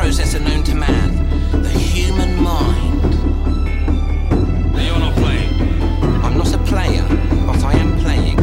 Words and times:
processor 0.00 0.40
known 0.40 0.62
to 0.64 0.74
man, 0.74 1.10
the 1.62 1.68
human 1.68 2.42
mind. 2.42 3.02
Now 4.72 4.82
you're 4.82 4.98
not 4.98 5.14
playing. 5.14 5.52
I'm 6.24 6.38
not 6.38 6.54
a 6.54 6.58
player, 6.72 7.04
but 7.46 7.62
I 7.62 7.74
am 7.74 7.98
playing. 7.98 8.38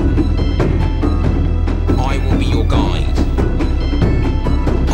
I 1.98 2.20
will 2.20 2.38
be 2.38 2.46
your 2.46 2.64
guide. 2.64 3.18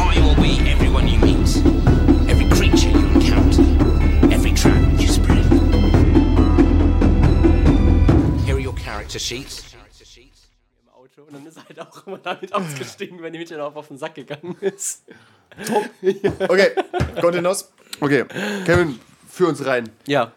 I 0.09 0.13
will 0.23 0.41
be 0.41 0.53
everyone 0.71 1.09
you 1.09 1.19
meet, 1.19 1.51
every 2.31 2.47
creature 2.55 2.91
you 2.91 3.07
encounter, 3.09 3.63
every 4.33 4.53
trap 4.53 4.81
you 5.01 5.09
spread. 5.09 5.45
Here 8.45 8.55
are 8.55 8.65
your 8.69 8.75
character 8.75 9.19
sheets. 9.19 9.73
und 11.17 11.33
dann 11.33 11.45
ist 11.45 11.57
er 11.57 11.67
halt 11.67 11.79
auch 11.79 12.07
immer 12.07 12.17
damit 12.17 12.53
ausgestiegen, 12.53 13.21
wenn 13.21 13.33
die 13.33 13.39
mit 13.39 13.53
auf, 13.53 13.75
auf 13.75 13.89
den 13.89 13.97
Sack 13.97 14.15
gegangen 14.15 14.55
ist. 14.61 15.03
Okay, 16.39 16.71
Kontinuos. 17.21 17.71
Okay, 17.99 18.25
Kevin, 18.65 18.99
führ 19.29 19.49
uns 19.49 19.63
rein. 19.65 19.89
Ja. 20.07 20.31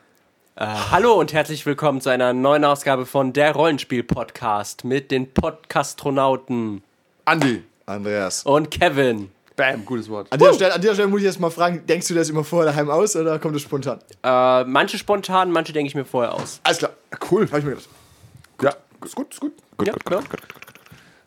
Äh, 0.57 0.66
hallo 0.91 1.15
und 1.15 1.33
herzlich 1.33 1.65
willkommen 1.65 2.01
zu 2.01 2.11
einer 2.11 2.33
neuen 2.33 2.65
Ausgabe 2.65 3.07
von 3.07 3.33
der 3.33 3.52
Rollenspiel-Podcast 3.52 4.84
mit 4.84 5.10
den 5.10 5.33
Podcastronauten 5.33 6.83
Andi. 7.24 7.62
Andreas. 7.87 8.43
und 8.45 8.71
Kevin. 8.71 9.30
Bam, 9.55 9.87
gutes 9.87 10.09
Wort. 10.10 10.30
An 10.30 10.38
dieser, 10.38 10.52
Stelle, 10.52 10.74
an 10.74 10.80
dieser 10.83 10.95
Stelle 10.95 11.09
muss 11.09 11.21
ich 11.21 11.27
jetzt 11.27 11.41
mal 11.41 11.51
fragen, 11.51 11.87
denkst 11.87 12.09
du 12.09 12.15
das 12.15 12.29
immer 12.29 12.45
vorher 12.45 12.73
daheim 12.73 12.91
aus 12.91 13.16
oder 13.16 13.38
kommt 13.38 13.55
das 13.55 13.62
spontan? 13.62 14.01
Äh, 14.23 14.65
manche 14.65 14.98
spontan, 14.98 15.51
manche 15.51 15.73
denke 15.73 15.88
ich 15.88 15.95
mir 15.95 16.05
vorher 16.05 16.35
aus. 16.35 16.60
Alles 16.62 16.79
klar. 16.79 16.91
Cool. 17.30 17.48
Hab 17.51 17.59
ich 17.59 17.65
mir 17.65 17.71
gedacht. 17.71 17.88
Ja, 18.62 18.74
ist 19.05 19.15
gut, 19.15 19.33
ist 19.33 19.41
gut. 19.41 19.52
ja, 19.83 19.95
klar. 19.95 20.23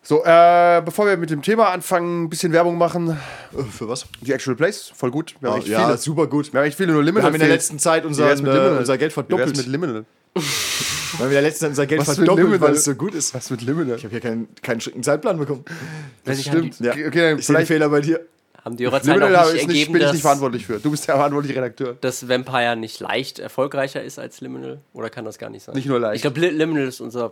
So, 0.09 0.23
äh, 0.25 0.81
bevor 0.83 1.05
wir 1.05 1.17
mit 1.17 1.29
dem 1.29 1.43
Thema 1.43 1.69
anfangen, 1.69 2.23
ein 2.23 2.29
bisschen 2.31 2.51
Werbung 2.51 2.79
machen. 2.79 3.11
Äh, 3.11 3.61
Für 3.61 3.87
was? 3.89 4.07
Die 4.21 4.33
Actual 4.33 4.55
Plays, 4.55 4.91
voll 4.95 5.11
gut. 5.11 5.35
Wir 5.39 5.51
haben 5.51 5.59
echt 5.59 5.67
ja, 5.67 5.85
viele. 5.85 5.97
super 5.99 6.25
gut. 6.25 6.51
Wir 6.51 6.61
haben 6.61 6.67
echt 6.67 6.77
viele, 6.77 6.93
nur 6.93 7.01
Wir 7.01 7.05
Liminal 7.05 7.27
haben 7.27 7.35
in 7.35 7.41
der 7.41 7.49
letzten 7.49 7.77
Zeit 7.77 8.01
Wie 8.01 8.07
unser, 8.07 8.25
wär's 8.25 8.41
mit 8.41 8.51
Liminal? 8.51 8.79
unser 8.79 8.97
Geld 8.97 9.13
verdoppelt. 9.13 9.55
mit 9.55 9.67
Liminal? 9.67 10.05
Wir 10.33 11.19
haben 11.19 11.25
in 11.27 11.31
der 11.33 11.41
letzten 11.43 11.59
Zeit 11.59 11.69
unser 11.69 11.85
Geld 11.85 12.01
Was 12.07 12.15
verdoppelt, 12.15 12.59
weil 12.59 12.71
es 12.71 12.85
so 12.85 12.95
gut 12.95 13.13
ist. 13.13 13.35
Was 13.35 13.51
mit 13.51 13.61
Liminal? 13.61 13.97
Ich 13.97 14.03
habe 14.03 14.09
hier 14.09 14.19
keinen, 14.19 14.47
keinen 14.63 14.81
strikten 14.81 15.03
Zeitplan 15.03 15.37
bekommen. 15.37 15.63
Das 16.25 16.41
stimmt. 16.41 16.79
Ja. 16.79 16.93
Okay, 16.93 17.11
dann 17.11 17.37
Ich 17.37 17.45
vielleicht. 17.45 17.67
Fehler 17.67 17.89
bei 17.89 18.01
dir. 18.01 18.25
Haben 18.65 18.77
die 18.77 18.85
ihrer 18.85 18.99
Zeit 19.03 19.15
Liminal 19.15 19.35
auch 19.35 19.53
nicht 19.53 19.61
ist 19.61 19.67
nicht, 19.67 19.77
ergeben, 19.77 19.93
bin 19.93 20.01
ich 20.07 20.11
nicht 20.13 20.21
verantwortlich 20.23 20.65
für. 20.65 20.79
Du 20.79 20.89
bist 20.89 21.07
der 21.07 21.17
verantwortliche 21.17 21.55
Redakteur. 21.55 21.97
dass 22.01 22.27
Vampire 22.27 22.75
nicht 22.75 22.99
leicht 22.99 23.37
erfolgreicher 23.37 24.01
ist 24.01 24.17
als 24.17 24.41
Liminal? 24.41 24.79
Oder 24.93 25.11
kann 25.11 25.23
das 25.23 25.37
gar 25.37 25.51
nicht 25.51 25.65
sein? 25.65 25.75
Nicht 25.75 25.87
nur 25.87 25.99
leicht. 25.99 26.15
Ich 26.15 26.21
glaube, 26.23 26.39
Li 26.39 26.49
Liminal 26.49 26.87
ist 26.87 26.99
unser 26.99 27.31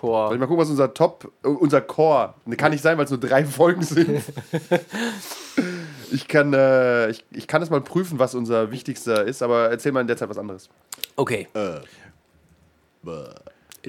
Soll 0.00 0.08
ich 0.08 0.10
Core. 0.28 0.38
mal 0.38 0.46
gucken, 0.46 0.58
was 0.58 0.70
unser 0.70 0.92
Top, 0.94 1.30
äh, 1.44 1.48
unser 1.48 1.80
Core. 1.80 2.34
Ne, 2.44 2.56
Kann 2.56 2.72
nicht 2.72 2.82
sein, 2.82 2.96
weil 2.98 3.04
es 3.04 3.10
nur 3.10 3.20
drei 3.20 3.44
Folgen 3.46 3.82
sind. 3.82 4.22
ich 6.12 6.28
kann, 6.28 6.52
äh, 6.52 7.10
ich, 7.10 7.24
ich 7.32 7.46
kann 7.48 7.62
es 7.62 7.70
mal 7.70 7.80
prüfen, 7.80 8.18
was 8.18 8.34
unser 8.34 8.70
wichtigster 8.70 9.24
ist, 9.24 9.42
aber 9.42 9.70
erzähl 9.70 9.92
mal 9.92 10.00
in 10.00 10.06
der 10.06 10.16
Zeit 10.16 10.28
was 10.28 10.38
anderes. 10.38 10.68
Okay. 11.16 11.48
Äh, 11.54 11.80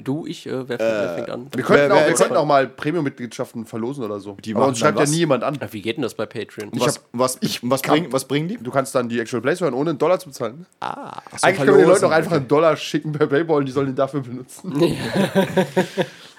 Du, 0.02 0.26
ich, 0.26 0.46
äh, 0.46 0.68
wer, 0.68 0.78
wer 0.78 1.14
fängt 1.14 1.30
an? 1.30 1.48
Wir 1.52 1.64
könnten, 1.64 1.90
wer 1.90 1.96
auch, 1.96 2.06
wir 2.06 2.14
könnten 2.14 2.36
auch 2.36 2.46
mal 2.46 2.66
Premium-Mitgliedschaften 2.68 3.66
verlosen 3.66 4.04
oder 4.04 4.20
so. 4.20 4.36
Die 4.44 4.54
aber 4.54 4.66
uns 4.66 4.78
schreibt 4.78 4.98
ja 4.98 5.02
was? 5.02 5.10
nie 5.10 5.18
jemand 5.18 5.44
an. 5.44 5.58
Wie 5.70 5.82
geht 5.82 5.96
denn 5.96 6.02
das 6.02 6.14
bei 6.14 6.26
Patreon? 6.26 6.70
was, 6.74 7.00
was, 7.12 7.38
was, 7.62 7.82
bring, 7.82 8.12
was 8.12 8.26
bringen 8.26 8.48
die? 8.48 8.56
Du 8.56 8.70
kannst 8.70 8.94
dann 8.94 9.08
die 9.08 9.18
Actual 9.18 9.42
Plays 9.42 9.60
hören, 9.60 9.74
ohne 9.74 9.90
einen 9.90 9.98
Dollar 9.98 10.18
zu 10.18 10.28
bezahlen. 10.28 10.66
Ah, 10.80 11.20
Eigentlich 11.42 11.56
können 11.56 11.70
wir 11.70 11.78
den 11.78 11.88
Leuten 11.88 12.04
auch 12.04 12.10
einfach 12.10 12.32
einen 12.32 12.48
Dollar 12.48 12.76
schicken 12.76 13.12
per 13.12 13.26
Paypal 13.26 13.56
und 13.56 13.66
die 13.66 13.72
sollen 13.72 13.86
den 13.86 13.96
dafür 13.96 14.20
benutzen. 14.20 14.72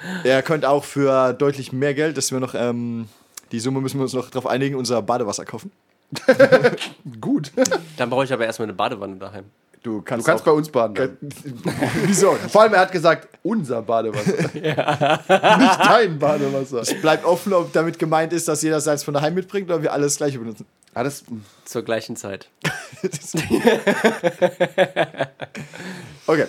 Ihr 0.24 0.42
könnt 0.42 0.66
auch 0.66 0.84
für 0.84 1.34
deutlich 1.34 1.74
mehr 1.74 1.94
Geld, 1.94 2.18
dass 2.18 2.32
wir 2.32 2.40
noch, 2.40 2.56
ähm, 2.56 3.08
die 3.52 3.60
Summe 3.60 3.82
müssen 3.82 4.00
wir 4.00 4.04
uns 4.04 4.14
noch 4.14 4.30
darauf 4.30 4.48
einigen, 4.48 4.76
unser 4.76 5.02
Badewasser 5.02 5.46
kaufen. 5.46 5.72
Gut. 7.22 7.52
Dann 7.98 8.10
brauche 8.10 8.24
ich 8.24 8.34
aber 8.34 8.46
erstmal 8.46 8.68
eine 8.68 8.74
Badewanne 8.74 9.18
daheim. 9.18 9.46
Du 9.82 9.98
Du 9.98 10.02
kannst, 10.02 10.26
kannst 10.26 10.42
auch, 10.42 10.46
bei 10.46 10.52
uns 10.52 10.70
baden. 10.70 10.94
dann. 10.96 11.18
Wieso? 12.06 12.34
Vor 12.50 12.64
allem, 12.64 12.74
er 12.74 12.82
hat 12.82 12.92
gesagt, 12.92 13.30
unser 13.44 13.82
Badewasser. 13.82 14.34
Nicht 14.54 15.80
dein 15.80 16.20
Badewasser. 16.20 16.82
Bleibt 17.02 17.24
offen, 17.26 17.54
ob 17.54 17.72
damit 17.72 17.98
gemeint 17.98 18.34
ist, 18.34 18.48
dass 18.50 18.62
jeder 18.62 18.82
seins 18.82 19.04
von 19.04 19.14
daheim 19.14 19.34
mitbringt 19.36 19.70
oder 19.70 19.82
wir 19.82 19.94
alles 19.94 20.18
gleiche 20.18 20.38
benutzen. 20.40 20.66
Ah, 20.94 21.04
das, 21.04 21.24
Zur 21.66 21.84
gleichen 21.84 22.16
Zeit. 22.18 22.50
Okay. 26.28 26.46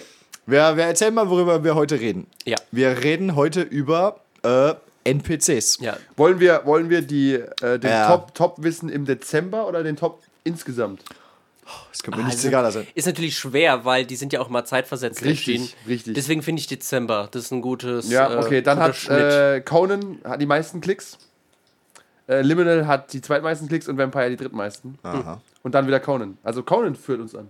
Wer, 0.47 0.77
wer 0.77 0.87
erzählt 0.87 1.15
mal, 1.15 1.29
worüber 1.31 1.63
wir 1.63 1.75
heute 1.75 2.01
reden? 2.01 2.27
Ja. 2.45 2.57
Wir 2.73 3.03
reden 3.05 3.37
heute 3.37 3.61
über 3.63 4.21
äh, 4.43 4.75
NPCs. 5.05 5.79
Ja. 5.81 5.97
wollen, 6.17 6.41
wir, 6.41 6.63
wollen 6.65 6.91
wir 6.91 7.03
die, 7.03 7.35
äh, 7.35 7.79
den 7.79 7.91
Ja. 7.91 8.09
Top, 8.09 8.35
Top-Wissen 8.35 8.89
im 8.89 9.05
Dezember 9.07 9.67
oder 9.69 9.83
den 9.83 9.97
Top 9.97 10.23
insgesamt? 10.45 11.03
Das 11.91 12.03
könnte 12.03 12.19
mir 12.19 12.25
nichts 12.25 12.39
Also, 12.41 12.49
egaler 12.49 12.71
sein. 12.73 12.87
Ist 12.95 13.07
natürlich 13.07 13.37
schwer, 13.37 13.85
weil 13.85 14.05
die 14.07 14.17
sind 14.17 14.33
ja 14.33 14.41
auch 14.41 14.49
mal 14.49 14.65
zeitversetzt 14.65 15.23
Richtig, 15.25 15.61
erschienen. 15.61 15.69
richtig. 15.89 16.15
Deswegen 16.15 16.43
finde 16.43 16.61
ich 16.61 16.67
Dezember. 16.67 17.29
Das 17.31 17.45
ist 17.45 17.51
ein 17.53 17.61
gutes. 17.63 18.11
Ja, 18.11 18.39
okay, 18.39 18.59
äh, 18.59 18.63
dann 18.63 18.79
guter 18.79 18.89
hat 18.89 19.09
äh, 19.57 19.61
Conan 19.61 20.19
hat 20.25 20.41
die 20.41 20.47
meisten 20.47 20.81
Klicks. 20.81 21.19
Äh, 22.29 22.43
Liminal 22.43 22.87
hat 22.87 23.13
die 23.13 23.21
zweitmeisten 23.21 23.69
Klicks 23.69 23.89
und 23.89 23.99
Vampire 23.99 24.31
die 24.31 24.37
drittmeisten. 24.37 24.99
Aha. 25.03 25.41
Und 25.63 25.75
dann 25.75 25.87
wieder 25.87 25.99
Conan. 26.01 26.39
Also 26.43 26.63
Conan 26.63 26.95
führt 26.95 27.21
uns 27.21 27.35
an. 27.35 27.49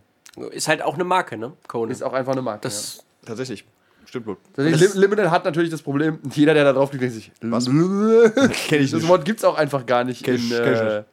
ist 0.52 0.68
halt 0.68 0.82
auch 0.82 0.94
eine 0.94 1.04
Marke, 1.04 1.36
ne? 1.36 1.52
Conan. 1.68 1.90
Ist 1.90 2.02
auch 2.02 2.12
einfach 2.14 2.32
eine 2.32 2.42
Marke. 2.42 2.60
das, 2.62 3.04
Tatsächlich. 3.26 3.64
Stimmt 4.06 4.26
wohl. 4.26 4.36
ja. 4.56 4.64
Tatsächlich, 4.64 4.94
Lim 4.94 5.02
Liminal 5.02 5.30
hat 5.30 5.44
natürlich 5.44 5.70
das 5.70 5.82
Problem, 5.82 6.18
jeder, 6.34 6.54
der 6.54 6.64
da 6.64 6.72
drauf 6.72 6.90
klickt, 6.90 7.02
denkt 7.02 7.14
sich, 7.14 7.30
Was? 7.42 7.66
Kenn 8.68 8.82
ich 8.82 8.90
Das 8.90 9.00
nicht. 9.02 9.08
Wort 9.08 9.24
gibt 9.24 9.38
es 9.40 9.44
auch 9.44 9.56
einfach 9.56 9.86
gar 9.86 10.02
nicht 10.04 10.24
Kenn 10.24 10.36
in, 10.36 10.48
kenn 10.48 10.72
ich 10.74 10.80
äh, 10.80 10.96
nicht. 10.96 11.06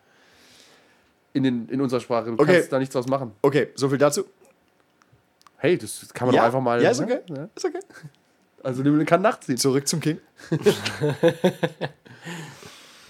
In, 1.37 1.43
den, 1.43 1.69
in 1.69 1.79
unserer 1.81 1.99
Sprache. 2.01 2.25
Du 2.31 2.33
Okay. 2.41 2.53
kannst 2.55 2.71
da 2.73 2.79
nichts 2.79 2.93
draus 2.93 3.07
machen. 3.07 3.31
Okay, 3.41 3.69
so 3.75 3.87
viel 3.89 3.97
dazu. 3.97 4.25
Hey, 5.57 5.77
das 5.77 6.07
kann 6.13 6.27
man 6.27 6.35
Ja? 6.35 6.41
doch 6.41 6.45
einfach 6.47 6.61
mal. 6.61 6.81
Ja, 6.83 6.89
ist 6.91 6.99
ne? 6.99 7.05
okay. 7.05 7.19
Ja. 7.35 7.49
Ist 7.55 7.65
okay. 7.65 7.79
Also 8.63 8.83
Liminal 8.83 9.05
kann 9.05 9.21
nachziehen. 9.21 9.57
Zurück 9.57 9.87
zum 9.87 9.99
King. 10.01 10.19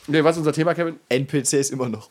Okay, 0.10 0.24
was 0.24 0.36
ist 0.36 0.40
unser 0.40 0.54
Thema, 0.54 0.74
Kevin? 0.74 1.02
NPCs 1.10 1.70
immer 1.72 1.90
noch. 1.90 2.10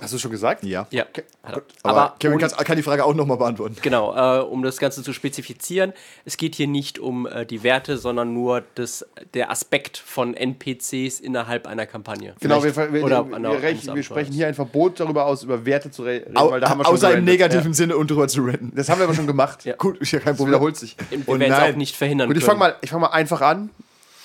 Hast 0.00 0.12
du 0.12 0.18
schon 0.18 0.30
gesagt? 0.30 0.64
Ja. 0.64 0.86
ja. 0.90 1.04
Aber, 1.42 1.62
Aber 1.82 2.14
Kevin 2.18 2.38
kannst, 2.38 2.56
kann 2.58 2.76
die 2.76 2.82
Frage 2.82 3.04
auch 3.04 3.14
nochmal 3.14 3.36
beantworten. 3.36 3.76
Genau, 3.82 4.14
äh, 4.14 4.42
um 4.42 4.62
das 4.62 4.78
Ganze 4.78 5.02
zu 5.02 5.12
spezifizieren, 5.12 5.92
es 6.24 6.36
geht 6.36 6.54
hier 6.54 6.66
nicht 6.66 6.98
um 6.98 7.26
äh, 7.26 7.46
die 7.46 7.62
Werte, 7.62 7.96
sondern 7.98 8.34
nur 8.34 8.62
das, 8.74 9.06
der 9.34 9.50
Aspekt 9.50 9.96
von 9.98 10.34
NPCs 10.34 11.20
innerhalb 11.20 11.66
einer 11.66 11.86
Kampagne. 11.86 12.34
Genau, 12.40 12.62
wir, 12.62 12.72
Vielleicht- 12.74 12.92
wir, 12.92 13.04
oder 13.04 13.28
wir, 13.28 13.36
einer- 13.36 13.50
wir, 13.52 13.62
rechen, 13.62 13.94
wir 13.94 14.02
sprechen 14.02 14.32
hier 14.32 14.46
ein 14.48 14.54
Verbot 14.54 14.98
darüber 15.00 15.26
aus, 15.26 15.42
über 15.42 15.64
Werte 15.64 15.90
zu 15.90 16.02
re 16.02 16.22
reden, 16.26 16.36
Au, 16.36 16.50
weil 16.50 16.60
da 16.60 16.68
haben 16.70 16.78
wir 16.80 16.84
schon 16.84 16.94
außer 16.94 17.08
im 17.08 17.24
gerandet. 17.24 17.32
negativen 17.34 17.72
Ja. 17.72 17.74
Sinne 17.74 17.96
und 17.96 18.10
drüber 18.10 18.28
zu 18.28 18.42
reden. 18.42 18.72
Das 18.74 18.88
haben 18.88 18.98
wir 18.98 19.04
aber 19.04 19.14
schon 19.14 19.26
gemacht. 19.26 19.46
Ja. 19.66 19.74
Gut, 19.76 19.98
ist 19.98 20.12
ja 20.12 20.20
kein 20.20 20.36
Problem. 20.36 20.52
wiederholt 20.54 20.76
sich. 20.76 20.96
Wir 21.10 21.18
Oh 21.26 21.38
werden 21.38 21.52
es 21.52 21.58
auch 21.58 21.76
nicht 21.76 21.96
verhindern 21.96 22.28
Gut, 22.28 22.36
ich 22.36 22.44
können. 22.44 22.58
fange 22.58 22.72
mal, 22.72 22.78
ich 22.82 22.90
fang 22.90 23.00
mal 23.00 23.08
einfach 23.08 23.40
an. 23.40 23.70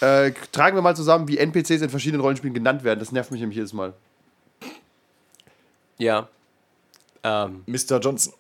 Äh, 0.02 0.32
tragen 0.52 0.76
wir 0.76 0.82
mal 0.82 0.96
zusammen, 0.96 1.28
wie 1.28 1.38
NPCs 1.38 1.82
in 1.82 1.90
verschiedenen 1.90 2.22
Rollenspielen 2.22 2.54
genannt 2.54 2.84
werden. 2.84 3.00
Das 3.00 3.12
nervt 3.12 3.32
mich 3.32 3.40
nämlich 3.40 3.56
jedes 3.58 3.72
Mal. 3.74 3.94
Ja. 6.02 6.30
Ähm, 7.24 7.64
Mr. 7.68 8.00
Johnson. 8.00 8.34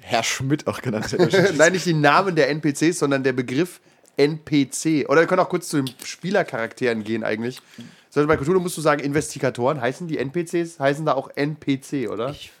Herr 0.00 0.22
Schmidt 0.22 0.68
auch 0.68 0.80
genannt. 0.80 1.16
Nein, 1.56 1.72
nicht 1.72 1.86
die 1.86 1.92
Namen 1.94 2.36
der 2.36 2.50
NPCs, 2.50 3.00
sondern 3.00 3.24
der 3.24 3.32
Begriff 3.32 3.80
NPC. 4.16 5.08
Oder 5.08 5.22
wir 5.22 5.26
können 5.26 5.40
auch 5.40 5.48
kurz 5.48 5.68
zu 5.68 5.82
den 5.82 5.92
Spielercharakteren 6.04 7.02
gehen 7.02 7.24
eigentlich. 7.24 7.58
Also 8.14 8.28
bei 8.28 8.36
Cthulhu 8.36 8.60
musst 8.60 8.76
du 8.76 8.80
sagen, 8.80 9.02
Investigatoren. 9.02 9.80
Heißen 9.80 10.06
die 10.06 10.18
NPCs? 10.18 10.78
Heißen 10.78 11.04
da 11.04 11.14
auch 11.14 11.30
NPC, 11.34 12.08
oder? 12.08 12.30
ich 12.30 12.52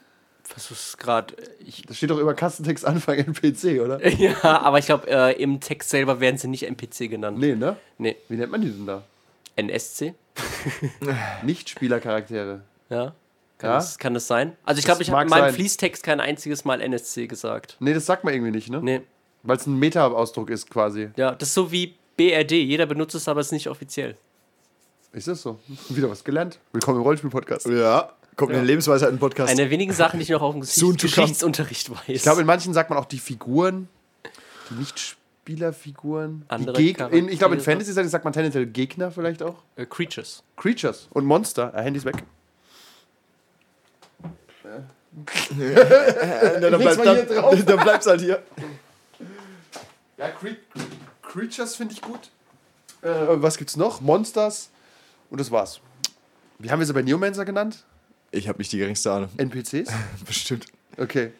versuch's 0.42 0.96
gerade. 0.98 1.36
Das 1.86 1.96
steht 1.96 2.10
doch 2.10 2.18
über 2.18 2.34
Kastentext 2.34 2.84
Anfang 2.84 3.18
NPC, 3.18 3.80
oder? 3.80 4.04
ja, 4.08 4.42
aber 4.42 4.80
ich 4.80 4.86
glaube, 4.86 5.08
äh, 5.08 5.40
im 5.40 5.60
Text 5.60 5.90
selber 5.90 6.18
werden 6.18 6.38
sie 6.38 6.48
nicht 6.48 6.64
NPC 6.64 7.08
genannt. 7.08 7.38
Nee, 7.38 7.54
ne? 7.54 7.76
Nee. 7.98 8.16
Wie 8.28 8.36
nennt 8.36 8.50
man 8.50 8.62
die 8.62 8.70
denn 8.70 8.86
da? 8.86 9.04
NSC? 9.54 10.14
Nicht-Spielercharaktere. 11.44 12.62
Ja. 12.90 13.14
Kann, 13.62 13.70
Ja? 13.70 13.76
Das, 13.76 13.96
kann 13.98 14.12
das 14.12 14.26
sein? 14.26 14.56
Also 14.64 14.80
ich 14.80 14.84
glaube, 14.84 15.02
ich 15.02 15.10
habe 15.10 15.22
in 15.22 15.28
meinem 15.30 15.44
sein. 15.46 15.54
Fließtext 15.54 16.02
kein 16.02 16.18
einziges 16.20 16.64
Mal 16.64 16.80
NSC 16.80 17.28
gesagt. 17.28 17.76
Nee, 17.78 17.94
das 17.94 18.04
sagt 18.06 18.24
man 18.24 18.34
irgendwie 18.34 18.50
nicht, 18.50 18.68
ne? 18.70 18.80
Nee. 18.82 19.00
Weil 19.44 19.56
es 19.56 19.66
ein 19.66 19.78
Meta-Ausdruck 19.78 20.50
ist 20.50 20.68
quasi. 20.68 21.10
Ja, 21.16 21.32
das 21.32 21.48
ist 21.50 21.54
so 21.54 21.70
wie 21.70 21.94
BRD. 22.16 22.52
Jeder 22.52 22.86
benutzt 22.86 23.14
es, 23.14 23.28
aber 23.28 23.40
es 23.40 23.46
ist 23.46 23.52
nicht 23.52 23.68
offiziell. 23.68 24.16
Ist 25.12 25.28
das 25.28 25.42
so? 25.42 25.60
Wieder 25.90 26.10
was 26.10 26.24
gelernt. 26.24 26.58
Willkommen 26.72 26.96
im 26.98 27.02
Rollenspiel-Podcast. 27.04 27.66
ja, 27.68 28.10
kommt 28.36 28.50
in 28.50 28.58
den 28.58 28.66
Lebensweisheiten-Podcast. 28.66 29.50
Eine 29.50 29.62
der 29.62 29.70
wenigen 29.70 29.92
Sachen, 29.92 30.18
die 30.18 30.24
ich 30.24 30.30
noch 30.30 30.42
auf 30.42 30.54
dem 30.54 30.60
Geschichts. 30.62 31.00
Geschichtsunterricht 31.00 31.88
weiß. 31.90 32.00
Ich 32.08 32.22
glaube, 32.22 32.40
in 32.40 32.46
manchen 32.48 32.74
sagt 32.74 32.90
man 32.90 32.98
auch 32.98 33.04
die 33.04 33.18
Figuren, 33.20 33.88
die 34.70 34.74
Nicht-Spielerfiguren. 34.74 36.44
Andere 36.48 36.76
Die 36.76 36.92
Geg 36.94 37.00
in, 37.12 37.28
ich 37.28 37.38
glaube, 37.38 37.54
in. 37.56 37.60
Fantasy 37.60 37.92
sagt 37.92 38.24
man 38.24 38.32
tendenziell 38.32 38.66
Gegner 38.66 39.10
vielleicht 39.12 39.42
auch. 39.42 39.56
äh, 39.76 39.86
Creatures. 39.86 40.42
Creatures 40.56 41.08
und 41.12 41.24
Monster. 41.26 41.72
Äh, 41.74 41.82
Handys 41.82 42.04
weg. 42.04 42.22
Äh, 45.58 46.60
dann, 46.60 46.80
bleib, 46.80 47.02
dann, 47.02 47.26
drauf. 47.26 47.64
dann 47.66 47.80
bleib's 47.80 48.06
halt 48.06 48.20
hier. 48.20 48.42
Ja, 50.16 50.28
Cre 50.30 50.56
Creatures 51.22 51.76
finde 51.76 51.94
ich 51.94 52.00
gut. 52.00 52.30
Äh, 53.02 53.10
was 53.42 53.56
gibt's 53.56 53.76
noch? 53.76 54.00
Monsters. 54.00 54.70
Und 55.30 55.40
das 55.40 55.50
war's. 55.50 55.80
Wie 56.58 56.70
haben 56.70 56.78
wir 56.78 56.86
sie 56.86 56.92
bei 56.92 57.02
Neomancer 57.02 57.44
genannt? 57.44 57.84
Ich 58.30 58.48
habe 58.48 58.58
nicht 58.58 58.72
die 58.72 58.78
geringste 58.78 59.12
Ahnung. 59.12 59.30
NPCs? 59.36 59.90
Bestimmt. 60.26 60.66
Okay. 60.96 61.32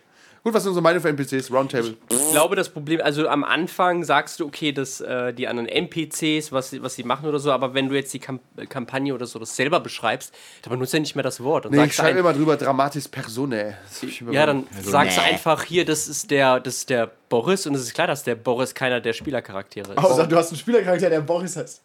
Gut, 0.44 0.54
was 0.54 0.64
sind 0.64 0.70
unsere 0.70 0.82
Meinung 0.82 1.00
für 1.00 1.08
NPCs? 1.08 1.52
Roundtable. 1.52 1.94
Ich 2.10 2.30
glaube, 2.32 2.56
das 2.56 2.68
Problem, 2.68 3.00
also 3.00 3.28
am 3.28 3.44
Anfang 3.44 4.02
sagst 4.02 4.40
du, 4.40 4.46
okay, 4.46 4.72
dass 4.72 5.00
äh, 5.00 5.32
die 5.32 5.46
anderen 5.46 5.68
NPCs, 5.68 6.50
was, 6.50 6.70
sie- 6.70 6.82
was 6.82 6.96
sie 6.96 7.04
machen 7.04 7.28
oder 7.28 7.38
so, 7.38 7.52
aber 7.52 7.74
wenn 7.74 7.88
du 7.88 7.94
jetzt 7.94 8.12
die 8.12 8.18
Kamp 8.18 8.40
Kampagne 8.68 9.14
oder 9.14 9.26
so 9.26 9.38
das 9.38 9.54
selber 9.54 9.78
beschreibst, 9.78 10.34
dann 10.62 10.72
benutzt 10.72 10.94
ja 10.94 10.98
nicht 10.98 11.14
mehr 11.14 11.22
das 11.22 11.40
Wort. 11.44 11.66
Dann 11.66 11.72
Nee, 11.72 11.84
ich 11.84 11.94
schreibe 11.94 12.18
immer 12.18 12.32
drüber 12.32 12.56
Dramatis 12.56 13.06
Personae. 13.06 13.74
Das 13.84 14.02
ja, 14.32 14.46
dann 14.46 14.66
Also, 14.76 14.90
sagst 14.90 15.16
du 15.18 15.22
einfach 15.22 15.62
hier, 15.62 15.84
das 15.84 16.08
ist 16.08 16.30
der, 16.32 16.58
das 16.58 16.78
ist 16.78 16.90
der 16.90 17.08
Boris 17.28 17.64
und 17.68 17.76
es 17.76 17.82
ist 17.82 17.94
klar, 17.94 18.08
dass 18.08 18.24
der 18.24 18.34
Boris 18.34 18.74
keiner 18.74 19.00
der 19.00 19.12
Spielercharaktere 19.12 19.92
ist. 19.92 19.98
Außer 19.98 20.26
du 20.26 20.36
hast 20.36 20.48
einen 20.50 20.58
Spielercharakter, 20.58 21.08
der 21.08 21.20
Boris 21.20 21.56
heißt. 21.56 21.80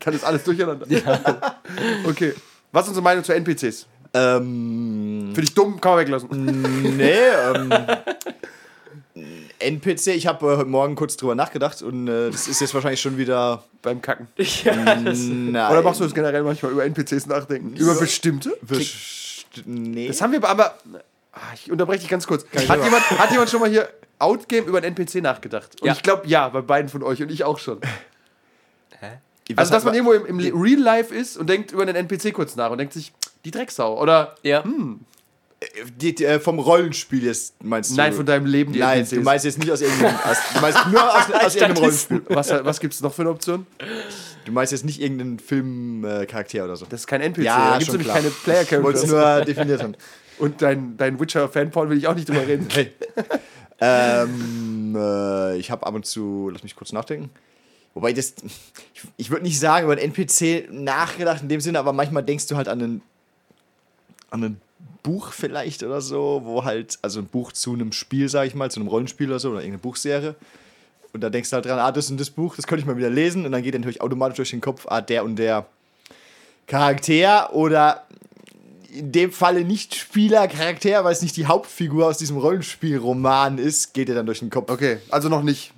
Dann 0.00 0.14
ist 0.14 0.24
alles 0.24 0.42
durcheinander. 0.42 0.84
okay. 2.08 2.34
Was 2.72 2.82
ist 2.84 2.88
unsere 2.88 3.04
Meinung 3.04 3.22
zu 3.22 3.32
NPCs? 3.34 3.86
Ähm, 4.12 5.30
Finde 5.34 5.42
ich 5.42 5.54
dumm, 5.54 5.80
kann 5.80 5.92
man 5.92 6.00
weglassen. 6.00 6.96
nee, 6.96 7.12
ähm, 7.54 7.72
NPC, 9.58 10.08
ich 10.08 10.26
habe 10.26 10.46
äh, 10.52 10.56
heute 10.56 10.68
Morgen 10.68 10.94
kurz 10.94 11.16
drüber 11.16 11.34
nachgedacht 11.34 11.82
und 11.82 12.08
äh, 12.08 12.30
das 12.30 12.48
ist 12.48 12.60
jetzt 12.60 12.74
wahrscheinlich 12.74 13.00
schon 13.00 13.18
wieder. 13.18 13.62
Beim 13.82 14.02
Kacken. 14.02 14.26
Nein. 14.66 15.48
Oder 15.50 15.82
machst 15.82 16.00
du 16.00 16.04
das 16.04 16.14
generell 16.14 16.42
manchmal 16.42 16.72
über 16.72 16.84
NPCs 16.84 17.26
nachdenken? 17.26 17.74
Über 17.76 17.94
bestimmte? 17.94 18.56
Best 18.62 19.46
nee. 19.64 20.08
Das 20.08 20.20
haben 20.20 20.32
wir 20.32 20.44
aber. 20.44 20.76
Ah, 21.32 21.38
Ich 21.54 21.70
unterbreche 21.70 22.00
dich 22.00 22.08
ganz 22.08 22.26
kurz. 22.26 22.44
Hat 22.68 22.82
jemand, 22.84 23.10
hat 23.10 23.30
jemand 23.30 23.48
schon 23.50 23.60
mal 23.60 23.70
hier 23.70 23.88
Outgame 24.18 24.66
über 24.66 24.78
einen 24.78 24.94
NPC 24.96 25.22
nachgedacht? 25.22 25.80
Und 25.80 25.86
Ja. 25.86 25.92
ich 25.94 26.02
glaube, 26.02 26.26
ja, 26.26 26.48
bei 26.48 26.60
beiden 26.60 26.88
von 26.90 27.02
euch 27.02 27.22
und 27.22 27.30
ich 27.30 27.44
auch 27.44 27.58
schon. 27.58 27.80
Was 29.52 29.58
Also, 29.58 29.72
dass 29.72 29.84
man 29.84 29.94
irgendwo 29.94 30.12
im, 30.12 30.38
im 30.40 30.62
Real 30.62 30.78
Life 30.80 31.12
ist 31.14 31.36
und 31.36 31.48
denkt 31.48 31.72
über 31.72 31.82
einen 31.82 31.96
NPC 31.96 32.32
kurz 32.32 32.54
nach 32.54 32.70
und 32.70 32.78
denkt 32.78 32.92
sich, 32.92 33.12
die 33.44 33.50
Drecksau. 33.50 34.00
Oder 34.00 34.34
Ja. 34.42 34.64
die, 36.00 36.14
die, 36.14 36.24
äh, 36.24 36.40
vom 36.40 36.58
Rollenspiel 36.58 37.24
jetzt 37.24 37.62
meinst 37.62 37.90
du? 37.90 37.96
nein, 37.96 38.12
von 38.12 38.24
deinem 38.24 38.46
Leben 38.46 38.72
die 38.72 38.78
Nein, 38.78 39.00
NPCs. 39.00 39.10
du 39.16 39.20
meinst 39.22 39.44
jetzt 39.44 39.58
nicht 39.58 39.70
aus 39.70 39.80
irgendeinem. 39.82 40.16
aus, 40.24 40.38
du 40.54 40.60
meinst 40.60 40.86
nur 40.90 41.14
aus, 41.14 41.30
aus 41.32 41.54
irgendeinem 41.54 41.76
Rollenspiel. 41.82 42.22
was, 42.28 42.50
was 42.50 42.80
gibt 42.80 42.94
es 42.94 43.00
noch 43.02 43.12
für 43.12 43.22
eine 43.22 43.30
Option? 43.30 43.66
Du 44.46 44.52
meinst 44.52 44.72
jetzt 44.72 44.84
nicht 44.84 45.00
irgendeinen 45.00 45.38
Filmcharakter 45.38 46.58
äh, 46.58 46.62
oder 46.62 46.76
so. 46.76 46.86
Das 46.88 47.00
ist 47.00 47.06
kein 47.06 47.20
NPC. 47.20 47.44
Ja, 47.44 47.56
da 47.56 47.78
gibt 47.78 47.82
es 47.82 47.86
schon 47.88 47.92
nämlich 47.98 48.06
klar. 48.42 48.64
keine 48.64 48.78
Ich 48.78 48.82
wollte 48.84 48.98
es 49.00 49.06
nur 49.06 49.40
definiert 49.44 49.82
haben. 49.82 49.96
Und 50.38 50.62
dein, 50.62 50.96
dein 50.96 51.20
Witcher-Fanporn 51.20 51.90
will 51.90 51.98
ich 51.98 52.06
auch 52.06 52.14
nicht 52.14 52.26
drüber 52.28 52.46
reden. 52.46 52.66
Hey. 52.72 52.90
ähm, 53.80 54.94
äh, 54.96 55.56
ich 55.58 55.70
habe 55.70 55.86
ab 55.86 55.94
und 55.94 56.06
zu, 56.06 56.48
lass 56.50 56.62
mich 56.62 56.74
kurz 56.76 56.92
nachdenken. 56.92 57.30
Wobei 57.94 58.12
das, 58.12 58.34
ich, 58.94 59.02
ich 59.16 59.30
würde 59.30 59.42
nicht 59.44 59.58
sagen 59.58 59.84
über 59.84 59.92
einen 59.92 60.12
NPC 60.14 60.68
nachgedacht 60.72 61.42
in 61.42 61.48
dem 61.48 61.60
Sinne, 61.60 61.78
aber 61.78 61.92
manchmal 61.92 62.22
denkst 62.22 62.46
du 62.46 62.56
halt 62.56 62.68
an 62.68 62.80
ein, 62.80 63.02
an 64.30 64.44
ein 64.44 64.60
Buch 65.02 65.32
vielleicht 65.32 65.82
oder 65.82 66.00
so, 66.00 66.42
wo 66.44 66.64
halt, 66.64 66.98
also 67.02 67.20
ein 67.20 67.26
Buch 67.26 67.52
zu 67.52 67.72
einem 67.74 67.92
Spiel, 67.92 68.28
sag 68.28 68.46
ich 68.46 68.54
mal, 68.54 68.70
zu 68.70 68.80
einem 68.80 68.88
Rollenspiel 68.88 69.28
oder 69.28 69.38
so, 69.38 69.50
oder 69.50 69.60
irgendeine 69.60 69.82
Buchserie. 69.82 70.34
Und 71.12 71.22
da 71.22 71.30
denkst 71.30 71.50
du 71.50 71.54
halt 71.54 71.66
dran, 71.66 71.78
ah, 71.78 71.90
das 71.90 72.10
und 72.10 72.20
das 72.20 72.30
Buch, 72.30 72.54
das 72.54 72.66
könnte 72.66 72.80
ich 72.80 72.86
mal 72.86 72.96
wieder 72.96 73.10
lesen. 73.10 73.44
Und 73.44 73.52
dann 73.52 73.62
geht 73.62 73.74
dir 73.74 73.78
natürlich 73.78 74.00
automatisch 74.00 74.36
durch 74.36 74.50
den 74.50 74.60
Kopf, 74.60 74.86
ah, 74.88 75.00
der 75.00 75.24
und 75.24 75.36
der 75.36 75.66
Charakter 76.66 77.52
oder 77.52 78.06
in 78.92 79.12
dem 79.12 79.32
Falle 79.32 79.64
nicht 79.64 79.94
Spielercharakter, 79.94 81.04
weil 81.04 81.12
es 81.12 81.22
nicht 81.22 81.36
die 81.36 81.46
Hauptfigur 81.46 82.06
aus 82.06 82.18
diesem 82.18 82.36
Rollenspielroman 82.36 83.58
ist, 83.58 83.94
geht 83.94 84.08
dir 84.08 84.14
dann 84.14 84.26
durch 84.26 84.40
den 84.40 84.50
Kopf. 84.50 84.70
Okay, 84.70 84.98
also 85.10 85.28
noch 85.28 85.42
nicht. 85.42 85.72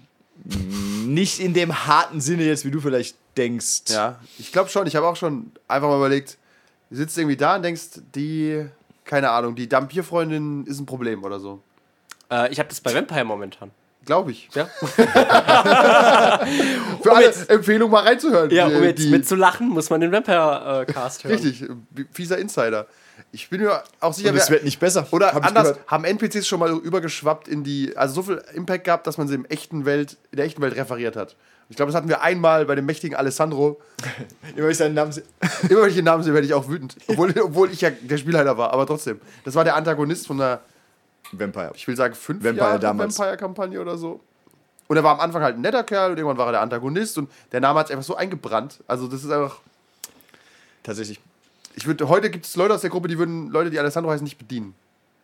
Nicht 1.07 1.41
in 1.41 1.55
dem 1.55 1.87
harten 1.87 2.21
Sinne 2.21 2.45
jetzt, 2.45 2.65
wie 2.65 2.71
du 2.71 2.81
vielleicht 2.81 3.17
denkst. 3.37 3.83
Ja, 3.89 4.19
ich 4.39 4.51
glaube 4.51 4.71
schon. 4.71 4.87
Ich 4.87 4.97
habe 4.97 5.07
auch 5.07 5.17
schon 5.17 5.53
einfach 5.69 5.89
mal 5.89 5.97
überlegt, 5.97 6.37
du 6.93 6.97
sitzt 6.99 7.17
irgendwie 7.19 7.37
da 7.37 7.57
und 7.57 7.63
denkst, 7.63 8.01
die, 8.15 8.67
keine 9.05 9.31
Ahnung, 9.31 9.55
die 9.55 9.69
Dampierfreundin 9.69 10.67
ist 10.67 10.79
ein 10.79 10.87
Problem 10.87 11.25
oder 11.25 11.41
so. 11.41 11.63
Äh, 12.31 12.53
ich 12.53 12.59
habe 12.59 12.69
das 12.69 12.81
bei 12.81 12.95
Vampire 12.95 13.25
momentan. 13.25 13.71
Glaube 14.05 14.33
ich. 14.33 14.49
Ja, 14.55 14.65
Für 17.03 17.13
alle 17.13 17.33
Empfehlungen 17.49 17.91
mal 17.93 18.03
reinzuhören. 18.05 18.51
ja 18.51 18.67
um 18.67 18.83
jetzt 18.83 18.99
die- 19.03 19.11
mitzulachen, 19.11 19.69
muss 19.69 19.91
man 19.91 20.01
den 20.01 20.11
Vampire-Cast 20.13 21.25
hören. 21.25 21.33
Richtig, 21.35 21.65
fieser 22.13 22.39
Insider. 22.39 22.87
Ich 23.31 23.49
bin 23.49 23.61
mir 23.63 23.83
auch 24.01 24.13
sicher, 24.13 24.35
es 24.35 24.51
wird 24.51 24.65
nicht 24.65 24.81
besser. 24.81 25.07
Oder 25.13 25.33
Hab 25.33 25.47
anders, 25.47 25.77
haben 25.87 26.05
NPCs 26.05 26.47
schon 26.49 26.59
mal 26.61 26.71
übergeschwappt 26.73 27.47
in 27.49 27.63
die, 27.63 27.97
also 27.97 28.15
so 28.15 28.23
viel 28.25 28.43
Impact 28.55 28.85
gehabt, 28.85 29.07
dass 29.07 29.19
man 29.19 29.29
sie 29.29 29.35
im 29.37 29.45
echten 29.45 29.85
Welt, 29.85 30.17
in 30.33 30.37
der 30.39 30.47
echten 30.47 30.61
Welt 30.63 30.75
referiert 30.77 31.15
hat. 31.17 31.37
Ich 31.73 31.77
glaube, 31.77 31.91
das 31.91 31.97
hatten 31.97 32.11
wir 32.11 32.21
einmal 32.21 32.67
bei 32.67 32.75
dem 32.75 32.85
mächtigen 32.85 33.17
Alessandro. 33.17 33.81
Immer 34.55 34.65
wenn 34.65 34.73
ich 34.73 34.77
seinen 34.77 34.95
Namen 34.95 35.11
sehe. 35.11 35.25
Immer 35.71 35.81
wenn 35.81 35.89
ich 35.89 35.95
den 35.95 36.05
Namen 36.05 36.23
sehe, 36.23 36.35
werde 36.35 36.47
ich 36.47 36.53
auch 36.53 36.69
wütend. 36.69 36.97
Obwohl, 37.07 37.33
obwohl 37.43 37.71
ich 37.71 37.81
ja 37.81 37.89
der 37.89 38.19
Spielleiter 38.19 38.59
war, 38.59 38.75
aber 38.75 38.87
trotzdem. 38.87 39.23
Das 39.47 39.55
war 39.55 39.65
der 39.65 39.75
Antagonist 39.75 40.27
von 40.27 40.37
der, 40.37 40.61
Vampire. 41.33 41.73
ich 41.75 41.89
will 41.89 41.97
sagen, 41.97 42.15
fünf 42.15 42.45
Vampire 42.45 42.67
Jahre 42.67 42.79
damals. 42.79 43.19
Vampire-Kampagne 43.19 43.81
oder 43.81 43.97
so. 43.97 44.21
Und 44.87 44.99
er 44.99 45.03
war 45.03 45.15
am 45.15 45.21
Anfang 45.21 45.41
halt 45.43 45.57
ein 45.57 45.63
netter 45.63 45.83
Kerl 45.83 46.11
und 46.11 46.19
irgendwann 46.19 46.37
war 46.37 46.45
er 46.45 46.53
der 46.53 46.61
Antagonist 46.61 47.17
und 47.17 47.31
der 47.53 47.61
Name 47.61 47.79
hat 47.79 47.87
sich 47.87 47.97
einfach 47.97 48.07
so 48.07 48.17
eingebrannt. 48.17 48.81
Also 48.87 49.09
das 49.09 49.25
ist 49.25 49.31
einfach. 49.31 49.61
Tatsächlich. 50.83 51.21
Ich 51.75 51.87
würde, 51.87 52.07
heute 52.07 52.29
gibt 52.29 52.45
es 52.45 52.55
Leute 52.55 52.75
aus 52.75 52.83
der 52.83 52.91
Gruppe, 52.91 53.09
die 53.09 53.17
würden 53.17 53.49
Leute, 53.49 53.71
die 53.71 53.79
Alessandro 53.79 54.11
heißen, 54.11 54.25
nicht 54.25 54.37
bedienen. 54.37 54.75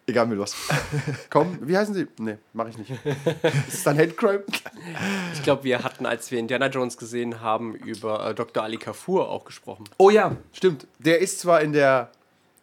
Egal 0.08 0.26
mit 0.26 0.38
was. 0.38 0.56
Komm, 1.28 1.58
wie 1.60 1.76
heißen 1.76 1.92
sie? 1.92 2.06
Nee, 2.18 2.38
mache 2.54 2.70
ich 2.70 2.78
nicht. 2.78 2.90
Ist 3.68 3.74
es 3.74 3.84
dann 3.84 3.98
Handcrime? 3.98 4.42
Ich 5.34 5.42
glaube, 5.42 5.64
wir 5.64 5.84
hatten, 5.84 6.06
als 6.06 6.30
wir 6.30 6.38
Indiana 6.38 6.68
Jones 6.68 6.96
gesehen 6.96 7.42
haben, 7.42 7.74
über 7.74 8.30
äh, 8.30 8.34
Dr. 8.34 8.62
Ali 8.62 8.78
Kafur 8.78 9.28
auch 9.28 9.44
gesprochen. 9.44 9.84
Oh 9.98 10.08
ja, 10.08 10.34
stimmt. 10.54 10.86
Der 10.98 11.20
ist 11.20 11.40
zwar 11.40 11.60
in 11.60 11.74
der 11.74 12.10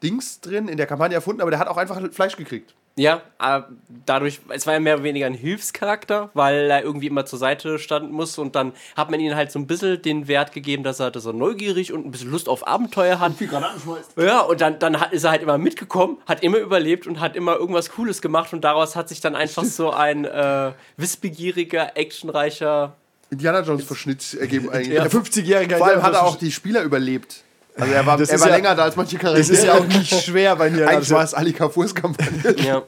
Dings 0.01 0.41
drin, 0.41 0.67
in 0.67 0.77
der 0.77 0.87
Kampagne 0.87 1.13
erfunden, 1.13 1.41
aber 1.41 1.51
der 1.51 1.59
hat 1.59 1.67
auch 1.67 1.77
einfach 1.77 2.01
Fleisch 2.11 2.35
gekriegt. 2.35 2.73
Ja, 2.97 3.21
äh, 3.41 3.61
dadurch, 4.05 4.39
es 4.49 4.65
war 4.65 4.73
ja 4.73 4.79
mehr 4.79 4.95
oder 4.95 5.03
weniger 5.03 5.25
ein 5.25 5.33
Hilfscharakter, 5.33 6.29
weil 6.33 6.71
er 6.71 6.81
irgendwie 6.81 7.07
immer 7.07 7.25
zur 7.25 7.37
Seite 7.37 7.77
standen 7.77 8.13
muss 8.13 8.37
und 8.37 8.55
dann 8.55 8.71
hat 8.95 9.11
man 9.11 9.19
ihm 9.19 9.35
halt 9.35 9.51
so 9.51 9.59
ein 9.59 9.67
bisschen 9.67 10.01
den 10.01 10.29
Wert 10.29 10.53
gegeben, 10.53 10.83
dass 10.83 11.01
er, 11.01 11.11
dass 11.11 11.25
er 11.25 11.33
neugierig 11.33 11.91
und 11.91 12.05
ein 12.05 12.11
bisschen 12.11 12.31
Lust 12.31 12.47
auf 12.47 12.65
Abenteuer 12.65 13.19
hat. 13.19 13.33
Viel 13.33 13.49
Granaten 13.49 13.81
schmeißt. 13.81 14.17
Ja, 14.17 14.39
und 14.41 14.61
dann, 14.61 14.79
dann 14.79 15.01
hat, 15.01 15.11
ist 15.11 15.25
er 15.25 15.31
halt 15.31 15.41
immer 15.41 15.57
mitgekommen, 15.57 16.19
hat 16.25 16.41
immer 16.41 16.57
überlebt 16.57 17.05
und 17.05 17.19
hat 17.19 17.35
immer 17.35 17.57
irgendwas 17.57 17.89
Cooles 17.89 18.21
gemacht 18.21 18.53
und 18.53 18.61
daraus 18.61 18.95
hat 18.95 19.09
sich 19.09 19.19
dann 19.19 19.35
einfach 19.35 19.65
so 19.65 19.91
ein 19.91 20.23
äh, 20.23 20.71
wissbegieriger, 20.95 21.97
actionreicher. 21.97 22.95
Indiana 23.29 23.59
Jones 23.59 23.83
Verschnitt 23.83 24.35
ergeben 24.35 24.69
eigentlich. 24.71 24.95
Ja. 24.95 25.03
Der 25.03 25.11
50-jährige 25.11 25.77
Vor 25.77 25.87
allem 25.87 26.01
hat 26.01 26.13
er 26.13 26.23
auch 26.23 26.37
die 26.37 26.51
Spieler 26.51 26.81
überlebt. 26.83 27.43
Also 27.77 27.91
er 27.93 28.05
war, 28.05 28.17
Das 28.17 28.29
er 28.29 28.35
ist 28.35 28.41
war 28.41 28.49
ja- 28.49 28.55
länger 28.55 28.75
da 28.75 28.83
als 28.83 28.95
manche 28.95 29.17
Charaktere. 29.17 29.47
Das 29.47 29.49
ist 29.49 29.65
ja 29.65 29.73
auch 29.73 29.85
nicht 29.85 30.13
schwer 30.23 30.55
bei 30.55 30.69
mir. 30.69 30.87
Eigentlich 30.87 31.11
war 31.11 31.23
es 31.23 31.33
Ali 31.33 31.51
Kafurs 31.53 31.93
Kampagne. 31.93 32.55
Ja. 32.63 32.83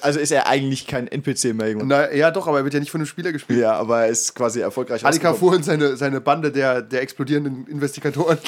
Also 0.00 0.18
ist 0.20 0.30
er 0.32 0.46
eigentlich 0.48 0.86
kein 0.86 1.06
NPC 1.08 1.52
mehr 1.54 1.68
irgendwann. 1.68 1.88
Na, 1.88 2.12
ja, 2.12 2.30
doch, 2.30 2.46
aber 2.48 2.58
er 2.58 2.64
wird 2.64 2.74
ja 2.74 2.80
nicht 2.80 2.90
von 2.90 3.00
einem 3.00 3.06
Spieler 3.06 3.32
gespielt. 3.32 3.60
Ja, 3.60 3.72
aber 3.74 4.02
er 4.02 4.08
ist 4.08 4.34
quasi 4.34 4.60
erfolgreich 4.60 5.04
Ali. 5.04 5.18
Kafur 5.18 5.52
und 5.52 5.64
seine, 5.64 5.96
seine 5.96 6.20
Bande 6.20 6.50
der, 6.50 6.82
der 6.82 7.02
explodierenden 7.02 7.66
Investigatoren. 7.66 8.38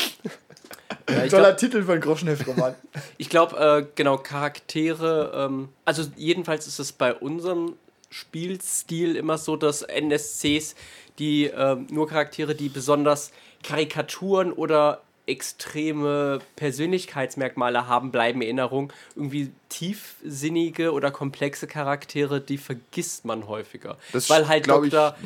Ja, 1.08 1.26
Toller 1.28 1.28
glaub- 1.48 1.56
Titel 1.58 1.82
für 1.84 1.92
einen 1.92 2.00
Groschenheft-Roman. 2.00 2.74
Ich 3.16 3.28
glaube, 3.28 3.56
äh, 3.58 3.86
genau, 3.94 4.18
Charaktere, 4.18 5.32
ähm, 5.48 5.68
also 5.84 6.02
jedenfalls 6.16 6.66
ist 6.66 6.78
es 6.80 6.92
bei 6.92 7.14
unserem 7.14 7.74
Spielstil 8.10 9.16
immer 9.16 9.38
so, 9.38 9.56
dass 9.56 9.82
NSCs, 9.82 10.74
die 11.18 11.44
ähm, 11.46 11.86
nur 11.90 12.08
Charaktere, 12.08 12.54
die 12.54 12.68
besonders 12.68 13.30
Karikaturen 13.66 14.52
oder 14.52 15.00
extreme 15.28 16.38
Persönlichkeitsmerkmale 16.54 17.88
haben, 17.88 18.12
bleiben 18.12 18.40
in 18.42 18.58
Erinnerung. 18.58 18.92
Irgendwie 19.16 19.50
tiefsinnige 19.68 20.92
oder 20.92 21.10
komplexe 21.10 21.66
Charaktere, 21.66 22.40
die 22.40 22.58
vergisst 22.58 23.24
man 23.24 23.48
häufiger. 23.48 23.96
Weil 24.28 24.46
halt 24.46 24.64
glaub 24.64 24.84
Dr. 24.88 25.16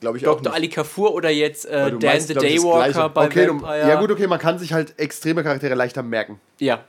Dr. 0.00 0.52
Ali 0.54 0.68
Kafur 0.68 1.12
oder 1.14 1.30
jetzt 1.30 1.66
äh, 1.66 1.90
du 1.90 1.98
Dan 1.98 2.10
meinst, 2.12 2.28
the 2.28 2.34
das 2.34 2.42
Daywalker 2.44 3.08
bei 3.10 3.26
Okay, 3.26 3.46
du, 3.46 3.52
Vampire. 3.60 3.78
ja 3.88 4.00
gut, 4.00 4.10
okay, 4.10 4.26
man 4.26 4.38
kann 4.38 4.58
sich 4.58 4.72
halt 4.72 4.98
extreme 4.98 5.42
Charaktere 5.42 5.74
leichter 5.74 6.02
merken. 6.02 6.40
Ja. 6.58 6.82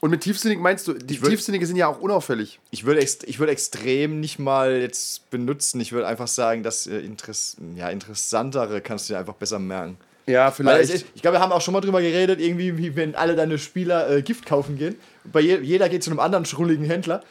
Und 0.00 0.10
mit 0.10 0.20
tiefsinnig 0.20 0.60
meinst 0.60 0.86
du, 0.86 0.92
die 0.92 1.18
würd- 1.18 1.30
Tiefsinnige 1.30 1.66
sind 1.66 1.74
ja 1.74 1.88
auch 1.88 1.98
unauffällig. 1.98 2.60
Ich 2.70 2.84
würde 2.84 3.00
ext 3.00 3.24
ich 3.24 3.40
würd 3.40 3.50
extrem 3.50 4.20
nicht 4.20 4.38
mal 4.38 4.76
jetzt 4.80 5.28
benutzen. 5.30 5.80
Ich 5.80 5.90
würde 5.90 6.06
einfach 6.06 6.28
sagen, 6.28 6.62
dass 6.62 6.86
äh, 6.86 6.98
Interess 7.00 7.56
ja, 7.74 7.88
interessantere 7.88 8.80
kannst 8.80 9.08
du 9.08 9.14
dir 9.14 9.18
einfach 9.18 9.34
besser 9.34 9.58
merken. 9.58 9.96
Ja, 10.28 10.48
es 10.78 10.90
ist, 10.90 11.06
ich 11.14 11.22
glaube, 11.22 11.36
wir 11.36 11.40
haben 11.40 11.52
auch 11.52 11.60
schon 11.60 11.72
mal 11.74 11.80
drüber 11.80 12.00
geredet, 12.00 12.40
irgendwie, 12.40 12.76
wie 12.76 12.94
wenn 12.94 13.14
alle 13.14 13.34
deine 13.34 13.58
Spieler 13.58 14.10
äh, 14.10 14.22
Gift 14.22 14.46
kaufen 14.46 14.76
gehen. 14.76 14.96
Bei 15.24 15.40
je, 15.40 15.58
jeder 15.60 15.88
geht 15.88 16.02
zu 16.02 16.10
einem 16.10 16.20
anderen 16.20 16.44
schrulligen 16.44 16.84
Händler. 16.84 17.22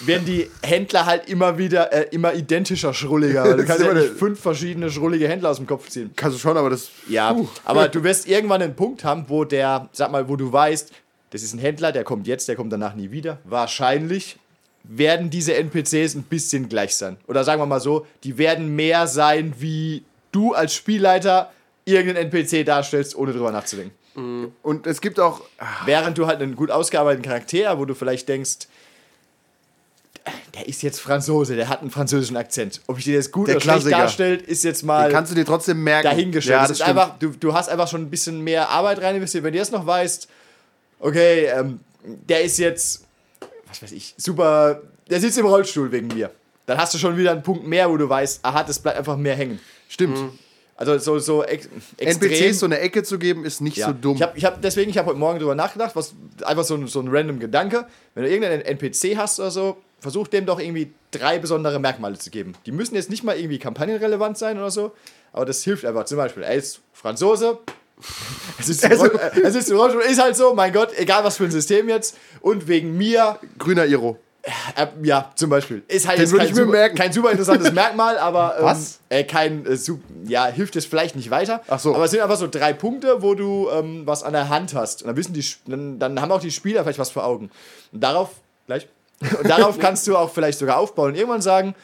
Werden 0.00 0.24
die 0.24 0.50
Händler 0.62 1.04
halt 1.04 1.28
immer 1.28 1.58
wieder 1.58 1.92
äh, 1.92 2.06
immer 2.10 2.34
identischer 2.34 2.94
schrulliger. 2.94 3.44
Weil 3.44 3.56
du 3.58 3.64
kannst 3.66 3.84
ja 3.84 3.92
nicht 3.92 4.14
fünf 4.14 4.40
verschiedene 4.40 4.90
schrullige 4.90 5.28
Händler 5.28 5.50
aus 5.50 5.58
dem 5.58 5.66
Kopf 5.66 5.88
ziehen. 5.88 6.12
Kannst 6.16 6.36
du 6.36 6.40
schon, 6.40 6.56
aber 6.56 6.70
das. 6.70 6.90
Ja, 7.08 7.34
Puh. 7.34 7.46
aber 7.64 7.88
du 7.88 8.02
wirst 8.02 8.26
irgendwann 8.26 8.62
einen 8.62 8.74
Punkt 8.74 9.04
haben, 9.04 9.26
wo 9.28 9.44
der, 9.44 9.88
sag 9.92 10.10
mal, 10.10 10.28
wo 10.28 10.36
du 10.36 10.52
weißt, 10.52 10.92
das 11.30 11.42
ist 11.42 11.52
ein 11.52 11.58
Händler, 11.58 11.92
der 11.92 12.04
kommt 12.04 12.26
jetzt, 12.26 12.48
der 12.48 12.56
kommt 12.56 12.72
danach 12.72 12.94
nie 12.94 13.10
wieder. 13.10 13.38
Wahrscheinlich 13.44 14.36
werden 14.88 15.30
diese 15.30 15.54
NPCs 15.54 16.14
ein 16.14 16.22
bisschen 16.22 16.68
gleich 16.68 16.94
sein. 16.94 17.16
Oder 17.26 17.44
sagen 17.44 17.60
wir 17.60 17.66
mal 17.66 17.80
so, 17.80 18.06
die 18.24 18.38
werden 18.38 18.74
mehr 18.74 19.06
sein, 19.06 19.54
wie 19.58 20.04
du 20.32 20.54
als 20.54 20.74
Spielleiter 20.74 21.50
irgendeinen 21.86 22.30
NPC 22.30 22.66
darstellst, 22.66 23.16
ohne 23.16 23.32
drüber 23.32 23.50
nachzudenken. 23.52 23.94
Und 24.62 24.86
es 24.86 25.00
gibt 25.00 25.18
auch, 25.20 25.40
Während 25.84 26.16
du 26.18 26.26
halt 26.26 26.40
einen 26.40 26.56
gut 26.56 26.70
ausgearbeiteten 26.70 27.24
Charakter, 27.24 27.78
wo 27.78 27.84
du 27.84 27.94
vielleicht 27.94 28.28
denkst, 28.28 28.66
der 30.54 30.66
ist 30.66 30.82
jetzt 30.82 31.00
Franzose, 31.00 31.54
der 31.54 31.68
hat 31.68 31.82
einen 31.82 31.90
französischen 31.90 32.36
Akzent. 32.36 32.80
Ob 32.88 32.98
ich 32.98 33.04
den 33.04 33.12
jetzt 33.14 33.30
gut 33.30 33.46
Der 33.46 33.56
oder 33.56 33.62
schlecht 33.62 33.76
Klassiker. 33.80 33.98
darstellt, 33.98 34.42
ist 34.42 34.64
jetzt 34.64 34.82
mal 34.82 35.10
kannst 35.12 35.30
du 35.30 35.36
dir 35.36 35.44
trotzdem 35.44 35.84
merken. 35.84 36.04
dahingestellt. 36.08 36.54
Ja, 36.56 36.60
das 36.62 36.68
das 36.70 36.78
ist 36.78 36.84
stimmt. 36.84 36.98
einfach, 36.98 37.18
du, 37.18 37.28
du 37.30 37.52
hast 37.54 37.68
einfach 37.68 37.86
schon 37.86 38.02
ein 38.02 38.10
bisschen 38.10 38.40
mehr 38.40 38.68
Arbeit 38.70 39.00
rein 39.02 39.14
investiert. 39.16 39.44
Wenn 39.44 39.52
du 39.52 39.58
jetzt 39.58 39.70
noch 39.70 39.86
weißt, 39.86 40.28
okay, 40.98 41.44
ähm, 41.46 41.78
der 42.02 42.42
ist 42.42 42.58
jetzt, 42.58 43.04
was 43.68 43.82
weiß 43.82 43.92
ich, 43.92 44.14
super, 44.16 44.80
der 45.10 45.20
sitzt 45.20 45.38
im 45.38 45.46
Rollstuhl 45.46 45.92
wegen 45.92 46.08
mir. 46.08 46.30
Dann 46.64 46.78
hast 46.78 46.92
du 46.94 46.98
schon 46.98 47.16
wieder 47.16 47.30
einen 47.32 47.42
Punkt 47.42 47.64
mehr, 47.66 47.88
wo 47.88 47.96
du 47.96 48.08
weißt, 48.08 48.40
aha, 48.42 48.64
das 48.64 48.78
bleibt 48.80 48.98
einfach 48.98 49.16
mehr 49.16 49.36
hängen. 49.36 49.60
Stimmt. 49.88 50.18
Also 50.78 50.98
so, 50.98 51.18
so 51.18 51.42
ex 51.42 51.68
extrem. 51.96 52.30
NPCs 52.30 52.58
so 52.60 52.66
eine 52.66 52.78
Ecke 52.80 53.02
zu 53.02 53.18
geben, 53.18 53.44
ist 53.46 53.60
nicht 53.62 53.78
Ja. 53.78 53.86
so 53.88 53.92
dumm. 53.94 54.16
Ich 54.16 54.22
hab, 54.22 54.36
ich 54.36 54.44
hab, 54.44 54.60
deswegen, 54.60 54.90
ich 54.90 54.98
habe 54.98 55.08
heute 55.08 55.18
Morgen 55.18 55.38
drüber 55.38 55.54
nachgedacht, 55.54 55.96
was 55.96 56.14
einfach 56.44 56.64
so 56.64 56.74
ein, 56.74 56.86
so 56.86 57.00
ein 57.00 57.08
random 57.08 57.38
Gedanke. 57.38 57.86
Wenn 58.14 58.24
du 58.24 58.30
irgendeinen 58.30 58.60
NPC 58.62 59.16
hast 59.16 59.40
oder 59.40 59.50
so, 59.50 59.78
versuch 60.00 60.28
dem 60.28 60.44
doch 60.44 60.60
irgendwie 60.60 60.92
drei 61.10 61.38
besondere 61.38 61.80
Merkmale 61.80 62.18
zu 62.18 62.30
geben. 62.30 62.52
Die 62.66 62.72
müssen 62.72 62.94
jetzt 62.94 63.08
nicht 63.08 63.24
mal 63.24 63.38
irgendwie 63.38 63.58
kampagnenrelevant 63.58 64.36
sein 64.36 64.58
oder 64.58 64.70
so, 64.70 64.92
aber 65.32 65.46
das 65.46 65.64
hilft 65.64 65.86
einfach. 65.86 66.04
Zum 66.04 66.18
Beispiel, 66.18 66.42
er 66.42 66.54
ist 66.54 66.80
Franzose. 66.92 67.58
Es 68.58 68.68
ist, 68.68 68.84
Also- 68.84 69.10
es 69.42 69.54
ist, 69.54 69.70
ist 69.70 70.20
halt 70.22 70.36
so, 70.36 70.54
mein 70.54 70.72
Gott, 70.72 70.90
egal 70.98 71.24
was 71.24 71.38
für 71.38 71.44
ein 71.44 71.50
System 71.50 71.88
jetzt. 71.88 72.16
Und 72.42 72.68
wegen 72.68 72.96
mir, 72.98 73.38
Grüner 73.58 73.86
Iro. 73.86 74.18
Äh, 74.76 74.86
ja, 75.02 75.30
zum 75.34 75.50
Beispiel. 75.50 75.82
Ist 75.88 76.06
halt 76.06 76.18
Den 76.18 76.26
jetzt 76.28 76.36
kein, 76.38 76.54
super, 76.54 76.88
kein 76.90 77.12
super 77.12 77.30
interessantes 77.30 77.72
Merkmal, 77.74 78.18
aber 78.18 78.56
ähm, 78.58 78.64
Was? 78.64 79.00
Äh, 79.08 79.24
kein, 79.24 79.66
äh, 79.66 79.76
su- 79.76 80.00
ja, 80.24 80.46
hilft 80.46 80.74
jetzt 80.74 80.86
vielleicht 80.88 81.16
nicht 81.16 81.30
weiter. 81.30 81.62
Ach 81.68 81.78
so. 81.80 81.94
Aber 81.94 82.04
es 82.04 82.10
sind 82.12 82.20
einfach 82.20 82.36
so 82.36 82.46
drei 82.48 82.72
Punkte, 82.72 83.22
wo 83.22 83.34
du 83.34 83.68
ähm, 83.70 84.02
was 84.06 84.22
an 84.22 84.32
der 84.32 84.48
Hand 84.48 84.74
hast. 84.74 85.02
Und 85.02 85.08
dann 85.08 85.16
wissen 85.16 85.32
die, 85.32 85.44
dann, 85.66 85.98
dann 85.98 86.20
haben 86.20 86.30
auch 86.32 86.40
die 86.40 86.50
Spieler 86.50 86.82
vielleicht 86.82 86.98
was 86.98 87.10
vor 87.10 87.24
Augen. 87.24 87.50
Und 87.92 88.00
darauf, 88.02 88.30
gleich, 88.66 88.86
und 89.20 89.48
darauf 89.48 89.78
kannst 89.78 90.06
du 90.06 90.16
auch 90.16 90.30
vielleicht 90.30 90.58
sogar 90.58 90.78
aufbauen 90.78 91.10
und 91.10 91.14
irgendwann 91.16 91.42
sagen, 91.42 91.74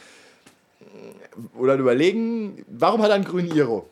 oder 1.57 1.75
überlegen, 1.75 2.65
warum 2.69 3.03
hat 3.03 3.09
er 3.11 3.15
einen 3.15 3.25
grünen 3.25 3.51
Iro? 3.57 3.89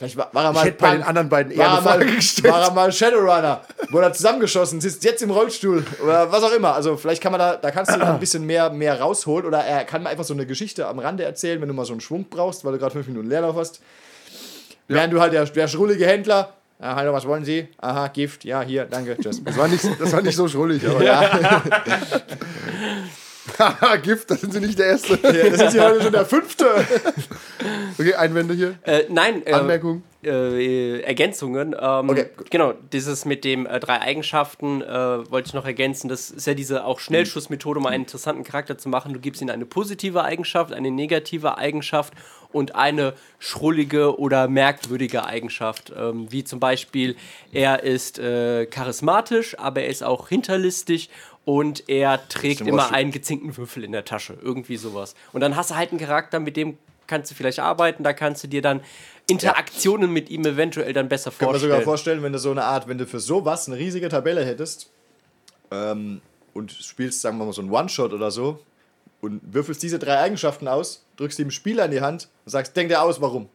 Vielleicht 0.00 0.16
war, 0.16 0.30
war 0.32 0.44
er 0.44 0.52
mal 0.54 0.60
Ich 0.60 0.66
hätte 0.68 0.78
bei 0.78 0.92
den 0.92 1.02
anderen 1.02 1.28
beiden 1.28 1.52
eher 1.52 1.68
eine 1.68 1.76
er 1.76 1.82
mal, 1.82 1.98
Frage 1.98 2.06
gestellt. 2.06 2.54
war 2.54 2.62
er 2.62 2.70
mal 2.70 2.90
Shadowrunner, 2.90 3.60
wurde 3.90 4.06
er 4.06 4.12
zusammengeschossen, 4.14 4.80
sitzt 4.80 5.04
jetzt 5.04 5.20
im 5.20 5.30
Rollstuhl 5.30 5.84
oder 6.02 6.32
was 6.32 6.42
auch 6.42 6.52
immer. 6.52 6.72
Also 6.72 6.96
vielleicht 6.96 7.22
kann 7.22 7.32
man 7.32 7.38
da, 7.38 7.56
da 7.56 7.70
kannst 7.70 7.94
du 7.94 8.00
ein 8.00 8.18
bisschen 8.20 8.46
mehr, 8.46 8.70
mehr 8.70 8.98
rausholen 8.98 9.44
oder 9.44 9.58
er 9.58 9.84
kann 9.84 10.02
mal 10.02 10.08
einfach 10.08 10.24
so 10.24 10.32
eine 10.32 10.46
Geschichte 10.46 10.86
am 10.86 11.00
Rande 11.00 11.24
erzählen, 11.24 11.60
wenn 11.60 11.68
du 11.68 11.74
mal 11.74 11.84
so 11.84 11.92
einen 11.92 12.00
Schwung 12.00 12.24
brauchst, 12.30 12.64
weil 12.64 12.72
du 12.72 12.78
gerade 12.78 12.92
fünf 12.92 13.08
Minuten 13.08 13.28
Leerlauf 13.28 13.56
hast. 13.56 13.82
Während 14.88 15.12
du 15.12 15.20
halt 15.20 15.34
der, 15.34 15.44
der 15.44 15.68
schrullige 15.68 16.06
Händler, 16.06 16.54
ah, 16.78 16.94
hallo, 16.94 17.12
was 17.12 17.26
wollen 17.26 17.44
Sie? 17.44 17.68
Aha, 17.76 18.08
Gift, 18.08 18.46
ja, 18.46 18.62
hier, 18.62 18.86
danke, 18.86 19.18
tschüss. 19.18 19.44
Das 19.44 19.58
war 19.58 19.68
nicht, 19.68 19.84
das 20.00 20.12
war 20.14 20.22
nicht 20.22 20.36
so 20.36 20.48
schrullig, 20.48 20.88
aber 20.88 21.04
ja, 21.04 21.30
Haha, 23.58 23.96
Gift, 24.02 24.30
da 24.30 24.36
sind 24.36 24.52
sie 24.52 24.60
nicht 24.60 24.78
der 24.78 24.86
Erste. 24.86 25.16
das 25.16 25.60
ist 25.60 25.72
hier 25.72 25.84
heute 25.84 26.02
schon 26.02 26.12
der 26.12 26.26
fünfte. 26.26 26.66
Okay, 27.98 28.14
Einwände 28.14 28.54
hier. 28.54 28.78
Äh, 28.84 29.04
nein, 29.10 29.42
äh, 29.44 29.52
Anmerkung. 29.52 30.02
äh, 30.24 31.00
Ergänzungen. 31.02 31.74
Ähm, 31.78 32.08
Okay, 32.08 32.26
gut. 32.34 32.50
Genau, 32.50 32.72
dieses 32.92 33.26
mit 33.26 33.44
dem 33.44 33.66
äh, 33.66 33.78
drei 33.78 34.00
Eigenschaften 34.00 34.80
äh, 34.80 35.30
wollte 35.30 35.48
ich 35.48 35.54
noch 35.54 35.66
ergänzen. 35.66 36.08
Das 36.08 36.30
ist 36.30 36.46
ja 36.46 36.54
diese 36.54 36.84
auch 36.86 36.98
Schnellschussmethode, 37.00 37.78
um 37.78 37.84
einen 37.84 38.04
interessanten 38.04 38.44
Charakter 38.44 38.78
zu 38.78 38.88
machen. 38.88 39.12
Du 39.12 39.20
gibst 39.20 39.42
ihm 39.42 39.50
eine 39.50 39.66
positive 39.66 40.24
Eigenschaft, 40.24 40.72
eine 40.72 40.90
negative 40.90 41.58
Eigenschaft 41.58 42.14
und 42.52 42.74
eine 42.74 43.12
schrullige 43.38 44.18
oder 44.18 44.48
merkwürdige 44.48 45.24
Eigenschaft. 45.26 45.92
Ähm, 45.94 46.32
wie 46.32 46.42
zum 46.44 46.58
Beispiel, 46.60 47.16
er 47.52 47.82
ist 47.82 48.18
charismatisch, 48.70 49.58
aber 49.58 49.82
er 49.82 49.88
ist 49.88 50.02
auch 50.02 50.28
hinterlistig 50.28 51.10
und 51.44 51.88
er 51.88 52.26
trägt 52.28 52.60
im 52.60 52.68
immer 52.68 52.92
einen 52.92 53.12
gezinkten 53.12 53.56
Würfel 53.56 53.84
in 53.84 53.92
der 53.92 54.04
Tasche. 54.04 54.36
Irgendwie 54.40 54.76
sowas. 54.76 55.14
Und 55.32 55.40
dann 55.40 55.56
hast 55.56 55.70
du 55.70 55.76
halt 55.76 55.90
einen 55.90 56.00
Charakter, 56.00 56.40
mit 56.40 56.56
dem 56.56 56.78
kannst 57.06 57.30
du 57.30 57.34
vielleicht 57.34 57.58
arbeiten, 57.58 58.04
da 58.04 58.12
kannst 58.12 58.44
du 58.44 58.48
dir 58.48 58.62
dann 58.62 58.80
Interaktionen 59.26 60.12
mit 60.12 60.30
ihm 60.30 60.44
eventuell 60.44 60.92
dann 60.92 61.08
besser 61.08 61.30
Kann 61.30 61.46
man 61.46 61.52
vorstellen. 61.54 61.72
sogar 61.72 61.84
vorstellen, 61.84 62.22
wenn 62.22 62.32
du 62.32 62.38
so 62.38 62.50
eine 62.50 62.64
Art, 62.64 62.88
wenn 62.88 62.98
du 62.98 63.06
für 63.06 63.20
sowas 63.20 63.68
eine 63.68 63.76
riesige 63.78 64.08
Tabelle 64.08 64.44
hättest 64.44 64.90
ähm, 65.70 66.20
und 66.54 66.72
spielst, 66.72 67.20
sagen 67.20 67.38
wir 67.38 67.44
mal, 67.44 67.52
so 67.52 67.62
einen 67.62 67.70
One-Shot 67.70 68.12
oder 68.12 68.30
so 68.30 68.60
und 69.20 69.40
würfelst 69.52 69.82
diese 69.82 69.98
drei 69.98 70.18
Eigenschaften 70.18 70.68
aus, 70.68 71.04
drückst 71.16 71.38
dem 71.38 71.50
Spieler 71.50 71.84
in 71.84 71.90
die 71.90 72.00
Hand 72.00 72.28
und 72.44 72.50
sagst, 72.50 72.76
denk 72.76 72.88
dir 72.88 73.02
aus, 73.02 73.20
warum. 73.20 73.48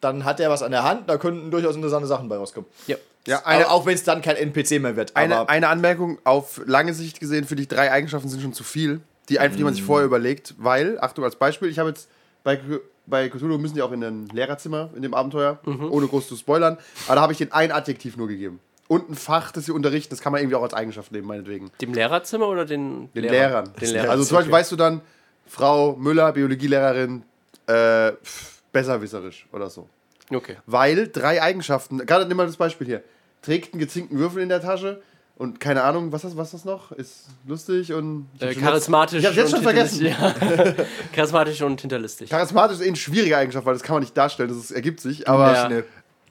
Dann 0.00 0.24
hat 0.24 0.40
er 0.40 0.50
was 0.50 0.62
an 0.62 0.70
der 0.70 0.84
Hand, 0.84 1.08
da 1.08 1.16
könnten 1.16 1.50
durchaus 1.50 1.76
interessante 1.76 2.06
Sachen 2.06 2.28
bei 2.28 2.36
rauskommen. 2.36 2.68
ja. 2.86 2.96
Ja, 3.26 3.40
Eine, 3.44 3.70
auch 3.70 3.86
wenn 3.86 3.94
es 3.94 4.04
dann 4.04 4.20
kein 4.22 4.36
NPC 4.36 4.80
mehr 4.80 4.96
wird. 4.96 5.16
eine, 5.16 5.48
eine 5.48 5.68
Anmerkung, 5.68 6.18
auf 6.24 6.60
lange 6.66 6.92
Sicht 6.92 7.20
gesehen, 7.20 7.44
finde 7.44 7.62
ich, 7.62 7.68
drei 7.68 7.90
Eigenschaften 7.90 8.28
sind 8.28 8.42
schon 8.42 8.52
zu 8.52 8.64
viel, 8.64 9.00
die 9.28 9.38
einfach, 9.38 9.56
die 9.56 9.64
man 9.64 9.72
sich 9.74 9.82
vorher 9.82 10.04
überlegt, 10.06 10.54
weil, 10.58 10.98
Achtung, 11.00 11.24
als 11.24 11.36
Beispiel, 11.36 11.68
ich 11.68 11.78
habe 11.78 11.88
jetzt 11.88 12.08
bei, 12.42 12.60
bei 13.06 13.28
Cthulhu 13.30 13.56
müssen 13.56 13.74
die 13.74 13.82
auch 13.82 13.92
in 13.92 14.04
ein 14.04 14.26
Lehrerzimmer 14.26 14.90
in 14.94 15.00
dem 15.02 15.14
Abenteuer, 15.14 15.58
ohne 15.64 16.06
groß 16.06 16.28
zu 16.28 16.36
spoilern, 16.36 16.76
aber 17.06 17.14
da 17.16 17.22
habe 17.22 17.32
ich 17.32 17.38
den 17.38 17.50
ein 17.52 17.72
Adjektiv 17.72 18.16
nur 18.18 18.28
gegeben. 18.28 18.60
Und 18.86 19.08
ein 19.08 19.14
Fach, 19.14 19.50
das 19.50 19.64
sie 19.64 19.72
unterrichten, 19.72 20.10
das 20.10 20.20
kann 20.20 20.30
man 20.32 20.42
irgendwie 20.42 20.56
auch 20.56 20.62
als 20.62 20.74
Eigenschaft 20.74 21.10
nehmen, 21.10 21.26
meinetwegen. 21.26 21.70
Dem 21.80 21.94
Lehrerzimmer 21.94 22.46
oder 22.48 22.66
den, 22.66 23.10
Den 23.14 23.22
Lehrer? 23.22 23.32
Lehrern. 23.32 23.72
Den 23.80 23.90
Lehrern. 23.90 24.10
Also 24.10 24.24
zum 24.24 24.36
Beispiel 24.36 24.52
weißt 24.52 24.72
du 24.72 24.76
dann, 24.76 25.00
Frau 25.46 25.96
Müller, 25.96 26.32
Biologielehrerin, 26.32 27.22
äh, 27.66 28.12
pff, 28.12 28.60
besserwisserisch 28.72 29.46
oder 29.52 29.70
so. 29.70 29.88
Okay. 30.30 30.56
Weil 30.66 31.08
drei 31.08 31.40
Eigenschaften, 31.42 31.98
gerade 32.04 32.26
nimm 32.26 32.36
mal 32.36 32.46
das 32.46 32.56
Beispiel 32.58 32.86
hier, 32.86 33.02
trägt 33.44 33.74
einen 33.74 33.80
gezinkten 33.80 34.18
Würfel 34.18 34.42
in 34.42 34.48
der 34.48 34.60
Tasche 34.60 35.02
und 35.36 35.58
keine 35.58 35.82
Ahnung, 35.82 36.12
was 36.12 36.24
ist 36.24 36.36
was 36.36 36.48
ist 36.48 36.54
das 36.54 36.64
noch? 36.64 36.92
Ist 36.92 37.26
lustig 37.46 37.92
und. 37.92 38.28
Äh, 38.38 38.54
charismatisch. 38.54 39.18
Ich 39.20 39.26
hab's 39.26 39.36
jetzt 39.36 39.52
und 39.52 39.56
schon 39.56 39.62
vergessen. 39.62 40.06
hinterlistig. 40.06 40.76
Ja. 40.78 40.84
charismatisch 41.12 41.62
und 41.62 41.80
hinterlistig. 41.80 42.30
Charismatisch 42.30 42.76
ist 42.78 42.84
eh 42.84 42.88
eine 42.88 42.96
schwierige 42.96 43.36
Eigenschaft, 43.36 43.66
weil 43.66 43.74
das 43.74 43.82
kann 43.82 43.94
man 43.94 44.02
nicht 44.02 44.16
darstellen, 44.16 44.48
das 44.48 44.58
ist, 44.58 44.70
ergibt 44.70 45.00
sich. 45.00 45.28
Aber, 45.28 45.52
Ja. 45.70 45.82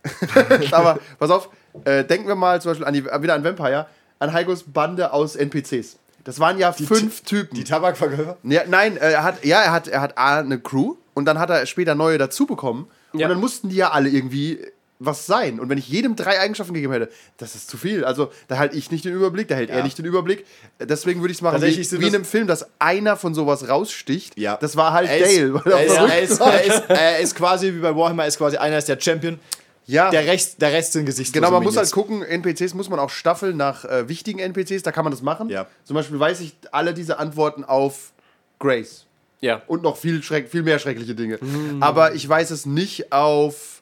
aber 0.72 1.00
pass 1.20 1.30
auf, 1.30 1.50
äh, 1.86 2.04
denken 2.04 2.28
wir 2.28 2.36
mal 2.36 2.62
zum 2.62 2.72
Beispiel 2.72 2.86
an 2.88 2.94
die, 2.94 3.06
wieder 3.06 3.34
an 3.34 3.44
Vampire, 3.44 3.88
an 4.20 4.34
Heigos 4.34 4.64
Bande 4.64 5.14
aus 5.14 5.36
NPCs. 5.36 5.98
Das 6.24 6.40
waren 6.40 6.58
ja 6.58 6.72
fünf 6.72 7.22
Typen. 7.22 7.56
die 7.56 7.64
Tabakverkäufer. 7.66 8.38
Ja, 8.44 8.62
nein, 8.68 8.96
äh, 8.98 9.12
er 9.12 9.24
hat, 9.24 9.44
ja, 9.44 9.62
er 9.62 9.72
hat, 9.74 9.88
er 9.90 10.02
hat 10.02 10.18
A, 10.18 10.40
eine 10.40 10.60
Crew 10.60 10.96
und 11.14 11.26
dann 11.26 11.40
hat 11.40 11.50
er 11.50 11.66
später 11.66 11.96
neue 11.96 12.18
dazu 12.18 12.46
bekommen. 12.46 12.88
Ja. 13.14 13.28
Und 13.28 13.32
dann 13.34 13.40
mussten 13.40 13.70
die 13.70 13.76
ja 13.76 13.92
alle 13.92 14.10
irgendwie 14.10 14.60
was 15.06 15.26
sein. 15.26 15.60
Und 15.60 15.70
wenn 15.70 15.78
ich 15.78 15.88
jedem 15.90 16.16
drei 16.16 16.40
Eigenschaften 16.40 16.74
gegeben 16.74 16.94
hätte, 16.94 17.10
das 17.38 17.56
ist 17.56 17.70
zu 17.70 17.78
viel. 17.78 18.04
Also 18.06 18.32
da 18.48 18.58
halte 18.58 18.76
ich 18.78 18.92
nicht 18.92 19.06
den 19.06 19.14
Überblick, 19.14 19.48
da 19.48 19.56
hält 19.56 19.70
Ja. 19.70 19.76
er 19.78 19.84
nicht 19.84 19.98
den 19.98 20.06
Überblick. 20.06 20.46
Deswegen 20.80 21.22
würde 21.22 21.32
ich 21.32 21.38
es 21.38 21.42
machen 21.42 21.62
wie, 21.62 21.78
wie 21.78 22.08
in 22.08 22.16
einem 22.16 22.26
Film, 22.26 22.48
dass 22.48 22.66
einer 22.80 23.16
von 23.18 23.34
sowas 23.34 23.68
raussticht. 23.68 24.38
Ja. 24.38 24.58
Das 24.58 24.76
war 24.76 24.94
halt 24.94 25.10
Er 25.10 25.18
ist, 25.20 25.38
Dale. 25.38 25.62
er, 25.66 25.84
ist, 25.84 25.98
verrückt 25.98 26.10
er, 26.12 26.22
ist, 26.24 26.40
war. 26.40 26.54
er, 26.54 26.64
ist, 26.64 26.84
er 26.90 27.20
ist 27.20 27.36
quasi 27.36 27.74
wie 27.74 27.80
bei 27.80 27.96
Warhammer, 27.96 28.26
ist 28.26 28.38
quasi 28.38 28.58
einer 28.58 28.78
ist 28.78 28.88
der 28.90 29.00
Champion. 29.00 29.40
ja. 29.86 30.10
Der 30.10 30.26
Rest, 30.26 30.62
der 30.62 30.72
Rest 30.72 30.94
sind 30.94 31.06
Gesichtslose 31.06 31.40
Genau, 31.42 31.52
man 31.52 31.64
muss 31.64 31.76
halt 31.78 31.94
Minions. 31.96 32.20
gucken, 32.22 32.24
NPCs 32.24 32.74
muss 32.74 32.90
man 32.90 33.00
auch 33.00 33.10
staffeln 33.10 33.58
nach 33.58 33.86
äh, 33.86 34.08
wichtigen 34.08 34.40
NPCs, 34.40 34.84
da 34.84 34.92
kann 34.92 35.04
man 35.04 35.12
das 35.12 35.22
machen. 35.22 35.50
Ja. 35.50 35.68
Zum 35.84 35.96
Beispiel 35.96 36.20
weiß 36.20 36.40
ich 36.42 36.56
alle 36.72 36.94
diese 36.94 37.20
Antworten 37.20 37.64
auf 37.64 38.14
Grace. 38.60 39.06
Ja. 39.42 39.62
Und 39.68 39.84
noch 39.84 39.98
viel, 39.98 40.24
schreck, 40.24 40.50
viel 40.50 40.64
mehr 40.64 40.80
schreckliche 40.80 41.16
Dinge. 41.16 41.38
Mm. 41.42 41.84
Aber 41.84 42.16
ich 42.16 42.28
weiß 42.30 42.50
es 42.52 42.66
nicht 42.66 43.12
auf 43.12 43.82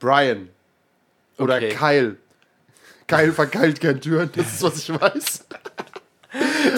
Brian. 0.00 0.48
Oder 1.42 1.56
Okay. 1.56 1.68
Kyle. 1.78 2.16
Kyle 3.06 3.32
verkeilt 3.32 3.80
gern 3.80 4.00
Türen, 4.00 4.30
das 4.34 4.46
ist, 4.54 4.62
was 4.62 4.78
ich 4.78 4.88
weiß. 5.00 5.44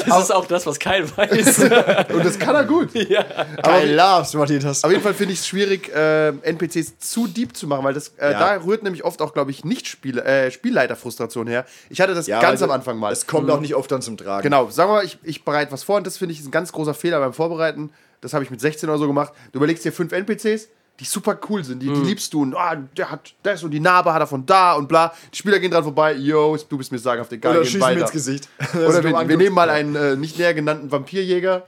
Das 0.06 0.24
ist 0.24 0.30
auch 0.32 0.46
das, 0.46 0.66
was 0.66 0.80
Kyle 0.80 1.06
weiß. 1.16 1.58
Und 2.12 2.24
das 2.24 2.38
kann 2.40 2.56
er 2.56 2.64
gut. 2.64 2.92
Geil, 2.92 3.94
loves 3.94 4.34
what 4.36 4.48
he 4.50 4.58
does. 4.58 4.82
Auf 4.82 4.90
jeden 4.90 5.02
Fall 5.02 5.14
finde 5.14 5.32
ich 5.34 5.38
es 5.40 5.46
schwierig, 5.46 5.94
äh, 5.94 6.28
NPCs 6.30 6.98
zu 6.98 7.28
deep 7.28 7.56
zu 7.56 7.68
machen, 7.68 7.84
weil 7.84 7.94
das, 7.94 8.08
äh, 8.18 8.32
Ja. 8.32 8.56
da 8.56 8.64
rührt 8.64 8.82
nämlich 8.82 9.04
oft 9.04 9.22
auch, 9.22 9.32
glaube 9.32 9.52
ich, 9.52 9.64
nicht 9.64 9.86
Spiel, 9.86 10.18
äh, 10.18 10.50
Spielleiterfrustration 10.50 11.46
her. 11.46 11.66
Ich 11.88 12.00
hatte 12.00 12.14
das 12.14 12.26
Ja, 12.26 12.40
ganz 12.40 12.62
also, 12.62 12.64
am 12.64 12.70
Anfang 12.72 12.98
mal. 12.98 13.12
Es 13.12 13.28
kommt 13.28 13.48
auch 13.48 13.60
nicht 13.60 13.76
oft 13.76 13.92
dann 13.92 14.02
zum 14.02 14.16
Tragen. 14.16 14.42
Genau, 14.42 14.70
sagen 14.70 14.90
wir 14.90 14.94
mal, 14.96 15.04
ich, 15.04 15.18
ich 15.22 15.44
bereite 15.44 15.70
was 15.70 15.84
vor 15.84 15.98
und 15.98 16.06
das 16.06 16.16
finde 16.18 16.32
ich 16.32 16.40
ist 16.40 16.46
ein 16.48 16.50
ganz 16.50 16.72
großer 16.72 16.94
Fehler 16.94 17.20
beim 17.20 17.32
Vorbereiten. 17.32 17.90
Das 18.22 18.32
habe 18.34 18.42
ich 18.42 18.50
mit 18.50 18.60
16 18.60 18.88
oder 18.88 18.98
so 18.98 19.06
gemacht. 19.06 19.32
Du 19.52 19.58
überlegst 19.58 19.84
dir 19.84 19.92
fünf 19.92 20.10
NPCs, 20.12 20.68
die 21.00 21.04
super 21.04 21.38
cool 21.48 21.64
sind, 21.64 21.82
die, 21.82 21.88
die 21.88 22.00
liebst 22.00 22.32
du 22.32 22.42
und 22.42 22.54
ah, 22.54 22.76
der 22.96 23.10
hat 23.10 23.34
das 23.42 23.64
und 23.64 23.72
die 23.72 23.80
Narbe 23.80 24.12
hat 24.12 24.20
er 24.20 24.28
von 24.28 24.46
da 24.46 24.74
und 24.74 24.88
bla. 24.88 25.12
Die 25.32 25.36
Spieler 25.36 25.58
gehen 25.58 25.72
dran 25.72 25.82
vorbei, 25.82 26.14
yo, 26.14 26.56
du 26.68 26.78
bist 26.78 26.92
mir 26.92 26.98
sagenhaft 26.98 27.32
egal, 27.32 27.50
Oder 27.52 27.60
gehen 27.62 27.66
schießen 27.66 27.80
mir 27.80 27.86
weiter. 27.86 28.00
ins 28.02 28.12
Gesicht. 28.12 28.48
Oder 28.74 29.02
wir, 29.02 29.28
wir 29.28 29.36
nehmen 29.36 29.54
mal 29.54 29.70
einen 29.70 29.96
äh, 29.96 30.14
nicht 30.14 30.38
näher 30.38 30.54
genannten 30.54 30.92
Vampirjäger, 30.92 31.66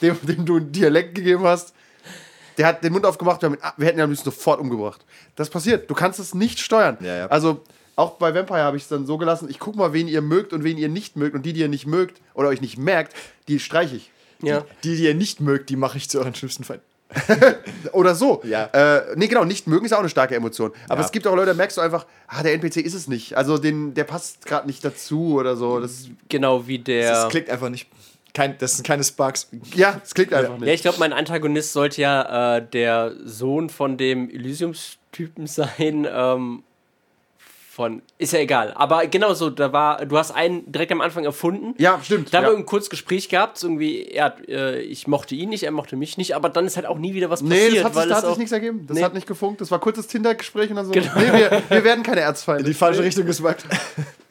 dem, 0.00 0.16
dem 0.22 0.44
du 0.44 0.58
einen 0.58 0.70
Dialekt 0.70 1.16
gegeben 1.16 1.44
hast. 1.44 1.74
Der 2.56 2.66
hat 2.66 2.84
den 2.84 2.92
Mund 2.92 3.04
aufgemacht, 3.04 3.42
wir, 3.42 3.46
haben 3.46 3.54
ihn, 3.54 3.62
wir 3.78 3.86
hätten 3.86 3.98
ihn 3.98 4.02
am 4.04 4.10
liebsten 4.10 4.26
sofort 4.26 4.60
umgebracht. 4.60 5.04
Das 5.34 5.50
passiert, 5.50 5.90
du 5.90 5.94
kannst 5.94 6.20
es 6.20 6.34
nicht 6.34 6.60
steuern. 6.60 6.98
Ja, 7.00 7.16
ja. 7.16 7.26
Also 7.26 7.62
auch 7.96 8.12
bei 8.12 8.32
Vampire 8.32 8.60
habe 8.60 8.76
ich 8.76 8.84
es 8.84 8.88
dann 8.88 9.06
so 9.06 9.18
gelassen, 9.18 9.48
ich 9.50 9.58
gucke 9.58 9.76
mal, 9.76 9.92
wen 9.92 10.06
ihr 10.06 10.22
mögt 10.22 10.52
und 10.52 10.62
wen 10.62 10.78
ihr 10.78 10.88
nicht 10.88 11.16
mögt 11.16 11.34
und 11.34 11.44
die, 11.44 11.52
die 11.52 11.60
ihr 11.60 11.68
nicht 11.68 11.86
mögt 11.86 12.20
oder 12.34 12.48
euch 12.48 12.60
nicht 12.60 12.78
merkt, 12.78 13.16
die 13.48 13.58
streiche 13.58 13.96
ich. 13.96 14.10
ja. 14.40 14.64
Die, 14.84 14.96
die 14.96 15.04
ihr 15.04 15.14
nicht 15.14 15.40
mögt, 15.40 15.68
die 15.68 15.76
mache 15.76 15.98
ich 15.98 16.08
zu 16.08 16.20
euren 16.20 16.34
schlimmsten 16.34 16.62
Feinden. 16.62 16.84
Oder 17.92 18.14
so. 18.14 18.40
Ja. 18.44 18.64
Äh, 18.72 19.02
nee, 19.16 19.28
genau, 19.28 19.44
nicht 19.44 19.66
mögen 19.66 19.84
ist 19.86 19.92
auch 19.92 19.98
eine 20.00 20.08
starke 20.08 20.34
Emotion. 20.34 20.72
Aber 20.88 21.00
Ja. 21.00 21.06
es 21.06 21.12
gibt 21.12 21.26
auch 21.26 21.34
Leute, 21.34 21.46
da 21.48 21.54
merkst 21.54 21.76
du 21.76 21.80
einfach, 21.80 22.06
ah, 22.28 22.42
der 22.42 22.54
NPC 22.54 22.76
ist 22.78 22.94
es 22.94 23.08
nicht. 23.08 23.36
Also 23.36 23.58
den, 23.58 23.94
der 23.94 24.04
passt 24.04 24.46
gerade 24.46 24.66
nicht 24.66 24.84
dazu 24.84 25.34
oder 25.34 25.56
so. 25.56 25.80
Das, 25.80 26.08
Genau 26.28 26.66
wie 26.66 26.78
der. 26.78 27.10
Das 27.12 27.28
klickt 27.28 27.50
einfach 27.50 27.68
nicht. 27.68 27.88
Kein, 28.34 28.56
das 28.58 28.76
sind 28.76 28.86
keine 28.86 29.04
Sparks. 29.04 29.48
ja, 29.74 30.00
es 30.02 30.14
klingt 30.14 30.32
einfach 30.32 30.54
Ja, 30.54 30.58
nicht. 30.60 30.74
ich 30.74 30.82
glaube, 30.82 30.98
mein 30.98 31.12
Antagonist 31.12 31.72
sollte 31.74 32.00
ja 32.00 32.56
äh, 32.56 32.66
der 32.66 33.12
Sohn 33.24 33.68
von 33.68 33.98
dem 33.98 34.30
Elysiums-Typen 34.30 35.46
sein. 35.48 36.06
Ähm, 36.10 36.62
von. 37.72 38.02
Ist 38.18 38.34
ja 38.34 38.38
egal. 38.40 38.72
Aber 38.74 39.06
genau 39.06 39.32
so, 39.32 39.48
da 39.48 39.72
war. 39.72 40.04
Du 40.04 40.18
hast 40.18 40.30
einen 40.30 40.70
direkt 40.70 40.92
am 40.92 41.00
Anfang 41.00 41.24
erfunden. 41.24 41.74
Ja, 41.78 41.98
stimmt. 42.02 42.32
Da 42.32 42.38
haben 42.38 42.44
ja. 42.44 42.50
wir 42.50 42.58
ein 42.58 42.66
kurzes 42.66 42.90
Gespräch 42.90 43.30
gehabt, 43.30 43.56
so 43.56 43.66
irgendwie, 43.66 44.02
er, 44.04 44.36
äh, 44.46 44.80
ich 44.82 45.06
mochte 45.06 45.34
ihn 45.34 45.48
nicht, 45.48 45.62
er 45.62 45.70
mochte 45.70 45.96
mich 45.96 46.18
nicht, 46.18 46.36
aber 46.36 46.50
dann 46.50 46.66
ist 46.66 46.76
halt 46.76 46.84
auch 46.86 46.98
nie 46.98 47.14
wieder 47.14 47.30
was 47.30 47.40
Nee, 47.40 47.48
passiert. 47.48 47.76
das 47.76 47.84
hat, 47.84 47.92
sich, 47.94 47.96
weil 48.02 48.08
da 48.08 48.10
es 48.10 48.16
hat 48.16 48.24
sich 48.24 48.32
auch, 48.34 48.36
nichts 48.38 48.52
ergeben. 48.52 48.86
Das 48.86 48.96
Nee. 48.98 49.02
hat 49.04 49.14
nicht 49.14 49.26
gefunkt. 49.26 49.60
Das 49.62 49.70
war 49.70 49.78
kurzes 49.80 50.06
Tinder-Gespräch 50.06 50.68
und 50.68 50.76
dann 50.76 50.86
so. 50.86 50.92
Genau. 50.92 51.12
Nee, 51.16 51.32
wir, 51.32 51.62
wir 51.68 51.84
werden 51.84 52.02
keine 52.04 52.20
In 52.20 52.26
Erzfeinde. 52.26 52.64
die 52.64 52.74
falsche 52.74 53.02
Richtung 53.02 53.24
geswiped. 53.24 53.64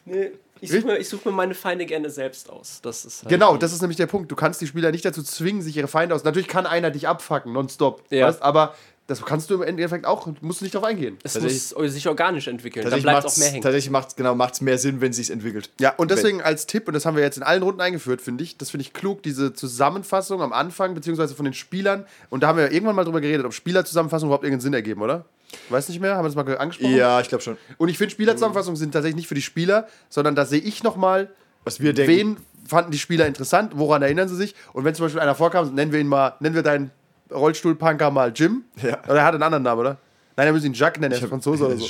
Nee, 0.05 0.31
ich 0.59 0.69
suche 0.69 0.85
mir, 0.85 0.97
ich 0.99 1.09
such 1.09 1.25
mir 1.25 1.31
meine 1.31 1.55
Feinde 1.55 1.87
gerne 1.87 2.11
selbst 2.11 2.47
aus. 2.49 2.81
Das 2.83 3.03
ist 3.05 3.23
halt 3.23 3.29
Genau, 3.29 3.57
das 3.57 3.73
ist 3.73 3.81
nämlich 3.81 3.97
der 3.97 4.05
Punkt. 4.05 4.31
Du 4.31 4.35
kannst 4.35 4.61
die 4.61 4.67
Spieler 4.67 4.91
nicht 4.91 5.03
dazu 5.03 5.23
zwingen, 5.23 5.63
sich 5.63 5.75
ihre 5.75 5.87
Feinde 5.87 6.13
aus. 6.13 6.23
Natürlich 6.23 6.47
kann 6.47 6.67
einer 6.67 6.91
dich 6.91 7.07
abfacken, 7.07 7.53
nonstop. 7.53 8.03
Ja. 8.11 8.27
Weißt? 8.27 8.43
Aber 8.43 8.75
das 9.07 9.25
kannst 9.25 9.49
du 9.49 9.55
im 9.55 9.63
Endeffekt 9.63 10.05
auch, 10.05 10.27
musst 10.41 10.61
du 10.61 10.65
nicht 10.65 10.73
darauf 10.73 10.87
eingehen. 10.87 11.17
Es 11.23 11.39
muss 11.39 11.73
sich 11.93 12.07
organisch 12.07 12.47
entwickeln. 12.47 12.83
Da 12.83 12.89
Tatsächlich 12.89 13.03
bleibt 13.03 13.23
macht's, 13.23 13.35
auch 13.35 13.39
mehr 13.39 13.49
hängen. 13.51 13.61
tatsächlich 13.63 13.89
macht's, 13.91 14.15
genau, 14.15 14.35
macht's 14.35 14.61
mehr 14.61 14.77
Sinn, 14.77 15.01
wenn 15.01 15.09
es 15.11 15.17
sich 15.17 15.31
entwickelt. 15.31 15.69
Ja, 15.79 15.93
und 15.97 16.11
deswegen 16.11 16.41
als 16.41 16.65
Tipp, 16.67 16.87
und 16.87 16.93
das 16.93 17.05
haben 17.05 17.15
wir 17.17 17.23
jetzt 17.23 17.35
in 17.37 17.43
allen 17.43 17.61
Runden 17.63 17.81
eingeführt, 17.81 18.21
finde 18.21 18.43
ich, 18.43 18.57
das 18.57 18.69
finde 18.69 18.83
ich 18.83 18.93
klug, 18.93 19.21
diese 19.23 19.53
Zusammenfassung 19.53 20.41
am 20.41 20.53
Anfang, 20.53 20.93
beziehungsweise 20.93 21.35
von 21.35 21.43
den 21.45 21.53
Spielern. 21.53 22.05
Und 22.29 22.43
da 22.43 22.47
haben 22.47 22.57
wir 22.57 22.71
irgendwann 22.71 22.95
mal 22.95 23.03
drüber 23.03 23.19
geredet, 23.21 23.45
ob 23.45 23.53
Spielerzusammenfassungen 23.53 24.29
überhaupt 24.29 24.43
irgendeinen 24.45 24.61
Sinn 24.61 24.73
ergeben, 24.73 25.01
oder? 25.01 25.25
Weiß 25.67 25.89
nicht 25.89 25.99
mehr, 25.99 26.15
haben 26.15 26.23
wir 26.23 26.29
das 26.29 26.35
mal 26.35 26.43
ge- 26.43 26.55
angesprochen? 26.55 26.95
Ja, 26.95 27.19
ich 27.19 27.27
glaube 27.27 27.43
schon. 27.43 27.57
Und 27.77 27.89
ich 27.89 27.97
finde, 27.97 28.11
Spielerzusammenfassungen 28.11 28.77
sind 28.77 28.93
tatsächlich 28.93 29.17
nicht 29.17 29.27
für 29.27 29.35
die 29.35 29.41
Spieler, 29.41 29.87
sondern 30.07 30.35
da 30.35 30.45
sehe 30.45 30.61
ich 30.61 30.83
nochmal, 30.83 31.29
Was 31.65 31.81
wir 31.81 31.91
denken. 31.91 32.11
wen 32.11 32.37
fanden 32.65 32.91
die 32.91 32.99
Spieler 32.99 33.27
interessant, 33.27 33.73
woran 33.75 34.01
erinnern 34.01 34.29
sie 34.29 34.35
sich. 34.37 34.55
Und 34.71 34.85
wenn 34.85 34.95
zum 34.95 35.07
Beispiel 35.07 35.19
einer 35.19 35.35
vorkam, 35.35 35.73
nennen 35.75 35.91
wir 35.91 35.99
ihn 35.99 36.07
mal, 36.07 36.35
nennen 36.39 36.55
wir 36.55 36.63
deinen 36.63 36.91
Rollstuhlpunker 37.33 38.11
mal 38.11 38.31
Jim. 38.35 38.63
Ja. 38.81 38.97
Oder 39.07 39.19
er 39.19 39.25
hat 39.25 39.33
einen 39.33 39.43
anderen 39.43 39.63
Namen, 39.63 39.79
oder? 39.81 39.97
Nein, 40.37 40.47
er 40.47 40.53
muss 40.53 40.63
ihn 40.63 40.73
Jacques 40.73 40.99
nennen, 40.99 41.13
er 41.13 41.21
ist 41.21 41.27
Franzose 41.27 41.65
oder 41.65 41.77
so. 41.77 41.85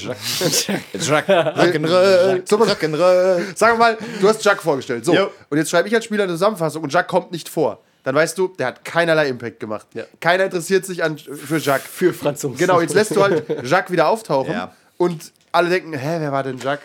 Rock'n'Roll. 0.98 2.42
So, 2.48 2.58
Rock'n'Roll. 2.58 3.56
Sagen 3.58 3.78
wir 3.78 3.80
mal, 3.80 3.98
du 4.20 4.28
hast 4.28 4.44
Jacques 4.44 4.64
vorgestellt. 4.64 5.06
So. 5.06 5.14
Jo. 5.14 5.30
Und 5.50 5.58
jetzt 5.58 5.70
schreibe 5.70 5.88
ich 5.88 5.96
als 5.96 6.06
Spieler 6.06 6.24
eine 6.24 6.34
Zusammenfassung 6.34 6.84
und 6.84 6.92
Jacques 6.92 7.10
kommt 7.10 7.32
nicht 7.32 7.48
vor. 7.50 7.80
Dann 8.04 8.16
weißt 8.16 8.38
du, 8.38 8.48
der 8.48 8.68
hat 8.68 8.84
keinerlei 8.84 9.28
Impact 9.30 9.60
gemacht. 9.60 9.86
Ja. 9.94 10.04
Keiner 10.20 10.46
interessiert 10.46 10.86
sich 10.86 11.04
an, 11.04 11.18
für 11.18 11.58
Jacques. 11.58 11.88
Für 11.88 12.14
Franzosen. 12.14 12.58
Genau, 12.58 12.82
jetzt 12.82 12.96
lässt 12.96 13.16
du 13.16 13.22
halt 13.22 13.48
Jacques 13.64 13.92
wieder 13.92 14.08
auftauchen 14.08 14.54
Ja. 14.54 14.74
und 14.98 15.32
alle 15.52 15.70
denken, 15.70 15.94
hä, 15.94 16.18
wer 16.20 16.32
war 16.32 16.42
denn 16.44 16.58
Jacques? 16.58 16.84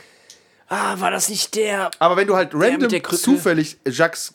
Ah, 0.69 1.01
war 1.01 1.11
das 1.11 1.29
nicht 1.31 1.55
der? 1.55 1.91
Aber 2.01 2.17
wenn 2.17 2.27
du 2.27 2.37
halt 2.37 2.51
random 2.53 2.91
zufällig 3.15 3.79
Jacques 3.87 4.35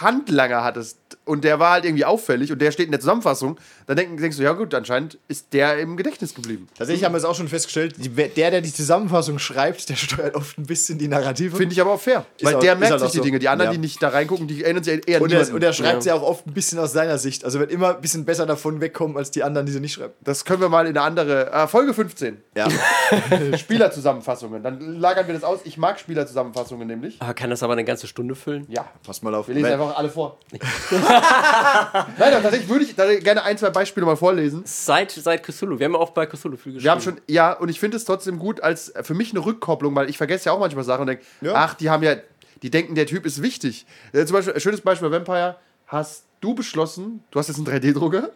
Handlanger 0.00 0.64
hattest 0.64 0.98
und 1.24 1.44
der 1.44 1.58
war 1.58 1.72
halt 1.72 1.84
irgendwie 1.84 2.04
auffällig 2.04 2.50
und 2.52 2.60
der 2.60 2.72
steht 2.72 2.86
in 2.86 2.92
der 2.92 3.00
Zusammenfassung, 3.00 3.58
dann 3.86 3.96
denken, 3.96 4.16
denkst 4.16 4.36
du, 4.36 4.42
ja 4.42 4.52
gut, 4.52 4.74
anscheinend 4.74 5.18
ist 5.28 5.52
der 5.52 5.78
im 5.78 5.96
Gedächtnis 5.96 6.34
geblieben. 6.34 6.68
Tatsächlich 6.76 7.04
haben 7.04 7.12
wir 7.12 7.18
es 7.18 7.24
auch 7.24 7.34
schon 7.34 7.48
festgestellt, 7.48 7.94
der, 8.36 8.50
der 8.50 8.60
die 8.60 8.72
Zusammenfassung 8.72 9.38
schreibt, 9.38 9.88
der 9.88 9.96
steuert 9.96 10.34
oft 10.34 10.58
ein 10.58 10.66
bisschen 10.66 10.98
die 10.98 11.08
Narrative. 11.08 11.56
Finde 11.56 11.72
ich 11.74 11.80
aber 11.80 11.92
auch 11.92 12.00
fair. 12.00 12.26
Weil 12.42 12.56
auch- 12.56 12.60
der 12.60 12.72
ist 12.74 12.78
merkt 12.80 12.92
halt 12.92 13.00
sich 13.02 13.10
die 13.12 13.18
so. 13.18 13.22
Dinge. 13.24 13.38
Die 13.38 13.48
anderen, 13.48 13.70
Ja. 13.70 13.72
die 13.74 13.78
nicht 13.80 14.02
da 14.02 14.08
reingucken, 14.08 14.48
die 14.48 14.64
erinnern 14.64 14.82
sich 14.84 15.06
eher 15.08 15.22
und, 15.22 15.32
er, 15.32 15.52
und 15.54 15.62
er 15.62 15.72
schreibt 15.72 16.04
ja. 16.04 16.14
auch 16.14 16.22
oft 16.22 16.46
ein 16.46 16.54
bisschen 16.54 16.78
aus 16.78 16.92
seiner 16.92 17.18
Sicht. 17.18 17.44
Also 17.44 17.60
wird 17.60 17.70
immer 17.70 17.94
ein 17.94 18.00
bisschen 18.00 18.24
besser 18.24 18.46
davon 18.46 18.80
wegkommen, 18.80 19.16
als 19.16 19.30
die 19.30 19.42
anderen, 19.42 19.66
die 19.66 19.72
sie 19.72 19.80
nicht 19.80 19.92
schreiben. 19.94 20.12
Das 20.20 20.44
können 20.44 20.60
wir 20.60 20.68
mal 20.68 20.86
in 20.86 20.96
eine 20.96 21.02
andere. 21.02 21.50
Äh, 21.52 21.66
Folge 21.68 21.94
15. 21.94 22.38
Ja. 22.56 22.68
Spielerzusammenfassungen. 23.56 24.62
Dann 24.62 24.80
lagern 24.98 25.26
wir 25.26 25.34
das 25.34 25.44
aus. 25.44 25.60
Ich 25.64 25.78
mag 25.78 25.98
Spielerzusammenfassungen 26.00 26.86
nämlich. 26.86 27.16
Ah, 27.20 27.32
kann 27.32 27.50
das 27.50 27.62
aber 27.62 27.74
eine 27.74 27.84
ganze 27.84 28.06
Stunde 28.06 28.34
füllen? 28.34 28.66
Ja. 28.68 28.86
Pass 29.04 29.22
mal 29.22 29.34
auf. 29.34 29.48
Wir 29.48 29.54
lesen 29.54 29.70
einfach 29.70 29.96
alle 29.96 30.08
vor. 30.10 30.38
Nein, 32.18 32.32
aber 32.34 32.42
tatsächlich 32.42 32.68
würde 32.68 32.84
ich 32.84 32.94
da 32.94 33.14
gerne 33.18 33.42
ein, 33.44 33.58
zwei 33.58 33.70
Beispiele 33.70 34.06
mal 34.06 34.16
vorlesen. 34.16 34.62
Seit, 34.64 35.10
seit 35.10 35.42
Cthulhu. 35.42 35.78
Wir 35.78 35.84
haben 35.86 35.92
ja 35.94 35.98
auch 36.00 36.10
bei 36.10 36.26
Cthulhu 36.26 36.56
viel 36.56 36.72
geschrieben. 36.74 36.84
Wir 36.84 36.90
haben 36.90 37.00
schon, 37.00 37.20
ja, 37.26 37.52
und 37.52 37.68
ich 37.68 37.78
finde 37.80 37.96
es 37.96 38.04
trotzdem 38.04 38.38
gut 38.38 38.60
als 38.62 38.90
äh, 38.90 39.02
für 39.04 39.14
mich 39.14 39.30
eine 39.30 39.44
Rückkopplung, 39.44 39.94
weil 39.94 40.08
ich 40.10 40.16
vergesse 40.18 40.46
ja 40.46 40.52
auch 40.52 40.58
manchmal 40.60 40.84
Sachen 40.84 41.02
und 41.02 41.06
denke, 41.08 41.24
Ja. 41.40 41.52
ach, 41.54 41.74
die 41.74 41.90
haben 41.90 42.02
ja, 42.02 42.16
die 42.62 42.70
denken, 42.70 42.94
der 42.94 43.06
Typ 43.06 43.26
ist 43.26 43.42
wichtig. 43.42 43.86
Äh, 44.12 44.24
zum 44.24 44.34
Beispiel, 44.34 44.54
ein 44.54 44.60
schönes 44.60 44.80
Beispiel 44.80 45.08
bei 45.10 45.16
Vampire, 45.16 45.56
hast 45.86 46.24
du 46.40 46.54
beschlossen, 46.54 47.22
du 47.30 47.38
hast 47.38 47.48
jetzt 47.48 47.56
einen 47.58 47.66
3D-Drucker 47.66 48.30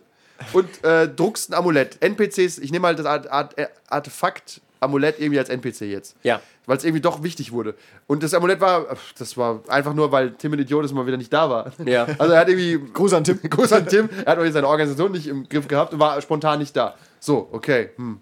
und 0.53 0.85
äh, 0.85 1.09
druckst 1.09 1.51
ein 1.51 1.55
Amulett. 1.55 1.97
NPCs, 2.03 2.59
ich 2.59 2.71
nehme 2.71 2.83
mal 2.83 2.95
das 2.97 3.07
Art, 3.07 3.31
Art, 3.31 3.55
Artefakt 3.89 4.61
Amulett 4.81 5.19
irgendwie 5.19 5.39
als 5.39 5.49
NPC 5.49 5.83
jetzt. 5.83 6.17
Ja. 6.23 6.41
Weil 6.67 6.77
es 6.77 6.85
irgendwie 6.85 7.01
doch 7.01 7.23
wichtig 7.23 7.53
wurde. 7.53 7.75
Und 8.07 8.23
das 8.23 8.35
Amulett 8.35 8.61
war, 8.61 8.87
das 9.19 9.37
war 9.37 9.63
einfach 9.69 9.95
nur, 9.95 10.13
weil 10.13 10.33
Tim 10.33 10.53
ein 10.53 10.59
Idiot 10.59 10.85
ist 10.85 10.91
und 10.91 10.97
mal 10.97 11.07
wieder 11.07 11.17
nicht 11.17 11.33
da 11.33 11.49
war. 11.49 11.73
Ja. 11.85 12.07
Also 12.19 12.33
er 12.33 12.41
hat 12.41 12.49
irgendwie 12.49 12.93
Gruß 12.93 13.13
an 13.15 13.25
Tim. 13.25 13.39
Gruß 13.51 13.73
an 13.73 13.87
Tim. 13.87 14.09
Er 14.11 14.33
hat 14.33 14.39
irgendwie 14.39 14.53
seine 14.53 14.67
Organisation 14.67 15.13
nicht 15.13 15.27
im 15.27 15.49
Griff 15.49 15.69
gehabt 15.69 15.93
und 15.93 16.01
war 16.01 16.21
spontan 16.21 16.59
nicht 16.59 16.77
da. 16.77 16.95
So, 17.21 17.49
okay. 17.53 17.91
Hm. 17.97 18.21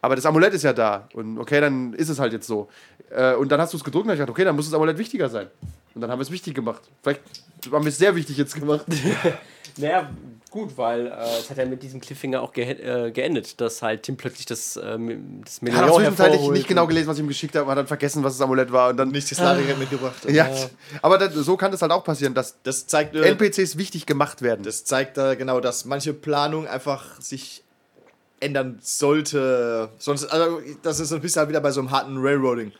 Aber 0.00 0.16
das 0.16 0.26
Amulett 0.26 0.52
ist 0.52 0.64
ja 0.64 0.72
da. 0.72 1.08
Und 1.14 1.38
okay, 1.38 1.60
dann 1.60 1.94
ist 1.94 2.08
es 2.08 2.18
halt 2.18 2.32
jetzt 2.32 2.46
so. 2.46 2.68
Äh, 3.10 3.34
und 3.34 3.50
dann 3.50 3.60
hast 3.60 3.72
du 3.72 3.78
es 3.78 3.84
gedruckt 3.84 4.04
und 4.04 4.10
hab 4.10 4.14
ich 4.14 4.20
gedacht, 4.20 4.30
okay, 4.30 4.44
dann 4.44 4.56
muss 4.56 4.66
das 4.66 4.74
Amulett 4.74 4.98
wichtiger 4.98 5.28
sein. 5.28 5.46
Und 5.94 6.00
dann 6.00 6.10
haben 6.10 6.18
wir 6.18 6.24
es 6.24 6.30
wichtig 6.30 6.54
gemacht. 6.54 6.82
Vielleicht 7.02 7.22
haben 7.72 7.84
wir 7.84 7.88
es 7.88 7.98
sehr 7.98 8.14
wichtig 8.14 8.36
jetzt 8.36 8.54
gemacht. 8.54 8.84
Naja, 9.78 10.08
gut, 10.50 10.76
weil 10.78 11.06
äh, 11.08 11.38
es 11.40 11.50
hat 11.50 11.58
ja 11.58 11.64
mit 11.64 11.82
diesem 11.82 12.00
Cliffhanger 12.00 12.40
auch 12.42 12.52
ge 12.52 12.64
äh, 12.64 13.10
geendet, 13.10 13.60
dass 13.60 13.82
halt 13.82 14.04
Tim 14.04 14.16
plötzlich 14.16 14.46
das, 14.46 14.76
ähm, 14.76 15.42
das 15.44 15.58
Er 15.58 15.72
hat 15.74 15.90
auch 15.90 15.98
Medaillon 15.98 15.98
zwischenzeitlich 15.98 16.16
hervorholt. 16.32 16.56
nicht 16.56 16.68
genau 16.68 16.86
gelesen, 16.86 17.08
was 17.08 17.16
ich 17.16 17.22
ihm 17.24 17.28
geschickt 17.28 17.54
habe 17.56 17.64
und 17.64 17.70
hat 17.72 17.78
dann 17.78 17.86
vergessen, 17.86 18.22
was 18.22 18.34
das 18.34 18.40
Amulett 18.40 18.70
war. 18.70 18.90
Und 18.90 18.96
dann 18.98 19.08
Nicht 19.08 19.30
das 19.30 19.38
Ladegerät 19.38 19.78
mitgebracht. 19.78 20.24
Ja, 20.30 20.48
aber 21.02 21.18
das, 21.18 21.34
so 21.34 21.56
kann 21.56 21.72
das 21.72 21.82
halt 21.82 21.92
auch 21.92 22.04
passieren, 22.04 22.34
dass 22.34 22.56
Das 22.62 22.86
zeigt, 22.86 23.16
äh, 23.16 23.22
NPCs 23.28 23.76
wichtig 23.78 24.06
gemacht 24.06 24.42
werden. 24.42 24.62
das 24.62 24.84
zeigt 24.84 25.18
äh, 25.18 25.34
genau, 25.36 25.60
dass 25.60 25.84
manche 25.84 26.12
Planung 26.14 26.66
einfach 26.68 27.20
sich 27.20 27.64
ändern 28.40 28.78
sollte. 28.82 29.88
Sonst, 29.98 30.26
also, 30.26 30.60
das 30.82 31.00
ist 31.00 31.08
so 31.08 31.16
ein 31.16 31.20
bisschen 31.20 31.40
halt 31.40 31.48
wieder 31.48 31.60
bei 31.60 31.70
so 31.70 31.80
einem 31.80 31.90
harten 31.90 32.16
Railroading. 32.18 32.72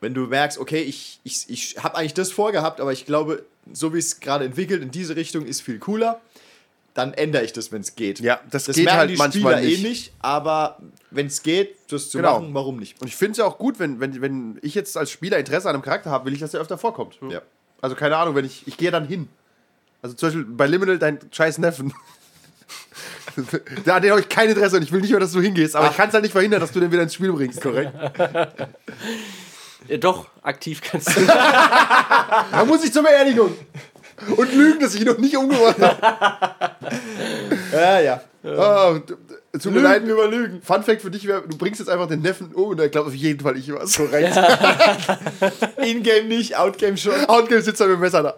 Wenn 0.00 0.14
du 0.14 0.22
merkst, 0.26 0.58
okay, 0.58 0.80
ich, 0.82 1.20
ich, 1.24 1.44
ich 1.48 1.82
habe 1.82 1.96
eigentlich 1.96 2.14
das 2.14 2.30
vorgehabt, 2.30 2.80
aber 2.80 2.92
ich 2.92 3.04
glaube, 3.06 3.44
so 3.72 3.92
wie 3.94 3.98
es 3.98 4.20
gerade 4.20 4.44
entwickelt, 4.44 4.82
in 4.82 4.90
diese 4.90 5.16
Richtung 5.16 5.44
ist 5.44 5.60
viel 5.60 5.78
cooler, 5.78 6.20
dann 6.94 7.14
ändere 7.14 7.44
ich 7.44 7.52
das, 7.52 7.70
wenn 7.72 7.80
es 7.82 7.94
geht. 7.96 8.18
Ja, 8.20 8.40
das 8.50 8.66
geht 8.66 8.76
merken 8.84 8.98
halt 8.98 9.10
die 9.10 9.16
manchmal 9.16 9.54
Spieler 9.58 9.68
nicht. 9.68 9.84
eh 9.84 9.88
nicht, 9.88 10.12
aber 10.20 10.78
wenn 11.10 11.26
es 11.26 11.42
geht, 11.42 11.76
das 11.90 12.10
zu 12.10 12.18
Genau. 12.18 12.40
machen, 12.40 12.54
warum 12.54 12.76
nicht? 12.78 13.00
Und 13.00 13.08
ich 13.08 13.16
finde 13.16 13.32
es 13.32 13.38
ja 13.38 13.44
auch 13.44 13.58
gut, 13.58 13.78
wenn, 13.78 14.00
wenn, 14.00 14.20
wenn 14.20 14.58
ich 14.62 14.74
jetzt 14.74 14.96
als 14.96 15.10
Spieler 15.10 15.38
Interesse 15.38 15.68
an 15.68 15.74
einem 15.76 15.82
Charakter 15.82 16.10
habe, 16.10 16.26
will 16.26 16.32
ich, 16.32 16.40
dass 16.40 16.50
der 16.52 16.60
öfter 16.60 16.78
vorkommt. 16.78 17.18
Ja. 17.28 17.42
Also 17.80 17.94
keine 17.94 18.16
Ahnung, 18.16 18.34
wenn 18.34 18.44
ich, 18.44 18.66
ich 18.66 18.76
gehe 18.76 18.90
dann 18.90 19.06
hin. 19.06 19.28
Also 20.02 20.14
zum 20.16 20.28
Beispiel 20.28 20.44
bei 20.44 20.66
Liminal 20.66 20.98
dein 20.98 21.18
scheiß 21.30 21.58
Neffen. 21.58 21.92
da 23.84 24.00
den 24.00 24.10
habe 24.10 24.20
ich 24.20 24.28
kein 24.28 24.48
Interesse 24.48 24.76
und 24.76 24.82
ich 24.82 24.90
will 24.92 25.00
nicht 25.00 25.10
mehr, 25.10 25.20
dass 25.20 25.32
du 25.32 25.40
hingehst. 25.40 25.76
Aber 25.76 25.90
ich 25.90 25.96
kann 25.96 26.08
es 26.08 26.14
halt 26.14 26.22
nicht 26.22 26.32
verhindern, 26.32 26.60
dass 26.60 26.72
du 26.72 26.80
den 26.80 26.90
wieder 26.90 27.02
ins 27.02 27.14
Spiel 27.14 27.32
bringst. 27.32 27.60
Korrekt. 27.60 27.92
Ja, 29.88 29.96
doch, 29.96 30.26
aktiv 30.42 30.80
kannst 30.82 31.16
du. 31.16 31.20
Da 31.26 32.64
muss 32.66 32.84
ich 32.84 32.92
zur 32.92 33.02
Beerdigung. 33.02 33.54
Und 34.36 34.52
lügen, 34.52 34.80
dass 34.80 34.94
ich 34.94 35.00
ihn 35.02 35.06
noch 35.06 35.18
nicht 35.18 35.36
umgebracht 35.36 35.80
habe. 35.80 36.70
Ja, 37.72 38.00
ja. 38.00 38.20
Oh, 38.44 38.98
d- 38.98 39.14
d- 39.52 39.58
tut 39.58 39.72
mir 39.72 39.80
leid. 39.80 40.02
Lügen 40.02 40.12
über 40.12 40.26
Lügen. 40.28 40.62
Fun 40.62 40.82
Fact 40.82 41.02
für 41.02 41.10
dich 41.10 41.26
wäre, 41.26 41.42
du 41.46 41.56
bringst 41.56 41.78
jetzt 41.80 41.88
einfach 41.88 42.08
den 42.08 42.22
Neffen 42.22 42.52
um 42.54 42.70
und 42.70 42.80
er 42.80 42.88
glaubt 42.88 43.08
auf 43.08 43.14
jeden 43.14 43.40
Fall, 43.40 43.56
ich 43.56 43.72
war's. 43.72 43.96
Korrekt. 43.96 44.36
In-game 45.78 46.28
nicht, 46.28 46.56
Outgame 46.56 46.96
schon. 46.96 47.12
Outgame 47.26 47.62
sitzt 47.62 47.80
er 47.80 47.86
mit 47.86 47.96
dem 47.96 48.00
Messer 48.00 48.22
da. 48.22 48.34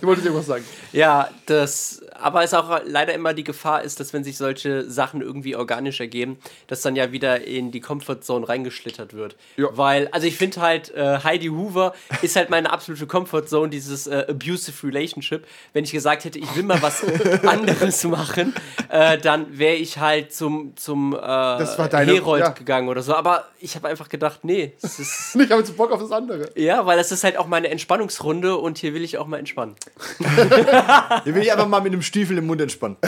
Du 0.00 0.06
wolltest 0.06 0.26
irgendwas 0.26 0.46
sagen. 0.46 0.64
Ja, 0.92 1.28
das, 1.46 2.02
aber 2.14 2.42
es 2.42 2.54
auch 2.54 2.80
leider 2.84 3.14
immer 3.14 3.34
die 3.34 3.44
Gefahr 3.44 3.82
ist, 3.82 4.00
dass 4.00 4.12
wenn 4.12 4.24
sich 4.24 4.36
solche 4.36 4.88
Sachen 4.90 5.22
irgendwie 5.22 5.56
organisch 5.56 6.00
ergeben, 6.00 6.38
dass 6.66 6.82
dann 6.82 6.96
ja 6.96 7.12
wieder 7.12 7.44
in 7.44 7.70
die 7.70 7.80
Comfortzone 7.80 8.48
reingeschlittert 8.48 9.14
wird. 9.14 9.36
Ja. 9.56 9.68
Weil, 9.72 10.08
also 10.08 10.26
ich 10.26 10.36
finde 10.36 10.60
halt, 10.60 10.94
äh, 10.94 11.18
Heidi 11.22 11.48
Hoover 11.48 11.94
ist 12.22 12.36
halt 12.36 12.50
meine 12.50 12.70
absolute 12.70 13.06
Comfortzone, 13.06 13.70
dieses 13.70 14.06
äh, 14.06 14.26
abusive 14.28 14.86
Relationship. 14.86 15.46
Wenn 15.72 15.84
ich 15.84 15.92
gesagt 15.92 16.24
hätte, 16.24 16.38
ich 16.38 16.54
will 16.56 16.64
mal 16.64 16.82
was 16.82 17.02
anderes 17.46 18.04
machen, 18.04 18.54
äh, 18.88 19.18
dann 19.18 19.58
wäre 19.58 19.76
ich 19.76 19.98
halt 19.98 20.32
zum, 20.32 20.76
zum 20.76 21.14
äh, 21.14 21.18
Herold 21.18 22.42
ja. 22.42 22.48
gegangen 22.50 22.88
oder 22.88 23.02
so. 23.02 23.14
Aber 23.14 23.46
ich 23.60 23.76
habe 23.76 23.88
einfach 23.88 24.08
gedacht, 24.08 24.40
nee, 24.44 24.72
es 24.82 24.98
ist, 24.98 25.34
Ich 25.40 25.50
habe 25.50 25.60
jetzt 25.60 25.76
Bock 25.76 25.92
auf 25.92 26.00
das 26.00 26.10
andere. 26.12 26.50
ja, 26.56 26.84
weil 26.86 26.96
das 26.98 27.12
ist 27.12 27.24
halt 27.24 27.36
auch 27.36 27.46
meine 27.46 27.68
Entspannungsrunde 27.68 28.56
und 28.56 28.78
hier 28.78 28.94
will 28.94 29.04
ich 29.04 29.18
auch 29.18 29.26
mal 29.26 29.38
entspannen. 29.38 29.76
Hier 31.24 31.34
will 31.34 31.42
ich 31.42 31.52
einfach 31.52 31.68
mal 31.68 31.80
mit 31.80 31.92
einem 31.92 32.02
Stiefel 32.02 32.38
im 32.38 32.46
Mund 32.46 32.60
entspannen. 32.60 32.96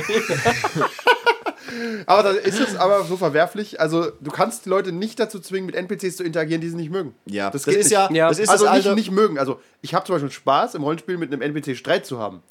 Aber 2.06 2.22
da 2.22 2.30
ist 2.32 2.60
es 2.60 2.76
aber 2.76 3.04
so 3.04 3.16
verwerflich. 3.16 3.80
Also, 3.80 4.10
du 4.20 4.30
kannst 4.30 4.66
die 4.66 4.68
Leute 4.68 4.92
nicht 4.92 5.18
dazu 5.18 5.40
zwingen, 5.40 5.66
mit 5.66 5.74
NPCs 5.74 6.16
zu 6.16 6.24
interagieren, 6.24 6.60
die 6.60 6.68
sie 6.68 6.76
nicht 6.76 6.90
mögen. 6.90 7.14
Ja, 7.24 7.50
das, 7.50 7.62
das, 7.62 7.72
geht 7.72 7.80
ist 7.80 7.86
nicht. 7.86 7.92
ja, 7.92 8.10
Ja. 8.12 8.28
das 8.28 8.38
ist 8.40 8.48
also 8.50 8.66
das 8.66 8.84
nicht, 8.84 8.94
nicht 8.94 9.10
mögen. 9.10 9.38
Also, 9.38 9.60
ich 9.80 9.94
habe 9.94 10.04
zum 10.04 10.16
Beispiel 10.16 10.30
Spaß 10.30 10.74
im 10.74 10.82
Rollenspiel 10.82 11.16
mit 11.16 11.32
einem 11.32 11.40
NPC 11.40 11.74
Streit 11.76 12.04
zu 12.04 12.18
haben. 12.18 12.42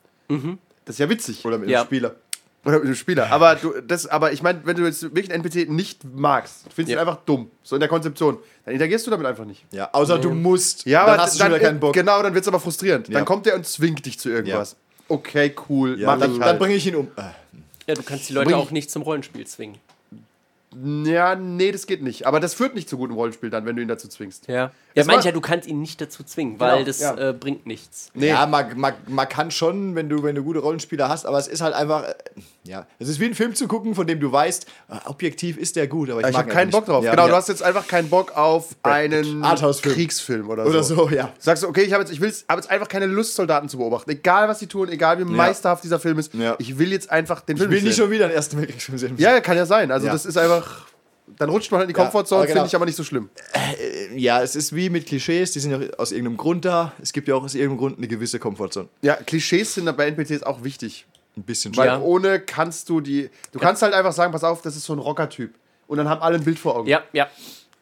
Das 0.86 0.96
ist 0.96 1.00
ja 1.00 1.10
witzig. 1.10 1.46
Oder 1.46 1.58
mit 1.60 1.70
Ja. 1.70 1.80
einem 1.82 1.88
Spieler. 1.88 2.16
Oder 2.64 2.78
mit 2.80 2.88
dem 2.90 2.96
Spieler. 2.96 3.32
Aber, 3.32 3.56
du, 3.56 3.82
das, 3.82 4.06
aber 4.06 4.34
ich 4.34 4.44
meine, 4.44 4.62
wenn 4.66 4.76
du 4.76 4.84
jetzt 4.84 5.02
wirklich 5.02 5.32
einen 5.34 5.44
NPC 5.44 5.68
nicht 5.70 6.04
magst, 6.04 6.68
du 6.68 6.70
findest 6.70 6.94
Ja. 6.96 6.98
ihn 7.02 7.08
einfach 7.08 7.22
dumm, 7.26 7.50
so 7.64 7.76
in 7.76 7.80
der 7.80 7.90
Konzeption, 7.90 8.38
dann 8.66 8.74
interagierst 8.76 9.08
du 9.08 9.12
damit 9.12 9.26
einfach 9.26 9.46
nicht. 9.46 9.66
Ja, 9.72 9.90
außer 9.94 10.20
du 10.20 10.30
musst. 10.30 10.86
Ja, 10.86 11.02
dann 11.06 11.14
aber 11.16 11.24
hast 11.24 11.34
du 11.36 11.40
schon 11.40 11.50
dann, 11.52 11.60
wieder 11.60 11.70
keinen 11.70 11.80
Bock. 11.80 11.94
Genau, 11.94 12.22
dann 12.22 12.34
wird 12.36 12.44
es 12.44 12.48
aber 12.48 12.60
frustrierend. 12.60 13.08
Ja. 13.08 13.16
Dann 13.16 13.26
kommt 13.26 13.48
der 13.48 13.56
und 13.56 13.66
zwingt 13.66 14.06
dich 14.06 14.20
zu 14.20 14.30
irgendwas. 14.30 14.76
Okay, 15.08 15.56
cool, 15.70 16.00
Ja, 16.00 16.08
mach 16.08 16.20
dann, 16.20 16.32
ich 16.34 16.38
dann 16.38 16.48
halt. 16.50 16.60
bringe 16.60 16.76
ich 16.76 16.86
ihn 16.86 16.96
um. 16.96 17.08
Ja, 17.88 17.96
du 17.96 18.04
kannst 18.04 18.30
die 18.30 18.34
Leute 18.34 18.56
auch 18.56 18.70
nicht 18.72 18.92
zum 18.92 19.02
Rollenspiel 19.02 19.46
zwingen. 19.48 19.78
Ja, 21.06 21.36
nee, 21.36 21.72
das 21.74 21.86
geht 21.86 22.02
nicht. 22.02 22.26
Aber 22.28 22.40
das 22.40 22.54
führt 22.54 22.76
nicht 22.76 22.88
zu 22.88 22.98
gutem 22.98 23.16
Rollenspiel 23.18 23.50
dann, 23.50 23.66
wenn 23.66 23.76
du 23.76 23.82
ihn 23.82 23.90
dazu 23.90 24.08
zwingst. 24.08 24.48
Ja. 24.48 24.72
Ja, 24.96 25.06
meine 25.06 25.20
ich 25.20 25.26
ja, 25.26 25.32
du 25.32 25.42
kannst 25.42 25.68
ihn 25.68 25.80
nicht 25.82 26.02
dazu 26.02 26.24
zwingen, 26.24 26.60
weil 26.60 26.74
Genau, 26.74 26.86
das 26.86 27.00
ja. 27.00 27.30
äh, 27.30 27.34
bringt 27.34 27.66
nichts. 27.66 28.10
Nee. 28.14 28.28
Ja, 28.30 28.46
man, 28.46 28.78
man, 28.80 28.94
man 29.08 29.28
kann 29.30 29.52
schon, 29.52 29.96
wenn 29.96 30.10
du, 30.10 30.24
wenn 30.24 30.36
du 30.36 30.44
gute 30.44 30.60
Rollenspieler 30.60 31.08
hast, 31.10 31.26
aber 31.26 31.38
es 31.38 31.48
ist 31.48 31.62
halt 31.62 31.74
einfach. 31.74 32.04
Äh, 32.04 32.14
ja, 32.64 32.86
es 33.00 33.08
ist 33.08 33.20
wie 33.20 33.26
ein 33.26 33.34
Film 33.34 33.56
zu 33.56 33.68
gucken, 33.68 33.96
von 33.96 34.06
dem 34.06 34.20
du 34.20 34.32
weißt, 34.32 34.66
äh, 34.90 34.96
objektiv 35.10 35.58
ist 35.58 35.76
der 35.76 35.88
gut, 35.88 36.10
aber 36.12 36.22
ich, 36.22 36.28
Ich 36.28 36.34
mag 36.34 36.44
habe 36.44 36.52
keinen 36.54 36.68
nicht. 36.68 36.76
Bock 36.76 36.86
drauf. 36.86 37.04
Ja, 37.04 37.12
genau, 37.12 37.24
ja. 37.24 37.30
du 37.30 37.36
hast 37.36 37.50
jetzt 37.50 37.64
einfach 37.64 37.88
keinen 37.88 38.10
Bock 38.10 38.38
auf 38.38 38.76
einen. 38.84 39.42
Kriegsfilm 39.82 40.50
oder 40.50 40.64
so. 40.66 40.70
Oder 40.70 40.84
so, 40.84 41.10
ja. 41.10 41.32
Sagst 41.40 41.64
du, 41.64 41.68
okay, 41.68 41.82
ich 41.82 41.94
habe 41.94 42.04
jetzt, 42.04 42.14
ich 42.14 42.20
jetzt 42.20 42.48
einfach 42.50 42.88
keine 42.88 43.08
Lust, 43.08 43.36
Soldaten 43.36 43.68
zu 43.70 43.78
beobachten. 43.78 44.10
Egal, 44.12 44.48
was 44.48 44.60
sie 44.60 44.68
tun, 44.68 44.90
egal 44.90 45.18
wie 45.20 45.24
meisterhaft 45.26 45.84
dieser 45.84 46.00
Film 46.00 46.20
ist. 46.20 46.34
Ja. 46.34 46.56
Ich 46.60 46.78
will 46.78 46.92
jetzt 46.92 47.10
einfach 47.10 47.42
den 47.42 47.56
Ich 47.56 47.62
Film 47.62 47.72
will 47.72 47.82
nicht 47.82 47.96
sehen. 47.96 48.04
schon 48.04 48.12
wieder 48.12 48.26
einen 48.26 48.34
Ersten 48.36 48.58
Weltkriegsfilm 48.58 48.98
sehen. 48.98 49.16
Ja, 49.18 49.40
kann 49.42 49.58
ja 49.58 49.66
sein. 49.66 49.92
Also 49.92 50.06
Ja. 50.08 50.14
das 50.14 50.26
ist 50.26 50.38
einfach. 50.38 50.86
Dann 51.38 51.50
rutscht 51.50 51.72
man 51.72 51.80
halt 51.80 51.90
in 51.90 51.94
die 51.94 51.98
Ja, 52.00 52.06
Komfortzone, 52.06 52.44
genau. 52.46 52.54
finde 52.56 52.68
ich 52.68 52.76
aber 52.76 52.86
nicht 52.86 52.96
so 52.96 53.04
schlimm. 53.04 53.30
ja, 54.16 54.42
es 54.42 54.56
ist 54.56 54.76
wie 54.76 54.90
mit 54.90 55.06
Klischees, 55.08 55.52
die 55.52 55.60
sind 55.60 55.72
ja 55.72 55.80
aus 55.98 56.12
irgendeinem 56.12 56.38
Grund 56.38 56.66
da. 56.66 56.94
Es 57.02 57.14
gibt 57.14 57.28
ja 57.28 57.36
auch 57.36 57.44
aus 57.44 57.56
irgendeinem 57.56 57.78
Grund 57.80 57.98
eine 57.98 58.08
gewisse 58.08 58.40
Komfortzone. 58.40 58.88
Ja, 59.02 59.16
Klischees 59.16 59.74
sind 59.74 59.86
bei 59.98 60.08
NPCs 60.08 60.44
auch 60.44 60.64
wichtig. 60.64 61.06
Ein 61.38 61.44
bisschen 61.44 61.76
Weil 61.78 61.88
Ja. 61.88 62.00
ohne 62.00 62.40
kannst 62.42 62.90
du 62.90 63.00
die. 63.00 63.30
Du 63.54 63.60
kannst 63.60 63.82
halt 63.82 63.94
einfach 63.94 64.12
sagen, 64.12 64.32
pass 64.34 64.44
auf, 64.44 64.62
das 64.62 64.76
ist 64.76 64.84
so 64.86 64.94
ein 64.94 65.00
Rocker-Typ. 65.00 65.54
Und 65.88 65.98
dann 65.98 66.10
haben 66.10 66.22
alle 66.22 66.36
ein 66.36 66.44
Bild 66.44 66.60
vor 66.60 66.76
Augen. 66.76 66.88
Ja, 66.90 67.04
ja. 67.14 67.28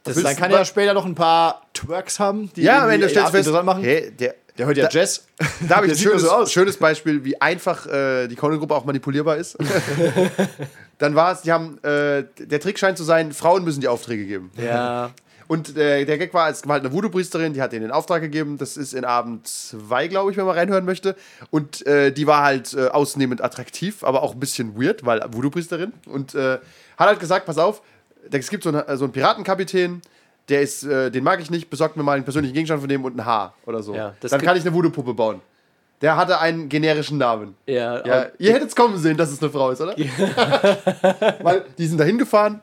Das 0.04 0.16
willst 0.16 0.30
dann 0.30 0.36
kann 0.38 0.52
er 0.52 0.60
ja 0.60 0.66
später 0.66 0.94
noch 0.94 1.06
ein 1.06 1.16
paar 1.16 1.64
Twerks 1.74 2.20
haben, 2.20 2.52
die 2.56 2.62
Ja, 2.62 2.84
am 2.84 2.90
Ende 2.90 3.10
stellst 3.10 3.34
du 3.34 3.38
fest, 3.44 3.64
machen. 3.64 3.84
hey, 3.84 4.12
der, 4.12 4.36
Der 4.58 4.66
hört 4.66 4.78
ja 4.78 4.86
Da- 4.86 4.90
Jazz. 4.92 5.26
da 5.68 5.78
habe 5.78 5.88
ich 5.88 5.94
ein 5.94 5.98
schönes, 5.98 6.22
so 6.22 6.46
schönes 6.46 6.78
Beispiel, 6.78 7.24
wie 7.24 7.40
einfach 7.42 7.86
äh, 7.88 8.28
die 8.28 8.36
Conan-Gruppe 8.36 8.76
auch 8.76 8.86
manipulierbar 8.86 9.38
ist. 9.38 9.58
dann 11.00 11.16
war 11.16 11.32
es, 11.32 11.42
die 11.42 11.52
haben, 11.52 11.80
äh, 11.84 12.26
der 12.38 12.60
Trick 12.60 12.78
scheint 12.78 12.98
zu 12.98 13.04
sein, 13.04 13.32
Frauen 13.32 13.64
müssen 13.64 13.82
die 13.82 13.88
Aufträge 13.88 14.26
geben. 14.26 14.52
Ja. 14.58 15.12
Und 15.48 15.76
äh, 15.76 16.06
der 16.06 16.20
Gag 16.20 16.32
war, 16.36 16.48
es 16.48 16.68
war 16.68 16.74
halt 16.74 16.86
eine 16.86 16.94
Voodoo-Priesterin, 16.94 17.54
die 17.54 17.62
hat 17.64 17.72
denen 17.72 17.86
den 17.86 17.92
Auftrag 17.92 18.22
gegeben. 18.22 18.60
Das 18.60 18.78
ist 18.78 18.94
in 18.94 19.04
Abend 19.04 19.48
2, 19.48 20.08
glaube 20.08 20.30
ich, 20.30 20.38
wenn 20.38 20.46
man 20.46 20.56
reinhören 20.56 20.86
möchte. 20.86 21.16
Und 21.50 21.88
äh, 21.88 22.12
die 22.12 22.28
war 22.28 22.44
halt 22.44 22.76
äh, 22.76 22.90
ausnehmend 22.90 23.44
attraktiv, 23.44 24.04
aber 24.04 24.22
auch 24.22 24.34
ein 24.34 24.40
bisschen 24.40 24.80
weird, 24.80 25.08
weil 25.08 25.26
Voodoo-Priesterin. 25.28 25.94
Und 26.06 26.36
äh, 26.36 26.60
hat 26.98 27.08
halt 27.08 27.20
gesagt, 27.20 27.48
pass 27.48 27.58
auf, 27.58 27.82
es 28.30 28.50
gibt 28.52 28.64
so, 28.64 28.70
eine, 28.70 28.86
so 28.96 29.06
einen 29.06 29.12
Piratenkapitän, 29.12 30.04
der 30.50 30.62
ist, 30.62 30.84
äh, 30.84 31.10
den 31.10 31.24
mag 31.24 31.42
ich 31.42 31.50
nicht, 31.50 31.72
besorgt 31.72 31.98
mir 31.98 32.04
mal 32.04 32.14
einen 32.14 32.26
persönlichen 32.26 32.54
Gegenstand 32.54 32.82
von 32.82 32.90
dem 32.90 33.04
und 33.04 33.18
ein 33.18 33.26
Haar 33.26 33.56
oder 33.66 33.82
so. 33.82 33.96
Ja, 33.96 34.14
das 34.20 34.30
Dann 34.30 34.42
kann 34.42 34.56
ich 34.56 34.62
eine 34.62 34.74
Voodoo-Puppe 34.74 35.16
bauen. 35.16 35.42
Der 36.02 36.16
hatte 36.16 36.40
einen 36.40 36.70
generischen 36.70 37.18
Namen. 37.18 37.56
Ja, 37.66 38.06
Ja, 38.06 38.28
ihr 38.38 38.54
hättet 38.54 38.70
es 38.70 38.76
kommen 38.76 38.98
sehen, 38.98 39.18
dass 39.18 39.32
es 39.32 39.42
eine 39.42 39.52
Frau 39.52 39.72
ist, 39.72 39.82
oder? 39.82 39.96
Weil 41.42 41.66
die 41.78 41.88
sind 41.88 41.98
da 42.00 42.06
hingefahren. 42.06 42.62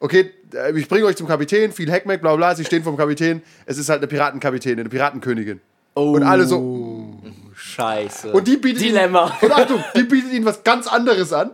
Okay, 0.00 0.32
äh, 0.52 0.76
ich 0.76 0.88
bringe 0.88 1.04
euch 1.06 1.16
zum 1.16 1.28
Kapitän, 1.28 1.72
viel 1.72 1.90
Hackmack, 1.90 2.20
bla 2.20 2.34
bla. 2.34 2.54
Sie 2.56 2.64
stehen 2.64 2.82
vom 2.82 2.96
Kapitän. 2.96 3.42
Es 3.66 3.78
ist 3.78 3.88
halt 3.88 4.00
eine 4.00 4.08
Piratenkapitänin, 4.08 4.80
eine 4.80 4.88
Piratenkönigin. 4.88 5.60
Und 5.94 6.22
alle 6.22 6.44
so. 6.46 7.20
Scheiße. 7.54 8.32
Und 8.32 8.48
die 8.48 8.56
bietet 8.56 8.82
Dilemma. 8.82 9.26
Ihnen, 9.40 9.52
und 9.52 9.58
Achtung, 9.58 9.84
die 9.94 10.02
bietet 10.02 10.32
ihnen 10.32 10.44
was 10.44 10.64
ganz 10.64 10.88
anderes 10.88 11.32
an. 11.32 11.52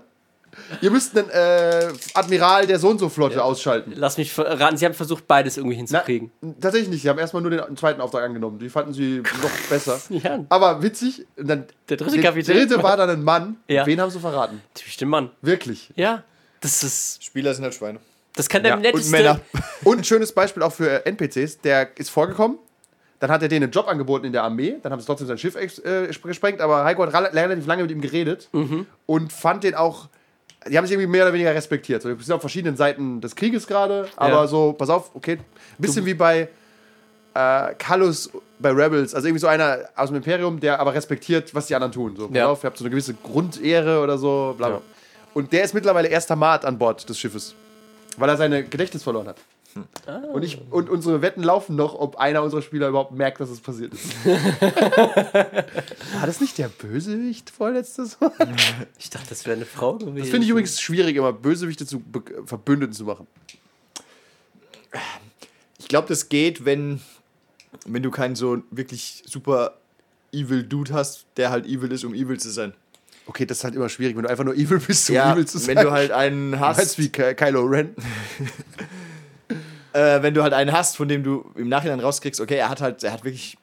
Ihr 0.80 0.90
müsst 0.90 1.16
einen 1.16 1.30
äh, 1.30 1.88
Admiral 2.14 2.66
der 2.66 2.78
so 2.78 2.88
und 2.88 2.98
so 2.98 3.08
Flotte 3.08 3.42
ausschalten. 3.42 3.92
Lass 3.96 4.18
mich 4.18 4.32
verraten, 4.32 4.76
sie 4.76 4.84
haben 4.84 4.94
versucht, 4.94 5.26
beides 5.26 5.56
irgendwie 5.56 5.76
Na, 5.76 5.78
hinzukriegen. 5.78 6.30
tatsächlich 6.60 6.90
nicht. 6.90 7.02
Sie 7.02 7.08
haben 7.08 7.18
erstmal 7.18 7.42
nur 7.42 7.50
den 7.50 7.76
zweiten 7.76 8.00
Auftrag 8.00 8.24
angenommen. 8.24 8.58
Die 8.58 8.68
fanden 8.68 8.92
sie 8.92 9.20
noch 9.42 9.68
besser. 9.70 10.00
Ja. 10.10 10.44
Aber 10.48 10.82
witzig. 10.82 11.26
Und 11.36 11.48
dann, 11.48 11.64
Der 11.88 11.96
dritte 11.96 12.20
Kapitän? 12.20 12.56
Der 12.56 12.66
dritte 12.66 12.82
war 12.82 12.96
dann 12.96 13.10
ein 13.10 13.22
Mann. 13.22 13.56
Ja. 13.68 13.86
Wen 13.86 14.00
haben 14.00 14.10
sie 14.10 14.20
verraten? 14.20 14.60
Typisch 14.74 14.96
den 14.96 15.08
Mann. 15.08 15.30
Wirklich. 15.42 15.90
Ja. 15.96 16.22
Das 16.60 16.82
ist. 16.82 17.22
Spieler 17.24 17.54
sind 17.54 17.64
halt 17.64 17.74
Schweine. 17.74 18.00
Das 18.34 18.48
kann 18.48 18.62
der 18.62 18.70
Ja, 18.70 18.76
und 18.76 18.82
netteste. 18.82 19.10
Männer. 19.10 19.40
Und 19.84 19.98
ein 19.98 20.04
schönes 20.04 20.32
Beispiel 20.32 20.62
auch 20.62 20.72
für 20.72 21.04
NPCs, 21.06 21.60
der 21.60 21.96
ist 21.98 22.10
vorgekommen, 22.10 22.58
dann 23.20 23.30
hat 23.30 23.42
er 23.42 23.48
denen 23.48 23.64
einen 23.64 23.72
Job 23.72 23.88
angeboten 23.88 24.26
in 24.26 24.32
der 24.32 24.44
Armee, 24.44 24.76
dann 24.82 24.92
haben 24.92 25.00
sie 25.00 25.06
trotzdem 25.06 25.26
sein 25.26 25.38
Schiff 25.38 25.56
äh, 25.56 26.06
gesprengt, 26.22 26.60
aber 26.60 26.84
Heiko 26.84 27.02
hat 27.04 27.12
rela- 27.14 27.32
relativ 27.34 27.66
lange 27.66 27.82
mit 27.82 27.90
ihm 27.90 28.00
geredet 28.00 28.48
und 29.06 29.32
fand 29.32 29.64
den 29.64 29.74
auch, 29.74 30.08
die 30.68 30.76
haben 30.78 30.86
sich 30.86 30.92
irgendwie 30.94 31.10
mehr 31.10 31.24
oder 31.24 31.32
weniger 31.32 31.54
respektiert. 31.54 32.02
So, 32.02 32.08
wir 32.08 32.16
sind 32.24 32.34
auf 32.34 32.40
verschiedenen 32.40 32.76
Seiten 32.76 33.20
des 33.20 33.34
Krieges 33.36 33.66
gerade, 33.66 34.08
aber 34.16 34.30
Ja. 34.42 34.46
so, 34.46 34.72
pass 34.72 34.88
auf, 34.90 35.10
okay, 35.14 35.34
ein 35.34 35.40
bisschen 35.78 36.04
wie 36.06 36.14
bei 36.14 36.48
äh, 37.34 37.74
Kallus 37.78 38.30
bei 38.58 38.70
Rebels, 38.70 39.14
also 39.14 39.28
irgendwie 39.28 39.40
so 39.40 39.46
einer 39.46 39.80
aus 39.94 40.08
dem 40.08 40.16
Imperium, 40.16 40.58
der 40.58 40.80
aber 40.80 40.94
respektiert, 40.94 41.54
was 41.54 41.66
die 41.68 41.74
anderen 41.74 41.92
tun. 41.92 42.14
So, 42.16 42.26
pass 42.28 42.36
Ja. 42.36 42.48
auf, 42.48 42.64
ihr 42.64 42.66
habt 42.68 42.78
so 42.78 42.84
eine 42.84 42.90
gewisse 42.90 43.14
Grundehre 43.14 44.00
oder 44.00 44.18
so, 44.18 44.54
bla 44.56 44.68
bla. 44.68 44.76
Ja. 44.78 44.82
Und 45.34 45.52
der 45.52 45.62
ist 45.62 45.74
mittlerweile 45.74 46.08
erster 46.08 46.34
Mat 46.36 46.64
an 46.64 46.78
Bord 46.78 47.08
des 47.08 47.18
Schiffes, 47.18 47.54
weil 48.16 48.28
er 48.28 48.36
seine 48.36 48.64
Gedächtnis 48.64 49.02
verloren 49.04 49.28
hat. 49.28 49.36
Und, 50.32 50.42
ich, 50.42 50.60
und 50.70 50.88
unsere 50.88 51.22
Wetten 51.22 51.42
laufen 51.42 51.76
noch, 51.76 51.94
ob 51.94 52.16
einer 52.16 52.42
unserer 52.42 52.62
Spieler 52.62 52.88
überhaupt 52.88 53.12
merkt, 53.12 53.40
dass 53.40 53.50
es 53.50 53.60
passiert 53.60 53.92
ist. 53.94 54.24
War 54.24 56.26
das 56.26 56.40
nicht 56.40 56.58
der 56.58 56.68
Bösewicht 56.68 57.50
vorletztes 57.50 58.16
Mal? 58.20 58.32
Ich 58.98 59.10
dachte, 59.10 59.28
das 59.30 59.44
wäre 59.46 59.56
eine 59.56 59.66
Frau 59.66 59.94
gewesen. 59.96 60.16
Das 60.18 60.28
finde 60.28 60.44
ich 60.44 60.50
übrigens 60.50 60.80
schwierig, 60.80 61.16
immer 61.16 61.32
Bösewichte 61.32 61.86
zu 61.86 62.02
Verbündeten 62.46 62.92
zu 62.94 63.04
machen. 63.04 63.26
Ich 65.78 65.88
glaube, 65.88 66.08
das 66.08 66.28
geht, 66.28 66.64
wenn, 66.64 67.00
wenn 67.86 68.02
du 68.02 68.10
keinen 68.10 68.36
so 68.36 68.62
wirklich 68.70 69.22
super 69.26 69.74
evil 70.32 70.62
Dude 70.62 70.92
hast, 70.92 71.26
der 71.36 71.50
halt 71.50 71.66
evil 71.66 71.90
ist, 71.92 72.04
um 72.04 72.14
evil 72.14 72.38
zu 72.38 72.50
sein. 72.50 72.74
Okay, 73.26 73.44
das 73.44 73.58
ist 73.58 73.64
halt 73.64 73.74
immer 73.74 73.90
schwierig, 73.90 74.16
wenn 74.16 74.22
du 74.22 74.30
einfach 74.30 74.44
nur 74.44 74.54
evil 74.54 74.78
bist, 74.78 75.10
um 75.10 75.16
ja, 75.16 75.34
evil 75.34 75.46
zu 75.46 75.58
sein. 75.58 75.76
wenn 75.76 75.84
du 75.84 75.90
halt 75.90 76.12
einen 76.12 76.52
Weißt 76.52 76.80
hast, 76.80 76.98
du, 76.98 77.02
wie 77.02 77.08
Ky- 77.10 77.34
Kylo 77.34 77.64
Ren. 77.66 77.94
äh, 79.92 80.22
wenn 80.22 80.34
du 80.34 80.42
halt 80.42 80.52
einen 80.52 80.72
hast, 80.72 80.96
von 80.96 81.08
dem 81.08 81.22
du 81.22 81.50
im 81.54 81.68
Nachhinein 81.68 82.00
rauskriegst, 82.00 82.40
okay, 82.40 82.56
er 82.56 82.68
hat 82.68 82.80
halt, 82.80 83.02
er 83.02 83.12
hat 83.12 83.24
wirklich 83.24 83.56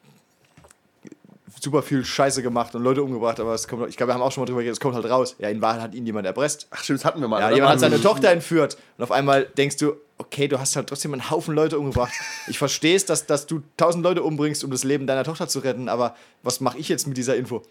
super 1.61 1.81
viel 1.81 2.05
Scheiße 2.05 2.43
gemacht 2.43 2.75
und 2.75 2.83
Leute 2.83 3.01
umgebracht, 3.01 3.39
aber 3.39 3.53
es 3.53 3.67
kommt, 3.67 3.89
ich 3.89 3.97
glaube, 3.97 4.11
wir 4.11 4.13
haben 4.15 4.21
auch 4.21 4.31
schon 4.31 4.41
mal 4.41 4.45
drüber 4.45 4.59
geredet, 4.59 4.73
es 4.77 4.79
kommt 4.79 4.93
halt 4.95 5.09
raus. 5.09 5.35
Ja, 5.39 5.49
in 5.49 5.61
Wahrheit 5.61 5.81
hat 5.81 5.95
ihn 5.95 6.05
jemand 6.05 6.27
erpresst. 6.27 6.67
Ach 6.69 6.83
stimmt, 6.83 6.99
das 6.99 7.05
hatten 7.05 7.21
wir 7.21 7.27
mal. 7.27 7.39
Ja, 7.39 7.49
jemand 7.49 7.73
hat 7.73 7.79
seine 7.79 7.97
Mhm. 7.97 8.03
Tochter 8.03 8.29
entführt 8.29 8.77
und 8.97 9.03
auf 9.03 9.11
einmal 9.11 9.45
denkst 9.57 9.77
du, 9.77 9.93
okay, 10.17 10.47
du 10.47 10.59
hast 10.59 10.75
halt 10.75 10.87
trotzdem 10.87 11.13
einen 11.13 11.29
Haufen 11.29 11.55
Leute 11.55 11.79
umgebracht. 11.79 12.13
Ich 12.47 12.57
verstehe 12.59 12.95
es, 12.95 13.05
dass, 13.05 13.25
dass 13.25 13.47
du 13.47 13.63
tausend 13.77 14.03
Leute 14.03 14.21
umbringst, 14.21 14.63
um 14.63 14.69
das 14.71 14.83
Leben 14.83 15.07
deiner 15.07 15.23
Tochter 15.23 15.47
zu 15.47 15.59
retten, 15.59 15.89
aber 15.89 16.15
was 16.43 16.59
mache 16.61 16.77
ich 16.77 16.87
jetzt 16.87 17.07
mit 17.07 17.17
dieser 17.17 17.35
Info? 17.35 17.63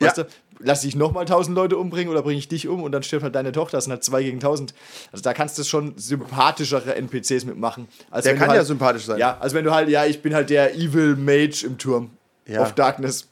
Weißt 0.00 0.16
Ja. 0.16 0.24
du, 0.24 0.30
lass 0.60 0.82
ich 0.84 0.96
nochmal 0.96 1.24
tausend 1.26 1.54
Leute 1.56 1.76
umbringen 1.76 2.10
oder 2.10 2.22
bringe 2.22 2.38
ich 2.38 2.48
dich 2.48 2.68
um 2.68 2.82
und 2.82 2.92
dann 2.92 3.02
stirbt 3.02 3.22
halt 3.22 3.34
deine 3.34 3.52
Tochter. 3.52 3.76
Das 3.76 3.84
sind 3.84 3.92
halt 3.92 4.02
zwei 4.04 4.22
gegen 4.22 4.40
tausend. 4.40 4.74
Also 5.12 5.22
da 5.22 5.34
kannst 5.34 5.58
du 5.58 5.64
schon 5.64 5.96
sympathischere 5.96 6.94
NPCs 6.96 7.44
mitmachen. 7.44 7.86
Als 8.10 8.24
Der 8.24 8.34
kann 8.36 8.48
ja 8.50 8.56
halt, 8.56 8.66
sympathisch 8.66 9.04
sein. 9.04 9.18
Ja, 9.18 9.36
also 9.40 9.54
wenn 9.56 9.64
du 9.64 9.72
halt, 9.72 9.88
ja, 9.88 10.06
ich 10.06 10.22
bin 10.22 10.34
halt 10.34 10.50
der 10.50 10.74
Evil 10.74 11.16
Mage 11.16 11.64
im 11.66 11.78
Turm. 11.78 12.10
Ja. 12.46 12.62
Of 12.62 12.72
Darkness. 12.72 13.28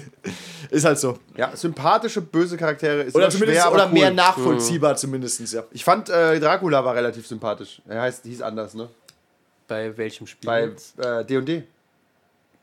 ist 0.70 0.84
halt 0.84 0.98
so. 0.98 1.18
Ja, 1.36 1.54
sympathische, 1.54 2.20
böse 2.20 2.56
Charaktere 2.56 3.02
ist 3.02 3.14
Oder 3.14 3.30
zumindest 3.30 3.60
schwer, 3.60 3.72
oder 3.72 3.84
aber 3.84 3.92
mehr 3.92 4.08
cool. 4.08 4.14
nachvollziehbar 4.16 4.96
zumindest, 4.96 5.52
ja. 5.52 5.62
Ich 5.70 5.84
fand, 5.84 6.08
äh, 6.08 6.40
Dracula 6.40 6.84
war 6.84 6.94
relativ 6.94 7.26
sympathisch. 7.26 7.80
Er 7.86 8.02
heißt, 8.02 8.24
hieß 8.24 8.42
anders, 8.42 8.74
ne? 8.74 8.88
Bei 9.68 9.96
welchem 9.96 10.26
Spiel? 10.26 10.46
Bei 10.48 10.64
jetzt? 10.64 10.98
äh, 10.98 11.24
D&D. 11.24 11.62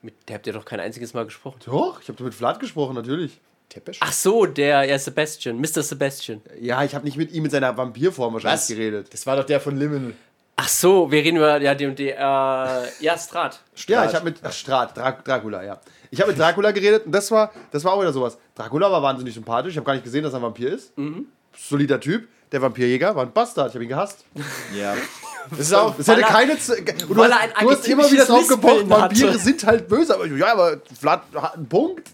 Mit, 0.05 0.29
der 0.29 0.35
habt 0.35 0.45
ihr 0.45 0.53
doch 0.53 0.65
kein 0.65 0.79
einziges 0.79 1.15
Mal 1.15 1.25
gesprochen. 1.25 1.57
Doch, 1.65 1.99
ich 1.99 2.07
habe 2.09 2.23
mit 2.23 2.35
Vlad 2.35 2.59
gesprochen, 2.59 2.93
natürlich. 2.93 3.39
Tepesch? 3.69 3.97
Ach 4.01 4.13
so, 4.13 4.45
der, 4.45 4.83
ja, 4.83 4.99
Sebastian, 4.99 5.59
Mr. 5.59 5.81
Sebastian. 5.81 6.41
Ja, 6.61 6.83
ich 6.83 6.93
habe 6.93 7.03
nicht 7.05 7.17
mit 7.17 7.31
ihm 7.31 7.45
in 7.45 7.49
seiner 7.49 7.75
Vampirform 7.75 8.35
wahrscheinlich 8.35 8.61
Was? 8.61 8.67
geredet. 8.67 9.11
Das 9.11 9.25
war 9.25 9.35
doch 9.35 9.45
der 9.45 9.59
von 9.59 9.75
Liminal. 9.75 10.13
Ach 10.57 10.67
so, 10.67 11.11
wir 11.11 11.23
reden 11.23 11.37
über, 11.37 11.59
ja, 11.59 11.73
die 11.73 11.87
und 11.87 11.97
die, 11.97 12.09
äh, 12.09 12.15
ja, 12.15 13.17
Strat. 13.17 13.63
Ja, 13.87 14.05
ich 14.05 14.13
habe 14.13 14.25
mit 14.25 14.37
ach, 14.43 14.53
Strat, 14.53 14.95
Dra 14.95 15.11
Dracula, 15.13 15.63
ja. 15.63 15.81
Ich 16.11 16.21
habe 16.21 16.29
mit 16.29 16.39
Dracula 16.39 16.69
geredet 16.69 17.07
und 17.07 17.11
das 17.11 17.31
war, 17.31 17.51
das 17.71 17.83
war 17.83 17.93
auch 17.93 18.01
wieder 18.01 18.13
sowas. 18.13 18.37
Dracula 18.53 18.91
war 18.91 19.01
wahnsinnig 19.01 19.33
sympathisch. 19.33 19.71
Ich 19.71 19.77
habe 19.77 19.87
gar 19.87 19.93
nicht 19.93 20.03
gesehen, 20.03 20.23
dass 20.23 20.33
er 20.33 20.39
ein 20.39 20.43
Vampir 20.43 20.71
ist. 20.71 20.93
Solider 21.57 21.99
Typ. 21.99 22.27
Der 22.51 22.61
Vampirjäger 22.61 23.15
war 23.15 23.25
ein 23.25 23.33
Bastard. 23.33 23.69
Ich 23.69 23.73
habe 23.73 23.83
ihn 23.83 23.89
gehasst. 23.89 24.23
Ja. 24.77 24.93
Das 25.51 25.59
ist 25.59 25.73
auch. 25.73 25.95
Das 25.95 26.07
hätte 26.07 26.21
er- 26.21 26.27
keine. 26.27 26.55
Du 26.55 27.15
weil 27.17 27.33
hast, 27.33 27.41
ein 27.55 27.65
du 27.65 27.71
hast 27.71 27.87
immer 27.87 28.11
wieder 28.11 28.25
drauf 28.25 28.47
gepocht. 28.47 28.89
Vampire 28.89 29.37
sind 29.37 29.65
halt 29.65 29.87
böse. 29.87 30.15
Aber 30.15 30.25
ja, 30.27 30.51
aber 30.53 30.77
Vlad 30.99 31.23
hat 31.35 31.55
einen 31.55 31.67
Punkt. 31.67 32.07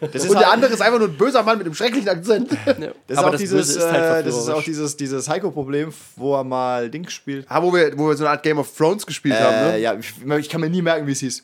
Das 0.00 0.24
ist 0.24 0.30
Und 0.30 0.38
der 0.38 0.46
halt- 0.46 0.54
andere 0.54 0.72
ist 0.72 0.80
einfach 0.80 0.98
nur 0.98 1.08
ein 1.08 1.16
böser 1.16 1.42
Mann 1.42 1.58
mit 1.58 1.66
einem 1.66 1.74
schrecklichen 1.74 2.08
Akzent. 2.08 2.50
Ja. 2.66 2.72
Das 2.74 2.86
ist, 3.08 3.18
Aber 3.18 3.26
auch 3.28 3.30
das 3.32 3.40
dieses, 3.40 3.76
ist 3.76 3.90
halt 3.90 4.24
äh, 4.24 4.28
das 4.28 4.36
ist 4.36 4.48
auch 4.48 4.62
dieses, 4.62 4.96
dieses 4.96 5.28
Heiko-Problem, 5.28 5.92
wo 6.16 6.34
er 6.36 6.44
mal 6.44 6.88
Dings 6.90 7.12
spielt. 7.12 7.46
Ah, 7.48 7.62
wo 7.62 7.72
wir, 7.72 7.96
wo 7.98 8.08
wir 8.08 8.16
so 8.16 8.24
eine 8.24 8.30
Art 8.30 8.42
Game 8.42 8.58
of 8.58 8.70
Thrones 8.76 9.06
gespielt 9.06 9.38
haben, 9.38 9.54
Äh, 9.54 9.72
ne? 9.72 9.78
ja, 9.78 9.94
ich, 9.94 10.12
ich 10.40 10.48
kann 10.48 10.60
mir 10.60 10.70
nie 10.70 10.82
merken, 10.82 11.06
wie 11.06 11.12
es 11.12 11.20
hieß. 11.20 11.42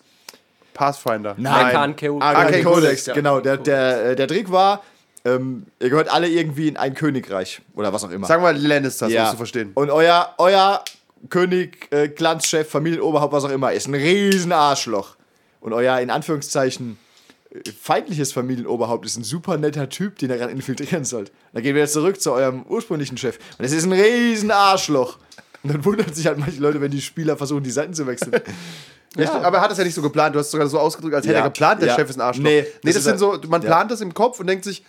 Pathfinder. 0.75 1.37
Arkan 1.45 1.97
Codex. 1.97 2.23
Arcane 2.25 2.47
Arcane 2.47 2.65
Codex, 2.65 3.07
ja. 3.07 3.15
genau. 3.15 3.41
Der, 3.41 3.57
der, 3.59 4.05
äh, 4.11 4.17
der 4.17 4.27
Trick 4.29 4.51
war, 4.51 4.83
ähm, 5.25 5.67
ihr 5.81 5.91
gehört 5.91 6.11
alle 6.11 6.29
irgendwie 6.29 6.69
in 6.69 6.77
ein 6.77 6.95
Königreich 6.95 7.61
oder 7.75 7.93
was 7.93 8.05
auch 8.05 8.11
immer. 8.11 8.27
Sagen 8.27 8.43
wir 8.43 8.53
Lannisters, 8.53 9.13
ja. 9.13 9.21
musst 9.23 9.33
du 9.35 9.37
verstehen. 9.37 9.71
Und 9.75 9.91
euer, 9.91 10.35
euer 10.39 10.83
König, 11.31 11.89
äh, 11.93 12.09
Glanzchef, 12.09 12.69
Familienoberhaupt, 12.69 13.33
was 13.33 13.45
auch 13.45 13.51
immer, 13.51 13.73
ist 13.73 13.87
ein 13.89 13.95
riesen 13.95 14.53
Arschloch. 14.53 15.17
Und 15.61 15.73
euer, 15.73 15.99
in 16.01 16.11
Anführungszeichen, 16.11 16.99
äh, 17.51 17.71
feindliches 17.71 18.33
Familienoberhaupt 18.33 19.07
ist 19.07 19.17
ein 19.17 19.25
super 19.25 19.57
netter 19.57 19.89
Typ, 19.89 20.19
den 20.19 20.31
ihr 20.31 20.37
gerade 20.39 20.53
infiltrieren 20.53 21.05
sollt. 21.05 21.31
Dann 21.53 21.63
gehen 21.63 21.75
wir 21.75 21.83
jetzt 21.83 21.93
zurück 21.93 22.21
zu 22.21 22.33
eurem 22.33 22.63
ursprünglichen 22.69 23.17
Chef. 23.17 23.39
Und 23.59 23.65
es 23.65 23.73
ist 23.73 23.85
ein 23.85 23.93
riesen 23.93 24.51
Arschloch. 24.51 25.19
Und 25.63 25.73
dann 25.73 25.85
wundern 25.85 26.13
sich 26.13 26.27
halt 26.27 26.39
manche 26.39 26.61
Leute, 26.61 26.81
wenn 26.81 26.91
die 26.91 27.01
Spieler 27.01 27.37
versuchen, 27.37 27.63
die 27.63 27.71
Seiten 27.71 27.95
zu 27.95 28.07
wechseln. 28.07 28.33
Ja. 29.15 29.43
aber 29.43 29.59
er 29.59 29.65
hat 29.65 29.71
das 29.71 29.77
ja 29.77 29.85
nicht 29.85 29.93
so 29.93 30.01
geplant. 30.01 30.35
Du 30.35 30.39
hast 30.39 30.47
es 30.47 30.53
sogar 30.53 30.67
so 30.69 30.79
ausgedrückt, 30.79 31.15
als 31.15 31.27
hätte 31.27 31.35
Ja. 31.35 31.41
er 31.43 31.51
geplant, 31.51 31.83
der 31.83 31.89
Ja. 31.89 31.97
Chef 31.97 32.09
ist 32.09 32.17
ein 32.17 32.23
Arschloch. 32.23 32.45
Nee, 32.45 32.63
Nee, 32.63 32.93
das 32.93 32.95
das, 32.95 33.05
sind 33.05 33.19
so, 33.19 33.39
man 33.47 33.61
ja. 33.61 33.67
plant 33.69 33.91
das 33.91 34.01
im 34.01 34.15
Kopf 34.15 34.41
und 34.41 34.47
denkt 34.47 34.65
sich, 34.65 34.83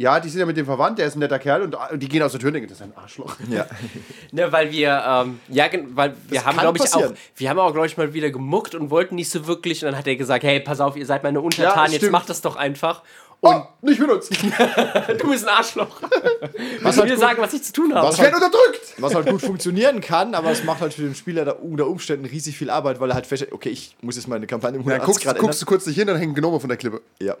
ja, 0.00 0.18
die 0.18 0.30
sind 0.30 0.40
ja 0.40 0.46
mit 0.46 0.56
dem 0.56 0.64
verwandt, 0.64 0.98
der 0.98 1.06
ist 1.06 1.14
ein 1.14 1.18
netter 1.18 1.38
Kerl 1.38 1.60
und 1.60 1.76
die 2.00 2.08
gehen 2.08 2.22
aus 2.22 2.32
der 2.32 2.40
Tür 2.40 2.46
und 2.46 2.54
denken, 2.54 2.70
das 2.70 2.78
ist 2.78 2.84
ein 2.84 2.96
Arschloch. 2.96 3.36
ja. 3.50 3.66
Ne, 4.32 4.50
weil 4.50 4.70
wir, 4.70 5.02
ähm, 5.06 5.40
ja, 5.48 5.66
weil 5.90 6.14
wir 6.28 6.38
Das 6.38 6.46
haben, 6.46 6.56
glaube 6.56 6.78
ich, 6.78 6.84
auch, 6.84 6.92
passieren. 6.92 7.16
wir 7.36 7.50
haben 7.50 7.58
auch, 7.58 7.72
glaube 7.72 7.86
ich, 7.86 7.98
mal 7.98 8.14
wieder 8.14 8.30
gemuckt 8.30 8.74
und 8.74 8.88
wollten 8.90 9.16
nicht 9.16 9.28
so 9.28 9.46
wirklich. 9.46 9.84
Und 9.84 9.90
dann 9.90 9.98
hat 9.98 10.06
er 10.06 10.16
gesagt, 10.16 10.42
hey, 10.42 10.58
pass 10.60 10.80
auf, 10.80 10.96
ihr 10.96 11.04
seid 11.04 11.22
meine 11.22 11.42
Untertanen, 11.42 11.92
jetzt 11.92 12.00
stimmt. 12.00 12.12
macht 12.12 12.30
das 12.30 12.40
doch 12.40 12.56
einfach. 12.56 13.02
Und 13.42 13.54
Und 13.54 13.62
oh, 13.62 13.86
nicht 13.86 13.98
mit 13.98 14.10
uns. 14.10 14.28
du 15.18 15.30
bist 15.30 15.48
ein 15.48 15.56
Arschloch. 15.56 16.02
Was 16.82 16.98
halt 16.98 17.08
mir 17.08 17.14
gut- 17.14 17.20
sagen, 17.20 17.40
was 17.42 17.52
ich 17.54 17.62
zu 17.62 17.72
tun 17.72 17.94
habe. 17.94 18.06
Was 18.08 18.16
Ich 18.16 18.20
werde 18.22 18.36
unterdrückt. 18.36 18.94
Was 18.98 19.14
halt 19.14 19.26
gut 19.30 19.40
funktionieren 19.40 20.02
kann, 20.02 20.34
aber 20.34 20.50
es 20.50 20.62
macht 20.64 20.82
halt 20.82 20.92
für 20.92 21.02
den 21.02 21.14
Spieler 21.14 21.46
da 21.46 21.52
unter 21.52 21.86
Umständen 21.86 22.26
riesig 22.26 22.56
viel 22.58 22.68
Arbeit, 22.68 23.00
weil 23.00 23.10
er 23.10 23.14
halt 23.14 23.26
feststellt, 23.26 23.52
okay, 23.54 23.70
ich 23.70 23.96
muss 24.02 24.16
jetzt 24.16 24.28
meine 24.28 24.46
Kampagne 24.46 24.78
um 24.78 24.84
Ja, 24.86 24.96
180 24.96 25.06
guckst, 25.06 25.24
Grad 25.24 25.38
guckst 25.38 25.62
du 25.62 25.66
kurz 25.66 25.86
nicht 25.86 25.96
hin, 25.96 26.06
dann 26.06 26.18
hängen 26.18 26.34
Gnome 26.34 26.60
von 26.60 26.68
der 26.68 26.76
Klippe. 26.76 27.00
ändern. 27.18 27.36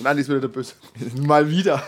Und 0.00 0.06
Andi 0.06 0.22
ist 0.22 0.28
wieder 0.28 0.40
der 0.40 0.48
Böse. 0.48 0.74
Ja, 0.98 1.22
mal 1.26 1.48
wieder. 1.48 1.82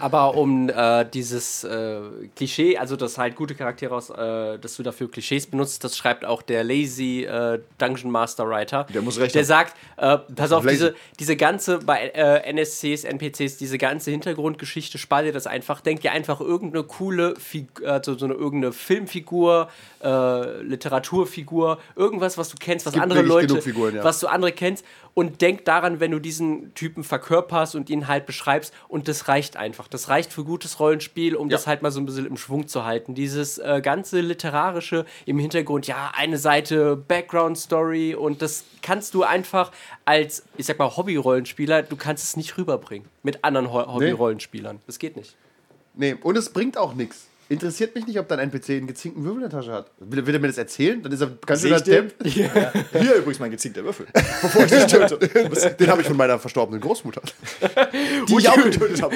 Aber 0.00 0.36
um 0.36 0.68
äh, 0.68 1.04
dieses 1.04 1.64
äh, 1.64 2.00
Klischee, 2.36 2.78
also 2.78 2.96
dass 2.96 3.18
halt 3.18 3.34
gute 3.36 3.54
Charaktere 3.56 3.94
aus, 3.94 4.10
äh, 4.10 4.58
dass 4.58 4.76
du 4.76 4.82
dafür 4.84 5.10
Klischees 5.10 5.46
benutzt, 5.46 5.82
das 5.84 5.96
schreibt 5.96 6.24
auch 6.24 6.42
der 6.42 6.62
Lazy 6.64 7.24
äh, 7.24 7.60
Dungeon 7.78 8.10
Master 8.10 8.48
Writer. 8.48 8.86
Der 8.94 9.02
muss 9.02 9.18
recht 9.18 9.34
Der 9.34 9.42
haben. 9.42 9.46
sagt, 9.48 9.76
äh, 9.96 10.18
pass 10.34 10.52
auf, 10.52 10.64
Lazy. 10.64 10.76
diese, 10.76 10.94
diese 11.18 11.36
ganze, 11.36 11.78
bei 11.78 12.08
äh, 12.14 12.48
NSCs, 12.88 13.04
NPCs, 13.04 13.56
diese 13.56 13.78
ganze 13.78 14.10
Hintergrundgeschichte, 14.10 14.98
spar 14.98 15.22
dir 15.22 15.32
das 15.32 15.46
einfach, 15.46 15.80
denk 15.80 16.00
dir 16.00 16.12
einfach 16.12 16.40
irgendeine 16.40 16.84
coole, 16.84 17.34
Fig 17.36 17.66
also 17.84 18.16
so 18.16 18.24
eine 18.24 18.34
irgendeine 18.34 18.72
Filmfigur, 18.72 19.68
äh, 20.02 20.62
Literaturfigur, 20.62 21.78
irgendwas, 21.96 22.38
was 22.38 22.48
du 22.48 22.56
kennst, 22.58 22.86
was 22.86 22.94
Gibt 22.94 23.02
andere 23.02 23.22
Leute, 23.22 23.60
Figuren, 23.60 23.96
ja. 23.96 24.04
was 24.04 24.20
du 24.20 24.26
andere 24.26 24.52
kennst 24.52 24.84
und 25.18 25.40
denk 25.40 25.64
daran, 25.64 25.98
wenn 25.98 26.12
du 26.12 26.20
diesen 26.20 26.72
Typen 26.74 27.02
verkörperst 27.02 27.74
und 27.74 27.90
ihn 27.90 28.06
halt 28.06 28.24
beschreibst 28.24 28.72
und 28.86 29.08
das 29.08 29.26
reicht 29.26 29.56
einfach. 29.56 29.88
Das 29.88 30.08
reicht 30.08 30.32
für 30.32 30.44
gutes 30.44 30.78
Rollenspiel, 30.78 31.34
um 31.34 31.48
das 31.48 31.66
halt 31.66 31.82
mal 31.82 31.90
so 31.90 31.98
ein 31.98 32.06
bisschen 32.06 32.24
im 32.24 32.36
Schwung 32.36 32.68
zu 32.68 32.84
halten. 32.84 33.16
Dieses 33.16 33.58
äh, 33.58 33.80
ganze 33.82 34.20
literarische 34.20 35.06
im 35.26 35.40
Hintergrund, 35.40 35.88
ja, 35.88 36.12
eine 36.14 36.38
Seite 36.38 36.94
Background 36.94 37.58
Story 37.58 38.14
und 38.14 38.42
das 38.42 38.62
kannst 38.80 39.12
du 39.12 39.24
einfach 39.24 39.72
als, 40.04 40.44
ich 40.56 40.66
sag 40.66 40.78
mal, 40.78 40.96
Hobby-Rollenspieler, 40.96 41.82
du 41.82 41.96
kannst 41.96 42.22
es 42.22 42.36
nicht 42.36 42.56
rüberbringen 42.56 43.08
mit 43.24 43.42
anderen 43.42 43.72
Ho 43.72 43.92
Hobby-Rollenspielern. 43.92 44.78
Das 44.86 45.00
geht 45.00 45.16
nicht. 45.16 45.34
Nee, 45.94 46.14
und 46.22 46.38
es 46.38 46.50
bringt 46.50 46.78
auch 46.78 46.94
nichts. 46.94 47.26
Interessiert 47.50 47.94
mich 47.94 48.06
nicht, 48.06 48.18
ob 48.18 48.28
dein 48.28 48.40
NPC 48.40 48.70
einen 48.70 48.86
gezinkten 48.86 49.24
Würfel 49.24 49.42
in 49.42 49.48
der 49.48 49.58
Tasche 49.58 49.72
hat. 49.72 49.90
Will, 50.00 50.26
will 50.26 50.34
er 50.34 50.40
mir 50.40 50.48
das 50.48 50.58
erzählen? 50.58 51.02
Dann 51.02 51.10
ist 51.12 51.22
er 51.22 51.30
ganz 51.46 51.62
schön? 51.62 51.82
Depp. 51.82 52.14
Hier 52.22 53.14
übrigens 53.16 53.38
mein 53.38 53.50
gezinkter 53.50 53.82
Würfel. 53.84 54.06
Bevor 54.42 54.64
ich 54.64 54.70
dich 54.70 54.84
töte. 54.86 55.16
Den 55.18 55.88
habe 55.88 56.02
ich 56.02 56.06
von 56.06 56.16
meiner 56.18 56.38
verstorbenen 56.38 56.80
Großmutter. 56.80 57.22
Die 58.28 58.36
ich 58.38 58.48
auch 58.50 58.62
getötet 58.62 59.00
habe. 59.00 59.14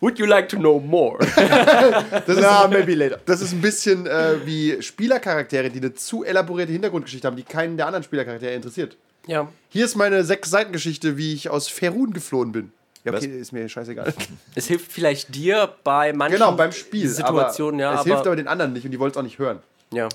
Would 0.00 0.18
you 0.18 0.24
like 0.24 0.48
to 0.48 0.56
know 0.56 0.80
more? 0.80 1.18
Das 1.18 2.38
Na, 2.40 2.64
ist, 2.64 2.70
maybe 2.70 2.94
later. 2.94 3.20
das 3.26 3.42
ist 3.42 3.52
ein 3.52 3.60
bisschen 3.60 4.06
äh, 4.06 4.36
wie 4.46 4.80
Spielercharaktere, 4.80 5.68
die 5.68 5.78
eine 5.80 5.92
zu 5.92 6.24
elaborierte 6.24 6.72
Hintergrundgeschichte 6.72 7.26
haben, 7.26 7.36
die 7.36 7.42
keinen 7.42 7.76
der 7.76 7.86
anderen 7.86 8.04
Spielercharaktere 8.04 8.54
interessiert. 8.54 8.96
ja. 9.26 9.48
Hier 9.68 9.84
ist 9.84 9.96
meine 9.96 10.24
sechs 10.24 10.48
Seitengeschichte, 10.48 11.18
wie 11.18 11.34
ich 11.34 11.50
aus 11.50 11.68
Ferun 11.68 12.14
geflohen 12.14 12.52
bin. 12.52 12.72
Ja, 13.06 13.12
okay, 13.12 13.30
Was? 13.32 13.40
ist 13.40 13.52
mir 13.52 13.68
scheißegal. 13.68 14.12
Es 14.54 14.66
hilft 14.66 14.90
vielleicht 14.90 15.34
dir 15.34 15.72
bei 15.84 16.12
manchen 16.12 16.38
genau, 16.38 16.52
beim 16.52 16.72
Spiel. 16.72 17.08
Situationen, 17.08 17.80
aber 17.80 17.94
ja. 17.94 18.00
Es 18.00 18.06
hilft 18.06 18.26
aber 18.26 18.36
den 18.36 18.48
anderen 18.48 18.72
nicht 18.72 18.84
und 18.84 18.90
die 18.90 18.98
wollen 18.98 19.12
es 19.12 19.16
auch 19.16 19.22
nicht 19.22 19.38
hören. 19.38 19.60
ja. 19.92 20.08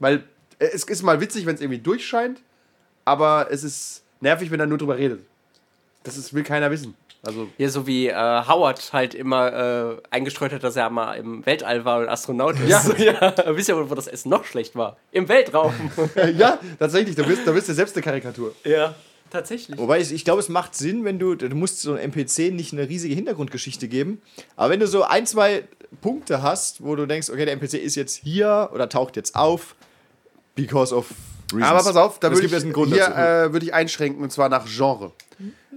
Weil 0.00 0.22
äh, 0.58 0.66
es 0.72 0.84
ist 0.84 1.02
mal 1.02 1.20
witzig, 1.20 1.44
wenn 1.46 1.54
es 1.56 1.60
irgendwie 1.60 1.78
durchscheint, 1.78 2.40
aber 3.04 3.48
es 3.50 3.64
ist 3.64 4.02
nervig, 4.20 4.50
wenn 4.50 4.60
er 4.60 4.66
nur 4.66 4.78
drüber 4.78 4.96
redet. 4.96 5.20
Das 6.04 6.16
ist, 6.16 6.32
will 6.32 6.44
keiner 6.44 6.70
wissen. 6.70 6.94
Also, 7.22 7.48
Ja, 7.58 7.68
so 7.68 7.86
wie 7.86 8.06
äh, 8.08 8.14
Howard 8.14 8.92
halt 8.92 9.14
immer 9.14 9.52
äh, 9.52 9.96
eingestreut 10.10 10.52
hat, 10.52 10.62
dass 10.62 10.76
er 10.76 10.88
mal 10.88 11.14
im 11.14 11.44
Weltall 11.44 11.84
war 11.84 11.98
und 12.00 12.08
Astronaut 12.08 12.58
ist. 12.60 12.68
Ja. 12.68 12.94
ja. 12.96 13.34
Wisst 13.56 13.68
ihr, 13.68 13.90
wo 13.90 13.94
das 13.94 14.06
Essen 14.06 14.30
noch 14.30 14.44
schlecht 14.44 14.76
war? 14.76 14.96
Im 15.10 15.28
Weltraum. 15.28 15.74
ja, 16.36 16.58
tatsächlich, 16.78 17.16
da 17.16 17.24
bist, 17.24 17.46
da 17.46 17.52
bist 17.52 17.68
du 17.68 17.74
selbst 17.74 17.96
eine 17.96 18.02
Karikatur. 18.02 18.54
ja. 18.64 18.94
Tatsächlich. 19.30 19.78
Wobei 19.78 20.00
ich, 20.00 20.12
ich 20.12 20.24
glaube, 20.24 20.40
es 20.40 20.48
macht 20.48 20.74
Sinn, 20.74 21.04
wenn 21.04 21.18
du, 21.18 21.34
du 21.34 21.48
musst 21.54 21.80
so 21.82 21.92
einem 21.94 22.12
NPC 22.12 22.52
nicht 22.52 22.72
eine 22.72 22.88
riesige 22.88 23.14
Hintergrundgeschichte 23.14 23.88
geben, 23.88 24.20
aber 24.56 24.70
wenn 24.70 24.80
du 24.80 24.86
so 24.86 25.02
ein, 25.02 25.26
zwei 25.26 25.64
Punkte 26.00 26.42
hast, 26.42 26.82
wo 26.82 26.96
du 26.96 27.06
denkst, 27.06 27.30
okay, 27.30 27.44
der 27.44 27.54
NPC 27.54 27.74
ist 27.74 27.94
jetzt 27.94 28.16
hier 28.16 28.70
oder 28.72 28.88
taucht 28.88 29.16
jetzt 29.16 29.34
auf, 29.34 29.74
because 30.54 30.94
of 30.94 31.10
reasons. 31.52 31.66
Aber 31.70 31.82
pass 31.82 31.96
auf, 31.96 32.18
da 32.20 32.28
Es 32.28 32.34
würde 32.34 32.42
gibt 32.42 32.52
ich, 32.52 32.56
jetzt 32.56 32.64
einen 32.64 32.72
Grund 32.72 32.92
hier 32.92 33.06
äh, 33.06 33.52
würde 33.52 33.64
ich 33.66 33.74
einschränken 33.74 34.22
und 34.22 34.30
zwar 34.32 34.48
nach 34.48 34.66
Genre. 34.66 35.12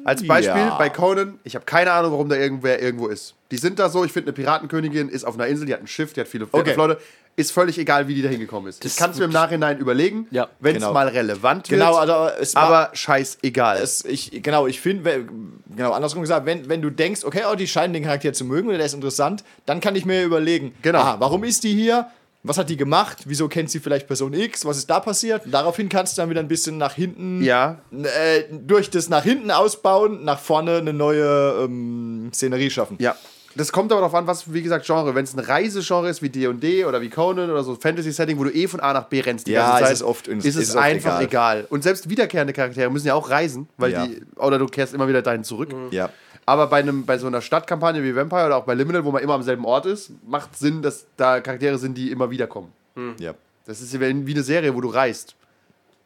Als 0.04 0.26
Beispiel 0.26 0.56
Ja. 0.62 0.78
bei 0.78 0.90
Conan, 0.90 1.40
ich 1.44 1.56
habe 1.56 1.66
keine 1.66 1.92
Ahnung, 1.92 2.12
warum 2.12 2.28
da 2.30 2.36
irgendwer 2.36 2.82
irgendwo 2.82 3.08
ist. 3.08 3.36
Die 3.52 3.58
sind 3.58 3.78
da 3.80 3.90
so, 3.90 4.04
ich 4.06 4.12
finde, 4.14 4.30
eine 4.30 4.34
Piratenkönigin 4.34 5.10
ist 5.10 5.26
auf 5.26 5.36
einer 5.36 5.48
Insel, 5.48 5.66
die 5.68 5.74
hat 5.74 5.82
ein 5.82 5.88
Schiff, 5.88 6.14
die 6.14 6.22
hat 6.22 6.28
viele 6.28 6.48
Okay. 6.52 6.74
Leute. 6.76 7.00
Ist 7.38 7.54
völlig 7.54 7.78
egal, 7.78 8.10
wie 8.10 8.16
die 8.16 8.22
da 8.22 8.28
hingekommen 8.28 8.68
ist. 8.70 8.84
Das 8.84 8.92
ich 8.92 8.98
kann 8.98 9.12
es 9.12 9.18
mir 9.18 9.24
im 9.26 9.32
Nachhinein 9.32 9.78
überlegen, 9.78 10.28
Ja, 10.32 10.50
wenn 10.60 10.76
es 10.76 10.82
genau. 10.82 10.94
mal 10.94 11.08
relevant 11.08 11.70
Genau, 11.70 11.92
wird. 11.98 12.10
also 12.10 12.36
es 12.42 12.56
aber 12.58 12.90
scheißegal. 12.94 13.78
es, 13.82 14.04
ich, 14.04 14.44
genau, 14.44 14.68
ich 14.68 14.82
finde, 14.82 15.28
genau, 15.76 15.92
andersrum 15.94 16.22
gesagt, 16.22 16.46
wenn, 16.46 16.68
wenn 16.68 16.82
du 16.82 16.90
denkst, 16.90 17.24
okay, 17.24 17.44
oh, 17.50 17.56
die 17.56 17.68
scheinen 17.68 17.94
den 17.94 18.04
Charakter 18.04 18.34
zu 18.34 18.44
mögen 18.44 18.68
oder 18.68 18.78
der 18.78 18.86
ist 18.86 18.94
interessant, 18.94 19.46
dann 19.66 19.80
kann 19.80 19.96
ich 19.96 20.06
mir 20.06 20.24
überlegen, 20.24 20.74
Genau. 20.82 21.00
aha, 21.00 21.16
warum 21.20 21.44
ist 21.46 21.64
die 21.64 21.74
hier? 21.74 22.08
Was 22.44 22.58
hat 22.58 22.70
die 22.70 22.76
gemacht? 22.78 23.20
Wieso 23.26 23.48
kennt 23.48 23.70
sie 23.70 23.80
vielleicht 23.80 24.08
Person 24.08 24.34
X? 24.34 24.66
Was 24.66 24.78
ist 24.78 24.90
da 24.90 25.00
passiert? 25.00 25.46
Und 25.46 25.52
daraufhin 25.52 25.90
kannst 25.90 26.18
du 26.18 26.22
dann 26.24 26.30
wieder 26.32 26.40
ein 26.40 26.48
bisschen 26.48 26.78
nach 26.80 26.94
hinten, 26.96 27.44
ja, 27.44 27.78
äh, 27.94 28.44
durch 28.52 28.90
das 28.90 29.10
nach 29.10 29.24
hinten 29.24 29.52
ausbauen, 29.52 30.26
nach 30.26 30.40
vorne 30.40 30.78
eine 30.78 30.92
neue 30.92 31.64
ähm, 31.66 32.30
Szenerie 32.34 32.72
schaffen. 32.72 32.98
Ja. 33.00 33.16
Das 33.56 33.72
kommt 33.72 33.92
aber 33.92 34.02
darauf 34.02 34.16
an, 34.16 34.28
was, 34.28 34.54
wie 34.54 34.62
gesagt, 34.62 34.86
Genre. 34.86 35.14
Wenn 35.14 35.24
es 35.26 35.34
ein 35.34 35.40
Reisegenre 35.40 36.10
ist 36.10 36.22
wie 36.22 36.30
D&D 36.30 36.86
oder 36.86 37.02
wie 37.02 37.10
Conan 37.10 37.50
oder 37.50 37.64
so 37.64 37.76
Fantasy-Setting, 37.76 38.38
wo 38.38 38.46
du 38.46 38.54
eh 38.56 38.68
von 38.68 38.80
A 38.80 38.94
nach 38.94 39.06
B 39.06 39.20
rennst 39.20 39.48
die 39.48 39.52
Ja, 39.52 39.72
ganze 39.80 39.82
ist 39.84 39.88
Zeit, 39.88 39.96
es 39.98 40.04
oft- 40.04 40.28
ist, 40.28 40.46
ist 40.46 40.56
es 40.56 40.76
oft 40.76 40.84
einfach 40.86 41.20
egal. 41.22 41.58
egal. 41.60 41.68
Und 41.70 41.84
selbst 41.84 42.10
wiederkehrende 42.10 42.54
Charaktere 42.54 42.90
müssen 42.90 43.08
ja 43.08 43.14
auch 43.16 43.30
reisen, 43.30 43.68
weil 43.78 43.92
Ja. 43.92 44.08
die, 44.08 44.22
oder 44.38 44.58
du 44.58 44.68
kehrst 44.68 44.94
immer 44.94 45.08
wieder 45.08 45.22
dahin 45.22 45.44
zurück. 45.44 45.74
Ja. 45.92 46.10
Aber 46.46 46.68
bei, 46.68 46.80
einem, 46.80 47.06
bei 47.06 47.18
so 47.18 47.28
einer 47.28 47.42
Stadtkampagne 47.42 48.02
wie 48.04 48.16
Vampire 48.16 48.46
oder 48.48 48.58
auch 48.58 48.64
bei 48.66 48.74
Liminal, 48.74 49.04
wo 49.06 49.12
man 49.12 49.22
immer 49.22 49.34
am 49.36 49.44
selben 49.44 49.66
Ort 49.66 49.86
ist, 49.86 50.12
macht 50.28 50.58
Sinn, 50.58 50.82
dass 50.82 51.06
da 51.18 51.40
Charaktere 51.42 51.78
sind, 51.78 51.98
die 51.98 52.10
immer 52.12 52.32
wieder 52.32 52.48
kommen. 52.48 52.72
Ja. 53.20 53.34
Das 53.66 53.80
ist 53.82 53.94
wie 54.00 54.26
wie 54.28 54.34
eine 54.34 54.44
Serie, 54.44 54.74
wo 54.74 54.82
du 54.82 54.90
reist. 54.90 55.36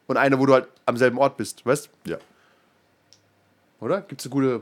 Und 0.08 0.16
eine, 0.18 0.38
wo 0.38 0.46
du 0.46 0.52
halt 0.52 0.68
am 0.84 0.96
selben 0.96 1.18
Ort 1.18 1.36
bist, 1.36 1.64
weißt 1.64 1.88
Ja. 2.04 2.18
Oder? 3.80 4.02
Gibt 4.02 4.20
es 4.20 4.26
eine 4.26 4.30
gute. 4.32 4.60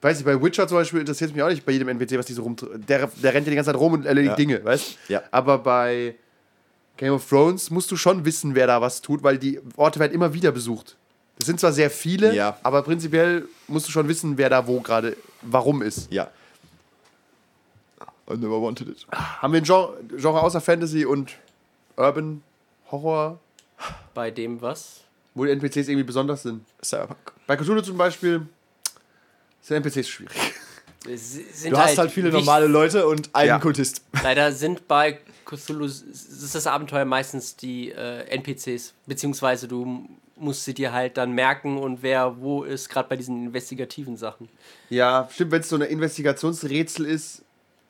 Weiß 0.00 0.20
ich, 0.20 0.24
bei 0.24 0.40
Witcher 0.40 0.68
zum 0.68 0.76
Beispiel 0.78 1.00
interessiert 1.00 1.30
es 1.30 1.34
mich 1.34 1.42
auch 1.42 1.48
nicht 1.48 1.66
bei 1.66 1.72
jedem 1.72 1.88
NPC, 1.88 2.18
was 2.18 2.26
die 2.26 2.32
so 2.32 2.42
rum. 2.42 2.54
Der, 2.88 3.08
der 3.08 3.34
rennt 3.34 3.46
ja 3.46 3.50
die 3.50 3.56
ganze 3.56 3.72
Zeit 3.72 3.80
rum 3.80 3.94
und 3.94 4.06
erledigt 4.06 4.30
Ja. 4.32 4.36
Dinge, 4.36 4.64
weißt 4.64 4.96
Ja. 5.08 5.22
Aber 5.32 5.58
bei 5.58 6.14
Game 6.96 7.12
of 7.12 7.28
Thrones 7.28 7.70
musst 7.70 7.90
du 7.90 7.96
schon 7.96 8.24
wissen, 8.24 8.54
wer 8.54 8.66
da 8.68 8.80
was 8.80 9.02
tut, 9.02 9.22
weil 9.24 9.38
die 9.38 9.60
Orte 9.76 9.98
werden 9.98 10.12
immer 10.12 10.32
wieder 10.34 10.52
besucht. 10.52 10.96
Das 11.38 11.46
sind 11.46 11.58
zwar 11.60 11.72
sehr 11.72 11.90
viele, 11.90 12.34
Ja. 12.34 12.56
aber 12.62 12.82
prinzipiell 12.82 13.48
musst 13.66 13.88
du 13.88 13.92
schon 13.92 14.06
wissen, 14.08 14.38
wer 14.38 14.50
da 14.50 14.66
wo 14.66 14.80
gerade, 14.80 15.16
warum 15.42 15.82
ist. 15.82 16.12
Ja. 16.12 16.30
I 18.30 18.36
never 18.36 18.60
wanted 18.60 18.88
it. 18.88 19.06
Haben 19.12 19.52
wir 19.54 19.60
ein 19.60 19.64
Genre, 19.64 19.96
Genre 20.16 20.42
außer 20.42 20.60
Fantasy 20.60 21.04
und 21.06 21.32
Urban 21.96 22.42
Horror, 22.90 23.38
Bei 24.14 24.30
dem 24.30 24.60
was? 24.60 25.00
wo 25.34 25.44
die 25.44 25.52
NPCs 25.52 25.88
irgendwie 25.88 26.02
besonders 26.04 26.42
sind? 26.42 26.64
Cyberpunk. 26.82 27.32
Bei 27.46 27.56
Cthulhu 27.56 27.80
zum 27.80 27.96
Beispiel 27.96 28.46
sind 29.68 29.76
NPCs 29.76 30.08
schwierig. 30.08 30.36
Sind 31.14 31.72
Du 31.72 31.78
hast 31.78 31.96
halt 31.96 32.10
viele 32.10 32.28
wichtig- 32.32 32.44
normale 32.44 32.66
Leute 32.66 33.06
und 33.06 33.34
einen 33.34 33.48
Ja. 33.48 33.58
Kultist. 33.58 34.02
Leider 34.22 34.52
sind 34.52 34.88
bei 34.88 35.18
Cthulhu 35.44 35.86
s- 35.86 36.02
ist 36.02 36.54
das 36.54 36.66
Abenteuer 36.66 37.04
meistens 37.04 37.56
die 37.56 37.90
äh, 37.92 38.24
NPCs, 38.28 38.92
beziehungsweise 39.06 39.68
du 39.68 40.08
musst 40.36 40.64
sie 40.64 40.74
dir 40.74 40.92
halt 40.92 41.16
dann 41.16 41.32
merken 41.32 41.78
und 41.78 42.02
wer 42.02 42.40
wo 42.40 42.62
ist, 42.64 42.88
gerade 42.88 43.08
bei 43.08 43.16
diesen 43.16 43.44
investigativen 43.46 44.16
Sachen. 44.16 44.48
Ja, 44.90 45.28
stimmt, 45.32 45.52
wenn 45.52 45.60
es 45.62 45.68
so 45.68 45.76
eine 45.76 45.86
Investigationsrätsel 45.86 47.06
ist, 47.06 47.42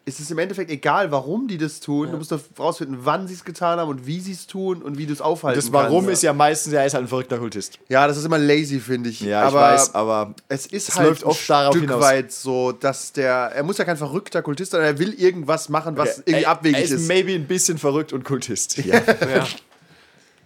ist 0.09 0.19
es 0.21 0.31
im 0.31 0.39
Endeffekt 0.39 0.71
egal, 0.71 1.11
warum 1.13 1.47
die 1.47 1.59
das 1.59 1.81
tun. 1.81 2.11
Du 2.11 2.17
musst 2.17 2.33
doch 2.33 2.41
rausfinden, 2.59 2.99
wann 3.03 3.29
sie 3.29 3.35
es 3.35 3.45
getan 3.45 3.79
haben 3.79 3.89
und 3.89 4.07
wie 4.07 4.19
sie 4.21 4.33
es 4.33 4.47
tun 4.47 4.83
und 4.83 4.99
wie 4.99 5.07
du 5.07 5.13
es 5.13 5.21
aufhalten 5.21 5.59
Das 5.61 5.71
Warum 5.73 6.07
kannst. 6.07 6.15
ist 6.15 6.23
ja 6.23 6.33
meistens, 6.33 6.73
er 6.73 6.85
ist 6.87 6.95
halt 6.95 7.05
ein 7.05 7.09
verrückter 7.09 7.39
Kultist. 7.39 7.79
Ja, 7.89 8.07
das 8.09 8.17
ist 8.17 8.25
immer 8.25 8.39
lazy, 8.39 8.81
finde 8.81 9.11
ich. 9.11 9.21
Ja, 9.21 9.43
aber 9.43 9.75
ich 9.75 9.81
weiß, 9.81 9.95
aber 9.95 10.35
es 10.49 10.67
ist 10.67 10.89
es 10.89 10.97
halt 10.97 11.09
läuft 11.09 11.25
oft 11.25 11.51
ein 11.51 11.71
Stück 11.73 11.83
hinaus. 11.83 12.03
weit 12.03 12.33
so, 12.33 12.73
dass 12.73 13.13
der, 13.13 13.53
er 13.55 13.63
muss 13.63 13.79
ja 13.79 13.85
kein 13.85 13.97
verrückter 13.97 14.43
Kultist 14.43 14.73
sein, 14.73 14.81
er 14.83 14.99
will 14.99 15.13
irgendwas 15.15 15.69
machen, 15.69 15.97
was 15.97 16.19
irgendwie 16.25 16.43
er, 16.45 16.51
abwegig 16.51 16.79
er 16.79 16.85
ist, 16.85 16.91
ist. 16.91 17.09
maybe 17.09 17.33
ein 17.33 17.47
bisschen 17.47 17.79
verrückt 17.79 18.13
und 18.13 18.25
Kultist. 18.25 18.79
Ja. 18.79 19.01
Ja. 19.21 19.47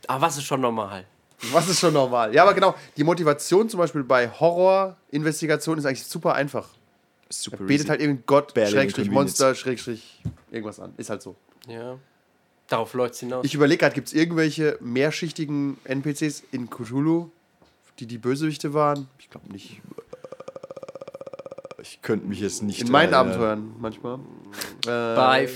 Aber 0.08 0.22
was 0.26 0.36
ist 0.36 0.44
schon 0.44 0.60
normal? 0.60 1.04
Was 1.52 1.68
ist 1.68 1.78
schon 1.80 1.92
normal. 1.92 2.34
Ja, 2.34 2.42
aber 2.42 2.54
genau, 2.54 2.74
die 2.96 3.04
Motivation 3.04 3.68
zum 3.68 3.78
Beispiel 3.78 4.02
bei 4.02 4.28
Horror-Investigationen 4.28 5.78
ist 5.78 5.86
eigentlich 5.86 6.04
super 6.04 6.34
einfach. 6.34 6.68
Super 7.32 7.58
Betet 7.58 7.80
easy. 7.80 7.88
halt 7.88 8.00
irgendein 8.00 8.24
Gott, 8.26 8.52
Schrägstrich. 8.52 9.10
Monster, 9.10 9.54
Schrägstrich 9.54 10.22
irgendwas 10.50 10.80
an. 10.80 10.92
Ist 10.96 11.10
halt 11.10 11.22
so. 11.22 11.36
Ja. 11.66 11.98
Darauf 12.68 12.94
läuft 12.94 13.14
es 13.14 13.20
hinaus. 13.20 13.44
Ich 13.44 13.54
überlege 13.54 13.78
gerade, 13.78 13.94
gibt 13.94 14.08
es 14.08 14.14
irgendwelche 14.14 14.78
mehrschichtigen 14.80 15.78
NPCs 15.84 16.42
in 16.52 16.70
Cthulhu, 16.70 17.30
die 17.98 18.06
die 18.06 18.18
Bösewichte 18.18 18.72
waren? 18.74 19.08
Ich 19.18 19.30
glaube 19.30 19.50
nicht. 19.52 19.80
Ich 21.82 22.00
könnte 22.00 22.26
mich 22.26 22.40
jetzt 22.40 22.62
nicht. 22.62 22.80
In 22.80 22.90
meinen 22.90 23.12
äh, 23.12 23.16
Abenteuern 23.16 23.74
manchmal. 23.78 24.14
Äh, 24.16 24.20
bei, 24.86 25.48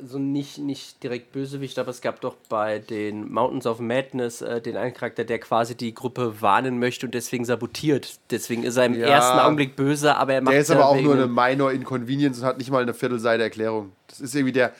also 0.00 0.18
nicht, 0.18 0.58
nicht 0.58 1.02
direkt 1.02 1.32
Bösewicht, 1.32 1.78
aber 1.78 1.90
es 1.90 2.00
gab 2.00 2.20
doch 2.20 2.34
bei 2.48 2.78
den 2.78 3.30
Mountains 3.32 3.66
of 3.66 3.78
Madness 3.80 4.42
äh, 4.42 4.60
den 4.60 4.76
einen 4.76 4.94
Charakter, 4.94 5.24
der 5.24 5.38
quasi 5.38 5.74
die 5.74 5.94
Gruppe 5.94 6.40
warnen 6.40 6.78
möchte 6.78 7.06
und 7.06 7.14
deswegen 7.14 7.44
sabotiert. 7.44 8.18
Deswegen 8.30 8.62
ist 8.64 8.76
er 8.76 8.86
im 8.86 8.94
Ja. 8.94 9.06
ersten 9.08 9.38
Augenblick 9.38 9.76
böse, 9.76 10.16
aber 10.16 10.34
er 10.34 10.40
macht 10.42 10.52
Der 10.54 10.60
ist 10.60 10.70
aber 10.70 10.86
auch 10.88 11.00
nur 11.00 11.14
eine 11.14 11.26
Minor 11.26 11.72
Inconvenience 11.72 12.38
und 12.40 12.44
hat 12.44 12.58
nicht 12.58 12.70
mal 12.70 12.82
eine 12.82 12.94
Viertelseite 12.94 13.42
Erklärung. 13.42 13.92
Das 14.08 14.20
ist 14.20 14.34
irgendwie 14.34 14.52
der, 14.52 14.72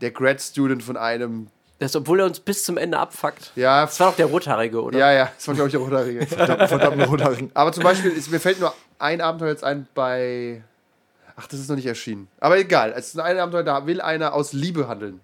der 0.00 0.10
Grad 0.10 0.40
Student 0.40 0.82
von 0.82 0.96
einem. 0.96 1.48
Das, 1.80 1.96
obwohl 1.96 2.20
er 2.20 2.26
uns 2.26 2.38
bis 2.40 2.64
zum 2.64 2.76
Ende 2.78 2.98
abfuckt. 2.98 3.52
Ja, 3.56 3.82
Das 3.84 3.98
war 4.00 4.08
doch 4.10 4.16
der 4.16 4.26
Rothaarige, 4.26 4.80
oder? 4.82 4.98
ja, 4.98 5.12
ja, 5.12 5.30
das 5.36 5.46
war, 5.48 5.54
glaube 5.54 5.68
ich, 5.68 5.72
der 5.72 5.80
Rothaarige. 5.80 6.26
Verdammt 6.26 6.96
noch 6.98 7.08
runterrücken. 7.10 7.50
Aber 7.54 7.72
zum 7.72 7.82
Beispiel, 7.82 8.12
ist, 8.12 8.30
mir 8.30 8.38
fällt 8.40 8.60
nur 8.60 8.72
ein 8.98 9.20
Abenteuer 9.20 9.50
jetzt 9.50 9.64
ein 9.64 9.86
bei. 9.94 10.62
Ach, 11.36 11.46
das 11.46 11.60
ist 11.60 11.68
noch 11.68 11.76
nicht 11.76 11.86
erschienen. 11.86 12.28
Aber 12.38 12.58
egal, 12.58 12.94
es 12.96 13.08
ist 13.08 13.18
ein 13.18 13.38
Abenteuer, 13.38 13.64
da 13.64 13.86
will 13.86 14.00
einer 14.00 14.34
aus 14.34 14.52
Liebe 14.52 14.86
handeln. 14.86 15.20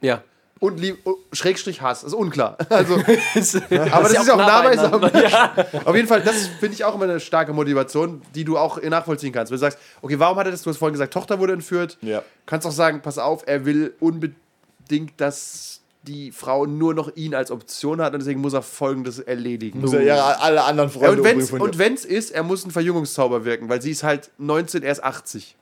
Ja. 0.00 0.22
Und 0.58 0.80
Liebe, 0.80 0.98
oh, 1.04 1.16
Schrägstrich 1.32 1.82
Hass, 1.82 2.02
ist 2.02 2.14
unklar. 2.14 2.56
Also, 2.70 2.94
aber 2.94 3.04
das 3.04 3.36
ist 3.36 3.54
ja 3.70 3.82
ja 3.82 4.34
auch 4.34 4.36
nachweisbar. 4.38 4.98
beieinander. 4.98 5.66
Auf 5.86 5.94
jeden 5.94 6.08
Fall, 6.08 6.22
das 6.22 6.46
finde 6.46 6.74
ich 6.74 6.84
auch 6.84 6.94
immer 6.94 7.04
eine 7.04 7.20
starke 7.20 7.52
Motivation, 7.52 8.22
die 8.34 8.44
du 8.44 8.56
auch 8.56 8.80
nachvollziehen 8.82 9.32
kannst. 9.32 9.50
Wenn 9.50 9.56
du 9.56 9.60
sagst, 9.60 9.78
okay, 10.00 10.18
warum 10.18 10.38
hat 10.38 10.46
er 10.46 10.52
das? 10.52 10.62
Du 10.62 10.70
hast 10.70 10.78
vorhin 10.78 10.94
gesagt, 10.94 11.12
Tochter 11.12 11.38
wurde 11.38 11.52
entführt. 11.52 11.98
Ja. 12.00 12.22
Kannst 12.46 12.66
auch 12.66 12.72
sagen, 12.72 13.02
pass 13.02 13.18
auf, 13.18 13.42
er 13.46 13.66
will 13.66 13.94
unbedingt, 14.00 15.12
dass 15.18 15.80
die 16.06 16.32
Frau 16.32 16.66
nur 16.66 16.94
noch 16.94 17.14
ihn 17.16 17.34
als 17.34 17.50
Option 17.50 18.00
hat 18.00 18.12
und 18.12 18.20
deswegen 18.20 18.40
muss 18.40 18.52
er 18.52 18.62
Folgendes 18.62 19.18
erledigen. 19.18 19.80
Muss 19.80 19.92
er 19.92 20.02
ja 20.02 20.24
alle 20.40 20.64
anderen 20.64 20.88
Ja, 20.90 20.98
Freunde 20.98 21.18
und 21.22 21.24
wenn's, 21.24 21.32
umbringen 21.44 21.48
von 21.48 21.60
und 21.62 21.74
dir. 21.74 21.78
wenn's 21.78 22.04
ist, 22.04 22.30
er 22.30 22.42
muss 22.42 22.62
einen 22.64 22.70
Verjüngungszauber 22.72 23.44
wirken, 23.44 23.68
weil 23.68 23.82
sie 23.82 23.90
ist 23.90 24.02
halt 24.02 24.30
19, 24.38 24.82
er 24.82 24.92
ist 24.92 25.02
80. 25.04 25.56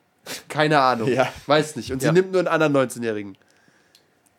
Keine 0.49 0.81
Ahnung. 0.81 1.09
Ja. 1.09 1.29
Weiß 1.47 1.77
nicht. 1.77 1.93
Und 1.93 2.01
sie 2.01 2.07
Ja. 2.07 2.13
nimmt 2.13 2.33
nur 2.33 2.39
einen 2.41 2.49
anderen 2.49 2.73
19-Jährigen. 2.73 3.37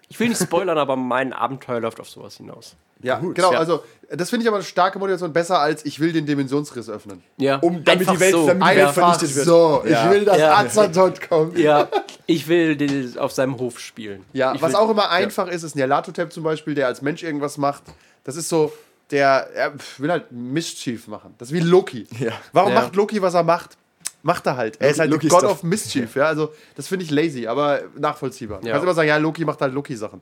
Ich 0.07 0.19
will 0.19 0.29
nicht 0.29 0.41
spoilern, 0.41 0.77
aber 0.77 0.95
mein 0.95 1.33
Abenteuer 1.33 1.79
läuft 1.79 1.99
auf 1.99 2.09
sowas 2.09 2.37
hinaus. 2.37 2.75
Ja, 3.01 3.19
Gut, 3.19 3.35
genau. 3.35 3.51
ja. 3.51 3.59
Also, 3.59 3.83
das 4.09 4.29
finde 4.29 4.43
ich 4.43 4.47
aber 4.47 4.57
eine 4.57 4.63
starke 4.63 4.99
Motivation. 4.99 5.33
Besser 5.33 5.59
als 5.59 5.83
ich 5.85 5.99
will 5.99 6.13
den 6.13 6.25
Dimensionsriss 6.25 6.89
öffnen. 6.89 7.21
Ja. 7.37 7.57
Um, 7.57 7.83
damit 7.83 8.01
Einfach 8.01 8.13
die 8.13 8.19
Welt, 8.21 8.31
so. 8.31 8.47
damit 8.47 8.63
die 8.71 8.75
Welt 8.77 8.89
vernichtet 8.91 9.35
wird. 9.35 9.45
so. 9.45 9.83
Ja. 9.85 10.05
Ich 10.05 10.11
will, 10.11 10.25
dass 10.25 10.37
Ja. 10.37 10.57
Azatot 10.57 11.27
kommt. 11.29 11.57
ja, 11.57 11.87
ich 12.25 12.47
will 12.47 12.75
den 12.77 13.17
auf 13.17 13.31
seinem 13.31 13.57
Hof 13.59 13.79
spielen. 13.79 14.23
Ja, 14.33 14.53
ich 14.55 14.61
was 14.61 14.71
will, 14.71 14.75
auch 14.77 14.89
immer 14.89 15.09
einfach 15.09 15.47
ist, 15.47 15.63
ist 15.63 15.75
ein 15.75 15.79
Yalatotep 15.79 16.31
zum 16.31 16.43
Beispiel, 16.43 16.73
der 16.75 16.87
als 16.87 17.01
Mensch 17.01 17.21
irgendwas 17.23 17.57
macht. 17.57 17.83
Das 18.23 18.37
ist 18.37 18.47
so, 18.49 18.71
der 19.11 19.49
er 19.53 19.73
will 19.97 20.09
halt 20.11 20.31
Mischief 20.31 21.07
machen. 21.07 21.35
Das 21.37 21.49
ist 21.49 21.53
wie 21.53 21.59
Loki. 21.59 22.07
Ja. 22.19 22.31
Warum 22.53 22.71
Ja. 22.73 22.81
macht 22.81 22.95
Loki, 22.95 23.21
was 23.21 23.33
er 23.33 23.43
macht? 23.43 23.77
Macht 24.25 24.47
er 24.47 24.57
halt. 24.57 24.81
Er 24.81 24.89
ist 24.89 24.99
halt 24.99 25.11
Loki 25.11 25.27
God 25.27 25.41
Stuff. 25.41 25.51
of 25.51 25.63
Mischief. 25.63 26.15
Ja, 26.15 26.25
also 26.25 26.51
das 26.75 26.87
finde 26.87 27.05
ich 27.05 27.11
lazy, 27.11 27.45
aber 27.45 27.83
nachvollziehbar. 27.95 28.59
Du 28.59 28.65
Ja. 28.65 28.73
kannst 28.73 28.83
immer 28.83 28.95
sagen, 28.95 29.07
ja, 29.07 29.17
Loki 29.17 29.45
macht 29.45 29.61
halt 29.61 29.71
Loki-Sachen. 29.71 30.19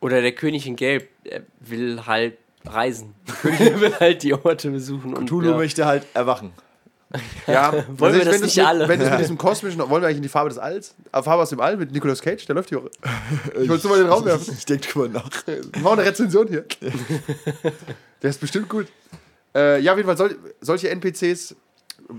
Oder 0.00 0.22
der 0.22 0.30
König 0.32 0.68
in 0.68 0.76
Gelb, 0.76 1.08
der 1.24 1.42
will 1.58 2.06
halt 2.06 2.38
reisen. 2.64 3.12
Der 3.42 3.80
will 3.80 3.92
halt 3.98 4.22
die 4.22 4.34
Orte 4.34 4.70
besuchen. 4.70 5.14
Und, 5.14 5.26
Tulu 5.26 5.50
ja. 5.50 5.56
möchte 5.56 5.84
halt 5.84 6.06
erwachen. 6.14 6.52
Ja, 7.48 7.72
Wollen 7.98 8.14
wir 8.14 8.24
das 8.24 8.34
wenn 8.34 8.42
nicht 8.42 8.56
mit, 8.56 8.66
alle? 8.66 8.86
Wenn 8.88 9.00
es 9.00 9.10
mit 9.10 9.18
diesem 9.24 9.36
kosmischen, 9.36 9.80
wollen 9.80 10.00
wir 10.00 10.06
eigentlich 10.06 10.18
in 10.18 10.22
die 10.22 10.28
Farbe 10.28 10.48
des 10.50 10.58
Alls? 10.58 10.94
Äh, 11.12 11.20
Farbe 11.20 11.42
aus 11.42 11.50
dem 11.50 11.58
All 11.58 11.76
mit 11.76 11.90
Nicolas 11.90 12.22
Cage, 12.22 12.46
der 12.46 12.54
läuft 12.54 12.68
hier. 12.68 12.80
Ich 13.60 13.68
wollte 13.68 13.88
mal 13.88 13.98
den 13.98 14.06
Raum 14.08 14.24
werfen. 14.26 14.54
Ich 14.56 14.64
denke 14.64 14.86
drüber 14.88 15.08
nach. 15.08 15.28
Wir 15.46 15.60
machen 15.82 15.98
eine 15.98 16.08
Rezension 16.08 16.46
hier. 16.46 16.64
Der 18.22 18.30
ist 18.30 18.40
bestimmt 18.40 18.68
gut. 18.68 18.86
Äh, 19.56 19.80
ja, 19.80 19.90
auf 19.90 19.98
jeden 19.98 20.06
Fall 20.06 20.16
soll, 20.16 20.36
solche 20.60 20.88
NPCs. 20.90 21.56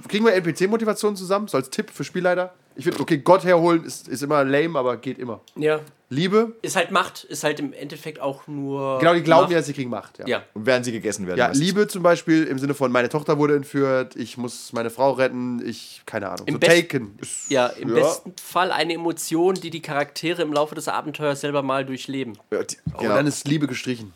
Kriegen 0.08 0.26
wir 0.26 0.34
NPC-Motivationen 0.34 1.16
zusammen? 1.16 1.48
So 1.48 1.58
als 1.58 1.70
Tipp 1.70 1.90
für 1.92 2.04
Spielleiter? 2.04 2.54
Ich 2.76 2.86
finde, 2.86 3.00
okay, 3.02 3.18
Gott 3.18 3.44
herholen 3.44 3.84
ist, 3.84 4.08
ist 4.08 4.24
immer 4.24 4.44
lame, 4.46 4.80
aber 4.80 4.96
geht 4.98 5.20
immer. 5.20 5.42
Ja. 5.58 5.82
Liebe, 6.10 6.56
Ist 6.62 6.76
halt 6.76 6.92
Macht, 6.92 7.24
ist 7.26 7.44
halt 7.46 7.60
im 7.62 7.72
Endeffekt 7.74 8.20
auch 8.20 8.46
nur. 8.48 9.00
genau, 9.00 9.14
die 9.14 9.22
glauben 9.24 9.44
Macht. 9.44 9.54
ja, 9.54 9.62
sie 9.62 9.72
kriegen 9.74 9.90
Macht. 9.90 10.20
Ja. 10.20 10.28
Ja. 10.28 10.44
Und 10.54 10.66
werden 10.66 10.84
sie 10.84 10.92
gegessen 10.92 11.26
werden. 11.28 11.38
Ja, 11.40 11.48
meistens. 11.50 11.66
Liebe 11.66 11.88
zum 11.88 12.04
Beispiel 12.04 12.44
im 12.46 12.60
Sinne 12.60 12.74
von, 12.74 12.92
meine 12.92 13.08
Tochter 13.10 13.38
wurde 13.38 13.56
entführt, 13.56 14.16
ich 14.18 14.38
muss 14.38 14.74
meine 14.74 14.90
Frau 14.90 15.12
retten, 15.12 15.62
ich, 15.66 16.02
keine 16.06 16.30
Ahnung. 16.30 16.48
Im 16.48 16.56
so 16.56 16.60
Taken. 16.60 17.18
Ja, 17.50 17.68
im 17.68 17.90
Ja. 17.90 17.96
besten 17.96 18.34
Fall 18.42 18.72
eine 18.74 18.94
Emotion, 18.94 19.56
die 19.56 19.70
die 19.70 19.82
Charaktere 19.82 20.42
im 20.42 20.52
Laufe 20.52 20.76
des 20.76 20.88
Abenteuers 20.90 21.40
selber 21.42 21.62
mal 21.64 21.86
durchleben. 21.86 22.38
Ja, 22.52 22.64
die- 22.64 22.78
Und 22.94 23.00
genau. 23.00 23.16
dann 23.16 23.28
ist 23.28 23.48
Liebe 23.48 23.68
gestrichen. 23.68 24.14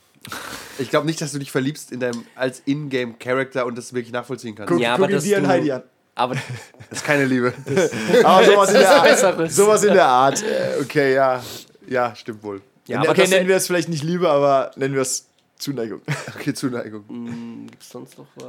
Ich 0.80 0.90
glaube 0.90 1.06
nicht, 1.06 1.22
dass 1.22 1.32
du 1.32 1.40
dich 1.40 1.52
verliebst 1.52 1.92
in 1.92 2.00
deinem 2.00 2.26
als 2.36 2.62
Ingame-Character 2.66 3.66
und 3.66 3.78
das 3.78 3.94
wirklich 3.94 4.12
nachvollziehen 4.14 4.56
kannst. 4.56 4.72
Guck, 4.72 4.82
Ja, 4.82 4.96
guck 4.96 5.06
aber 5.06 5.08
dir 5.08 5.16
das 5.16 5.34
an 5.34 5.44
du- 5.44 5.50
Heidi 5.50 5.72
an. 5.72 5.84
Aber 6.16 6.36
Das 6.90 7.00
ist 7.00 7.06
keine 7.06 7.26
Liebe. 7.26 7.54
Aber 8.24 8.44
sowas 8.46 8.70
in 8.70 8.80
der 8.80 8.90
Art. 8.96 9.04
Besseres. 9.04 9.56
Sowas 9.56 9.84
in 9.84 9.94
der 9.94 10.06
Art. 10.08 10.44
Okay, 10.82 11.14
ja. 11.14 11.44
Ja, 11.88 12.16
stimmt 12.16 12.42
wohl. 12.44 12.62
ja, 12.88 13.00
okay, 13.00 13.08
aber 13.10 13.18
das 13.22 13.30
nennen 13.30 13.48
wir 13.48 13.56
es 13.58 13.68
vielleicht 13.68 13.90
nicht 13.90 14.04
Liebe, 14.04 14.30
aber 14.30 14.72
nennen 14.76 14.94
wir 14.96 15.02
es 15.02 15.28
Zuneigung. 15.58 16.02
Okay, 16.36 16.54
Zuneigung. 16.54 17.68
gibt's 17.70 17.90
sonst 17.90 18.18
noch 18.18 18.28
was? 18.36 18.46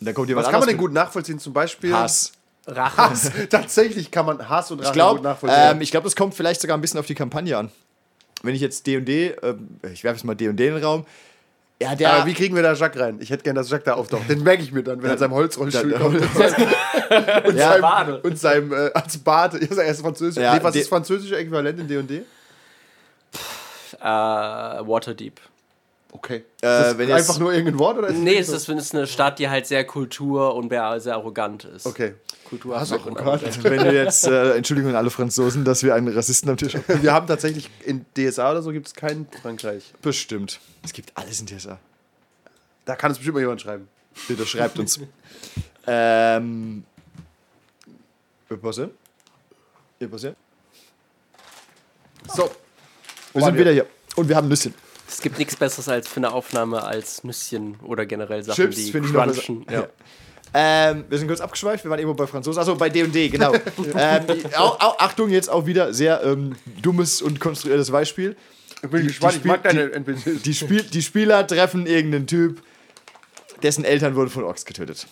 Dann 0.00 0.14
kommt 0.14 0.34
Was 0.34 0.48
kann 0.50 0.60
man 0.60 0.68
denn 0.68 0.76
gut 0.78 0.92
nachvollziehen? 0.92 1.38
Zum 1.38 1.52
Beispiel 1.52 1.92
Hass. 1.94 2.32
Rache. 2.66 2.96
Hass. 2.96 3.30
Tatsächlich 3.50 4.10
kann 4.10 4.26
man 4.26 4.48
Hass 4.48 4.70
und 4.70 4.80
Rache 4.80 4.88
Ich 4.88 4.92
glaube, 4.92 5.16
gut 5.16 5.24
nachvollziehen. 5.24 5.60
ähm, 5.72 5.80
ich 5.80 5.90
glaub, 5.90 6.02
das 6.04 6.16
kommt 6.16 6.34
vielleicht 6.34 6.60
sogar 6.60 6.76
ein 6.76 6.80
bisschen 6.80 6.98
auf 6.98 7.06
die 7.06 7.14
Kampagne 7.14 7.56
an. 7.56 7.70
Wenn 8.46 8.54
ich 8.54 8.60
jetzt 8.60 8.86
D&D, 8.86 9.34
ähm, 9.42 9.68
ich 9.92 10.04
werfe 10.04 10.16
jetzt 10.16 10.24
mal 10.24 10.34
D&D 10.34 10.50
in 10.50 10.74
den 10.74 10.84
Raum. 10.84 11.04
Ja, 11.80 11.94
der... 11.94 12.12
Aber 12.12 12.26
wie 12.26 12.32
kriegen 12.32 12.54
wir 12.56 12.62
da 12.62 12.72
Jacques 12.72 12.98
rein? 13.00 13.18
Ich 13.20 13.28
hätte 13.28 13.42
gerne, 13.42 13.58
dass 13.60 13.68
Jacques 13.70 13.84
da 13.84 13.94
auftaucht. 13.94 14.30
Den 14.30 14.42
merke 14.42 14.62
ich 14.62 14.72
mir 14.72 14.82
dann, 14.82 15.02
wenn 15.02 15.10
er 15.10 15.12
in 15.14 15.18
seinem 15.18 15.34
Holzrollstuhl 15.34 15.92
Ja, 15.92 15.98
kommt. 15.98 16.20
Und 17.46 17.54
Ja, 17.56 17.72
seinem, 17.72 17.82
Bade. 17.82 18.20
und 18.22 18.38
seinem 18.38 18.72
äh, 18.72 18.90
als 18.94 19.18
Bart. 19.18 19.54
Ich 19.54 19.68
sag, 19.68 19.84
er 19.84 19.90
ist 19.90 20.00
französisch. 20.00 20.42
Ja, 20.42 20.54
nee, 20.54 20.62
was 20.62 20.74
ist 20.74 20.82
das 20.82 20.88
französische 20.88 21.36
Äquivalent 21.36 21.78
in 21.78 21.86
D&D? 21.86 22.22
äh, 24.00 24.04
Waterdeep. 24.04 25.40
Okay. 26.12 26.44
Äh, 26.62 26.92
jetzt- 26.92 27.12
einfach 27.12 27.38
nur 27.38 27.52
irgendein 27.52 27.78
Wort? 27.78 27.98
Oder 27.98 28.08
ist 28.08 28.18
Nee, 28.18 28.38
es 28.38 28.48
ist, 28.48 28.68
es 28.68 28.86
ist 28.86 28.94
eine 28.94 29.06
Stadt, 29.06 29.38
die 29.38 29.48
halt 29.48 29.66
sehr 29.66 29.84
kultur- 29.84 30.54
und 30.54 30.70
sehr 30.70 31.14
arrogant 31.14 31.64
ist. 31.64 31.86
Okay. 31.86 32.14
Kultur 32.48 32.78
Hast 32.78 32.92
du 32.92 32.96
auch 32.96 33.06
wenn 33.06 33.78
du 33.78 33.92
jetzt, 33.92 34.26
äh, 34.26 34.54
Entschuldigung 34.56 34.90
an 34.90 34.96
alle 34.96 35.10
Franzosen, 35.10 35.64
dass 35.64 35.82
wir 35.82 35.94
einen 35.94 36.08
Rassisten 36.08 36.48
am 36.48 36.56
Tisch 36.56 36.74
haben. 36.74 37.02
Wir 37.02 37.12
haben 37.12 37.26
tatsächlich 37.26 37.68
in 37.84 38.06
DSA 38.16 38.52
oder 38.52 38.62
so 38.62 38.70
gibt 38.70 38.86
es 38.86 38.94
keinen 38.94 39.26
Frankreich. 39.42 39.92
Bestimmt. 40.00 40.60
Es 40.84 40.92
gibt 40.92 41.12
alles 41.16 41.40
in 41.40 41.48
TSA. 41.48 41.78
Da 42.84 42.94
kann 42.94 43.10
es 43.10 43.18
bestimmt 43.18 43.34
mal 43.34 43.40
jemand 43.40 43.60
schreiben. 43.60 43.88
Bitte 44.28 44.46
schreibt 44.46 44.78
uns. 44.78 45.00
ähm... 45.86 46.84
Pause. 48.62 48.90
Pause. 50.08 50.36
So. 52.34 52.50
Wir 53.32 53.44
sind 53.44 53.58
wieder 53.58 53.72
hier. 53.72 53.86
Und 54.14 54.28
wir 54.28 54.36
haben 54.36 54.48
Nüsschen. 54.48 54.72
Es 55.08 55.20
gibt 55.20 55.38
nichts 55.38 55.56
Besseres 55.56 55.88
als 55.88 56.08
für 56.08 56.16
eine 56.18 56.32
Aufnahme 56.32 56.82
als 56.82 57.22
Nüsschen 57.24 57.76
oder 57.82 58.06
generell 58.06 58.42
Sachen, 58.42 58.56
Chips 58.64 58.76
die 58.76 58.90
finde 58.92 59.08
ich 59.08 59.14
noch 59.14 59.24
crunchen. 59.24 59.66
Ja. 59.70 59.86
Ähm, 60.54 61.04
wir 61.08 61.18
sind 61.18 61.28
kurz 61.28 61.40
abgeschweift, 61.40 61.84
wir 61.84 61.90
waren 61.90 61.98
irgendwo 61.98 62.14
bei 62.16 62.26
Franzosen. 62.26 62.60
Achso, 62.60 62.74
bei 62.76 62.88
D&D, 62.88 63.28
genau. 63.28 63.52
ähm, 63.96 64.22
auch, 64.56 64.80
auch, 64.80 64.98
Achtung, 64.98 65.28
jetzt 65.30 65.50
auch 65.50 65.66
wieder 65.66 65.92
sehr 65.92 66.22
ähm, 66.24 66.56
dummes 66.82 67.20
und 67.20 67.40
konstruiertes 67.40 67.90
Beispiel. 67.90 68.36
Ich 68.82 68.88
bin 68.90 69.02
Die- 69.02 69.08
gespannt, 69.08 69.34
die 69.34 69.38
ich 69.38 69.44
mag 69.44 69.58
Spiel- 69.68 69.90
deine 69.90 69.92
NPCs. 69.92 70.42
Die, 70.42 70.54
Spiel, 70.54 70.82
die 70.82 71.02
Spieler 71.02 71.46
treffen 71.46 71.86
irgendeinen 71.86 72.26
Typ, 72.26 72.62
dessen 73.62 73.84
Eltern 73.84 74.14
wurden 74.16 74.30
von 74.30 74.44
Orks 74.44 74.64
getötet. 74.64 75.06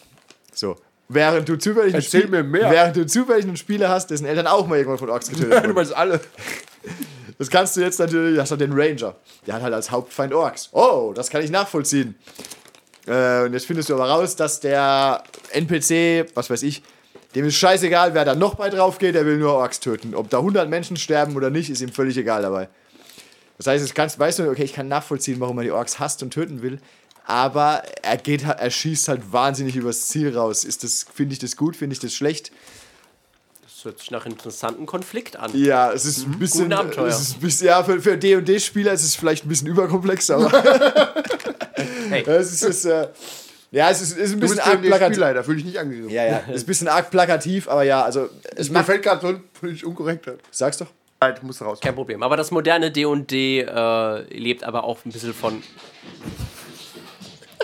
So. 0.53 0.77
Während 1.09 1.49
du 1.49 1.57
zufällig 1.57 1.95
einen 1.95 2.03
Erzähl 2.03 2.23
Spiel- 2.23 2.31
mir 2.31 2.43
mehr. 2.43 2.71
Während 2.71 2.97
du 2.97 3.05
zufällig 3.07 3.45
einen 3.45 3.57
Spieler 3.59 3.91
hast, 3.91 4.09
dessen 4.11 4.25
Eltern 4.27 4.47
auch 4.47 4.67
mal 4.67 4.77
irgendwann 4.79 4.99
von 4.99 5.11
Orks 5.11 5.29
getötet 5.31 5.53
Du 5.53 5.57
wurden. 5.63 5.75
meinst 5.75 5.95
alle. 5.95 6.21
Das 7.39 7.51
kannst 7.51 7.77
du 7.77 7.81
jetzt 7.81 7.99
natürlich, 7.99 8.39
hast 8.39 8.53
du 8.53 8.57
den 8.57 8.73
Ranger. 8.73 9.17
Der 9.47 9.55
hat 9.55 9.63
halt 9.63 9.75
als 9.75 9.91
Hauptfeind 9.91 10.33
Orks. 10.33 10.69
Oh, 10.73 11.13
das 11.15 11.31
kann 11.31 11.43
ich 11.43 11.51
nachvollziehen. 11.51 12.15
Äh, 13.07 13.45
und 13.45 13.53
jetzt 13.53 13.67
findest 13.67 13.89
du 13.89 13.95
aber 13.95 14.09
raus, 14.09 14.37
dass 14.37 14.61
der 14.61 15.23
NPC, 15.51 16.31
was 16.35 16.49
weiß 16.49 16.63
ich, 16.63 16.83
Dem 17.35 17.47
ist 17.47 17.57
scheißegal, 17.57 18.15
wer 18.15 18.25
da 18.25 18.37
noch 18.37 18.55
bei 18.55 18.71
drauf 18.71 18.99
geht, 18.99 19.17
der 19.17 19.27
will 19.27 19.39
nur 19.39 19.55
Orks 19.55 19.81
töten. 19.81 20.15
Ob 20.15 20.31
da 20.31 20.39
100 20.39 20.69
Menschen 20.69 20.97
sterben 20.97 21.35
oder 21.35 21.51
nicht, 21.51 21.69
ist 21.69 21.81
ihm 21.81 21.91
völlig 21.91 22.17
egal 22.17 22.43
dabei. 22.43 22.69
Das 23.59 23.67
heißt, 23.67 23.85
es 23.85 23.93
kannst, 23.95 24.19
weißt 24.19 24.39
du, 24.39 24.51
okay, 24.51 24.63
ich 24.63 24.73
kann 24.73 24.87
nachvollziehen, 24.87 25.41
warum 25.41 25.59
er 25.59 25.65
die 25.65 25.73
Orks 25.73 25.99
hasst 25.99 26.23
und 26.23 26.31
töten 26.33 26.63
will, 26.63 26.79
aber 27.27 27.83
er 28.03 28.19
geht, 28.19 28.45
er 28.45 28.71
schießt 28.71 29.09
halt 29.09 29.33
wahnsinnig 29.33 29.75
übers 29.75 30.07
Ziel 30.09 30.37
raus. 30.37 30.65
Ist 30.65 30.85
das, 30.85 31.07
finde 31.13 31.33
ich 31.33 31.39
das 31.41 31.57
gut, 31.57 31.75
finde 31.75 31.95
ich 31.95 32.01
das 32.01 32.15
schlecht? 32.15 32.53
Das 33.85 33.93
hört 33.93 33.99
sich 34.01 34.11
nach 34.11 34.25
einem 34.25 34.33
interessanten 34.35 34.87
Konflikt 34.87 35.37
an. 35.37 35.51
Ja, 35.55 35.93
es 35.93 36.07
ist 36.07 36.27
ein 36.27 36.39
bisschen, 36.39 36.63
Guten 36.63 36.73
Abenteuer. 36.73 37.07
es 37.09 37.21
ist 37.21 37.35
ein 37.37 37.41
bisschen, 37.41 37.67
ja, 37.67 37.85
für, 37.85 38.01
für 38.01 38.17
D&D-Spieler 38.17 38.93
ist 38.95 39.05
es 39.05 39.15
vielleicht 39.15 39.45
ein 39.45 39.49
bisschen 39.49 39.69
überkomplex, 39.69 40.31
aber 40.31 40.51
Hey, 42.09 42.23
es 42.27 42.53
ist, 42.53 42.63
es, 42.63 42.85
äh, 42.87 43.09
ja, 43.71 43.91
es 43.91 44.01
ist, 44.01 44.17
ist 44.17 44.33
ein 44.33 44.41
Du 44.41 44.41
bisschen 44.41 44.57
bist 44.57 44.67
arg 44.67 44.81
plakativ. 44.81 45.15
Spielleiter, 45.17 45.45
fühle 45.45 45.59
ich 45.59 45.65
nicht 45.67 45.79
angegriffen. 45.79 46.11
Ja, 46.11 46.25
ja, 46.25 46.39
ist 46.51 46.63
ein 46.63 46.67
bisschen 46.67 46.89
arg 46.89 47.11
plakativ, 47.11 47.69
aber 47.69 47.83
ja, 47.83 48.03
also 48.03 48.31
es 48.57 48.71
Mir 48.71 48.85
fällt 48.85 49.03
gerade 49.03 49.21
so 49.21 49.27
ein 49.29 49.45
völlig 49.53 49.85
unkorrekter. 49.85 50.37
sag's 50.51 50.79
doch. 50.79 50.87
Halt, 51.21 51.43
muss 51.43 51.61
raus. 51.61 51.79
kein 51.81 51.95
Problem. 51.95 52.23
Aber 52.23 52.37
das 52.39 52.51
moderne 52.51 52.91
D&D 52.91 53.61
äh, 53.61 54.23
lebt 54.39 54.65
aber 54.65 54.85
auch 54.85 55.05
ein 55.05 55.13
bisschen 55.13 55.35
von... 55.35 55.63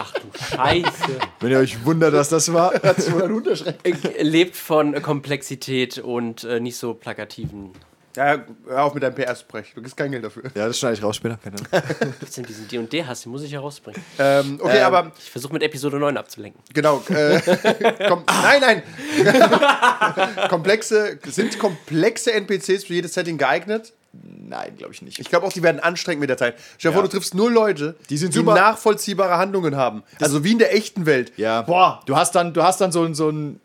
Ach 0.02 0.12
du 0.14 0.20
Scheiße. 0.56 1.18
Wenn 1.40 1.50
ihr 1.50 1.58
euch 1.58 1.84
wundert, 1.84 2.14
was 2.14 2.30
das 2.30 2.52
war. 2.52 2.72
Äh, 2.82 4.22
lebt 4.22 4.56
von 4.56 5.00
Komplexität 5.02 5.98
und 5.98 6.44
äh, 6.44 6.58
nicht 6.60 6.76
so 6.76 6.94
plakativen... 6.94 7.72
Ja, 8.16 8.44
hör 8.66 8.82
auf 8.82 8.94
mit 8.94 9.04
deinem 9.04 9.14
PR-Sprech. 9.14 9.72
Du 9.72 9.82
kriegst 9.82 9.96
kein 9.96 10.10
Geld 10.10 10.24
dafür. 10.24 10.42
Ja, 10.56 10.66
das 10.66 10.76
schneide 10.80 10.94
ich 10.94 11.02
raus 11.02 11.14
später. 11.14 11.38
Keine 11.44 11.56
Ahnung. 11.70 12.14
Diesen 12.48 12.66
D&D-Hass? 12.66 13.22
Den 13.22 13.30
muss 13.30 13.44
ich 13.44 13.52
herausbringen. 13.52 14.02
Ähm, 14.18 14.58
okay, 14.60 14.78
Ähm, 14.78 14.84
aber 14.84 15.12
Ich 15.16 15.30
versuche 15.30 15.52
mit 15.52 15.62
Episode 15.62 15.98
9 16.00 16.16
abzulenken. 16.16 16.60
genau. 16.74 17.04
Äh, 17.08 17.40
kom 18.08 18.24
nein, 18.26 18.60
nein. 18.60 18.82
komplexe, 20.48 21.18
sind 21.26 21.56
komplexe 21.60 22.32
NPCs 22.32 22.84
für 22.84 22.94
jedes 22.94 23.14
Setting 23.14 23.38
geeignet? 23.38 23.92
Nein, 24.12 24.74
glaube 24.76 24.92
ich 24.92 25.02
nicht. 25.02 25.18
Ich 25.20 25.28
glaube 25.28 25.46
auch, 25.46 25.52
die 25.52 25.62
werden 25.62 25.78
anstrengend 25.80 26.20
mit 26.20 26.30
der 26.30 26.36
Zeit. 26.36 26.56
Stell 26.78 26.90
dir 26.90 26.94
vor, 26.94 27.02
Ja. 27.04 27.08
du 27.08 27.12
triffst 27.16 27.34
nur 27.34 27.50
Leute, 27.50 27.94
Die 28.10 28.16
sind 28.16 28.34
die 28.34 28.38
super- 28.38 28.54
nachvollziehbare 28.54 29.36
Handlungen 29.38 29.76
haben. 29.76 30.02
Also 30.20 30.42
wie 30.42 30.52
in 30.52 30.58
der 30.58 30.74
echten 30.74 31.06
Welt. 31.06 31.32
Ja. 31.36 31.62
Boah. 31.62 32.00
Du 32.06 32.16
hast 32.16 32.34
dann, 32.34 32.52
du 32.52 32.62
hast 32.62 32.80
dann 32.80 32.90
so 32.90 33.04
ein, 33.04 33.14
so 33.14 33.28
ein 33.30 33.60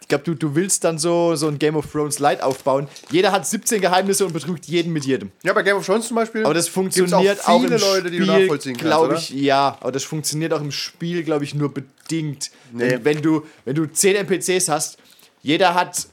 ich 0.00 0.08
glaube, 0.08 0.24
du, 0.24 0.34
du 0.34 0.54
willst 0.54 0.84
dann 0.84 0.96
so, 0.96 1.34
so 1.36 1.48
ein 1.48 1.58
Game 1.58 1.76
of 1.76 1.90
Thrones 1.92 2.18
Light 2.18 2.40
aufbauen. 2.42 2.88
Jeder 3.10 3.30
hat 3.30 3.46
17 3.46 3.82
Geheimnisse 3.82 4.24
und 4.24 4.32
betrügt 4.32 4.64
jeden 4.64 4.90
mit 4.94 5.04
jedem. 5.04 5.32
Ja, 5.42 5.52
bei 5.52 5.62
Game 5.62 5.76
of 5.76 5.84
Thrones 5.84 6.06
zum 6.08 6.14
Beispiel. 6.14 6.44
Aber 6.46 6.54
das 6.54 6.66
funktioniert 6.66 7.46
auch, 7.46 7.60
viele 7.60 7.74
im 7.74 7.80
Leute, 7.82 8.10
die 8.10 8.18
du 8.18 8.24
Spiel, 8.24 8.40
nachvollziehen 8.40 8.72
kannst, 8.74 8.84
glaube 8.86 9.08
oder? 9.08 9.18
ich, 9.18 9.28
ja. 9.30 9.76
Aber 9.80 9.92
das 9.92 10.04
funktioniert 10.04 10.54
auch 10.54 10.62
im 10.62 10.70
Spiel, 10.72 11.24
glaube 11.24 11.44
ich, 11.44 11.54
nur 11.54 11.74
bedingt. 11.74 12.50
Nee. 12.72 12.92
Wenn, 12.92 13.04
wenn, 13.04 13.22
du, 13.22 13.44
wenn 13.66 13.74
du 13.74 13.84
10 13.84 14.16
NPCs 14.16 14.70
hast, 14.70 14.96
jeder 15.42 15.74
hat, 15.74 16.06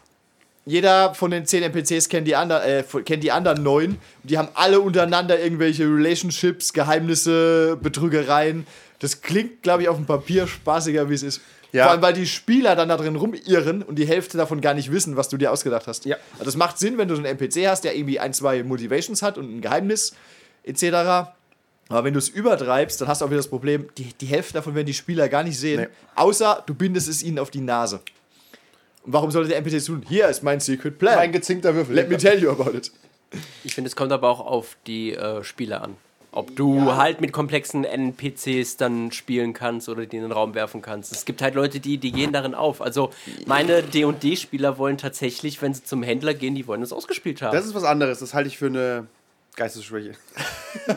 jeder 0.66 1.14
von 1.14 1.32
den 1.32 1.46
10 1.46 1.64
NPCs 1.64 2.10
kennt 2.10 2.28
die, 2.28 2.36
ander, 2.36 2.66
äh, 2.66 2.84
kennt 3.06 3.24
die 3.24 3.32
anderen 3.32 3.62
9. 3.62 3.90
Und 3.92 4.00
die 4.24 4.38
haben 4.38 4.50
alle 4.56 4.80
untereinander 4.80 5.40
irgendwelche 5.40 5.84
Relationships, 5.84 6.74
Geheimnisse, 6.74 7.78
Betrügereien. 7.82 8.66
Das 9.00 9.22
klingt, 9.22 9.62
glaube 9.62 9.84
ich, 9.84 9.90
auf 9.90 9.98
dem 9.98 10.06
Papier 10.06 10.48
spaßiger, 10.48 11.10
wie 11.10 11.14
es 11.14 11.24
ist. 11.24 11.42
Ja. 11.72 11.84
Vor 11.84 11.92
allem, 11.92 12.02
weil 12.02 12.14
die 12.14 12.26
Spieler 12.26 12.76
dann 12.76 12.90
da 12.90 12.98
drin 12.98 13.16
rumirren 13.16 13.84
und 13.84 14.00
die 14.00 14.08
Hälfte 14.08 14.38
davon 14.38 14.62
gar 14.62 14.74
nicht 14.74 14.92
wissen, 14.92 15.18
was 15.18 15.30
du 15.30 15.38
dir 15.38 15.52
ausgedacht 15.52 15.88
hast. 15.88 16.06
Ja. 16.06 16.16
Also 16.34 16.46
das 16.46 16.56
macht 16.56 16.80
Sinn, 16.80 16.98
wenn 16.98 17.10
du 17.10 17.16
so 17.16 17.22
einen 17.22 17.38
NPC 17.38 17.68
hast, 17.68 17.84
der 17.84 17.96
irgendwie 17.96 18.20
ein, 18.20 18.34
zwei 18.34 18.64
Motivations 18.64 19.22
hat 19.22 19.38
und 19.38 19.58
ein 19.58 19.62
Geheimnis 19.62 20.16
etc. 20.64 20.84
Aber 21.90 22.04
wenn 22.04 22.14
du 22.14 22.20
es 22.20 22.30
übertreibst, 22.30 23.02
dann 23.02 23.08
hast 23.08 23.22
du 23.22 23.26
auch 23.26 23.30
wieder 23.30 23.40
das 23.40 23.50
Problem, 23.50 23.90
die, 23.98 24.14
die 24.20 24.26
Hälfte 24.26 24.54
davon 24.54 24.74
werden 24.74 24.88
die 24.88 24.94
Spieler 24.94 25.30
gar 25.30 25.44
nicht 25.44 25.60
sehen. 25.60 25.82
Nee. 25.82 25.88
Außer 26.16 26.64
du 26.66 26.74
bindest 26.74 27.10
es 27.10 27.22
ihnen 27.22 27.40
auf 27.40 27.52
die 27.52 27.62
Nase. 27.62 28.00
Und 29.06 29.14
warum 29.14 29.32
sollte 29.32 29.50
der 29.50 29.58
NPC 29.58 29.86
tun? 29.86 30.04
Hier 30.08 30.28
ist 30.28 30.44
mein 30.44 30.60
Secret 30.60 30.98
Plan. 30.98 31.20
Ein 31.20 31.32
gezinkter 31.32 31.76
Würfel. 31.76 31.96
Let 31.96 32.10
me 32.10 32.18
tell 32.18 32.42
you 32.42 32.50
about 32.50 32.76
it. 32.76 32.92
Ich 33.64 33.76
finde, 33.76 33.88
es 33.88 33.96
kommt 33.96 34.12
aber 34.12 34.30
auch 34.30 34.40
auf 34.40 34.78
die 34.88 35.14
äh, 35.14 35.44
Spieler 35.44 35.84
an. 35.84 35.96
Ob 36.32 36.54
du 36.56 36.96
halt 36.96 37.22
mit 37.22 37.32
komplexen 37.32 37.86
NPCs 37.86 38.76
dann 38.76 39.14
spielen 39.14 39.54
kannst 39.54 39.88
oder 39.88 40.06
die 40.06 40.18
in 40.18 40.24
den 40.24 40.34
Raum 40.34 40.54
werfen 40.54 40.82
kannst. 40.82 41.14
Es 41.14 41.24
gibt 41.24 41.42
halt 41.42 41.56
Leute, 41.56 41.80
die, 41.80 41.98
die 41.98 42.12
gehen 42.12 42.34
darin 42.34 42.54
auf. 42.54 42.82
Also 42.82 43.12
meine 43.46 43.82
D&D-Spieler 43.84 44.78
wollen 44.78 44.98
tatsächlich, 44.98 45.62
wenn 45.62 45.74
sie 45.74 45.86
zum 45.86 46.04
Händler 46.04 46.34
gehen, 46.34 46.54
die 46.54 46.68
wollen 46.68 46.82
es 46.82 46.92
ausgespielt 46.92 47.42
haben. 47.42 47.56
Das 47.56 47.66
ist 47.66 47.74
was 47.74 47.86
anderes. 47.86 48.20
Das 48.20 48.34
halte 48.34 48.50
ich 48.50 48.58
für 48.58 48.66
eine 48.66 49.08
Geistesschwäche. 49.56 50.12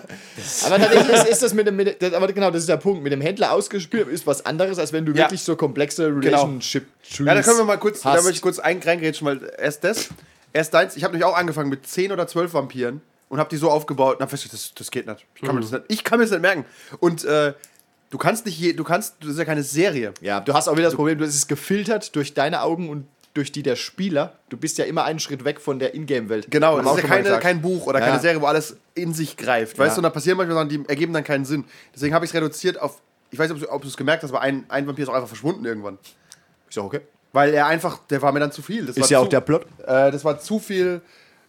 Aber 0.66 0.78
tatsächlich 0.78 1.08
ist, 1.16 1.28
ist 1.28 1.42
das 1.42 1.54
mit 1.54 1.66
dem, 1.66 1.76
mit, 1.76 2.02
aber 2.14 2.32
genau, 2.32 2.50
das 2.50 2.62
ist 2.62 2.68
der 2.68 2.76
Punkt. 2.76 3.02
Mit 3.02 3.12
dem 3.12 3.20
Händler 3.20 3.52
ausgespielt 3.52 4.08
ist 4.08 4.26
was 4.26 4.44
anderes, 4.44 4.78
als 4.78 4.92
wenn 4.92 5.06
du 5.06 5.12
Ja. 5.12 5.18
wirklich 5.24 5.42
so 5.42 5.56
komplexe 5.56 6.06
Relationship 6.08 6.86
Trees 7.02 7.26
Ja, 7.26 7.34
da 7.34 7.42
können 7.42 7.58
wir 7.58 7.64
mal 7.64 7.78
kurz, 7.78 8.00
da 8.02 8.10
hast. 8.12 8.22
möchte 8.24 8.36
ich 8.36 8.42
kurz 8.42 8.58
ein, 8.58 8.80
reingrätschen, 8.82 9.26
weil 9.26 9.52
erst 9.58 9.84
das, 9.84 10.08
erst 10.52 10.74
deins, 10.74 10.96
ich 10.96 11.04
habe 11.04 11.12
nämlich 11.12 11.24
auch 11.24 11.36
angefangen 11.36 11.70
mit 11.70 11.86
10 11.86 12.12
oder 12.12 12.26
12 12.26 12.52
Vampiren 12.54 13.00
und 13.28 13.38
habe 13.38 13.48
die 13.50 13.56
so 13.56 13.70
aufgebaut 13.70 14.16
und 14.16 14.22
habe 14.22 14.30
festgestellt, 14.30 14.62
das, 14.62 14.74
das 14.74 14.90
geht 14.90 15.06
nicht. 15.06 15.24
Ich 15.36 15.42
kann, 15.42 15.54
mir 15.54 15.60
das 15.60 15.70
nicht. 15.70 15.84
ich 15.88 16.04
kann 16.04 16.18
mir 16.18 16.24
das 16.24 16.32
nicht 16.32 16.42
merken. 16.42 16.64
Und 16.98 17.24
äh, 17.24 17.54
du 18.10 18.18
kannst 18.18 18.46
nicht, 18.46 18.58
je, 18.58 18.72
du 18.72 18.84
kannst, 18.84 19.16
das 19.20 19.30
ist 19.30 19.38
ja 19.38 19.44
keine 19.44 19.62
Serie. 19.62 20.12
Ja, 20.20 20.40
du 20.40 20.54
hast 20.54 20.68
auch 20.68 20.74
wieder 20.74 20.86
das 20.86 20.94
Problem, 20.94 21.18
du 21.18 21.24
es 21.24 21.34
ist 21.34 21.48
gefiltert 21.48 22.14
durch 22.16 22.34
deine 22.34 22.62
Augen 22.62 22.88
und 22.88 23.06
durch 23.38 23.52
die 23.52 23.62
der 23.62 23.76
Spieler. 23.76 24.34
Du 24.48 24.56
bist 24.56 24.78
ja 24.78 24.84
immer 24.84 25.04
einen 25.04 25.20
Schritt 25.20 25.44
weg 25.44 25.60
von 25.60 25.78
der 25.78 25.94
Ingame-Welt. 25.94 26.50
Genau, 26.50 26.76
das 26.80 26.96
ist 26.96 27.02
ja 27.02 27.08
keine, 27.08 27.38
kein 27.38 27.62
Buch 27.62 27.86
oder 27.86 28.00
Ja. 28.00 28.06
keine 28.06 28.20
Serie, 28.20 28.40
wo 28.42 28.46
alles 28.46 28.76
in 28.94 29.14
sich 29.14 29.36
greift. 29.36 29.78
Weißt 29.78 29.90
Ja. 29.90 29.94
du, 29.94 29.98
und 30.00 30.02
da 30.02 30.10
passieren 30.10 30.36
manchmal 30.36 30.56
Sachen, 30.56 30.68
die 30.68 30.88
ergeben 30.88 31.12
dann 31.12 31.24
keinen 31.24 31.44
Sinn. 31.44 31.64
Deswegen 31.94 32.14
habe 32.14 32.24
ich 32.24 32.30
es 32.32 32.34
reduziert 32.34 32.80
auf, 32.80 33.00
ich 33.30 33.38
weiß 33.38 33.50
nicht, 33.52 33.68
ob 33.68 33.80
du- 33.82 33.88
es 33.88 33.96
gemerkt 33.96 34.22
hast, 34.24 34.30
aber 34.30 34.40
ein, 34.40 34.64
ein 34.68 34.86
Vampir 34.86 35.04
ist 35.04 35.08
auch 35.08 35.14
einfach 35.14 35.28
verschwunden 35.28 35.64
irgendwann. 35.64 35.98
Ist 36.68 36.76
ja 36.76 36.82
okay. 36.82 37.00
Weil 37.32 37.54
er 37.54 37.66
einfach, 37.66 37.98
der 38.10 38.20
war 38.22 38.32
mir 38.32 38.40
dann 38.40 38.52
zu 38.52 38.62
viel. 38.62 38.86
Das 38.86 38.96
Ist 38.96 39.02
war 39.02 39.08
ja 39.10 39.18
zu, 39.20 39.24
auch 39.24 39.28
der 39.28 39.40
Plot. 39.40 39.66
Äh, 39.86 40.10
das 40.10 40.24
war 40.24 40.38
zu 40.40 40.58
viel. 40.58 41.00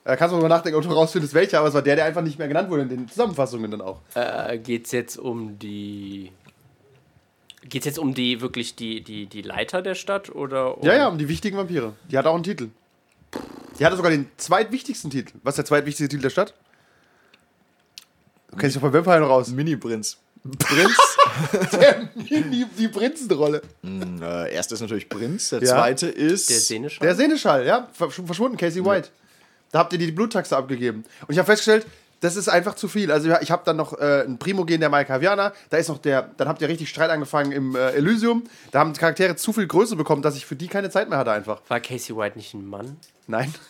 Äh, 0.05 0.15
kannst 0.15 0.33
du 0.35 0.39
mal 0.39 0.47
nachdenken, 0.47 0.77
ob 0.77 0.83
du 0.83 0.89
rausfindest, 0.91 1.33
welcher, 1.33 1.59
aber 1.59 1.67
es 1.69 1.73
war 1.73 1.81
der, 1.81 1.95
der 1.95 2.05
einfach 2.05 2.21
nicht 2.21 2.37
mehr 2.39 2.47
genannt 2.47 2.69
wurde 2.69 2.83
in 2.83 2.89
den 2.89 3.07
Zusammenfassungen 3.07 3.69
dann 3.71 3.81
auch. 3.81 3.99
Äh, 4.15 4.57
geht's 4.59 4.91
jetzt 4.91 5.17
um 5.17 5.57
die. 5.59 6.31
Geht's 7.64 7.86
jetzt 7.86 7.99
um 7.99 8.14
die 8.14 8.41
wirklich 8.41 8.76
die, 8.76 9.01
die, 9.01 9.26
die 9.26 9.41
Leiter 9.41 9.82
der 9.82 9.95
Stadt 9.95 10.30
oder 10.34 10.78
um 10.78 10.86
Ja, 10.86 10.95
ja, 10.95 11.07
um 11.07 11.18
die 11.18 11.28
wichtigen 11.28 11.57
Vampire. 11.57 11.93
Die 12.10 12.18
hat 12.18 12.26
auch 12.26 12.34
einen 12.36 12.43
Titel. 12.43 12.70
Die 13.78 13.86
hatte 13.86 13.95
sogar 13.97 14.12
den 14.12 14.30
zweitwichtigsten 14.38 15.10
Titel. 15.12 15.38
Was 15.43 15.53
ist 15.53 15.57
der 15.57 15.66
zweitwichtigste 15.66 16.10
Titel 16.10 16.24
der 16.24 16.30
Stadt? 16.30 16.53
Du 18.51 18.57
kennst 18.57 18.76
dich 18.76 18.82
doch 18.82 18.89
von 18.89 18.93
Vampire 18.93 19.20
noch 19.20 19.30
aus. 19.30 19.49
Mini-Prinz. 19.49 20.18
Prinz. 20.57 20.97
der, 21.74 22.10
die, 22.16 22.66
die 22.78 22.88
Prinzenrolle. 22.88 23.62
Äh, 23.84 24.53
erster 24.53 24.76
ist 24.76 24.82
natürlich 24.82 25.10
Prinz, 25.10 25.49
der 25.49 25.62
Ja. 25.62 25.68
zweite 25.76 26.07
ist. 26.07 26.49
der 26.49 26.60
Seneschall? 26.60 27.05
Der 27.07 27.16
Seneschall, 27.16 27.66
ja. 27.66 27.89
Versch- 27.97 28.26
Verschwunden, 28.26 28.57
Casey 28.57 28.84
White. 28.84 29.10
Da 29.72 29.80
habt 29.80 29.93
ihr 29.93 29.99
die 29.99 30.12
Bluttaxe 30.12 30.55
abgegeben. 30.57 31.03
Und 31.28 31.34
ich 31.34 31.38
habe 31.38 31.45
festgestellt, 31.45 31.86
das 32.22 32.36
ist 32.36 32.49
einfach 32.49 32.76
zu 32.76 32.88
viel. 32.88 33.11
Also 33.11 33.30
ich 33.41 33.51
habe 33.51 33.61
dann 33.65 33.78
noch 33.78 33.93
äh, 33.99 34.24
einen 34.26 34.38
Primogen, 34.39 34.80
der 34.80 34.89
Malkavianer. 34.89 35.53
Da 35.70 35.78
ist 35.78 35.88
noch 35.88 35.99
der, 35.99 36.30
dann 36.38 36.47
habt 36.47 36.61
ihr 36.61 36.67
richtig 36.67 36.89
Streit 36.89 37.09
angefangen 37.09 37.51
im 37.51 37.76
äh, 37.76 37.91
Elysium. 37.91 38.43
Da 38.72 38.80
haben 38.80 38.93
die 38.93 38.99
Charaktere 38.99 39.36
zu 39.36 39.53
viel 39.53 39.67
Größe 39.67 39.95
bekommen, 39.95 40.22
dass 40.22 40.36
ich 40.36 40.45
für 40.45 40.55
die 40.55 40.67
keine 40.67 40.89
Zeit 40.89 41.09
mehr 41.09 41.17
hatte 41.17 41.32
einfach. 41.32 41.61
War 41.70 41.80
Casey 41.80 42.15
White 42.15 42.38
nicht 42.38 42.53
ein 42.53 42.65
Mann? 42.67 42.97
Nein. 43.28 43.53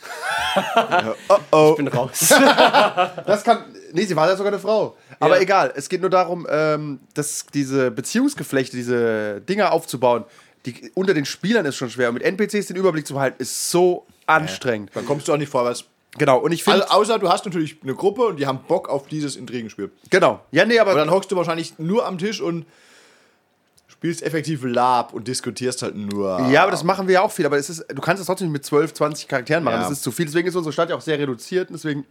Ich 1.70 1.76
bin 1.78 1.88
raus. 1.88 2.30
Das 3.26 3.43
kann. 3.43 3.60
Nee, 3.93 4.06
sie 4.06 4.16
war 4.16 4.28
ja 4.28 4.36
sogar 4.36 4.52
eine 4.52 4.60
Frau. 4.62 4.95
Aber 5.20 5.36
Ja. 5.38 5.41
egal. 5.41 5.74
Es 5.76 5.89
geht 5.89 6.02
nur 6.02 6.10
darum, 6.10 6.47
ähm, 6.50 7.00
dass 7.14 7.45
diese 7.54 7.91
Beziehungsgeflechte, 7.91 8.76
diese 8.76 9.41
Dinger 9.41 9.72
aufzubauen, 9.72 10.26
die, 10.66 10.91
unter 10.95 11.14
den 11.14 11.26
Spielern 11.26 11.66
ist 11.66 11.76
schon 11.76 11.89
schwer. 11.89 12.10
Und 12.10 12.16
mit 12.16 12.24
NPCs 12.24 12.68
den 12.68 12.76
Überblick 12.78 13.06
zu 13.08 13.14
behalten, 13.14 13.41
ist 13.41 13.70
so 13.72 14.06
anstrengend. 14.26 14.91
Dann 14.93 15.06
kommst 15.06 15.28
du 15.28 15.34
auch 15.34 15.38
nicht 15.38 15.50
vorwärts. 15.50 15.86
Genau. 16.18 16.39
Und 16.39 16.51
ich 16.51 16.64
finde. 16.64 16.84
Also, 16.89 16.93
außer 17.14 17.20
du 17.20 17.30
hast 17.30 17.45
natürlich 17.45 17.78
eine 17.84 17.93
Gruppe 17.93 18.24
und 18.24 18.38
die 18.38 18.47
haben 18.47 18.60
Bock 18.68 18.89
auf 18.89 19.07
dieses 19.07 19.36
Intrigenspiel. 19.36 19.91
genau. 20.10 20.39
Ja, 20.51 20.66
nee, 20.66 20.80
aber. 20.80 20.91
Aber 20.91 20.99
dann 20.99 21.12
hockst 21.12 21.32
du 21.32 21.36
wahrscheinlich 21.36 21.78
nur 21.78 22.05
am 22.05 22.18
Tisch 22.18 22.41
und 22.41 22.66
spielst 23.88 24.24
effektiv 24.24 24.62
Lab 24.64 25.14
und 25.14 25.28
diskutierst 25.28 25.82
halt 25.82 25.95
nur. 25.95 26.39
Ja, 26.49 26.64
aber 26.64 26.72
das 26.72 26.84
machen 26.84 27.07
wir 27.07 27.16
ja 27.16 27.22
auch 27.22 27.32
viel. 27.32 27.45
Aber 27.45 27.57
es 27.57 27.70
ist, 27.70 27.86
du 27.89 28.01
kannst 28.01 28.22
es 28.22 28.28
trotzdem 28.28 28.51
mit 28.51 28.66
12, 28.66 28.93
20 28.93 29.28
Charakteren 29.28 29.64
machen. 29.64 29.76
Ja. 29.76 29.82
Das 29.84 29.91
ist 29.91 30.03
zu 30.03 30.12
viel. 30.12 30.26
Deswegen 30.26 30.47
ist 30.47 30.55
unsere 30.55 30.74
Stadt 30.74 30.89
ja 30.89 30.95
auch 30.95 31.01
sehr 31.01 31.20
reduziert. 31.20 31.70
Und 31.70 31.74
deswegen 31.76 32.05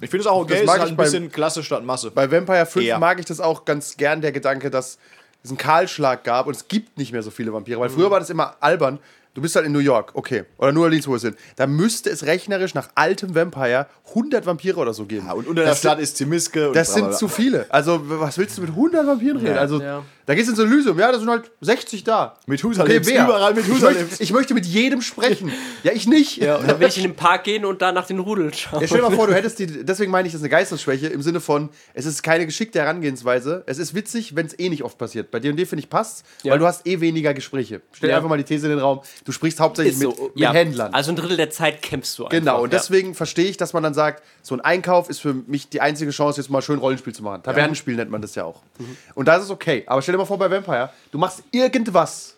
Ich 0.00 0.10
finde 0.10 0.22
es 0.22 0.26
auch 0.26 0.40
okay, 0.40 0.52
Das 0.54 0.60
es 0.62 0.66
mag 0.66 0.76
ist 0.76 0.80
halt 0.82 0.90
ein 0.92 0.96
bisschen 0.96 1.30
Klasse 1.32 1.62
statt 1.62 1.84
Masse. 1.84 2.10
bei 2.10 2.30
Vampire 2.30 2.66
5 2.66 2.84
Eher. 2.86 2.98
mag 2.98 3.18
ich 3.20 3.26
das 3.26 3.40
auch 3.40 3.64
ganz 3.64 3.96
gern, 3.96 4.20
der 4.20 4.32
Gedanke, 4.32 4.70
dass 4.70 4.98
es 5.42 5.50
einen 5.50 5.58
Kahlschlag 5.58 6.24
gab 6.24 6.46
und 6.46 6.56
es 6.56 6.66
gibt 6.68 6.96
nicht 6.98 7.12
mehr 7.12 7.22
so 7.22 7.30
viele 7.30 7.52
Vampire. 7.52 7.78
Weil 7.78 7.90
Mhm. 7.90 7.94
früher 7.94 8.10
war 8.10 8.18
das 8.20 8.30
immer 8.30 8.56
albern. 8.60 8.98
Du 9.34 9.42
bist 9.42 9.56
halt 9.56 9.66
in 9.66 9.72
New 9.72 9.80
York, 9.80 10.12
okay. 10.14 10.44
Oder 10.58 10.70
New 10.70 10.82
Orleans, 10.84 11.08
wo 11.08 11.12
wir 11.12 11.18
sind. 11.18 11.36
Da 11.56 11.66
müsste 11.66 12.08
es 12.08 12.24
rechnerisch 12.24 12.72
nach 12.74 12.88
altem 12.94 13.34
Vampire 13.34 13.86
100 14.10 14.46
Vampire 14.46 14.76
oder 14.76 14.94
so 14.94 15.06
geben. 15.06 15.26
Ja, 15.26 15.32
und 15.32 15.48
unter 15.48 15.62
der 15.62 15.70
das 15.70 15.80
Stadt 15.80 15.98
ist 15.98 16.16
Zimiske. 16.16 16.68
und 16.68 16.76
Das 16.76 16.94
sind 16.94 17.12
zu 17.14 17.26
viele. 17.26 17.66
Also, 17.68 18.00
was 18.04 18.38
willst 18.38 18.56
du 18.56 18.62
mit 18.62 18.70
100 18.70 19.04
Vampiren 19.04 19.38
reden? 19.38 19.54
Ja. 19.56 19.60
Also, 19.60 19.80
Ja. 19.82 20.04
Da 20.26 20.34
gehst 20.34 20.48
du 20.48 20.52
ins 20.52 20.58
Elysium, 20.60 20.98
ja, 20.98 21.12
da 21.12 21.18
sind 21.18 21.28
halt 21.28 21.50
60 21.60 22.02
da. 22.04 22.38
Methusalem, 22.46 22.90
Okay, 22.96 23.06
wer? 23.06 23.24
überall 23.24 23.50
Ich 23.58 23.66
Methusalem. 23.68 24.00
möchte, 24.08 24.22
ich 24.22 24.32
möchte 24.32 24.54
mit 24.54 24.64
jedem 24.64 25.02
sprechen. 25.02 25.52
Ja, 25.82 25.92
ich 25.92 26.06
nicht. 26.06 26.38
Ja, 26.38 26.56
und 26.56 26.66
dann 26.70 26.80
will 26.80 26.88
ich 26.88 26.96
in 26.96 27.02
den 27.02 27.14
Park 27.14 27.44
gehen 27.44 27.64
und 27.66 27.82
da 27.82 27.92
nach 27.92 28.06
den 28.06 28.18
Rudeln 28.20 28.52
schauen. 28.54 28.80
Ja, 28.80 28.86
stell 28.86 29.00
dir 29.02 29.10
mal 29.10 29.14
vor, 29.14 29.26
du 29.26 29.34
hättest 29.34 29.58
die, 29.58 29.66
deswegen 29.84 30.10
meine 30.10 30.26
ich, 30.26 30.32
das 30.32 30.40
ist 30.40 30.44
eine 30.44 30.50
Geistesschwäche 30.50 31.08
im 31.08 31.20
Sinne 31.20 31.40
von, 31.40 31.68
es 31.92 32.06
ist 32.06 32.22
keine 32.22 32.46
geschickte 32.46 32.78
Herangehensweise. 32.80 33.64
Es 33.66 33.76
ist 33.78 33.94
witzig, 33.94 34.34
wenn 34.34 34.46
es 34.46 34.58
eh 34.58 34.70
nicht 34.70 34.82
oft 34.82 34.96
passiert. 34.96 35.30
Bei 35.30 35.40
D&D 35.40 35.66
finde 35.66 35.82
ich 35.84 35.90
passt, 35.90 36.24
Ja. 36.42 36.52
weil 36.52 36.58
du 36.58 36.66
hast 36.66 36.86
eh 36.86 37.00
weniger 37.00 37.34
Gespräche. 37.34 37.82
Stell 37.92 38.08
dir 38.08 38.12
Ja. 38.12 38.16
einfach 38.16 38.30
mal 38.30 38.38
die 38.38 38.44
These 38.44 38.66
in 38.66 38.70
den 38.70 38.78
Raum. 38.80 39.00
Du 39.24 39.32
sprichst 39.32 39.60
hauptsächlich 39.60 39.98
mit, 39.98 40.16
so, 40.16 40.30
mit 40.34 40.38
ja. 40.42 40.52
Händlern. 40.54 40.94
Also 40.94 41.12
ein 41.12 41.16
Drittel 41.16 41.36
der 41.36 41.50
Zeit 41.50 41.82
kämpfst 41.82 42.18
du 42.18 42.24
einfach. 42.24 42.38
Genau, 42.38 42.62
und 42.62 42.72
ja. 42.72 42.78
deswegen 42.78 43.14
verstehe 43.14 43.46
ich, 43.50 43.58
dass 43.58 43.74
man 43.74 43.82
dann 43.82 43.92
sagt, 43.92 44.22
so 44.40 44.54
ein 44.54 44.62
Einkauf 44.62 45.10
ist 45.10 45.20
für 45.20 45.34
mich 45.34 45.68
die 45.68 45.82
einzige 45.82 46.12
Chance, 46.12 46.40
jetzt 46.40 46.48
mal 46.50 46.62
schön 46.62 46.78
Rollenspiel 46.78 47.14
zu 47.14 47.22
machen. 47.22 47.42
Tavernenspiel 47.42 47.94
nennt 47.96 48.10
man 48.10 48.22
das 48.22 48.34
ja 48.34 48.44
auch. 48.44 48.62
Und 49.14 49.28
da 49.28 49.36
ist 49.36 49.44
es 49.44 49.50
okay. 49.50 49.82
Aber 49.86 50.00
stell 50.00 50.13
dir 50.14 50.18
mal 50.18 50.24
vor, 50.26 50.38
bei 50.38 50.50
Vampire, 50.50 50.90
du 51.10 51.18
machst 51.18 51.42
irgendwas. 51.50 52.30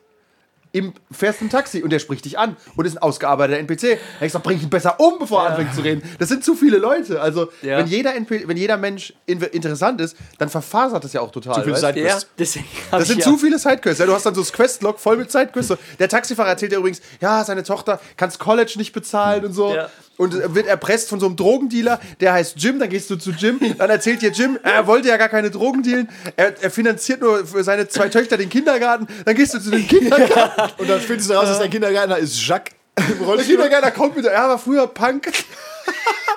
Im, 0.73 0.93
fährst 1.11 1.41
ein 1.41 1.49
Taxi 1.49 1.83
und 1.83 1.89
der 1.89 2.01
spricht 2.01 2.27
dich 2.27 2.39
an 2.39 2.55
und 2.77 2.85
ist 2.85 2.97
ein 2.97 3.03
ausgearbeiteter 3.03 3.59
NPC. 3.61 3.99
Da 4.21 4.27
ich 4.27 4.33
sag, 4.33 4.43
bring 4.43 4.61
ihn 4.61 4.69
besser 4.69 5.01
um, 5.01 5.19
bevor 5.19 5.43
er 5.45 5.51
anfängt 5.53 5.75
zu 5.75 5.81
reden. 5.81 6.03
Das 6.19 6.29
sind 6.29 6.45
zu 6.45 6.55
viele 6.55 6.77
Leute. 6.77 7.19
Also, 7.19 7.49
Ja. 7.63 7.79
wenn, 7.79 7.87
jeder 7.87 8.15
NP, 8.15 8.47
wenn 8.47 8.59
jeder 8.59 8.77
Mensch 8.77 9.15
in, 9.25 9.41
interessant 9.41 10.03
ist, 10.03 10.19
dann 10.37 10.51
verfasert 10.51 11.03
das 11.03 11.15
ja 11.15 11.23
auch 11.23 11.31
total. 11.31 11.55
Zu 11.55 11.63
viel 11.63 11.73
weißt? 11.73 11.81
Zeit- 11.81 11.97
Ja, 11.97 12.19
Das 12.37 12.57
ich 12.57 12.63
sind 13.09 13.19
ja. 13.21 13.25
zu 13.25 13.39
viele 13.39 13.59
Sidequests. 13.59 14.01
Ja, 14.01 14.05
du 14.07 14.13
hast 14.13 14.27
dann 14.27 14.35
so 14.35 14.43
das 14.43 14.53
Questlog 14.53 15.01
voll 15.01 15.17
mit 15.17 15.33
Sidequests. 15.33 15.73
Der 15.99 16.09
Taxifahrer 16.11 16.51
erzählt 16.51 16.73
dir 16.73 16.77
übrigens, 16.79 17.01
ja, 17.23 17.43
seine 17.43 17.63
Tochter 17.63 17.99
kann 18.19 18.29
das 18.29 18.39
College 18.39 18.75
nicht 18.77 18.93
bezahlen 18.93 19.47
und 19.47 19.55
so. 19.55 19.75
Und 20.17 20.35
äh, 20.35 20.55
wird 20.55 20.67
erpresst 20.67 21.09
von 21.09 21.21
so 21.21 21.27
einem 21.27 21.37
Drogendealer, 21.37 22.01
der 22.21 22.33
heißt 22.33 22.55
Jim, 22.57 22.79
dann 22.79 22.89
gehst 22.89 23.11
du 23.11 23.17
zu 23.17 23.31
Jim, 23.31 23.61
dann 23.77 23.91
erzählt 23.91 24.23
dir 24.23 24.31
Jim, 24.31 24.59
er 24.63 24.87
wollte 24.87 25.09
ja 25.09 25.17
gar 25.17 25.29
keine 25.29 25.51
Drogen 25.51 25.83
dealen, 25.83 26.09
er, 26.37 26.55
er 26.63 26.71
finanziert 26.71 27.21
nur 27.21 27.47
für 27.47 27.63
seine 27.63 27.89
zwei 27.89 28.09
Töchter 28.09 28.37
den 28.37 28.49
Kindergarten, 28.49 29.07
dann 29.25 29.35
gehst 29.35 29.55
du 29.55 29.61
zu 29.61 29.71
dem 29.71 29.87
Kindergarten, 29.87 30.73
Und 30.79 30.89
dann 30.89 31.01
findest 31.01 31.31
du 31.31 31.35
raus, 31.35 31.47
dass 31.49 31.59
der 31.59 31.69
Kindergärtner 31.69 32.19
ist 32.19 32.41
Jacques 32.47 32.75
im 32.97 33.19
der. 33.27 33.47
Kindergärtner 33.47 33.91
kommt 33.91 34.17
mit, 34.17 34.25
er 34.25 34.49
war 34.49 34.59
früher 34.59 34.87
Punk. 34.87 35.31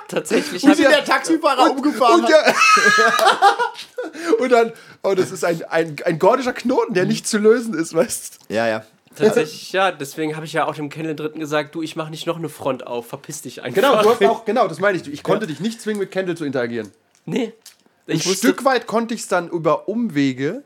Tatsächlich 0.08 0.62
Und 0.64 0.78
der 0.78 1.04
Taxifahrer 1.04 1.70
umgefahren 1.70 2.20
Und, 2.20 2.32
hat. 2.32 2.46
ja, 2.46 2.54
und 4.38 4.52
dann, 4.52 4.72
oh, 5.02 5.14
das 5.14 5.30
ist 5.30 5.44
ein, 5.44 5.62
ein, 5.70 5.96
ein 6.04 6.18
gordischer 6.18 6.52
Knoten, 6.52 6.94
der 6.94 7.06
nicht 7.06 7.26
zu 7.26 7.38
lösen 7.38 7.74
ist, 7.74 7.94
weißt 7.94 8.38
du. 8.48 8.54
Ja, 8.54 8.66
ja. 8.66 8.84
Tatsächlich, 9.26 9.72
ja, 9.72 9.92
deswegen 9.92 10.36
habe 10.36 10.44
ich 10.46 10.52
ja 10.52 10.66
auch 10.66 10.74
dem 10.74 10.88
Kendall 10.90 11.14
Dritten 11.16 11.38
gesagt, 11.40 11.74
du, 11.74 11.82
ich 11.82 11.96
mache 11.96 12.10
nicht 12.10 12.26
noch 12.26 12.36
eine 12.36 12.48
Front 12.48 12.86
auf, 12.86 13.06
verpiss 13.08 13.42
dich 13.42 13.62
einfach. 13.62 13.74
Genau, 13.82 14.02
du 14.02 14.10
hast 14.10 14.24
auch, 14.24 14.44
genau, 14.46 14.68
das 14.68 14.80
meine 14.80 14.98
ich. 14.98 15.06
Ich 15.12 15.22
konnte 15.22 15.46
dich 15.46 15.60
nicht 15.60 15.80
zwingen, 15.80 16.00
mit 16.00 16.10
Kendall 16.10 16.36
zu 16.36 16.44
interagieren. 16.44 16.90
Nee. 17.26 17.52
Ein 18.08 18.20
Stück 18.20 18.64
weit 18.64 18.86
konnte 18.86 19.14
ich 19.14 19.20
es 19.20 19.28
dann 19.28 19.48
über 19.48 19.88
Umwege, 19.88 20.62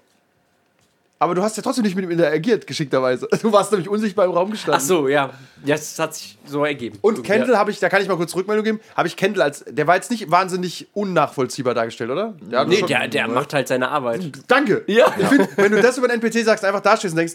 aber 1.18 1.34
du 1.34 1.42
hast 1.42 1.56
ja 1.56 1.62
trotzdem 1.62 1.84
nicht 1.84 1.94
mit 1.94 2.04
ihm 2.04 2.10
interagiert, 2.10 2.66
geschickterweise. 2.66 3.28
Du 3.40 3.52
warst 3.52 3.70
nämlich 3.70 3.88
unsichtbar 3.88 4.24
im 4.26 4.32
Raum 4.32 4.50
gestanden. 4.50 4.80
Ach 4.82 4.86
so, 4.86 5.08
ja. 5.08 5.30
Ja, 5.64 5.74
es 5.76 5.98
hat 5.98 6.14
sich 6.14 6.36
so 6.44 6.64
ergeben. 6.64 6.98
Und 7.00 7.22
Kendall 7.22 7.52
Ja. 7.52 7.58
habe 7.58 7.70
ich, 7.70 7.78
da 7.80 7.88
kann 7.88 8.02
ich 8.02 8.08
mal 8.08 8.16
kurz 8.16 8.34
Rückmeldung 8.34 8.64
geben, 8.64 8.80
habe 8.96 9.08
ich 9.08 9.16
Kendall 9.16 9.42
als, 9.42 9.64
der 9.66 9.86
war 9.86 9.94
jetzt 9.94 10.10
nicht 10.10 10.30
wahnsinnig 10.30 10.88
unnachvollziehbar 10.92 11.72
dargestellt, 11.72 12.10
oder? 12.10 12.34
Der 12.42 12.64
Nee, 12.66 12.78
schon- 12.78 12.88
der, 12.88 13.08
der 13.08 13.28
macht 13.28 13.54
halt 13.54 13.68
seine 13.68 13.88
Arbeit. 13.90 14.32
Danke. 14.48 14.82
Ja. 14.86 15.14
Ich 15.18 15.26
find, 15.28 15.48
wenn 15.56 15.72
du 15.72 15.80
das 15.80 15.96
über 15.98 16.10
einen 16.10 16.20
NPC 16.22 16.44
sagst, 16.44 16.64
einfach 16.64 16.80
dastehst 16.80 17.12
und 17.14 17.18
denkst, 17.18 17.34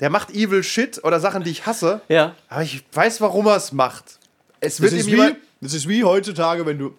der 0.00 0.10
macht 0.10 0.30
evil 0.30 0.62
shit 0.62 1.02
oder 1.04 1.20
Sachen, 1.20 1.44
die 1.44 1.50
ich 1.50 1.66
hasse, 1.66 2.00
Ja. 2.08 2.34
aber 2.48 2.62
ich 2.62 2.84
weiß, 2.92 3.20
warum 3.20 3.46
er 3.46 3.56
es 3.56 3.72
macht. 3.72 4.18
Es 4.60 4.76
Das 4.76 4.82
wird 4.82 4.92
ist, 4.94 5.06
ihm 5.08 5.16
wie, 5.22 5.36
das 5.60 5.74
ist 5.74 5.88
wie 5.88 6.04
heutzutage, 6.04 6.64
wenn 6.66 6.78
du, 6.78 6.94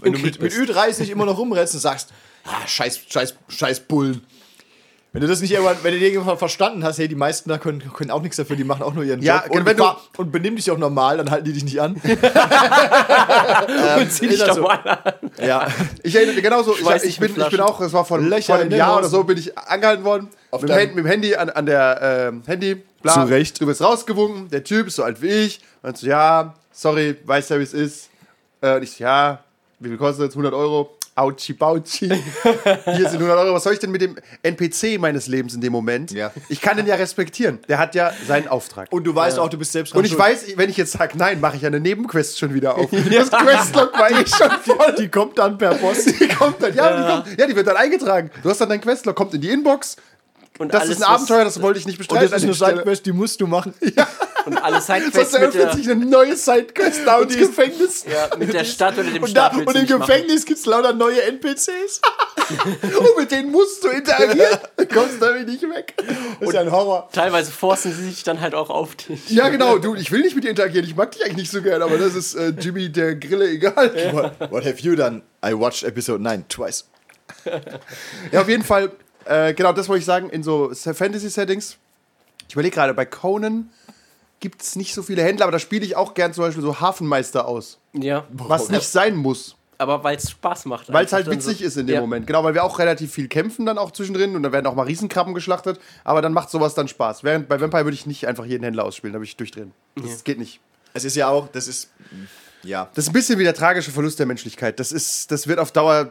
wenn 0.00 0.12
du 0.12 0.18
mit, 0.18 0.40
mit 0.40 0.52
Krieg 0.52 0.70
Ü30 0.70 1.10
immer 1.10 1.26
noch 1.26 1.38
rumrennst 1.38 1.74
und 1.74 1.80
sagst, 1.80 2.10
ah, 2.44 2.66
scheiß, 2.66 3.00
scheiß, 3.08 3.34
scheiß 3.48 3.80
Bullen. 3.80 4.22
Wenn 5.12 5.20
du 5.20 5.28
das 5.28 5.40
nicht 5.40 5.52
irgendwann, 5.52 5.76
wenn 5.82 5.92
du 5.94 6.00
dir 6.00 6.10
irgendwann 6.12 6.38
verstanden 6.38 6.82
hast, 6.82 6.98
hey, 6.98 7.06
die 7.06 7.14
meisten 7.14 7.48
da 7.48 7.56
können, 7.58 7.78
können 7.92 8.10
auch 8.10 8.20
nichts 8.20 8.36
dafür, 8.36 8.56
die 8.56 8.64
machen 8.64 8.82
auch 8.82 8.94
nur 8.94 9.04
ihren 9.04 9.22
Ja, 9.22 9.44
Job 9.46 9.54
und, 9.56 9.64
wenn 9.66 9.76
du- 9.76 9.84
fahr- 9.84 10.00
und 10.16 10.32
benimm 10.32 10.56
dich 10.56 10.68
auch 10.72 10.78
normal, 10.78 11.18
dann 11.18 11.30
halten 11.30 11.44
die 11.44 11.52
dich 11.52 11.62
nicht 11.62 11.80
an. 11.80 11.94
Und 13.98 14.10
zieh 14.12 14.26
dich 14.26 14.40
ist 14.40 14.48
doch 14.48 14.54
so. 14.56 14.62
mal 14.62 14.74
an. 14.78 15.14
ja. 15.46 15.68
Ich 16.02 16.14
erinnere 16.16 16.42
genauso, 16.42 16.74
ich, 16.76 16.80
ich, 16.88 17.02
dich 17.02 17.20
bin, 17.20 17.32
ich 17.40 17.48
bin 17.48 17.60
auch, 17.60 17.78
das 17.78 17.92
war 17.92 18.04
von, 18.04 18.28
Löcher 18.28 18.54
vor 18.54 18.56
einem 18.56 18.70
Jahr 18.72 18.98
oder 18.98 19.08
so, 19.08 19.22
bin 19.24 19.38
ich 19.38 19.56
angehalten 19.56 20.04
worden. 20.04 20.28
Mit 20.62 20.70
dem, 20.70 20.76
Hand, 20.76 20.94
mit 20.94 21.04
dem 21.04 21.08
Handy 21.08 21.34
an, 21.34 21.50
an 21.50 21.66
der 21.66 22.28
ähm, 22.28 22.42
Handy, 22.46 22.82
bla. 23.02 23.12
Zu 23.14 23.28
Recht. 23.28 23.60
Du 23.60 23.66
bist 23.66 23.80
rausgewunken, 23.80 24.48
der 24.50 24.64
Typ 24.64 24.88
ist 24.88 24.96
so 24.96 25.02
alt 25.02 25.20
wie 25.22 25.28
ich. 25.28 25.60
Und 25.82 25.96
so, 25.98 26.06
ja, 26.06 26.54
sorry, 26.72 27.16
weißt 27.24 27.50
ja, 27.50 27.58
wie 27.58 27.62
es 27.62 27.74
ist. 27.74 28.10
Äh, 28.60 28.76
und 28.76 28.82
ich 28.82 28.92
so, 28.92 29.04
ja, 29.04 29.42
wie 29.80 29.88
viel 29.88 29.98
kostet 29.98 30.28
es? 30.28 30.34
100 30.34 30.52
Euro. 30.54 30.96
Autschi, 31.16 31.52
Bautschi. 31.52 32.08
Hier 32.84 33.08
sind 33.08 33.22
100 33.22 33.38
Euro. 33.38 33.54
Was 33.54 33.62
soll 33.62 33.74
ich 33.74 33.78
denn 33.78 33.92
mit 33.92 34.00
dem 34.00 34.16
NPC 34.42 34.98
meines 34.98 35.28
Lebens 35.28 35.54
in 35.54 35.60
dem 35.60 35.72
Moment? 35.72 36.10
Ja. 36.10 36.32
Ich 36.48 36.60
kann 36.60 36.76
den 36.76 36.86
ja 36.86 36.96
respektieren. 36.96 37.60
Der 37.68 37.78
hat 37.78 37.94
ja 37.94 38.12
seinen 38.26 38.48
Auftrag. 38.48 38.88
Und 38.90 39.04
du 39.04 39.14
weißt 39.14 39.38
auch, 39.38 39.48
du 39.48 39.56
bist 39.56 39.72
selbst 39.72 39.94
Und 39.94 40.04
ich 40.04 40.18
weiß, 40.18 40.56
wenn 40.56 40.70
ich 40.70 40.76
jetzt 40.76 40.92
sage, 40.92 41.16
nein, 41.16 41.40
mache 41.40 41.56
ich 41.56 41.64
eine 41.64 41.78
Nebenquest 41.78 42.38
schon 42.38 42.52
wieder 42.52 42.76
auf. 42.76 42.90
Das 43.14 43.30
Questlog 43.30 43.92
war 43.96 44.10
eh 44.10 44.26
schon 44.26 44.50
voll. 44.64 44.94
die 44.98 45.08
kommt 45.08 45.38
dann 45.38 45.56
per 45.56 45.74
Post. 45.74 46.20
Die 46.20 46.28
kommt 46.28 46.60
dann, 46.60 46.74
ja, 46.74 46.90
Die, 46.90 47.12
kommt, 47.12 47.38
ja, 47.38 47.46
die 47.46 47.54
wird 47.56 47.66
dann 47.66 47.76
eingetragen. 47.76 48.30
Du 48.42 48.50
hast 48.50 48.60
dann 48.60 48.68
dein 48.68 48.80
Questlog, 48.80 49.14
kommt 49.14 49.34
in 49.34 49.40
die 49.40 49.50
Inbox. 49.50 49.96
Und 50.58 50.72
Das 50.72 50.82
alles, 50.82 50.98
ist 50.98 51.02
ein 51.02 51.08
Abenteuer, 51.14 51.44
das 51.44 51.60
wollte 51.60 51.80
ich 51.80 51.86
nicht 51.86 51.96
Und 51.98 52.06
bestreiten. 52.08 52.30
das 52.30 52.42
ist 52.44 52.62
eine 52.62 52.72
Sidequest, 52.76 53.06
die 53.06 53.12
musst 53.12 53.40
du 53.40 53.46
machen. 53.48 53.74
Was, 53.80 54.06
und 54.46 54.56
alle 54.62 54.80
Sidequests 54.80 55.32
mit 55.32 55.42
eröffnet 55.42 55.72
sich 55.74 55.90
eine 55.90 56.04
neue 56.06 56.36
Sidequest 56.36 57.00
da 57.06 57.16
und 57.16 57.24
ins 57.32 57.36
ist- 57.36 57.48
Gefängnis. 57.56 58.04
ja, 58.04 58.36
mit 58.36 58.52
der 58.52 58.64
Stadt 58.64 58.94
oder 58.98 59.10
dem 59.10 59.22
Und, 59.22 59.36
da, 59.36 59.50
Staat 59.52 59.66
und 59.66 59.74
im. 59.76 59.86
Gefängnis 59.86 60.44
gibt 60.44 60.60
es 60.60 60.66
lauter 60.66 60.92
neue 60.92 61.22
NPCs. 61.22 62.00
Und 62.98 63.18
mit 63.18 63.30
denen 63.30 63.50
musst 63.50 63.82
du 63.82 63.88
interagieren. 63.88 64.58
Du 64.76 64.84
kommst 64.86 65.14
damit 65.20 65.48
nicht 65.48 65.62
weg. 65.62 65.94
Das 65.96 66.48
ist 66.50 66.54
ja 66.54 66.60
ein 66.60 66.70
Horror. 66.70 67.08
Teilweise 67.10 67.50
forcen 67.50 67.90
sie 67.94 68.04
sich 68.10 68.22
dann 68.22 68.38
halt 68.42 68.54
auch 68.54 68.68
auf 68.68 68.96
dich. 68.96 69.30
Ja, 69.30 69.48
genau. 69.48 69.78
Du, 69.78 69.94
ich 69.94 70.12
will 70.12 70.20
nicht 70.20 70.34
mit 70.34 70.44
dir 70.44 70.50
interagieren. 70.50 70.84
Ich 70.86 70.94
mag 70.94 71.10
dich 71.12 71.22
eigentlich 71.24 71.38
nicht 71.38 71.50
so 71.52 71.62
gern, 71.62 71.80
aber 71.80 71.96
das 71.96 72.14
ist 72.14 72.34
äh, 72.34 72.48
Jimmy 72.60 72.92
der 72.92 73.14
Grille 73.14 73.48
egal. 73.48 73.90
What, 74.12 74.50
what 74.50 74.64
have 74.66 74.76
you 74.80 74.94
done? 74.94 75.22
I 75.42 75.54
watched 75.58 75.84
episode 75.84 76.22
9 76.22 76.46
twice. 76.50 76.84
Ja, 78.30 78.42
auf 78.42 78.48
jeden 78.50 78.62
Fall, 78.64 78.90
äh, 79.26 79.54
genau 79.54 79.72
das 79.72 79.88
wollte 79.88 80.00
ich 80.00 80.06
sagen, 80.06 80.30
in 80.30 80.42
so 80.42 80.72
Fantasy-Settings. 80.74 81.76
Ich 82.48 82.54
überlege 82.54 82.74
gerade, 82.74 82.94
bei 82.94 83.06
Conan 83.06 83.70
gibt 84.40 84.62
es 84.62 84.76
nicht 84.76 84.94
so 84.94 85.02
viele 85.02 85.22
Händler, 85.22 85.46
aber 85.46 85.52
da 85.52 85.58
spiele 85.58 85.84
ich 85.84 85.96
auch 85.96 86.14
gern 86.14 86.34
zum 86.34 86.44
Beispiel 86.44 86.62
so 86.62 86.80
Hafenmeister 86.80 87.46
aus. 87.46 87.78
Ja, 87.94 88.26
Was 88.30 88.68
nicht 88.68 88.86
sein 88.86 89.16
muss. 89.16 89.56
aber 89.78 90.04
weil 90.04 90.16
es 90.16 90.30
Spaß 90.30 90.66
macht. 90.66 90.92
Weil 90.92 91.06
es 91.06 91.12
halt 91.12 91.30
witzig 91.30 91.58
so. 91.58 91.64
ist 91.64 91.76
in 91.76 91.86
dem 91.86 91.94
ja. 91.94 92.00
Moment. 92.00 92.26
Genau, 92.26 92.44
weil 92.44 92.54
wir 92.54 92.62
auch 92.64 92.78
relativ 92.78 93.12
viel 93.12 93.28
kämpfen 93.28 93.64
dann 93.66 93.78
auch 93.78 93.90
zwischendrin 93.90 94.36
und 94.36 94.42
da 94.42 94.52
werden 94.52 94.66
auch 94.66 94.74
mal 94.74 94.82
Riesenkrabben 94.82 95.34
geschlachtet. 95.34 95.80
Aber 96.04 96.20
dann 96.20 96.32
macht 96.32 96.50
sowas 96.50 96.74
dann 96.74 96.88
Spaß. 96.88 97.24
Während 97.24 97.48
bei 97.48 97.60
Vampire 97.60 97.84
würde 97.84 97.94
ich 97.94 98.06
nicht 98.06 98.26
einfach 98.26 98.44
jeden 98.44 98.64
Händler 98.64 98.84
ausspielen, 98.84 99.14
da 99.14 99.18
würde 99.18 99.28
ich 99.28 99.36
durchdrehen. 99.36 99.72
Das 99.96 100.24
geht 100.24 100.38
nicht. 100.38 100.60
Es 100.92 101.04
ist 101.04 101.16
ja 101.16 101.28
auch, 101.28 101.48
das 101.48 101.66
ist, 101.66 101.90
ja. 102.62 102.88
Das 102.94 103.04
ist 103.04 103.10
ein 103.10 103.14
bisschen 103.14 103.38
wie 103.38 103.44
der 103.44 103.54
tragische 103.54 103.90
Verlust 103.90 104.18
der 104.18 104.26
Menschlichkeit. 104.26 104.78
Das, 104.78 104.92
ist, 104.92 105.30
das 105.30 105.46
wird 105.46 105.58
auf 105.58 105.72
Dauer 105.72 106.10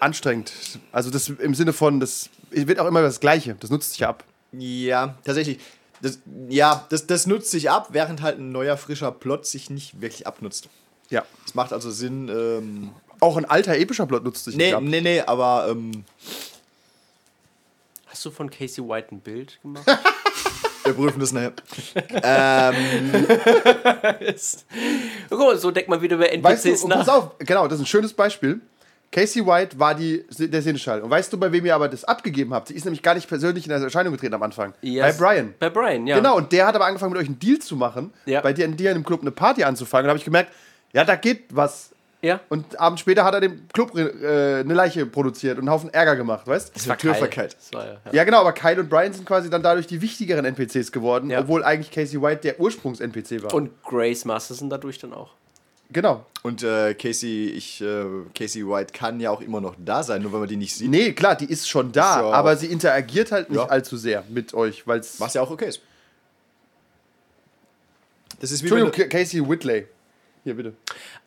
anstrengend. 0.00 0.52
Also 0.92 1.10
das 1.10 1.28
im 1.28 1.54
Sinne 1.54 1.72
von, 1.72 1.98
das 1.98 2.30
wird 2.50 2.78
auch 2.78 2.86
immer 2.86 3.02
das 3.02 3.20
Gleiche. 3.20 3.56
Das 3.60 3.70
nutzt 3.70 3.90
sich 3.90 4.00
ja 4.00 4.08
ab. 4.08 4.24
Ja, 4.52 5.16
tatsächlich. 5.24 5.58
Das, 6.02 6.18
ja, 6.48 6.86
das, 6.88 7.06
das 7.06 7.26
nutzt 7.26 7.50
sich 7.50 7.70
ab, 7.70 7.88
während 7.92 8.22
halt 8.22 8.38
ein 8.38 8.52
neuer, 8.52 8.76
frischer 8.76 9.12
Plot 9.12 9.46
sich 9.46 9.68
nicht 9.70 10.00
wirklich 10.00 10.26
abnutzt. 10.26 10.68
Ja. 11.10 11.24
Es 11.46 11.54
macht 11.54 11.72
also 11.72 11.90
Sinn, 11.90 12.28
ähm, 12.28 12.90
Auch 13.20 13.36
ein 13.36 13.44
alter 13.44 13.76
epischer 13.76 14.06
Plot 14.06 14.24
nutzt 14.24 14.44
sich 14.44 14.56
nee, 14.56 14.66
nicht 14.66 14.74
ab. 14.74 14.82
nee, 14.82 15.00
nee, 15.00 15.20
aber 15.20 15.66
ähm, 15.68 16.04
Hast 18.06 18.24
du 18.24 18.30
von 18.30 18.50
Casey 18.50 18.82
White 18.86 19.14
ein 19.14 19.20
Bild 19.20 19.60
gemacht? 19.62 19.86
wir 20.84 20.94
prüfen 20.94 21.20
das 21.20 21.32
nachher. 21.32 21.52
ähm, 22.22 23.26
Guck 25.28 25.38
mal, 25.38 25.58
so 25.58 25.70
denkt 25.70 25.90
man 25.90 26.00
wieder 26.00 26.16
über 26.16 26.30
NPCs 26.30 26.44
Weißt 26.44 26.64
du, 26.64 26.84
und 26.84 26.88
nach. 26.88 26.98
pass 26.98 27.08
auf, 27.08 27.38
genau, 27.38 27.68
das 27.68 27.78
ist 27.78 27.84
ein 27.84 27.86
schönes 27.86 28.12
Beispiel. 28.14 28.60
Casey 29.12 29.44
White 29.44 29.78
war 29.78 29.94
die, 29.96 30.24
der 30.38 30.62
Seneschall. 30.62 31.00
Und 31.02 31.10
weißt 31.10 31.32
du, 31.32 31.38
bei 31.38 31.50
wem 31.50 31.66
ihr 31.66 31.74
aber 31.74 31.88
das 31.88 32.04
abgegeben 32.04 32.54
habt? 32.54 32.68
Sie 32.68 32.74
ist 32.74 32.84
nämlich 32.84 33.02
gar 33.02 33.14
nicht 33.14 33.28
persönlich 33.28 33.66
in 33.66 33.72
Erscheinung 33.72 34.12
getreten 34.12 34.34
am 34.34 34.42
Anfang. 34.44 34.72
Yes. 34.82 35.18
Bei 35.18 35.24
Brian. 35.34 35.54
Bei 35.58 35.68
Brian, 35.68 36.06
ja. 36.06 36.16
Genau, 36.16 36.36
und 36.36 36.52
der 36.52 36.66
hat 36.66 36.76
aber 36.76 36.86
angefangen, 36.86 37.12
mit 37.12 37.20
euch 37.20 37.26
einen 37.28 37.40
Deal 37.40 37.58
zu 37.58 37.74
machen, 37.74 38.12
Ja. 38.26 38.40
bei 38.40 38.52
dir, 38.52 38.68
dir 38.68 38.90
in 38.90 38.98
dem 38.98 39.04
Club 39.04 39.22
eine 39.22 39.32
Party 39.32 39.64
anzufangen. 39.64 40.04
Und 40.04 40.06
da 40.06 40.10
habe 40.10 40.18
ich 40.18 40.24
gemerkt, 40.24 40.52
ja, 40.92 41.04
da 41.04 41.16
geht 41.16 41.44
was. 41.50 41.90
Ja. 42.22 42.38
Und 42.50 42.78
abends 42.78 43.00
später 43.00 43.24
hat 43.24 43.32
er 43.34 43.40
dem 43.40 43.66
Club 43.72 43.96
äh, 43.96 44.60
eine 44.60 44.74
Leiche 44.74 45.06
produziert 45.06 45.54
und 45.56 45.62
einen 45.62 45.70
Haufen 45.70 45.88
Ärger 45.92 46.16
gemacht, 46.16 46.46
weißt 46.46 46.76
Das 46.76 46.86
war 46.86 46.98
Türverkeit. 46.98 47.56
Das 47.58 47.72
war 47.72 47.86
ja, 47.86 47.92
ja. 47.92 48.12
Ja, 48.12 48.24
genau, 48.24 48.40
aber 48.42 48.52
Kyle 48.52 48.78
und 48.78 48.90
Brian 48.90 49.12
sind 49.12 49.24
quasi 49.24 49.48
dann 49.48 49.62
dadurch 49.62 49.86
die 49.86 50.02
wichtigeren 50.02 50.44
NPCs 50.44 50.92
geworden, 50.92 51.30
Ja. 51.30 51.40
obwohl 51.40 51.64
eigentlich 51.64 51.90
Casey 51.90 52.20
White 52.20 52.42
der 52.42 52.60
Ursprungs-NPC 52.60 53.42
war. 53.42 53.54
Und 53.54 53.70
Grace 53.82 54.26
Masterson 54.26 54.68
dadurch 54.68 54.98
dann 54.98 55.14
auch. 55.14 55.30
Genau. 55.92 56.26
und 56.42 56.62
äh, 56.62 56.94
Casey, 56.94 57.46
ich, 57.50 57.80
äh, 57.80 58.04
Casey 58.34 58.66
White 58.66 58.92
kann 58.92 59.20
ja 59.20 59.30
auch 59.30 59.40
immer 59.40 59.60
noch 59.60 59.74
da 59.78 60.02
sein, 60.02 60.22
nur 60.22 60.32
wenn 60.32 60.40
man 60.40 60.48
die 60.48 60.56
nicht 60.56 60.74
sieht. 60.74 60.90
Nee, 60.90 61.12
klar, 61.12 61.34
die 61.36 61.44
ist 61.46 61.68
schon 61.68 61.92
da, 61.92 62.16
Ist 62.16 62.22
ja 62.26 62.30
aber 62.32 62.56
sie 62.56 62.66
interagiert 62.66 63.32
halt 63.32 63.50
nicht 63.50 63.58
Ja. 63.58 63.66
allzu 63.66 63.96
sehr 63.96 64.24
mit 64.28 64.54
euch, 64.54 64.86
weil 64.86 65.00
es. 65.00 65.20
Was 65.20 65.34
ja 65.34 65.42
auch 65.42 65.50
okay 65.50 65.68
ist. 65.68 65.80
Das 68.40 68.50
ist 68.50 68.62
wie 68.62 68.68
Entschuldigung, 68.68 68.92
Ca- 68.92 69.08
Casey 69.18 69.46
Whitley. 69.46 69.86
Hier, 70.44 70.54
bitte. 70.54 70.72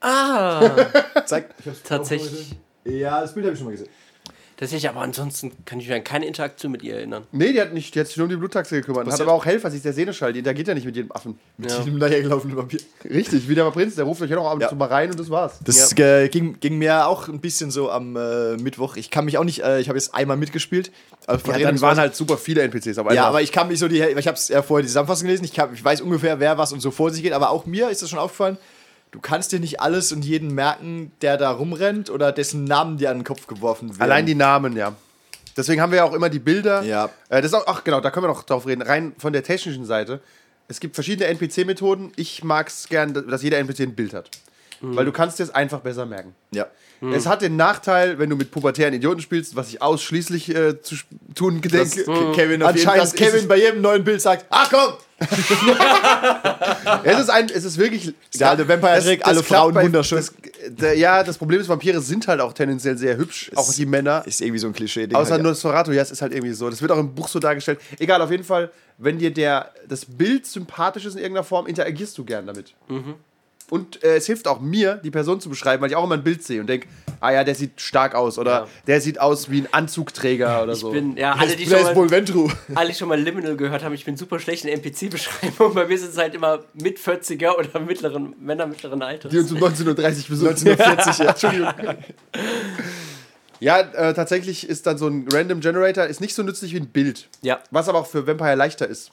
Ah, 0.02 0.68
du, 0.68 1.26
zeig, 1.26 1.50
ich 1.60 1.68
hab's 1.68 1.84
tatsächlich. 1.84 2.56
Ja, 2.86 3.22
das 3.22 3.34
Bild 3.34 3.46
habe 3.46 3.54
ich 3.54 3.60
schon 3.60 3.68
mal 3.68 3.72
gesehen. 3.72 3.90
Tatsächlich, 4.58 4.88
aber 4.90 5.02
ansonsten 5.02 5.52
kann 5.66 5.80
ich 5.80 5.88
mich 5.88 5.96
an 5.98 6.04
keine 6.04 6.26
Interaktion 6.28 6.72
mit 6.72 6.84
ihr 6.84 6.96
erinnern. 6.96 7.24
Nee, 7.32 7.54
die 7.54 7.60
hat, 7.62 7.74
nicht, 7.74 7.94
die 7.96 8.00
hat 8.00 8.08
sich 8.08 8.18
nur 8.18 8.26
um 8.26 8.30
die 8.30 8.36
Bluttaxe 8.36 8.76
gekümmert. 8.76 9.08
Hat 9.08 9.18
ja- 9.18 9.26
aber 9.26 9.34
auch 9.34 9.46
Helfer, 9.46 9.72
sich 9.72 9.82
der 9.82 9.94
Seneschall, 9.94 10.32
der 10.34 10.54
geht 10.54 10.68
ja 10.68 10.74
nicht 10.74 10.86
mit 10.86 10.96
jedem 10.96 11.12
Affen. 11.12 11.40
Mit 11.58 11.70
diesem 11.72 12.00
dahergelaufenen 12.00 12.56
Vampir. 12.56 12.80
Richtig, 13.04 13.50
wie 13.50 13.56
der 13.56 13.70
Prinz, 13.72 13.96
der 13.96 14.06
ruft 14.06 14.22
euch 14.22 14.30
ja 14.30 14.36
noch 14.36 14.46
ab 14.48 14.54
und 14.56 14.62
Ja. 14.62 14.70
zu 14.70 14.76
mal 14.76 14.88
rein 14.88 15.10
und 15.10 15.20
das 15.20 15.30
war's. 15.30 15.60
Das 15.64 15.98
äh, 15.98 16.30
ging, 16.30 16.60
ging 16.60 16.78
mir 16.78 17.08
auch 17.08 17.28
ein 17.28 17.40
bisschen 17.40 17.72
so 17.72 17.90
am 17.90 18.16
äh, 18.16 18.56
Mittwoch. 18.58 18.96
Ich 18.96 19.10
kann 19.10 19.26
mich 19.26 19.38
auch 19.38 19.44
nicht, 19.44 19.64
äh, 19.64 19.80
ich 19.80 19.90
habe 19.90 19.98
jetzt 19.98 20.14
einmal 20.14 20.38
mitgespielt. 20.38 20.92
Ja, 21.28 21.38
dann 21.38 21.82
waren 21.82 21.98
halt 21.98 22.16
super 22.16 22.38
viele 22.38 22.62
NPCs 22.62 22.98
einmal. 23.00 23.16
Ja, 23.16 23.26
aber 23.26 23.42
ich 23.42 23.52
kann 23.52 23.68
mich 23.68 23.80
so 23.80 23.88
die, 23.88 24.02
ich 24.02 24.28
habe 24.28 24.38
es 24.38 24.50
ja 24.50 24.62
vorher 24.62 24.82
die 24.84 24.88
Zusammenfassung 24.88 25.26
gelesen, 25.28 25.46
ich, 25.46 25.54
kann, 25.54 25.74
ich 25.74 25.84
weiß 25.84 26.02
ungefähr, 26.02 26.40
wer 26.40 26.58
was 26.58 26.72
und 26.74 26.80
so 26.80 26.92
vor 26.92 27.10
sich 27.12 27.24
geht, 27.24 27.34
aber 27.34 27.50
auch 27.50 27.66
mir 27.66 27.90
ist 27.90 28.02
das 28.02 28.10
schon 28.10 28.20
aufgefallen, 28.20 28.58
du 29.14 29.20
kannst 29.22 29.52
dir 29.52 29.60
nicht 29.60 29.80
alles 29.80 30.12
und 30.12 30.26
jeden 30.26 30.54
merken, 30.54 31.12
der 31.22 31.38
da 31.38 31.52
rumrennt 31.52 32.10
oder 32.10 32.32
dessen 32.32 32.66
Namen 32.66 32.98
dir 32.98 33.12
an 33.12 33.20
den 33.20 33.24
Kopf 33.24 33.48
geworfen 33.48 33.90
werden. 33.90 34.02
Allein 34.02 34.26
die 34.26 34.36
Namen, 34.36 34.76
ja. 34.76 34.94
Deswegen 35.56 35.82
haben 35.82 35.92
wir 35.92 35.98
ja 35.98 36.04
auch 36.04 36.14
immer 36.14 36.30
die 36.30 36.40
Bilder. 36.40 36.82
Ja. 36.82 37.06
Äh, 37.30 37.42
das 37.42 37.52
ist 37.52 37.54
auch, 37.54 37.68
ach 37.68 37.84
genau, 37.84 38.02
da 38.02 38.10
können 38.10 38.26
wir 38.26 38.30
noch 38.30 38.44
drauf 38.44 38.66
reden. 38.66 38.82
Rein 38.82 39.14
von 39.20 39.32
der 39.32 39.44
technischen 39.44 39.86
Seite. 39.86 40.20
Es 40.68 40.80
gibt 40.80 40.96
verschiedene 40.96 41.28
NPC-Methoden. 41.28 42.12
Ich 42.16 42.44
mag 42.44 42.70
es 42.70 42.90
gern, 42.90 43.14
dass 43.14 43.44
jeder 43.44 43.60
NPC 43.60 43.82
ein 43.82 43.96
Bild 43.96 44.14
hat. 44.14 44.32
Weil 44.82 45.06
du 45.06 45.14
kannst 45.14 45.40
dir 45.40 45.44
es 45.44 45.50
einfach 45.50 45.80
besser 45.80 46.06
merken. 46.06 46.36
Ja. 46.52 46.68
Es 47.12 47.26
hat 47.26 47.42
den 47.42 47.56
Nachteil, 47.56 48.20
wenn 48.20 48.30
du 48.30 48.36
mit 48.36 48.52
pubertären 48.52 48.94
Idioten 48.94 49.22
spielst, 49.22 49.56
was 49.56 49.70
ich 49.70 49.82
ausschließlich 49.82 50.56
äh, 50.56 50.82
zu 50.82 50.96
tun 51.36 51.62
gedenke. 51.62 52.04
Kevin, 52.04 52.64
auf 52.64 52.76
jeden, 52.76 52.88
Anscheinend 52.90 53.04
dass 53.04 53.14
Kevin 53.14 53.48
bei 53.48 53.58
jedem 53.58 53.82
neuen 53.82 54.04
Bild 54.04 54.22
sagt, 54.22 54.46
ach 54.50 54.70
komm, 54.70 54.94
Es 57.04 57.20
ist, 57.20 57.30
ein, 57.30 57.50
es 57.50 57.64
ist 57.64 57.78
wirklich. 57.78 58.14
Der 58.40 58.52
alte 58.52 58.68
Vampire-Trick, 58.68 59.26
alle 59.26 59.42
klappt 59.42 59.48
Frauen 59.48 59.76
wunderschön. 59.76 60.18
Das, 60.18 60.34
der, 60.68 60.98
ja, 60.98 61.24
das 61.24 61.38
Problem 61.38 61.60
ist, 61.60 61.68
Vampire 61.70 62.02
sind 62.02 62.28
halt 62.28 62.40
auch 62.42 62.54
tendenziell 62.54 62.98
sehr 62.98 63.18
hübsch, 63.18 63.52
auch 63.56 63.74
die 63.74 63.86
Männer. 63.86 64.24
ist 64.26 64.42
irgendwie 64.42 64.60
so 64.60 64.68
ein 64.68 64.74
Klischee-Ding. 64.74 65.16
Außer 65.16 65.32
halt, 65.32 65.44
ja. 65.44 65.50
Nosferatu, 65.50 65.92
ja, 65.92 66.02
es 66.02 66.12
ist 66.12 66.22
halt 66.22 66.34
irgendwie 66.34 66.54
so. 66.54 66.70
Das 66.70 66.82
wird 66.82 66.92
auch 66.92 66.98
im 66.98 67.14
Buch 67.14 67.28
so 67.28 67.40
dargestellt. 67.40 67.80
Egal, 68.00 68.22
auf 68.22 68.32
jeden 68.32 68.44
Fall, 68.44 68.72
wenn 68.98 69.18
dir 69.18 69.34
der, 69.34 69.72
das 69.88 70.06
Bild 70.06 70.46
sympathisch 70.46 71.06
ist 71.06 71.14
in 71.14 71.20
irgendeiner 71.20 71.44
Form, 71.46 71.68
interagierst 71.68 72.18
du 72.18 72.24
gern 72.24 72.48
damit. 72.48 72.74
Und 73.70 74.04
äh, 74.04 74.18
es 74.18 74.26
hilft 74.26 74.48
auch 74.48 74.60
mir, 74.60 74.96
die 75.04 75.12
Person 75.12 75.40
zu 75.42 75.50
beschreiben, 75.50 75.82
weil 75.82 75.90
ich 75.90 75.96
auch 75.96 76.04
immer 76.04 76.16
ein 76.16 76.24
Bild 76.24 76.44
sehe 76.44 76.62
und 76.62 76.68
denke, 76.68 76.88
ah 77.24 77.32
ja, 77.32 77.44
der 77.44 77.56
sieht 77.56 77.80
stark 77.82 78.14
aus 78.16 78.38
oder 78.38 78.52
Ja. 78.52 78.68
der 78.88 79.02
sieht 79.02 79.20
aus 79.20 79.50
wie 79.50 79.62
ein 79.62 79.68
Anzugträger 79.72 80.64
oder 80.64 80.74
Ich 80.74 80.80
so. 80.80 80.92
bin, 80.92 81.18
ja, 81.18 81.34
alle, 81.34 81.56
die 81.56 81.66
schon 81.66 81.82
mal, 81.82 81.96
alle, 82.76 82.90
die 82.90 82.96
schon 82.96 83.08
mal 83.08 83.20
Liminal 83.20 83.56
gehört 83.58 83.84
haben, 83.84 83.94
ich 83.94 84.06
bin 84.06 84.18
super 84.18 84.40
schlecht 84.40 84.66
in 84.66 84.72
NPC-Beschreibungen. 84.74 85.74
Bei 85.74 85.88
mir 85.88 85.98
sind 85.98 86.10
es 86.12 86.18
halt 86.18 86.36
immer 86.36 86.60
mit 86.74 87.00
40er 87.00 87.58
oder 87.58 87.80
mittleren, 87.80 88.36
Männer 88.40 88.68
mittleren 88.68 89.02
Alters. 89.02 89.32
die 89.32 89.40
uns 89.40 89.52
um 89.52 89.58
1930 89.58 90.28
besuchen. 90.28 90.50
1940, 90.50 91.18
ja. 91.26 91.30
Entschuldigung. 91.32 91.74
Ja, 93.60 93.80
äh, 93.80 94.14
tatsächlich 94.14 94.68
ist 94.68 94.86
dann 94.88 94.98
so 94.98 95.08
ein 95.08 95.26
Random 95.32 95.62
Generator 95.62 96.06
ist 96.06 96.20
nicht 96.20 96.36
so 96.36 96.44
nützlich 96.44 96.74
wie 96.74 96.80
ein 96.82 96.88
Bild. 96.88 97.30
Ja. 97.42 97.60
Was 97.72 97.88
aber 97.88 98.00
auch 98.00 98.08
für 98.08 98.28
Vampire 98.28 98.56
leichter 98.56 98.88
ist. 98.88 99.12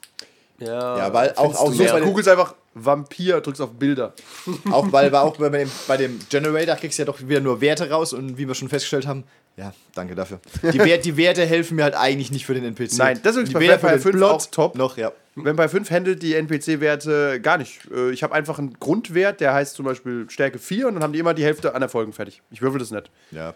Ja, 0.61 0.97
Ja, 0.97 1.13
weil 1.13 1.31
auch, 1.35 1.55
auch 1.55 1.69
Du 1.69 1.73
so 1.73 1.83
bei 1.83 1.99
den, 1.99 2.03
googelst 2.05 2.29
einfach 2.29 2.55
Vampir, 2.73 3.41
drückst 3.41 3.61
auf 3.61 3.71
Bilder. 3.71 4.13
auch 4.71 4.91
weil, 4.91 5.11
weil 5.11 5.19
auch 5.21 5.35
bei 5.37 5.49
dem, 5.49 5.71
bei 5.87 5.97
dem 5.97 6.19
Generator 6.29 6.75
kriegst 6.75 6.97
du 6.97 7.01
ja 7.03 7.05
doch 7.05 7.19
wieder 7.19 7.41
nur 7.41 7.59
Werte 7.61 7.89
raus 7.89 8.13
und 8.13 8.37
wie 8.37 8.47
wir 8.47 8.55
schon 8.55 8.69
festgestellt 8.69 9.07
haben, 9.07 9.23
ja, 9.57 9.73
danke 9.93 10.15
dafür. 10.15 10.39
Die, 10.63 10.79
Wert, 10.79 11.03
die 11.03 11.17
Werte 11.17 11.45
helfen 11.45 11.75
mir 11.75 11.83
halt 11.83 11.95
eigentlich 11.95 12.31
nicht 12.31 12.45
für 12.45 12.53
den 12.53 12.63
NPC. 12.63 12.97
Nein, 12.97 13.19
das 13.21 13.35
ist 13.35 13.49
die 13.49 13.53
bei 13.53 13.59
Werte 13.59 13.83
Vampire 13.83 13.99
für 13.99 14.11
den 14.11 14.19
5 14.19 14.25
Plot 14.25 14.31
auch 14.31 14.45
top. 14.51 14.75
Noch, 14.75 14.95
ja. 14.95 15.11
Vampire 15.35 15.67
5 15.67 15.91
handelt 15.91 16.23
die 16.23 16.35
NPC-Werte 16.35 17.41
gar 17.41 17.57
nicht. 17.57 17.81
Äh, 17.93 18.11
Ich 18.11 18.23
habe 18.23 18.33
einfach 18.33 18.59
einen 18.59 18.79
Grundwert, 18.79 19.41
der 19.41 19.53
heißt 19.53 19.75
zum 19.75 19.85
Beispiel 19.85 20.29
Stärke 20.29 20.57
4 20.57 20.87
und 20.87 20.93
dann 20.95 21.03
haben 21.03 21.13
die 21.13 21.19
immer 21.19 21.33
die 21.33 21.43
Hälfte 21.43 21.75
an 21.75 21.81
Erfolgen 21.81 22.13
fertig. 22.13 22.41
Ich 22.51 22.61
würfel 22.61 22.79
das 22.79 22.91
nicht. 22.91 23.09
ja. 23.31 23.53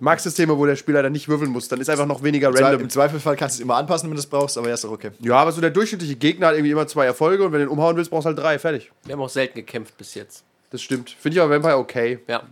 Mag 0.00 0.20
Systeme, 0.20 0.56
wo 0.56 0.66
der 0.66 0.76
Spieler 0.76 1.02
dann 1.02 1.12
nicht 1.12 1.28
würfeln 1.28 1.50
muss, 1.50 1.68
dann 1.68 1.80
ist 1.80 1.88
einfach 1.90 2.06
noch 2.06 2.22
weniger 2.22 2.52
Zwei- 2.52 2.62
random. 2.64 2.82
Im 2.82 2.90
Zweifelsfall 2.90 3.36
kannst 3.36 3.56
du 3.58 3.60
es 3.60 3.64
immer 3.64 3.76
anpassen, 3.76 4.08
wenn 4.08 4.16
du 4.16 4.20
es 4.20 4.26
brauchst, 4.26 4.56
aber 4.58 4.68
ja, 4.68 4.74
ist 4.74 4.84
doch 4.84 4.90
okay. 4.92 5.10
Ja, 5.20 5.36
aber 5.36 5.52
so 5.52 5.60
der 5.60 5.70
durchschnittliche 5.70 6.16
Gegner 6.16 6.48
hat 6.48 6.54
irgendwie 6.54 6.72
immer 6.72 6.86
zwei 6.86 7.06
Erfolge 7.06 7.44
und 7.44 7.52
wenn 7.52 7.60
du 7.60 7.66
ihn 7.66 7.70
umhauen 7.70 7.96
willst, 7.96 8.10
brauchst 8.10 8.24
du 8.26 8.28
halt 8.28 8.38
drei. 8.38 8.58
Fertig. 8.58 8.90
Wir 9.04 9.14
haben 9.14 9.22
auch 9.22 9.28
selten 9.28 9.54
gekämpft 9.54 9.96
bis 9.96 10.14
jetzt. 10.14 10.44
Das 10.70 10.80
stimmt. 10.82 11.10
Finde 11.10 11.36
ich 11.36 11.42
aber 11.42 11.52
Vampire 11.54 11.76
okay. 11.78 12.18
Ja. 12.28 12.42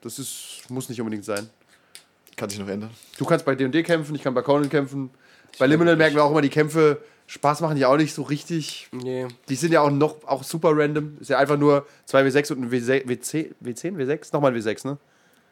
Das 0.00 0.18
ist, 0.18 0.62
muss 0.68 0.88
nicht 0.88 1.00
unbedingt 1.00 1.24
sein. 1.24 1.48
Kann 2.36 2.48
sich 2.48 2.58
noch 2.58 2.68
ändern. 2.68 2.90
Du 3.18 3.24
kannst 3.24 3.44
bei 3.44 3.54
D&D 3.54 3.82
kämpfen, 3.82 4.14
ich 4.14 4.22
kann 4.22 4.32
bei 4.34 4.42
Conan 4.42 4.68
kämpfen. 4.70 5.10
Bei 5.58 5.66
Liminal 5.66 5.96
merken 5.96 6.14
wir 6.16 6.22
auch 6.24 6.30
immer, 6.30 6.40
die 6.40 6.48
Kämpfe 6.50 6.98
Spaß 7.26 7.60
machen 7.60 7.76
die 7.76 7.84
auch 7.84 7.96
nicht 7.98 8.14
so 8.14 8.22
richtig. 8.22 8.88
Nee. 8.90 9.26
Die 9.50 9.54
sind 9.54 9.72
ja 9.72 9.82
auch 9.82 9.90
noch 9.90 10.24
auch 10.26 10.42
super 10.44 10.70
random. 10.74 11.18
Ist 11.20 11.28
ja 11.28 11.38
einfach 11.38 11.58
nur 11.58 11.86
2W6 12.08 12.52
und 12.52 12.62
ein 12.62 12.70
W6, 12.70 13.04
W10, 13.06 13.50
W10, 13.62 13.96
W6? 13.96 14.28
Nochmal 14.32 14.54
ein 14.54 14.60
W6, 14.62 14.86
ne? 14.86 14.96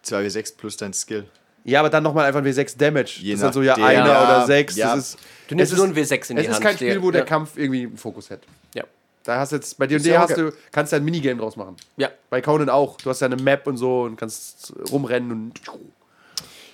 2w6 0.07 0.57
plus 0.57 0.77
dein 0.77 0.93
Skill. 0.93 1.27
Ja, 1.65 1.81
aber 1.81 1.91
dann 1.91 2.05
nochmal 2.05 2.27
einfach 2.27 2.41
ein 2.41 2.47
W6 2.47 2.79
Damage. 2.79 3.19
Je 3.21 3.33
das 3.33 3.39
ist 3.41 3.43
dann 3.45 3.53
so 3.53 3.63
ja 3.63 3.75
einer 3.75 4.07
Ja, 4.07 4.23
oder 4.39 4.47
sechs. 4.47 4.77
ja. 4.77 4.95
Das 4.95 5.15
ist, 5.15 5.19
Du 5.49 5.57
nimmst 5.57 5.77
nur 5.77 5.85
ein 5.85 5.95
W6 5.97 6.31
in 6.31 6.37
die 6.37 6.43
Es 6.43 6.49
ist 6.49 6.55
Hand. 6.55 6.65
kein 6.65 6.77
Spiel, 6.77 7.03
wo 7.03 7.11
der 7.11 7.23
ja. 7.23 7.27
Kampf 7.27 7.57
irgendwie 7.57 7.83
einen 7.87 7.97
Fokus 7.97 8.31
hat. 8.31 8.41
Ja. 8.75 8.85
Da 9.25 9.41
hast 9.41 9.51
du 9.51 9.57
jetzt, 9.57 9.77
bei 9.77 9.89
D&D 9.89 10.09
ja 10.09 10.21
hast 10.21 10.31
okay. 10.31 10.43
du, 10.43 10.53
kannst 10.71 10.93
du 10.93 10.97
ein 10.97 11.05
Minigame 11.05 11.41
draus 11.41 11.57
machen. 11.57 11.75
Ja. 11.97 12.11
Bei 12.31 12.41
Conan 12.41 12.69
auch. 12.69 12.97
Du 12.99 13.11
hast 13.11 13.21
ja 13.21 13.27
eine 13.27 13.37
Map 13.37 13.67
und 13.67 13.77
so 13.79 14.03
und 14.03 14.15
kannst 14.17 14.73
rumrennen 14.93 15.33
und 15.33 15.61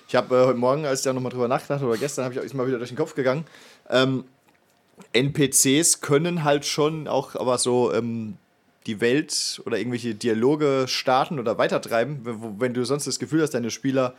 Ich 0.07 0.15
habe 0.15 0.35
äh, 0.35 0.45
heute 0.45 0.59
Morgen, 0.59 0.85
als 0.85 0.99
ich 0.99 1.05
da 1.05 1.13
nochmal 1.13 1.31
drüber 1.31 1.47
nachgedacht 1.47 1.79
habe, 1.81 1.89
oder 1.89 1.99
gestern, 1.99 2.25
habe 2.25 2.35
ich 2.35 2.39
auch 2.39 2.53
mal 2.53 2.67
wieder 2.67 2.77
durch 2.77 2.91
den 2.91 2.97
Kopf 2.97 3.15
gegangen. 3.15 3.45
Ähm, 3.89 4.25
NPCs 5.13 6.01
können 6.01 6.43
halt 6.43 6.65
schon 6.65 7.07
auch 7.07 7.35
aber 7.35 7.57
so 7.57 7.91
ähm, 7.93 8.37
die 8.87 9.01
Welt 9.01 9.61
oder 9.65 9.77
irgendwelche 9.77 10.15
Dialoge 10.15 10.85
starten 10.87 11.39
oder 11.39 11.57
weitertreiben, 11.57 12.19
wenn, 12.59 12.73
du 12.73 12.83
sonst 12.85 13.07
das 13.07 13.19
Gefühl 13.19 13.41
hast, 13.41 13.51
deine 13.51 13.71
Spieler 13.71 14.13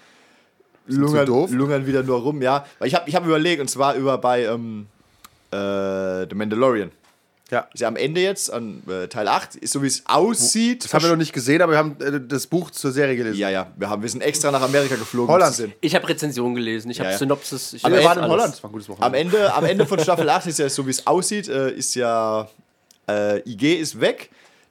lungern, 0.86 1.26
doof? 1.26 1.50
lungern 1.50 1.86
wieder 1.86 2.02
nur 2.02 2.20
rum. 2.20 2.42
Ja, 2.42 2.64
weil 2.78 2.88
ich 2.88 2.94
habe 2.94 3.08
ich 3.08 3.14
hab 3.14 3.24
überlegt, 3.24 3.60
und 3.60 3.68
zwar 3.68 3.94
über 3.94 4.18
bei 4.18 4.44
ähm, 4.44 4.86
äh, 5.50 6.26
The 6.28 6.34
Mandalorian. 6.34 6.90
ja. 7.50 7.68
Ist 7.72 7.80
ja 7.80 7.88
am 7.88 7.96
Ende 7.96 8.20
jetzt, 8.22 8.50
an 8.50 8.82
äh, 8.88 9.06
Teil 9.08 9.28
8, 9.28 9.56
ist 9.56 9.72
so 9.72 9.82
wie 9.82 9.86
es 9.86 10.02
aussieht. 10.06 10.84
Das 10.84 10.94
haben 10.94 11.02
wir 11.02 11.10
noch 11.10 11.16
nicht 11.16 11.32
gesehen, 11.32 11.60
aber 11.60 11.72
wir 11.72 11.78
haben 11.78 11.96
äh, 12.00 12.20
das 12.26 12.46
Buch 12.46 12.70
zur 12.70 12.90
Serie 12.90 13.16
gelesen. 13.16 13.38
ja, 13.38 13.50
ja, 13.50 13.70
wir, 13.76 13.90
haben, 13.90 14.02
wir 14.02 14.08
sind 14.08 14.22
extra 14.22 14.50
nach 14.50 14.62
Amerika 14.62 14.96
geflogen. 14.96 15.32
Holland. 15.32 15.54
sehen. 15.54 15.72
Ich 15.80 15.94
habe 15.94 16.08
Rezensionen 16.08 16.54
gelesen, 16.54 16.90
ich 16.90 17.00
habe 17.00 17.08
Ja, 17.08 17.12
ja. 17.12 17.18
Synopsis. 17.18 17.74
Ich 17.74 17.84
Aber 17.84 17.96
wir 17.96 18.04
waren 18.04 18.24
in. 18.24 18.30
Holland. 18.30 18.54
Das 18.54 18.62
war 18.62 18.70
ein 18.70 18.72
gutes 18.72 18.88
Wochenende. 18.88 19.06
Am 19.06 19.14
Ende, 19.14 19.54
am 19.54 19.64
Ende 19.64 19.86
von 19.86 19.98
Staffel 20.00 20.28
8 20.28 20.46
ist 20.46 20.58
ja 20.58 20.68
so, 20.70 20.86
wie 20.86 20.90
es 20.90 21.06
aussieht, 21.06 21.48
äh, 21.48 21.70
ist 21.70 21.94
ja 21.94 22.48
äh, 23.08 23.48
IG 23.48 23.74
ist 23.74 24.00
weg, 24.00 24.30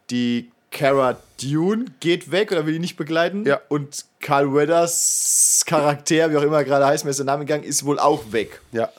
die 0.10 0.52
Cara 0.72 1.18
Dune 1.42 1.86
geht 2.00 2.32
weg 2.32 2.52
oder 2.52 2.66
will 2.66 2.74
die 2.74 2.80
nicht 2.80 2.98
begleiten 2.98 3.46
Ja. 3.46 3.62
und 3.70 4.06
Carl 4.20 4.54
Weathers 4.54 5.64
Charakter, 5.66 6.32
wie 6.32 6.38
auch 6.38 6.42
immer 6.42 6.58
er 6.58 6.64
gerade 6.64 6.86
heißt, 6.86 7.04
mir 7.06 7.12
ist 7.12 7.18
der 7.20 7.26
Name 7.26 7.46
gegangen, 7.46 7.64
ist 7.64 7.86
wohl 7.86 8.00
auch 8.00 8.32
weg. 8.32 8.60
Ja. 8.72 8.90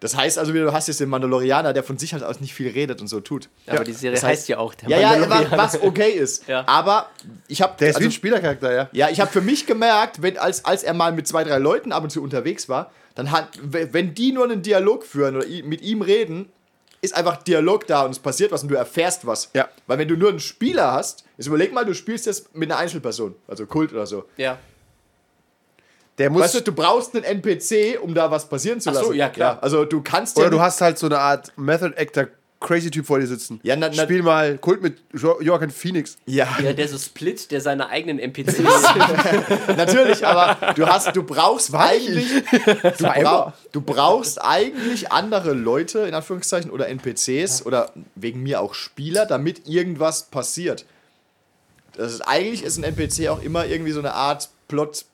Das 0.00 0.16
heißt 0.16 0.36
also 0.36 0.52
wieder, 0.52 0.64
du 0.64 0.72
hast 0.72 0.88
jetzt 0.88 0.98
den 0.98 1.08
Mandalorianer, 1.08 1.72
der 1.72 1.84
von 1.84 1.96
sich 1.96 2.12
halt 2.12 2.24
aus 2.24 2.40
nicht 2.40 2.54
viel 2.54 2.68
redet 2.68 3.00
und 3.00 3.06
so 3.06 3.20
tut. 3.20 3.48
Ja, 3.66 3.74
aber 3.74 3.84
die 3.84 3.92
Serie 3.92 4.16
Das 4.16 4.24
heißt- 4.24 4.28
heißt 4.28 4.48
ja 4.48 4.58
auch 4.58 4.74
der 4.74 4.88
Ja, 4.88 4.98
ja, 5.00 5.08
Mandalorianer. 5.18 5.58
was, 5.58 5.74
was 5.74 5.82
okay 5.82 6.10
ist. 6.10 6.48
Ja. 6.48 6.64
Aber 6.66 7.08
ich 7.46 7.62
habe 7.62 7.74
Der 7.78 7.90
ist 7.90 8.00
wie 8.00 8.06
ein 8.06 8.10
Spielercharakter, 8.12 8.72
ja. 8.74 8.88
ja, 8.92 9.10
ich 9.10 9.20
habe 9.20 9.30
für 9.30 9.40
mich 9.42 9.64
gemerkt, 9.64 10.20
wenn, 10.20 10.38
als, 10.38 10.64
als 10.64 10.82
er 10.82 10.94
mal 10.94 11.12
mit 11.12 11.28
zwei, 11.28 11.44
drei 11.44 11.58
Leuten 11.58 11.92
ab 11.92 12.02
und 12.02 12.10
zu 12.10 12.20
unterwegs 12.20 12.68
war, 12.68 12.90
dann 13.14 13.30
hat, 13.30 13.48
wenn 13.62 14.12
die 14.14 14.32
nur 14.32 14.42
einen 14.44 14.62
Dialog 14.62 15.04
führen 15.04 15.36
oder 15.36 15.46
mit 15.64 15.82
ihm 15.82 16.02
reden, 16.02 16.50
ist 17.02 17.14
einfach 17.14 17.42
Dialog 17.42 17.86
da 17.86 18.02
und 18.04 18.12
es 18.12 18.18
passiert 18.18 18.52
was 18.52 18.62
und 18.62 18.70
du 18.70 18.76
erfährst 18.76 19.26
was. 19.26 19.50
Ja. 19.52 19.68
Weil 19.86 19.98
wenn 19.98 20.08
du 20.08 20.16
nur 20.16 20.30
einen 20.30 20.40
Spieler 20.40 20.92
hast, 20.92 21.24
jetzt 21.36 21.46
überleg 21.48 21.72
mal, 21.72 21.84
du 21.84 21.94
spielst 21.94 22.24
jetzt 22.26 22.54
mit 22.54 22.70
einer 22.70 22.80
Einzelperson, 22.80 23.34
also 23.48 23.66
Kult 23.66 23.92
oder 23.92 24.06
so. 24.06 24.24
Ja. 24.36 24.58
Der 26.18 26.30
muss. 26.30 26.42
Weißt 26.42 26.54
du, 26.56 26.60
du 26.62 26.72
brauchst 26.72 27.14
einen 27.14 27.24
NPC, 27.24 27.98
um 28.00 28.14
da 28.14 28.30
was 28.30 28.48
passieren 28.48 28.80
zu 28.80 28.90
Ach 28.90 28.94
lassen. 28.94 29.06
so, 29.06 29.12
ja, 29.12 29.28
klar. 29.30 29.58
also 29.62 29.84
du 29.84 30.02
kannst 30.02 30.36
oder 30.36 30.46
ja 30.46 30.50
du 30.50 30.56
nicht- 30.56 30.64
hast 30.64 30.80
halt 30.80 30.98
so 30.98 31.06
eine 31.06 31.18
Art 31.18 31.52
Method 31.56 31.94
Actor 31.96 32.26
Crazy 32.62 32.90
Typ 32.90 33.04
vor 33.06 33.18
dir 33.18 33.26
sitzen. 33.26 33.60
Ja, 33.62 33.76
na- 33.76 33.88
na- 33.88 34.02
Spiel 34.04 34.22
mal 34.22 34.56
Kult 34.58 34.82
mit 34.82 34.98
jo 35.12 35.40
Joaquin 35.40 35.70
Phoenix. 35.70 36.16
ja, 36.26 36.46
Ja, 36.62 36.72
der 36.72 36.88
so 36.88 36.96
Split, 36.98 37.50
der 37.50 37.60
seine 37.60 37.88
eigenen 37.88 38.18
NPCs. 38.18 38.62
natürlich, 39.76 40.26
aber 40.26 40.72
du 40.74 40.86
hast, 40.86 41.14
du 41.16 41.22
brauchst 41.22 41.74
eigentlich, 41.74 42.28
du, 42.98 43.02
war 43.04 43.16
immer. 43.16 43.52
du 43.72 43.80
brauchst 43.80 44.42
eigentlich 44.42 45.10
andere 45.12 45.52
Leute, 45.52 46.00
in 46.00 46.14
Anführungszeichen, 46.14 46.70
oder 46.70 46.88
NPCs 46.88 47.66
oder 47.66 47.92
wegen 48.14 48.42
mir 48.42 48.60
auch 48.60 48.74
Spieler, 48.74 49.26
damit 49.26 49.66
irgendwas 49.68 50.24
passiert. 50.30 50.84
Das 51.96 52.12
ist, 52.12 52.22
eigentlich 52.22 52.62
ist 52.62 52.78
ein 52.78 52.84
NPC 52.84 53.28
auch 53.28 53.42
immer 53.42 53.66
irgendwie 53.66 53.92
so 53.92 53.98
eine 53.98 54.14
Art 54.14 54.48
Plot 54.68 55.04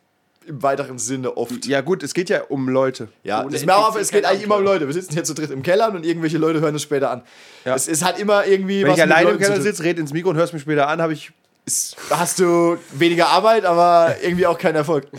im 0.48 0.62
weiteren 0.62 0.98
Sinne 0.98 1.36
oft. 1.36 1.66
Ja, 1.66 1.80
gut, 1.80 2.02
es 2.02 2.14
geht 2.14 2.28
ja 2.30 2.42
um 2.48 2.68
Leute. 2.68 3.08
Ja, 3.22 3.42
Ohne 3.42 3.52
das 3.52 3.62
ist 3.62 3.70
auf, 3.70 3.96
es 3.96 4.10
geht 4.10 4.24
eigentlich 4.24 4.42
immer 4.44 4.56
um. 4.56 4.64
Leute. 4.64 4.86
Wir 4.86 4.94
sitzen 4.94 5.12
hier 5.12 5.24
zu 5.24 5.34
dritt 5.34 5.50
im 5.50 5.62
Keller 5.62 5.92
und 5.92 6.04
irgendwelche 6.04 6.38
Leute 6.38 6.60
hören 6.60 6.74
es 6.74 6.82
später 6.82 7.10
an. 7.10 7.22
Ja. 7.64 7.74
Es, 7.74 7.86
es 7.88 8.04
hat 8.04 8.18
immer 8.18 8.46
irgendwie 8.46 8.82
Wenn 8.82 8.92
ich 8.92 8.96
mit 8.96 9.06
alleine 9.06 9.30
im 9.30 9.38
Keller 9.38 9.60
sitze, 9.60 9.84
red 9.84 9.98
ins 9.98 10.12
Mikro 10.12 10.30
und 10.30 10.36
hörst 10.36 10.52
mich 10.52 10.62
später 10.62 10.88
an, 10.88 11.00
habe 11.00 11.12
ich. 11.12 11.30
Ist- 11.66 11.96
hast 12.10 12.38
du 12.40 12.78
weniger 12.92 13.28
Arbeit, 13.28 13.64
aber 13.64 14.16
irgendwie 14.22 14.46
auch 14.46 14.58
keinen 14.58 14.76
Erfolg. 14.76 15.06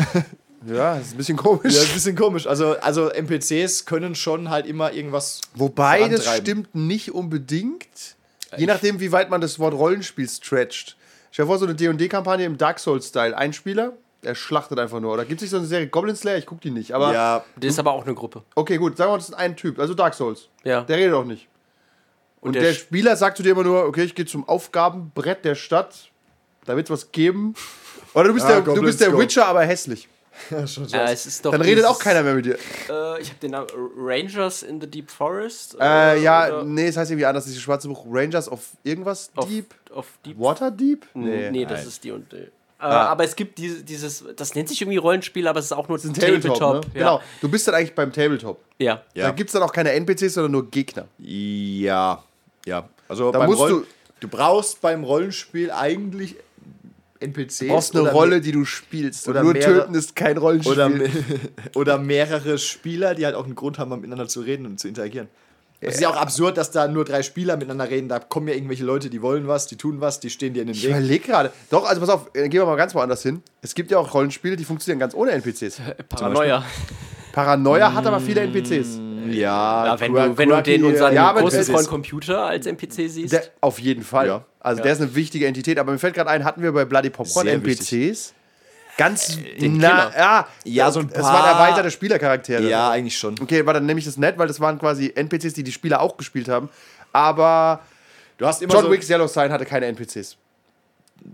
Ja, 0.68 0.96
das 0.98 1.08
ist 1.08 1.14
ein 1.14 1.18
bisschen 1.18 1.38
komisch. 1.38 1.74
Ja, 1.74 1.82
ist 1.82 1.90
ein 1.90 1.94
bisschen 1.94 2.16
komisch. 2.18 2.46
Also, 2.46 2.78
also 2.80 3.08
NPCs 3.10 3.86
können 3.86 4.14
schon 4.14 4.50
halt 4.50 4.66
immer 4.66 4.92
irgendwas. 4.92 5.40
Wobei 5.56 6.10
das 6.10 6.36
stimmt 6.36 6.76
nicht 6.76 7.14
unbedingt. 7.14 7.88
Je 8.58 8.66
nachdem, 8.66 9.00
wie 9.00 9.12
weit 9.12 9.30
man 9.30 9.40
das 9.42 9.60
Wort 9.60 9.74
Rollenspiel 9.74 10.28
stretcht. 10.28 10.98
Stell 11.32 11.46
dir 11.46 11.48
vor, 11.48 11.60
so 11.60 11.66
eine 11.66 11.76
DD-Kampagne 11.76 12.46
im 12.46 12.58
Dark 12.58 12.80
Souls-Style. 12.80 13.38
Ein 13.38 13.54
Spieler, 13.54 13.94
Er 14.22 14.36
schlachtet 14.36 14.78
einfach 14.80 15.00
nur. 15.00 15.14
Oder 15.14 15.24
gibt 15.26 15.40
es 15.40 15.44
nicht 15.44 15.52
so 15.52 15.58
eine 15.58 15.66
Serie 15.66 15.88
Goblin 15.88 16.16
Slayer? 16.16 16.38
Ich 16.38 16.46
guck 16.46 16.60
die 16.62 16.72
nicht. 16.72 16.92
Aber 16.94 17.14
Ja, 17.14 17.46
Das 17.58 17.72
ist 17.74 17.80
aber 17.80 17.92
auch 17.94 18.06
eine 18.06 18.14
Gruppe. 18.16 18.44
okay, 18.56 18.78
gut. 18.78 18.98
Sagen 18.98 19.12
wir, 19.12 19.18
das 19.18 19.30
ist 19.30 19.36
ein 19.36 19.56
Typ. 19.56 19.80
Also 19.80 19.94
Dark 19.94 20.14
Souls. 20.14 20.50
Ja. 20.64 20.82
Der 20.82 20.98
redet 20.98 21.14
auch 21.14 21.24
nicht. 21.26 21.48
Und, 22.42 22.54
der, 22.56 22.64
der 22.64 22.74
Spieler 22.74 23.16
sagt 23.16 23.38
zu 23.38 23.44
dir 23.44 23.52
immer 23.52 23.64
nur, 23.64 23.86
okay, 23.86 24.04
ich 24.04 24.16
gehe 24.16 24.26
zum 24.26 24.48
Aufgabenbrett 24.48 25.44
der 25.46 25.56
Stadt. 25.56 26.10
Da 26.66 26.76
wird 26.76 26.88
es 26.88 26.92
was 26.92 27.12
geben. 27.12 27.54
Oder 28.14 28.26
du 28.30 28.34
bist, 28.34 28.48
Ja, 28.48 28.60
der, 28.62 28.74
du 28.76 28.82
bist 28.82 29.00
der. 29.02 29.18
Witcher, 29.18 29.46
aber 29.46 29.62
hässlich. 29.64 30.08
schon 30.68 30.86
so. 30.88 30.96
Äh, 30.98 31.12
es 31.12 31.26
ist 31.26 31.44
doch 31.46 31.52
Dann 31.52 31.62
redet 31.62 31.80
dieses- 31.80 31.90
auch 31.90 32.00
keiner 32.00 32.24
mehr 32.24 32.34
mit 32.34 32.46
dir. 32.46 32.56
Äh, 32.90 33.22
ich 33.22 33.30
habe 33.30 33.40
den 33.42 33.52
Namen 33.52 33.68
Rangers 33.98 34.64
in 34.64 34.80
the 34.80 34.88
Deep 34.88 35.12
Forest. 35.12 35.76
Äh, 35.80 36.22
ja, 36.22 36.48
oder 36.48 36.64
nee, 36.64 36.88
es 36.88 36.96
heißt 36.98 37.12
irgendwie 37.12 37.26
anders. 37.26 37.46
Dieses 37.46 37.62
schwarze 37.62 37.88
Buch 37.90 38.06
Rangers 38.10 38.50
of 38.50 38.62
irgendwas 38.84 39.32
auf, 39.36 39.48
Deep. 39.50 39.74
Auf 39.94 40.08
Deep 40.26 40.40
Water 40.40 40.72
Deep? 40.72 41.06
Nee, 41.14 41.52
nee 41.52 41.66
das 41.66 41.86
ist 41.86 42.04
die 42.04 42.12
und 42.12 42.32
die. 42.32 42.48
Äh, 42.82 42.84
Aber 42.86 43.24
es 43.26 43.36
gibt 43.36 43.58
diese, 43.58 43.84
dieses, 43.84 44.24
das 44.38 44.56
nennt 44.56 44.70
sich 44.70 44.82
irgendwie 44.82 44.98
Rollenspiel, 44.98 45.48
aber 45.48 45.60
es 45.60 45.66
ist 45.66 45.72
auch 45.74 45.90
nur 45.90 45.98
ein 45.98 46.14
Tabletop. 46.14 46.60
ne? 46.62 46.82
Ja. 46.94 47.00
Genau. 47.00 47.22
Du 47.42 47.50
bist 47.50 47.68
dann 47.68 47.76
eigentlich 47.76 47.94
beim 47.94 48.14
Tabletop. 48.14 48.60
Ja. 48.78 49.04
Ja. 49.14 49.28
Da 49.28 49.32
gibt 49.32 49.50
es 49.50 49.54
dann 49.54 49.64
auch 49.64 49.74
keine 49.74 49.92
NPCs, 49.92 50.36
sondern 50.36 50.52
nur 50.54 50.70
Gegner. 50.72 51.06
Ja, 51.18 52.24
ja. 52.66 52.88
Also 53.10 53.32
Da 53.32 53.40
beim 53.40 53.50
musst 53.50 53.60
Roll 53.62 53.70
du- 53.72 53.86
du 54.22 54.28
brauchst 54.30 54.80
beim 54.82 55.04
Rollenspiel 55.04 55.72
eigentlich 55.72 56.36
NPCs. 57.20 57.60
Du 57.60 57.68
brauchst 57.68 57.96
eine 57.96 58.10
Rolle, 58.12 58.40
die 58.42 58.54
du 58.54 58.64
spielst. 58.64 59.28
oder 59.28 59.44
nur 59.44 59.54
mehrere- 59.54 59.82
töten 59.82 59.96
ist 59.96 60.16
kein 60.16 60.38
Rollenspiel. 60.38 60.72
Oder, 60.74 60.90
oder 61.76 61.98
mehrere 61.98 62.58
Spieler, 62.58 63.14
die 63.14 63.26
halt 63.26 63.36
auch 63.36 63.44
einen 63.46 63.56
Grund 63.56 63.78
haben, 63.78 63.90
miteinander 63.90 64.28
zu 64.30 64.40
reden 64.42 64.66
und 64.66 64.80
zu 64.80 64.88
interagieren. 64.88 65.28
Es 65.82 65.96
ist 65.96 66.02
ja 66.02 66.10
auch 66.10 66.18
absurd, 66.18 66.58
dass 66.58 66.72
da 66.72 66.88
nur 66.90 67.06
drei 67.06 67.24
Spieler 67.24 67.56
miteinander 67.56 67.90
reden. 67.90 68.10
Da 68.10 68.20
kommen 68.20 68.48
ja 68.50 68.54
irgendwelche 68.54 68.84
Leute, 68.84 69.10
die 69.10 69.22
wollen 69.22 69.48
was, 69.48 69.66
die 69.68 69.78
tun 69.78 70.02
was, 70.02 70.20
die 70.20 70.30
stehen 70.30 70.54
dir 70.54 70.62
in 70.62 70.68
den 70.68 70.76
ich 70.76 70.84
Weg. 70.84 70.90
überlege 70.90 71.26
gerade. 71.26 71.52
Doch, 71.70 71.86
also 71.88 72.02
pass 72.02 72.10
auf, 72.10 72.28
äh, 72.34 72.50
gehen 72.50 72.60
wir 72.62 72.66
mal 72.66 72.76
ganz 72.76 72.94
woanders 72.94 73.24
hin. 73.24 73.42
Es 73.62 73.74
gibt 73.76 73.90
ja 73.92 73.98
auch 73.98 74.14
Rollenspiele, 74.14 74.56
die 74.58 74.66
funktionieren 74.66 75.00
ganz 75.00 75.14
ohne 75.14 75.32
NPCs. 75.32 75.80
Paranoia. 76.10 76.64
Paranoia 77.32 77.94
hat 77.94 78.06
aber 78.06 78.20
viele 78.20 78.42
NPCs. 78.42 79.00
Ja, 79.30 79.86
Ja, 79.86 80.00
wenn, 80.00 80.12
Kura- 80.12 80.28
du, 80.30 80.38
wenn 80.38 80.50
du 80.50 80.62
den 80.64 80.84
unseren 80.84 81.14
Ja, 81.14 81.32
großen 81.34 81.64
Freund 81.64 81.88
Computer 81.88 82.46
als 82.46 82.66
NPC 82.66 83.08
siehst. 83.10 83.34
Der, 83.34 83.44
auf 83.62 83.80
jeden 83.80 84.04
Fall. 84.04 84.28
Ja. 84.28 84.46
Also 84.60 84.82
der 84.82 84.94
ist 84.94 85.02
eine 85.02 85.14
wichtige 85.16 85.46
Entität. 85.46 85.78
Aber 85.78 85.92
mir 85.92 86.00
fällt 86.00 86.16
gerade 86.16 86.30
ein, 86.30 86.44
hatten 86.44 86.64
wir 86.64 86.72
bei 86.72 86.86
Bloody 86.86 87.10
Popcorn 87.10 87.46
Sehr 87.46 87.54
NPCs? 87.56 88.34
Ganz 89.00 89.38
den 89.38 89.78
nah, 89.78 90.10
Killer. 90.10 90.18
ja, 90.20 90.48
Ja, 90.66 90.92
so 90.92 91.00
ein 91.00 91.10
Es 91.12 91.22
paar- 91.22 91.34
waren 91.34 91.58
erweiterte 91.58 91.90
Spielercharaktere. 91.92 92.70
Ja, 92.70 92.90
eigentlich 92.92 93.18
schon. 93.18 93.36
Okay, 93.42 93.66
war 93.66 93.74
dann 93.74 93.86
nehme 93.86 94.00
ich 94.00 94.06
das 94.06 94.18
nett, 94.18 94.38
weil 94.38 94.48
das 94.48 94.60
waren 94.60 94.78
quasi 94.78 95.12
NPCs, 95.16 95.54
die 95.54 95.64
die 95.64 95.72
Spieler 95.72 96.02
auch 96.02 96.18
gespielt 96.18 96.50
haben. 96.50 96.70
Aber 97.14 97.80
Du 98.38 98.46
hast 98.46 98.62
immer 98.62 98.74
John 98.74 98.84
so, 98.86 98.92
Wick's 98.92 99.10
Yellow 99.10 99.28
Sign 99.28 99.52
hatte 99.52 99.66
keine 99.66 99.86
NPCs. 99.88 100.38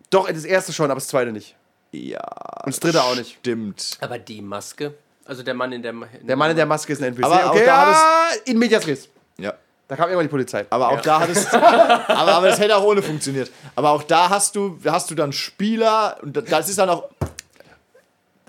Doch, 0.09 0.27
das 0.27 0.45
erste 0.45 0.73
schon, 0.73 0.85
aber 0.85 0.95
das 0.99 1.07
zweite 1.07 1.31
nicht. 1.31 1.55
Ja, 1.91 2.19
Und 2.63 2.73
das 2.73 2.79
dritte 2.79 3.03
auch 3.03 3.15
nicht. 3.15 3.37
stimmt. 3.39 3.97
aber 4.01 4.17
die 4.17 4.41
Maske, 4.41 4.93
also 5.25 5.43
der 5.43 5.53
Mann 5.53 5.71
in 5.71 5.81
der. 5.83 5.91
In 5.91 6.27
Der 6.27 6.35
Mann 6.35 6.49
in 6.51 6.55
der 6.57 6.65
Maske 6.65 6.93
ist 6.93 7.01
ein 7.01 7.09
NPC. 7.09 7.23
Aber 7.25 7.45
auch 7.45 7.51
okay, 7.51 7.65
da 7.65 7.91
ja, 7.91 8.27
in 8.45 8.57
Medias 8.57 8.85
Res. 8.87 9.07
Ja. 9.37 9.53
Da 9.87 9.95
kam 9.95 10.05
irgendwann 10.09 10.25
die 10.25 10.31
Polizei. 10.31 10.65
Aber 10.71 10.89
auch 10.89 11.01
da 11.01 11.19
hattest 11.19 11.53
aber, 11.53 12.09
aber 12.09 12.47
das 12.47 12.59
hätte 12.59 12.75
auch 12.75 12.83
ohne 12.83 13.03
funktioniert. 13.03 13.51
Aber 13.75 13.91
auch 13.91 14.01
da 14.03 14.29
hast 14.29 14.55
du, 14.55 14.79
hast 14.85 15.11
du 15.11 15.15
dann 15.15 15.31
Spieler 15.31 16.17
und 16.23 16.35
das 16.35 16.69
ist 16.69 16.79
dann 16.79 16.89
auch. 16.89 17.09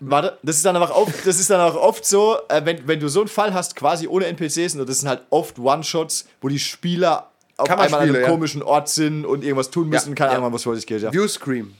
Warte, 0.00 0.38
das 0.42 0.56
ist 0.56 0.66
dann 0.66 0.76
auch 0.76 0.90
oft, 0.90 1.26
das 1.26 1.40
ist 1.40 1.48
dann 1.50 1.60
auch 1.60 1.74
oft 1.74 2.04
so, 2.04 2.36
äh, 2.48 2.60
wenn, 2.64 2.86
wenn 2.86 3.00
du 3.00 3.08
so 3.08 3.20
einen 3.20 3.28
Fall 3.28 3.54
hast, 3.54 3.76
quasi 3.76 4.06
ohne 4.06 4.26
NPCs, 4.26 4.74
und 4.76 4.86
das 4.88 5.00
sind 5.00 5.08
halt 5.08 5.22
oft 5.30 5.58
One-Shots, 5.58 6.26
wo 6.42 6.48
die 6.48 6.58
Spieler 6.58 7.30
auf 7.56 7.70
einmal 7.70 7.86
an 7.94 7.94
einem 8.00 8.14
ja. 8.20 8.28
komischen 8.28 8.62
Ort 8.62 8.88
sind 8.90 9.24
und 9.24 9.42
irgendwas 9.42 9.70
tun 9.70 9.88
müssen, 9.88 10.10
Ja, 10.10 10.14
keine 10.14 10.32
ja. 10.32 10.38
Ahnung, 10.38 10.52
was 10.52 10.64
vor 10.64 10.76
sich 10.76 10.86
geht. 10.86 11.00
Ja. 11.02 11.10
Viewscream 11.12 11.72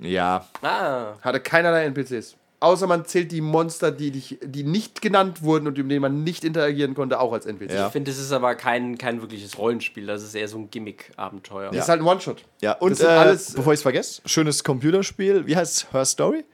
ja. 0.00 0.46
Ah, 0.62 1.14
hatte 1.22 1.40
keinerlei 1.40 1.84
NPCs. 1.84 2.36
Außer 2.58 2.86
man 2.86 3.04
zählt 3.04 3.32
die 3.32 3.42
Monster, 3.42 3.90
die, 3.90 4.10
dich- 4.10 4.38
die 4.42 4.64
nicht 4.64 5.02
genannt 5.02 5.42
wurden 5.42 5.66
und 5.66 5.76
mit 5.76 5.90
denen 5.90 6.00
man 6.00 6.24
nicht 6.24 6.42
interagieren 6.44 6.94
konnte, 6.94 7.20
auch 7.20 7.32
als 7.32 7.44
NPC. 7.44 7.70
Ja. 7.72 7.86
ich 7.86 7.92
finde, 7.92 8.10
das 8.10 8.18
ist 8.18 8.32
aber 8.32 8.54
kein, 8.54 8.96
kein 8.96 9.20
wirkliches 9.20 9.58
Rollenspiel. 9.58 10.06
Das 10.06 10.22
ist 10.22 10.34
eher 10.34 10.48
so 10.48 10.58
ein 10.58 10.70
Gimmick-Abenteuer. 10.70 11.70
Das 11.70 11.84
ist 11.84 11.88
halt 11.90 12.00
ein 12.00 12.06
One-Shot. 12.06 12.42
Ja, 12.62 12.72
und 12.72 12.98
äh, 13.00 13.04
alles- 13.04 13.52
bevor 13.52 13.74
ich 13.74 13.78
es 13.78 13.82
vergesse, 13.82 14.22
schönes 14.24 14.64
Computerspiel, 14.64 15.46
wie 15.46 15.54
heißt 15.56 15.76
es? 15.84 15.92
Her 15.92 16.04
Story? 16.06 16.44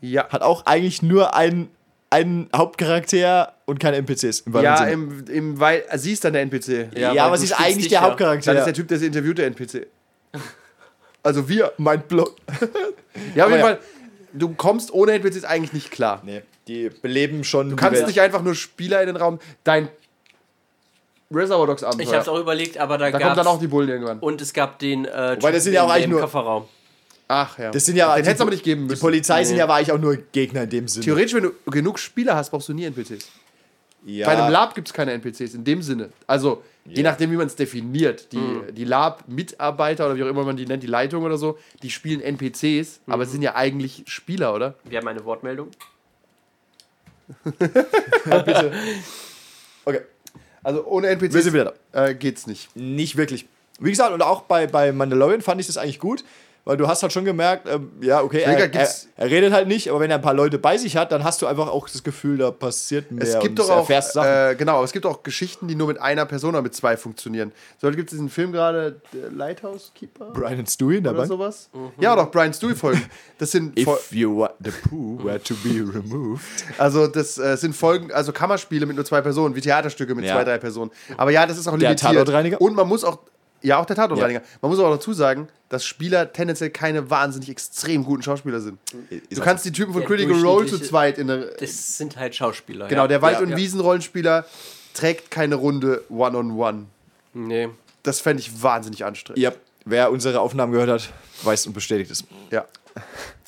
Ja. 0.00 0.28
Hat 0.28 0.42
auch 0.42 0.66
eigentlich 0.66 1.02
nur 1.02 1.34
einen, 1.34 1.68
einen 2.10 2.48
Hauptcharakter 2.54 3.52
und 3.66 3.78
keine 3.80 3.96
NPCs. 3.98 4.40
Im 4.40 4.54
Ja, 4.62 4.76
Sinne. 4.78 4.90
im, 4.92 5.24
im, 5.28 5.60
weil 5.60 5.84
sie 5.96 6.12
ist 6.12 6.24
dann 6.24 6.32
der 6.32 6.42
NPC. 6.42 6.88
ja, 6.96 7.10
weil 7.10 7.18
aber 7.20 7.36
sie 7.38 7.44
ist 7.44 7.52
eigentlich 7.52 7.76
dich 7.76 7.88
der 7.88 8.00
ja. 8.00 8.08
Hauptcharakter. 8.08 8.46
Dann 8.52 8.58
ist 8.58 8.64
der 8.66 8.74
Typ, 8.74 8.88
der 8.88 8.98
sie 8.98 9.06
interviewt, 9.06 9.38
der 9.38 9.46
NPC. 9.46 9.86
Also 11.22 11.48
wir. 11.50 11.72
mein 11.76 12.00
Block. 12.02 12.36
Ja, 13.34 13.44
auf 13.44 13.50
Aber 13.52 13.56
jeden 13.56 13.68
ja. 13.68 13.74
Fall. 13.76 13.78
Du 14.32 14.54
kommst 14.54 14.94
ohne 14.94 15.12
NPCs 15.12 15.44
eigentlich 15.44 15.72
nicht 15.74 15.90
klar. 15.90 16.22
Nee, 16.24 16.42
die 16.68 16.88
beleben 16.88 17.42
schon. 17.44 17.68
Du 17.68 17.76
kannst 17.76 18.06
nicht 18.06 18.20
einfach 18.20 18.40
nur 18.42 18.54
Spieler 18.54 19.00
in 19.02 19.08
den 19.08 19.16
Raum. 19.16 19.38
Dein 19.64 19.88
Reservoir 21.32 21.66
Dogs 21.66 21.82
Ich 21.82 21.86
habe 21.88 21.96
Abenteuer. 21.96 22.20
es 22.20 22.28
auch 22.28 22.38
überlegt, 22.38 22.78
aber 22.78 22.96
da, 22.98 23.06
Da 23.06 23.10
gab's 23.18 23.24
kommt 23.24 23.38
dann 23.38 23.46
auch 23.48 23.58
die 23.60 23.66
Bullen 23.66 23.88
irgendwann. 23.88 24.18
und 24.20 24.40
es 24.40 24.52
gab 24.52 24.78
den. 24.78 25.04
Äh, 25.04 25.36
Wobei, 25.38 25.52
das 25.52 25.64
sind 25.64 25.74
ja 25.74 25.82
auch 25.82 25.86
im- 25.86 25.90
eigentlich 25.92 26.08
nur- 26.08 26.20
Kofferraum. 26.20 26.64
Ach 27.32 27.56
ja. 27.58 27.70
Das 27.70 27.84
sind 27.84 27.94
ja, 27.94 28.14
Den 28.16 28.22
die- 28.22 28.26
hättest 28.28 28.40
du 28.40 28.42
aber 28.44 28.50
nicht 28.50 28.64
geben 28.64 28.82
Die 28.82 28.88
müssen. 28.88 29.00
Polizei 29.00 29.44
sind 29.44 29.52
Nee. 29.54 29.58
ja 29.60 29.64
aber 29.64 29.74
eigentlich 29.74 29.92
auch 29.92 29.98
nur 30.00 30.16
Gegner 30.16 30.64
in 30.64 30.70
dem 30.70 30.88
Sinne. 30.88 31.04
Theoretisch, 31.04 31.32
wenn 31.34 31.44
du 31.44 31.52
genug 31.66 32.00
Spieler 32.00 32.34
hast, 32.34 32.50
brauchst 32.50 32.68
du 32.68 32.72
nie 32.74 32.84
NPCs. 32.84 33.28
ja. 34.04 34.26
Bei 34.26 34.36
einem 34.36 34.50
Lab 34.52 34.74
gibt 34.74 34.88
es 34.88 34.94
keine 34.94 35.12
NPCs 35.12 35.54
in 35.54 35.62
dem 35.62 35.80
Sinne. 35.82 36.08
Also, 36.26 36.64
je 36.86 37.02
nachdem, 37.04 37.30
wie 37.30 37.36
man 37.36 37.46
es 37.46 37.54
definiert. 37.54 38.32
Die, 38.32 38.36
Mhm. 38.38 38.74
die 38.74 38.82
Lab-Mitarbeiter 38.84 40.06
oder 40.06 40.16
wie 40.16 40.24
auch 40.24 40.28
immer 40.28 40.42
man 40.44 40.56
die 40.56 40.66
nennt, 40.66 40.82
die 40.82 40.88
Leitung 40.88 41.22
oder 41.22 41.38
so, 41.38 41.56
die 41.82 41.90
spielen 41.90 42.20
NPCs, 42.20 42.98
aber 43.06 43.18
Mhm. 43.18 43.22
es 43.22 43.30
sind 43.32 43.42
ja 43.42 43.54
eigentlich 43.54 44.02
Spieler, 44.08 44.52
oder? 44.52 44.74
Wir 44.84 44.98
haben 44.98 45.06
eine 45.06 45.24
Wortmeldung. 45.24 45.68
Okay, 49.84 50.00
Also 50.62 50.84
ohne 50.86 51.06
wir 51.08 51.12
NPCs 51.12 51.44
sind 51.44 51.52
wieder 51.54 51.74
da. 51.92 52.06
äh, 52.06 52.14
geht's 52.14 52.46
nicht. 52.46 52.74
Nicht 52.76 53.16
wirklich. 53.16 53.46
Wie 53.78 53.90
gesagt, 53.90 54.12
und 54.12 54.20
auch 54.22 54.42
bei, 54.42 54.66
bei 54.66 54.92
Mandalorian 54.92 55.40
fand 55.40 55.60
ich 55.60 55.66
das 55.66 55.78
eigentlich 55.78 55.98
gut, 56.00 56.22
weil 56.64 56.76
du 56.76 56.86
hast 56.88 57.02
halt 57.02 57.12
schon 57.12 57.24
gemerkt, 57.24 57.68
ähm, 57.68 57.90
ja, 58.00 58.22
okay, 58.22 58.40
er, 58.42 58.72
er, 58.72 58.88
er 59.16 59.30
redet 59.30 59.52
halt 59.52 59.66
nicht, 59.68 59.88
aber 59.90 60.00
wenn 60.00 60.10
er 60.10 60.16
ein 60.16 60.22
paar 60.22 60.34
Leute 60.34 60.58
bei 60.58 60.76
sich 60.76 60.96
hat, 60.96 61.10
dann 61.12 61.24
hast 61.24 61.42
du 61.42 61.46
einfach 61.46 61.68
auch 61.68 61.88
das 61.88 62.02
Gefühl, 62.02 62.38
da 62.38 62.50
passiert 62.50 63.10
mehr 63.10 63.24
Es 63.24 63.38
gibt 63.40 63.58
und 63.60 63.68
doch 63.68 63.70
auch, 63.70 63.90
äh, 63.90 64.54
genau, 64.56 64.76
aber 64.76 64.84
es 64.84 64.92
gibt 64.92 65.06
auch 65.06 65.22
Geschichten, 65.22 65.68
die 65.68 65.74
nur 65.74 65.86
mit 65.88 66.00
einer 66.00 66.26
Person 66.26 66.50
oder 66.50 66.62
mit 66.62 66.74
zwei 66.74 66.96
funktionieren. 66.96 67.52
So 67.78 67.90
gibt 67.90 68.04
es 68.04 68.10
diesen 68.10 68.28
Film 68.28 68.52
gerade, 68.52 69.00
der 69.12 69.30
Lighthouse 69.30 69.92
Keeper 69.94 70.26
Brian 70.32 70.66
Stewie 70.66 70.98
in 70.98 71.04
der 71.04 71.12
oder 71.12 71.20
Bank. 71.22 71.28
sowas. 71.28 71.70
Ja, 71.98 72.14
doch, 72.16 72.30
Brian 72.30 72.52
Stewie-Folgen. 72.52 73.02
Das 73.38 73.50
sind, 73.50 73.78
If 73.78 73.88
you 74.12 74.38
want 74.38 74.52
the 74.60 74.70
poo 74.70 75.18
were 75.24 75.42
to 75.42 75.54
be 75.64 75.80
removed. 75.80 76.42
also 76.78 77.06
das 77.06 77.38
äh, 77.38 77.56
sind 77.56 77.74
Folgen, 77.74 78.12
also 78.12 78.32
Kammerspiele 78.32 78.86
mit 78.86 78.96
nur 78.96 79.04
zwei 79.04 79.20
Personen, 79.22 79.54
wie 79.54 79.60
Theaterstücke 79.60 80.14
mit 80.14 80.24
Ja. 80.24 80.34
zwei, 80.34 80.44
drei 80.44 80.58
Personen. 80.58 80.90
Aber 81.16 81.30
ja, 81.30 81.46
das 81.46 81.58
ist 81.58 81.66
auch 81.68 81.76
limitiert. 81.76 82.60
Und 82.60 82.74
man 82.76 82.86
muss 82.88 83.04
auch, 83.04 83.18
ja, 83.62 83.78
auch 83.78 83.86
der 83.86 83.96
Tatortreiniger. 83.96 84.42
Man 84.60 84.70
muss 84.70 84.78
auch 84.80 84.90
dazu 84.90 85.12
sagen, 85.12 85.48
dass 85.68 85.84
Spieler 85.84 86.32
tendenziell 86.32 86.70
keine 86.70 87.10
wahnsinnig 87.10 87.48
extrem 87.48 88.04
guten 88.04 88.22
Schauspieler 88.22 88.60
sind. 88.60 88.78
Du 89.30 89.40
kannst 89.40 89.64
die 89.64 89.72
Typen 89.72 89.92
von 89.92 90.04
Critical 90.04 90.40
Role 90.40 90.66
zu 90.66 90.78
zweit 90.80 91.18
in 91.18 91.26
der. 91.28 91.46
Das 91.58 91.96
sind 91.98 92.16
halt 92.16 92.34
Schauspieler. 92.34 92.88
Genau, 92.88 93.02
ja. 93.02 93.08
der 93.08 93.22
Wald- 93.22 93.36
Ja, 93.36 93.42
und 93.42 93.50
ja. 93.50 93.56
Wiesenrollenspieler 93.56 94.44
trägt 94.94 95.30
keine 95.30 95.54
Runde 95.54 96.02
One-on-One. 96.08 96.86
Nee. 97.34 97.68
Das 98.02 98.20
fände 98.20 98.40
ich 98.42 98.62
wahnsinnig 98.62 99.04
anstrengend. 99.04 99.40
Ja, 99.42 99.52
wer 99.84 100.10
unsere 100.10 100.40
Aufnahmen 100.40 100.72
gehört 100.72 100.90
hat, 100.90 101.12
weiß 101.44 101.66
und 101.66 101.72
bestätigt 101.74 102.10
es. 102.10 102.24
Ja. 102.50 102.64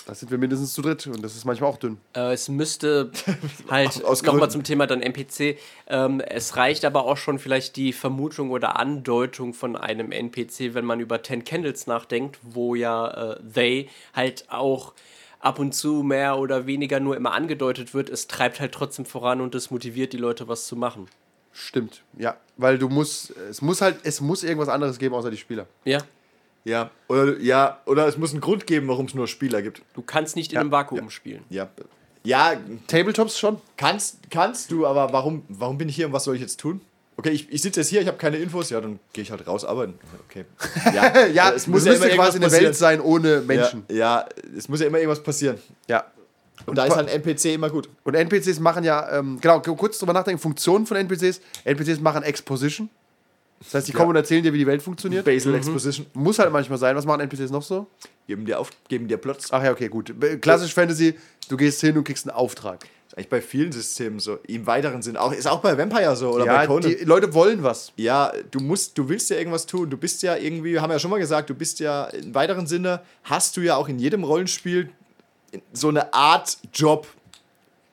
Da 0.07 0.15
sind 0.15 0.31
wir 0.31 0.39
mindestens 0.39 0.75
zu 0.75 0.83
dritt 0.83 1.07
und 1.07 1.23
das 1.23 1.37
ist 1.37 1.45
manchmal 1.45 1.71
auch 1.71 1.77
dünn. 1.77 1.99
Äh, 2.15 2.33
es 2.33 2.49
müsste 2.49 3.13
halt 3.71 4.03
nochmal 4.25 4.51
zum 4.51 4.65
Thema 4.65 4.87
dann 4.87 5.01
NPC. 5.01 5.59
Ähm, 5.87 6.21
es 6.21 6.57
reicht 6.57 6.85
aber 6.85 7.05
auch 7.05 7.17
schon 7.17 7.39
vielleicht 7.39 7.77
die 7.77 7.93
Vermutung 7.93 8.51
oder 8.51 8.79
Andeutung 8.79 9.55
von 9.55 9.77
einem 9.77 10.11
NPC, 10.11 10.75
wenn 10.75 10.85
man 10.85 11.01
über 11.01 11.23
Ten 11.23 11.45
Candles 11.45 11.87
nachdenkt, 11.87 12.39
wo 12.43 12.75
ja 12.75 13.35
äh, 13.35 13.41
they 13.55 13.89
halt 14.13 14.47
auch 14.49 14.95
ab 15.39 15.59
und 15.59 15.73
zu 15.75 16.03
mehr 16.03 16.39
oder 16.39 16.67
weniger 16.67 17.01
nur 17.01 17.17
immer 17.17 17.33
angedeutet 17.33 17.95
wird. 17.95 18.09
Es 18.11 18.27
treibt 18.27 18.61
halt 18.61 18.73
trotzdem 18.73 19.05
voran 19.05 19.41
und 19.41 19.55
es 19.55 19.71
motiviert 19.71 20.13
die 20.13 20.19
Leute, 20.19 20.49
was 20.49 20.67
zu 20.67 20.77
machen. 20.77 21.09
Stimmt, 21.53 22.03
ja. 22.17 22.37
Weil 22.57 22.79
du 22.79 22.89
musst, 22.89 23.37
es 23.37 23.61
muss 23.61 23.83
halt, 23.83 23.97
es 24.05 24.21
muss 24.21 24.43
irgendwas 24.43 24.69
anderes 24.69 24.99
geben 24.99 25.15
außer 25.15 25.31
die 25.31 25.37
Spieler. 25.37 25.67
Ja. 25.85 25.99
Ja, 26.65 26.91
oder, 27.09 27.39
ja, 27.39 27.81
oder 27.87 28.07
es 28.07 28.17
muss 28.17 28.33
einen 28.33 28.41
Grund 28.41 28.67
geben, 28.67 28.89
warum 28.89 29.07
es 29.07 29.15
nur 29.15 29.27
Spieler 29.27 29.63
gibt. 29.63 29.83
Du 29.95 30.03
kannst 30.03 30.37
nicht 30.37 30.53
in 30.53 30.59
einem 30.59 30.71
Vakuum 30.71 31.11
spielen. 31.11 31.45
Ja. 31.51 31.69
Ja, 32.25 32.53
Tabletops 32.87 33.37
schon? 33.39 33.61
kannst, 33.77 34.31
kannst 34.31 34.71
du, 34.71 34.87
aber 34.87 35.13
warum, 35.13 35.43
warum 35.49 35.77
bin 35.77 35.89
ich 35.89 35.97
hier 35.97 36.07
und 36.07 36.13
was 36.13 36.23
soll 36.25 36.37
ich 36.37 36.41
jetzt 36.41 36.61
tun? 36.61 36.81
Okay, 37.17 37.31
ich, 37.31 37.53
ich 37.53 37.61
sitze 37.63 37.81
jetzt 37.81 37.89
hier, 37.89 38.01
ich 38.01 38.07
habe 38.07 38.17
keine 38.17 38.37
Infos, 38.37 38.71
ja, 38.71 38.81
dann 38.81 38.99
gehe 39.13 39.23
ich 39.23 39.31
halt 39.31 39.47
raus 39.47 39.65
arbeiten. 39.65 39.95
Okay. 40.29 40.45
Ja, 40.95 41.27
Ja, 41.27 41.51
es 41.51 41.63
es 41.63 41.67
muss 41.67 41.85
ja 41.85 41.93
müsste 41.93 42.09
immer 42.09 42.25
quasi 42.25 42.39
eine. 42.39 42.51
Welt 42.53 42.77
sein 42.77 43.01
ohne 43.01 43.41
Menschen. 43.41 43.85
Ja, 43.89 43.97
ja, 43.97 44.29
es 44.57 44.69
muss 44.69 44.81
ja 44.81 44.87
immer 44.87 44.99
irgendwas 44.99 45.23
passieren. 45.23 45.59
Ja. 45.89 46.05
Und 46.67 46.79
da 46.79 46.85
ist 46.85 46.95
halt 46.95 47.09
ein 47.09 47.23
NPC 47.23 47.47
immer 47.47 47.71
gut. 47.71 47.89
Und 48.05 48.15
NPCs 48.15 48.61
machen 48.61 48.85
ja, 48.85 49.19
ähm, 49.19 49.39
genau, 49.41 49.61
kurz 49.61 49.99
drüber 49.99 50.13
nachdenken, 50.13 50.41
Funktionen 50.41 50.87
von 50.87 50.97
NPCs. 50.97 51.41
NPCs 51.65 52.01
machen 52.01 52.23
Exposition. 52.23 52.89
Das 53.65 53.75
heißt, 53.75 53.89
die 53.89 53.93
kommen 53.93 54.11
und 54.11 54.17
erzählen 54.17 54.43
dir, 54.43 54.53
wie 54.53 54.59
die 54.59 54.67
Welt 54.67 54.83
funktioniert. 54.83 55.25
Basal 55.25 55.55
Exposition. 55.55 56.07
Muss 56.15 56.39
halt 56.39 56.53
manchmal 56.53 56.79
sein. 56.79 56.97
Was 56.97 57.05
machen 57.07 57.21
NPCs 57.21 57.51
noch 57.51 57.63
so? 57.63 57.87
Geben 58.27 58.45
dir, 58.47 58.59
auf, 58.61 58.71
geben 58.89 59.09
dir 59.09 59.17
Plots. 59.17 59.53
Ach 59.53 59.63
ja, 59.63 59.73
okay, 59.73 59.89
gut. 59.89 60.15
Klassisch 60.41 60.75
Fantasy, 60.75 61.15
du 61.49 61.57
gehst 61.57 61.81
hin 61.81 61.97
und 61.97 62.05
kriegst 62.05 62.29
einen 62.29 62.37
Auftrag. 62.37 62.85
Ist 63.09 63.17
eigentlich 63.17 63.29
bei 63.29 63.41
vielen 63.43 63.73
Systemen 63.73 64.21
so. 64.21 64.39
Im 64.47 64.67
weiteren 64.67 65.03
Sinn. 65.03 65.17
Auch, 65.17 65.33
ist 65.33 65.47
auch 65.47 65.61
bei 65.61 65.77
Vampire 65.77 66.17
so 66.17 66.31
oder 66.31 66.47
bei 66.47 66.53
Ja, 66.63 66.67
Conan. 66.67 66.89
die 66.91 67.05
Leute 67.05 67.35
wollen 67.35 67.63
was. 67.63 67.93
Ja, 67.97 68.33
du 68.51 68.61
musst, 68.61 68.97
du 68.97 69.09
willst 69.09 69.29
ja 69.31 69.37
irgendwas 69.37 69.67
tun. 69.67 69.91
Du 69.91 69.97
bist 69.97 70.23
ja 70.23 70.37
irgendwie, 70.37 70.73
wir 70.73 70.83
haben 70.83 70.91
ja 70.91 70.99
schon 70.99 71.11
mal 71.11 71.19
gesagt, 71.19 71.51
du 71.51 71.55
bist 71.55 71.79
ja 71.81 72.05
im 72.07 72.35
weiteren 72.35 72.67
Sinne, 72.67 73.01
hast 73.25 73.57
du 73.57 73.61
ja 73.61 73.77
auch 73.77 73.89
in 73.89 73.99
jedem 73.99 74.25
Rollenspiel 74.25 74.91
so 75.73 75.89
eine 75.89 76.15
Art 76.15 76.57
Job, 76.73 77.07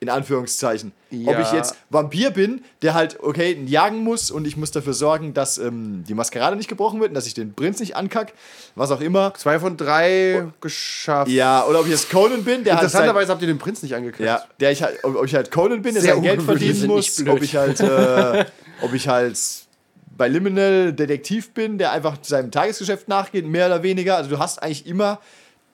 in 0.02 0.10
Anführungszeichen. 0.10 0.94
Ja. 1.12 1.32
Ob 1.32 1.40
ich 1.40 1.52
jetzt 1.52 1.76
Vampir 1.90 2.32
bin, 2.32 2.64
der 2.82 2.94
halt, 2.94 3.20
okay, 3.22 3.62
jagen 3.66 4.04
muss 4.04 4.32
und 4.32 4.48
ich 4.48 4.56
muss 4.56 4.72
dafür 4.72 4.94
sorgen, 4.94 5.34
dass 5.34 5.58
ähm, 5.58 6.04
die 6.08 6.14
Maskerade 6.14 6.56
nicht 6.56 6.70
gebrochen 6.70 7.00
wird 7.00 7.10
und 7.10 7.16
dass 7.16 7.28
ich 7.28 7.34
den 7.34 7.54
Prinz 7.54 7.80
nicht 7.80 7.96
ankack, 7.96 8.34
was 8.76 8.92
auch 8.92 9.02
immer. 9.02 9.34
Zwei 9.36 9.60
von 9.60 9.76
drei 9.76 10.46
geschafft. 10.62 11.30
Ja, 11.30 11.66
oder 11.66 11.82
ob 11.82 11.86
ich 11.86 11.92
jetzt 11.92 12.10
Conan 12.10 12.44
bin, 12.44 12.64
der 12.64 12.76
halt 12.76 12.84
Interessanterweise 12.84 13.32
habt 13.32 13.42
ihr 13.42 13.48
den 13.48 13.58
Prinz 13.58 13.84
nicht 13.84 13.96
angekriegt. 13.96 14.26
ja, 14.26 14.44
der 14.60 14.72
ich 14.72 14.84
halt, 14.84 15.04
ob 15.04 15.16
ob 15.16 15.26
ich 15.26 15.36
halt 15.36 15.52
Conan 15.52 15.82
bin, 15.82 15.94
der 15.94 16.02
Sehr 16.02 16.14
sein 16.14 16.24
Geld 16.24 16.42
verdienen 16.42 16.88
muss, 16.88 17.28
ob 17.28 17.42
ich 17.42 17.56
halt, 17.56 17.80
äh, 17.82 18.46
ob 18.82 18.94
ich 18.94 19.08
halt 19.08 19.38
bei 20.16 20.28
Liminal 20.28 20.94
Detektiv 20.94 21.54
bin, 21.54 21.78
der 21.78 21.92
einfach 21.92 22.18
seinem 22.22 22.52
Tagesgeschäft 22.52 23.08
nachgeht, 23.08 23.46
mehr 23.46 23.68
oder 23.68 23.84
weniger. 23.84 24.18
Also 24.18 24.30
du 24.30 24.40
hast 24.40 24.62
eigentlich 24.62 24.86
immer 24.86 25.20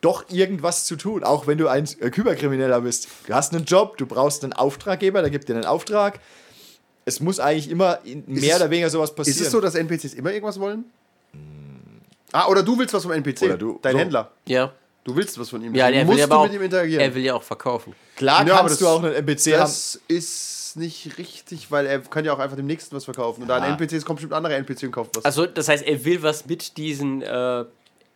doch 0.01 0.25
irgendwas 0.29 0.85
zu 0.85 0.95
tun, 0.95 1.23
auch 1.23 1.47
wenn 1.47 1.57
du 1.57 1.67
ein 1.67 1.85
äh, 1.99 2.09
Kyberkrimineller 2.09 2.81
bist. 2.81 3.07
Du 3.27 3.33
hast 3.33 3.53
einen 3.53 3.65
Job, 3.65 3.97
du 3.97 4.05
brauchst 4.05 4.43
einen 4.43 4.53
Auftraggeber, 4.53 5.21
der 5.21 5.31
gibt 5.31 5.49
dir 5.49 5.55
einen 5.55 5.65
Auftrag. 5.65 6.19
Es 7.05 7.19
muss 7.19 7.39
eigentlich 7.39 7.69
immer 7.69 7.99
in, 8.03 8.23
mehr 8.27 8.55
es- 8.55 8.61
oder 8.61 8.69
weniger 8.69 8.89
sowas 8.89 9.13
passieren. 9.13 9.39
Ist 9.39 9.45
es 9.45 9.51
so, 9.51 9.61
dass 9.61 9.75
NPCs 9.75 10.13
immer 10.15 10.31
irgendwas 10.31 10.59
wollen? 10.59 10.85
Ah, 12.31 12.47
oder 12.47 12.63
du 12.63 12.77
willst 12.77 12.93
was 12.93 13.03
vom 13.03 13.11
NPC. 13.13 13.43
Oder 13.43 13.57
du- 13.57 13.79
Dein 13.81 13.93
so. 13.93 13.99
Händler. 13.99 14.31
Ja. 14.47 14.73
Du 15.03 15.15
willst 15.15 15.39
was 15.39 15.49
von 15.49 15.61
ihm. 15.63 15.75
Ja, 15.75 15.89
musst 16.03 16.07
will 16.09 16.17
du 16.17 16.23
aber 16.23 16.37
auch, 16.39 16.43
mit 16.45 16.53
ihm 16.53 16.61
interagieren. 16.63 16.99
er 17.01 17.13
will 17.13 17.23
ja 17.23 17.35
auch 17.35 17.43
verkaufen. 17.43 17.93
Klar 18.15 18.45
Ja, 18.47 18.57
kannst 18.57 18.73
das- 18.73 18.79
du 18.79 18.87
auch 18.87 19.03
einen 19.03 19.13
NPC 19.13 19.53
haben. 19.53 19.59
das 19.61 19.99
ist 20.07 20.75
nicht 20.77 21.17
richtig, 21.17 21.69
weil 21.71 21.85
er 21.85 21.99
kann 21.99 22.25
ja 22.25 22.33
auch 22.33 22.39
einfach 22.39 22.57
dem 22.57 22.65
nächsten 22.65 22.95
was 22.95 23.05
verkaufen. 23.05 23.43
Und 23.43 23.47
da 23.47 23.57
Ja. 23.59 23.63
ein 23.63 23.71
NPCs 23.77 24.03
kommt 24.03 24.17
bestimmt 24.17 24.33
ein 24.33 24.37
anderer 24.37 24.55
NPC 24.55 24.83
und 24.87 24.91
kauft 24.91 25.15
was. 25.15 25.23
Also, 25.23 25.45
das 25.45 25.69
heißt, 25.69 25.85
er 25.85 26.03
will 26.03 26.21
was 26.23 26.47
mit 26.47 26.75
diesen 26.77 27.21
äh, 27.21 27.65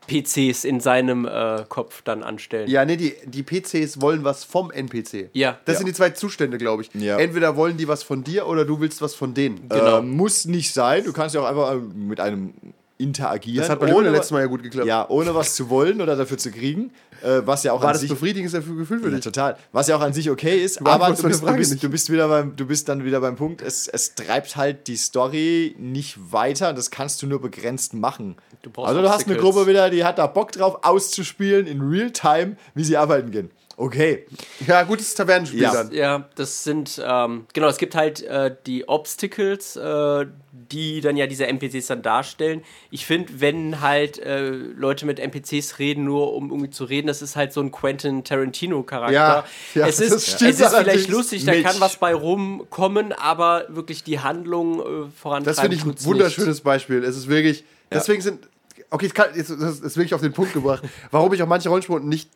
PCs 0.09 0.63
in 0.65 0.79
seinem 0.79 1.25
äh, 1.25 1.63
Kopf 1.69 2.01
dann 2.03 2.23
anstellen. 2.23 2.69
ja, 2.69 2.83
nee, 2.85 2.97
die, 2.97 3.13
die 3.25 3.43
PCs 3.43 4.01
wollen 4.01 4.23
was 4.23 4.43
vom 4.43 4.71
NPC. 4.71 5.29
Ja. 5.33 5.59
Das 5.65 5.73
Ja. 5.73 5.77
sind 5.79 5.87
die 5.87 5.93
zwei 5.93 6.09
Zustände, 6.09 6.57
glaube 6.57 6.83
ich. 6.83 6.89
Ja. 6.93 7.17
Entweder 7.17 7.55
wollen 7.55 7.77
die 7.77 7.87
was 7.87 8.03
von 8.03 8.23
dir 8.23 8.47
oder 8.47 8.65
du 8.65 8.79
willst 8.79 9.01
was 9.01 9.15
von 9.15 9.33
denen. 9.33 9.69
Genau. 9.69 9.99
Äh, 9.99 10.01
muss 10.01 10.45
nicht 10.45 10.73
sein. 10.73 11.03
Du 11.03 11.13
kannst 11.13 11.35
ja 11.35 11.41
auch 11.41 11.45
einfach 11.47 11.73
äh, 11.73 11.77
mit 11.77 12.19
einem 12.19 12.53
interagieren. 12.99 13.61
Das 13.61 13.69
hat 13.69 13.79
bei 13.79 13.93
ohne, 13.93 14.09
letztes 14.09 14.31
Mal 14.31 14.41
ja 14.41 14.45
gut 14.45 14.61
geklappt. 14.61 14.85
Ja, 14.85 15.07
ohne 15.09 15.33
was 15.33 15.55
zu 15.55 15.69
wollen 15.69 16.01
oder 16.01 16.15
dafür 16.17 16.37
zu 16.37 16.51
kriegen. 16.51 16.91
Äh, 17.23 17.41
was 17.45 17.63
ja 17.63 17.71
auch 17.73 17.81
War 17.81 17.87
an 17.89 17.93
das 17.93 18.01
sich. 18.01 18.09
befriedigendes 18.09 18.53
Gefühl 18.53 18.99
für 18.99 19.09
Ja, 19.09 19.15
dich? 19.15 19.23
total. 19.23 19.57
Was 19.71 19.87
ja 19.87 19.95
auch 19.95 20.01
an 20.01 20.13
sich 20.13 20.29
okay 20.29 20.61
ist, 20.63 20.85
aber 20.85 21.07
du 21.13 21.23
bist, 21.23 21.41
du, 21.41 21.53
bist, 21.55 21.83
du, 21.83 21.89
bist 21.89 22.09
wieder 22.11 22.27
beim, 22.27 22.55
du 22.55 22.65
bist 22.65 22.87
dann 22.89 23.03
wieder 23.03 23.21
beim 23.21 23.35
Punkt, 23.37 23.61
es, 23.61 23.87
es 23.87 24.15
treibt 24.15 24.55
halt 24.57 24.87
die 24.87 24.97
Story 24.97 25.75
nicht 25.79 26.17
weiter. 26.31 26.73
Das 26.73 26.91
kannst 26.91 27.21
du 27.21 27.27
nur 27.27 27.41
begrenzt 27.41 27.93
machen. 27.93 28.35
Du 28.61 28.69
brauchst 28.69 28.89
also 28.89 29.01
du 29.01 29.09
hast 29.09 29.27
eine. 29.27 29.37
Gruppe 29.37 29.65
wieder, 29.67 29.89
die 29.89 30.03
hat 30.03 30.17
da 30.17 30.27
Bock 30.27 30.51
drauf, 30.51 30.79
auszuspielen 30.83 31.67
in 31.67 31.81
Real-Time, 31.81 32.57
wie 32.75 32.83
sie 32.83 32.97
arbeiten 32.97 33.31
gehen. 33.31 33.49
Okay. 33.79 34.25
Ja, 34.67 34.83
gutes 34.83 35.13
Tavernenspiel 35.15 35.61
Ja. 35.61 35.71
dann. 35.71 35.93
Ja, 35.93 36.27
das 36.35 36.65
sind, 36.65 37.01
ähm, 37.01 37.45
genau, 37.53 37.69
es 37.69 37.77
gibt 37.77 37.95
halt 37.95 38.21
äh, 38.23 38.53
die 38.65 38.89
Obstacles, 38.89 39.77
äh, 39.77 40.25
die 40.51 40.99
dann 40.99 41.15
ja 41.15 41.27
diese 41.27 41.47
NPCs 41.47 41.87
dann 41.87 42.01
darstellen. 42.01 42.61
Ich 42.91 43.05
finde, 43.05 43.39
wenn 43.39 43.79
halt 43.79 44.19
äh, 44.19 44.49
Leute 44.49 45.05
mit 45.05 45.17
NPCs 45.17 45.79
reden, 45.79 46.03
nur 46.03 46.33
um 46.33 46.49
irgendwie 46.49 46.71
zu 46.71 46.83
reden, 46.83 47.07
das 47.07 47.21
ist 47.21 47.37
halt 47.37 47.53
so 47.53 47.61
ein 47.61 47.71
Quentin 47.71 48.25
Tarantino-Charakter. 48.25 49.13
Ja, 49.13 49.45
ja, 49.75 49.87
es 49.87 49.95
das 49.95 50.11
ist, 50.11 50.27
stimmt 50.35 50.51
es 50.51 50.59
ist 50.59 50.75
vielleicht 50.75 51.07
lustig, 51.07 51.45
da 51.45 51.53
Milch. 51.53 51.63
kann 51.63 51.79
was 51.79 51.95
bei 51.95 52.13
rumkommen, 52.13 53.13
aber 53.13 53.63
wirklich 53.69 54.03
die 54.03 54.19
Handlung 54.19 54.81
äh, 54.81 54.83
vorantreiben 55.09 55.45
Das 55.45 55.61
finde 55.61 55.77
ich 55.77 55.85
ein 55.85 55.95
wunderschönes 56.03 56.59
Beispiel. 56.59 57.01
Es 57.05 57.15
ist 57.15 57.29
wirklich. 57.29 57.63
Deswegen 57.89 58.21
sind. 58.21 58.49
Okay, 58.91 59.05
es 59.05 59.13
kann, 59.13 59.27
jetzt, 59.35 59.51
das 59.51 59.79
ist 59.79 59.95
wirklich 59.95 60.15
auf 60.15 60.21
den 60.21 60.33
Punkt 60.33 60.51
gebracht, 60.51 60.83
warum 61.11 61.31
ich 61.31 61.41
auch 61.43 61.47
manche 61.47 61.69
Rollenspiele 61.69 62.01
nicht 62.01 62.29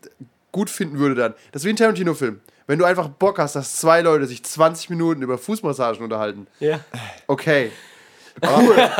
gut 0.54 0.70
finden 0.70 0.97
würde 0.99 1.16
dann. 1.16 1.34
Das 1.51 1.64
ist 1.64 1.66
wie 1.66 1.72
ein 1.72 1.76
Tarantino-Film. 1.76 2.39
Wenn 2.68 2.80
du 2.80 2.86
einfach 2.86 3.10
Bock 3.10 3.39
hast, 3.39 3.58
dass 3.58 3.76
zwei 3.76 3.99
Leute 3.99 4.26
sich 4.26 4.41
20 4.45 4.89
Minuten 4.89 5.22
über 5.22 5.38
Fußmassagen 5.38 6.01
unterhalten. 6.01 6.47
Ja. 6.62 6.80
Okay. 7.28 7.72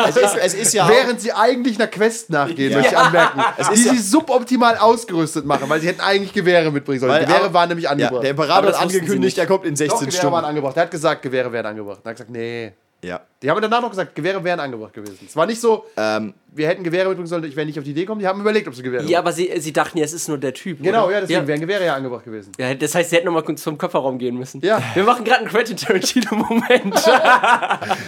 Es 0.08 0.16
ist, 0.16 0.36
es 0.38 0.54
ist 0.54 0.74
ja 0.74 0.88
Während 0.88 1.20
sie 1.20 1.32
eigentlich 1.34 1.78
einer 1.80 1.88
Quest 1.88 2.30
nachgehen, 2.30 2.72
Ja. 2.72 2.78
möchte 2.78 2.94
ich 2.94 2.98
anmerken. 3.00 3.42
die 3.58 3.74
ist 3.74 3.86
ja- 3.86 3.94
sie 3.94 4.00
suboptimal 4.00 4.78
ausgerüstet 4.78 5.46
machen, 5.46 5.68
weil 5.70 5.82
sie 5.82 5.88
hätten 5.88 6.02
eigentlich 6.02 6.34
Gewehre 6.34 6.72
mitbringen 6.72 7.00
sollen. 7.00 7.12
Weil 7.14 7.26
Gewehre 7.26 7.48
auch- 7.48 7.54
waren 7.54 7.70
nämlich 7.70 7.86
ja, 7.86 7.92
angebracht. 7.92 8.24
der 8.24 8.32
Aber 8.32 8.44
Imperator 8.44 8.74
hat 8.74 8.82
angekündigt, 8.82 9.38
er 9.38 9.48
kommt 9.48 9.66
in 9.66 9.72
Doch, 9.74 9.78
16 9.80 9.90
Gewehre 10.10 10.12
waren 10.12 10.14
Stunden. 10.32 10.46
angebracht. 10.46 10.76
Der 10.76 10.84
hat 10.84 10.92
gesagt, 10.92 11.22
Gewehre 11.24 11.52
werden 11.52 11.66
angebracht. 11.68 12.02
Er 12.04 12.10
hat 12.10 12.16
gesagt, 12.18 12.30
nee. 12.32 12.74
Ja. 13.04 13.22
Die 13.42 13.50
haben 13.50 13.62
danach 13.62 13.82
noch 13.82 13.90
gesagt, 13.90 14.16
Gewehre 14.16 14.44
wären 14.44 14.60
angebracht 14.60 14.94
gewesen. 14.94 15.20
Es 15.28 15.36
war 15.36 15.46
nicht 15.46 15.60
so, 15.60 15.86
Ähm, 15.98 16.34
wir 16.48 16.68
hätten 16.68 16.84
Gewehre 16.84 17.10
mitbringen 17.10 17.28
sollen, 17.28 17.44
ich 17.44 17.56
wäre 17.56 17.66
nicht 17.66 17.78
auf 17.78 17.84
die 17.84 17.92
Idee 17.92 18.02
gekommen. 18.02 18.22
Die 18.22 18.28
haben 18.28 18.40
überlegt, 18.40 18.68
ob 18.68 18.76
sie 18.76 18.84
Gewehre 18.84 19.04
ja, 19.04 19.20
aber 19.20 19.34
sie, 19.34 19.52
sie 19.60 19.74
dachten 19.74 19.98
ja, 19.98 20.06
es 20.06 20.14
ist 20.14 20.28
nur 20.30 20.38
der 20.38 20.54
Typ. 20.54 20.82
Genau, 20.82 21.06
oder? 21.06 21.14
ja, 21.14 21.22
deswegen 21.22 21.42
ja. 21.42 21.48
wären 21.48 21.60
Gewehre 21.60 21.86
ja 21.86 21.96
angebracht 21.96 22.24
gewesen. 22.24 22.52
Ja, 22.58 22.74
das 22.74 22.96
heißt, 22.96 23.10
sie 23.10 23.18
hätten 23.18 23.26
nochmal 23.26 23.56
zum 23.56 23.78
Kofferraum 23.78 24.18
gehen 24.18 24.38
müssen. 24.38 24.62
Ja. 24.62 24.82
Wir 24.94 25.04
machen 25.04 25.26
gerade 25.26 25.42
einen 25.42 25.50
Quentin 25.50 25.78
Tarantino-Moment. 25.78 26.96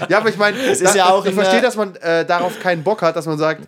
Ja, 0.09 0.19
aber 0.19 0.29
ich 0.29 0.37
meine, 0.37 0.57
ist 0.57 0.95
ja 0.95 1.09
auch 1.09 1.25
ich 1.25 1.33
verstehe, 1.33 1.61
dass 1.61 1.75
man 1.75 1.95
äh, 1.97 2.25
darauf 2.25 2.59
keinen 2.59 2.83
Bock 2.83 3.01
hat, 3.01 3.15
dass 3.15 3.25
man 3.25 3.37
sagt, 3.37 3.67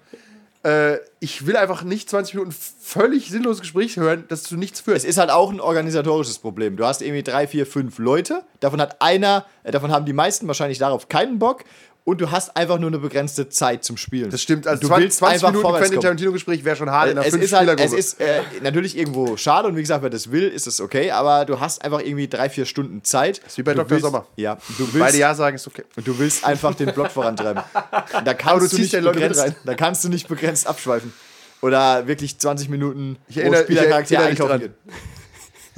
äh, 0.67 0.99
ich 1.21 1.47
will 1.47 1.55
einfach 1.55 1.83
nicht 1.83 2.09
20 2.09 2.35
Minuten 2.35 2.51
völlig 2.51 3.29
sinnloses 3.29 3.61
Gespräch 3.61 3.95
hören, 3.95 4.25
das 4.27 4.43
zu 4.43 4.57
nichts 4.57 4.81
führt. 4.81 4.97
Es 4.97 5.05
ist 5.05 5.17
halt 5.17 5.29
auch 5.29 5.49
ein 5.49 5.61
organisatorisches 5.61 6.39
Problem. 6.39 6.75
Du 6.75 6.85
hast 6.85 7.01
irgendwie 7.01 7.23
drei, 7.23 7.47
vier, 7.47 7.65
fünf 7.65 7.99
Leute. 7.99 8.43
Davon 8.59 8.81
hat 8.81 9.01
einer, 9.01 9.45
äh, 9.63 9.71
davon 9.71 9.91
haben 9.91 10.05
die 10.05 10.13
meisten 10.13 10.45
wahrscheinlich 10.47 10.77
darauf 10.77 11.07
keinen 11.07 11.39
Bock. 11.39 11.63
Und 12.07 12.21
du 12.21 12.31
hast 12.31 12.55
einfach 12.55 12.79
nur 12.79 12.87
eine 12.89 12.99
begrenzte 12.99 13.49
Zeit 13.49 13.83
zum 13.83 13.97
Spielen. 13.97 14.29
das 14.29 14.41
stimmt, 14.41 14.65
also 14.65 14.79
du 14.79 14.87
20, 14.87 15.03
willst 15.03 15.17
20 15.17 15.33
einfach 15.43 15.51
Minuten 15.51 15.75
Quentin. 15.77 15.99
Tarantino-Gespräch 15.99 16.63
wäre 16.63 16.77
schon 16.77 16.89
hart 16.89 17.11
in 17.11 17.17
einer 17.17 17.27
es 17.27 17.33
ist 17.33 17.51
halt, 17.51 17.77
es 17.81 17.91
ist 17.91 18.21
äh, 18.21 18.39
natürlich 18.63 18.97
irgendwo 18.97 19.35
schade 19.35 19.67
und 19.67 19.75
wie 19.75 19.81
gesagt, 19.81 20.03
wer 20.03 20.09
das 20.09 20.31
will, 20.31 20.47
ist 20.47 20.67
es 20.67 20.79
okay, 20.79 21.11
aber 21.11 21.43
du 21.43 21.59
hast 21.59 21.83
einfach 21.83 21.99
irgendwie 21.99 22.29
drei, 22.29 22.49
vier 22.49 22.65
Stunden 22.65 23.03
Zeit. 23.03 23.41
Das 23.43 23.57
wie 23.57 23.63
bei 23.63 23.73
du 23.73 23.79
Dr. 23.79 23.89
willst, 23.91 24.05
Sommer. 24.05 24.25
Ja, 24.37 24.55
du 24.77 24.85
Beide 24.87 25.03
willst, 25.03 25.17
Ja 25.17 25.35
sagen, 25.35 25.57
ist 25.57 25.67
okay. 25.67 25.83
und 25.97 26.07
du 26.07 26.17
willst 26.17 26.45
einfach 26.45 26.75
den 26.75 26.93
Plot 26.93 27.11
vorantreiben. 27.11 27.61
Da 28.23 28.33
kannst 28.33 28.71
du 28.71 28.77
du, 28.77 28.81
nicht 28.83 28.93
begrenzt, 28.93 29.41
rein. 29.41 29.55
da 29.65 29.73
kannst 29.75 30.03
du 30.05 30.07
nicht 30.07 30.29
begrenzt 30.29 30.65
abschweifen. 30.65 31.11
Oder 31.61 32.07
wirklich 32.07 32.39
20 32.39 32.69
Minuten 32.69 33.17
Ich 33.27 33.35
erinnere- 33.37 33.59
ich 33.63 33.65
Spielercharakter 33.65 34.19
einkaufen 34.21 34.73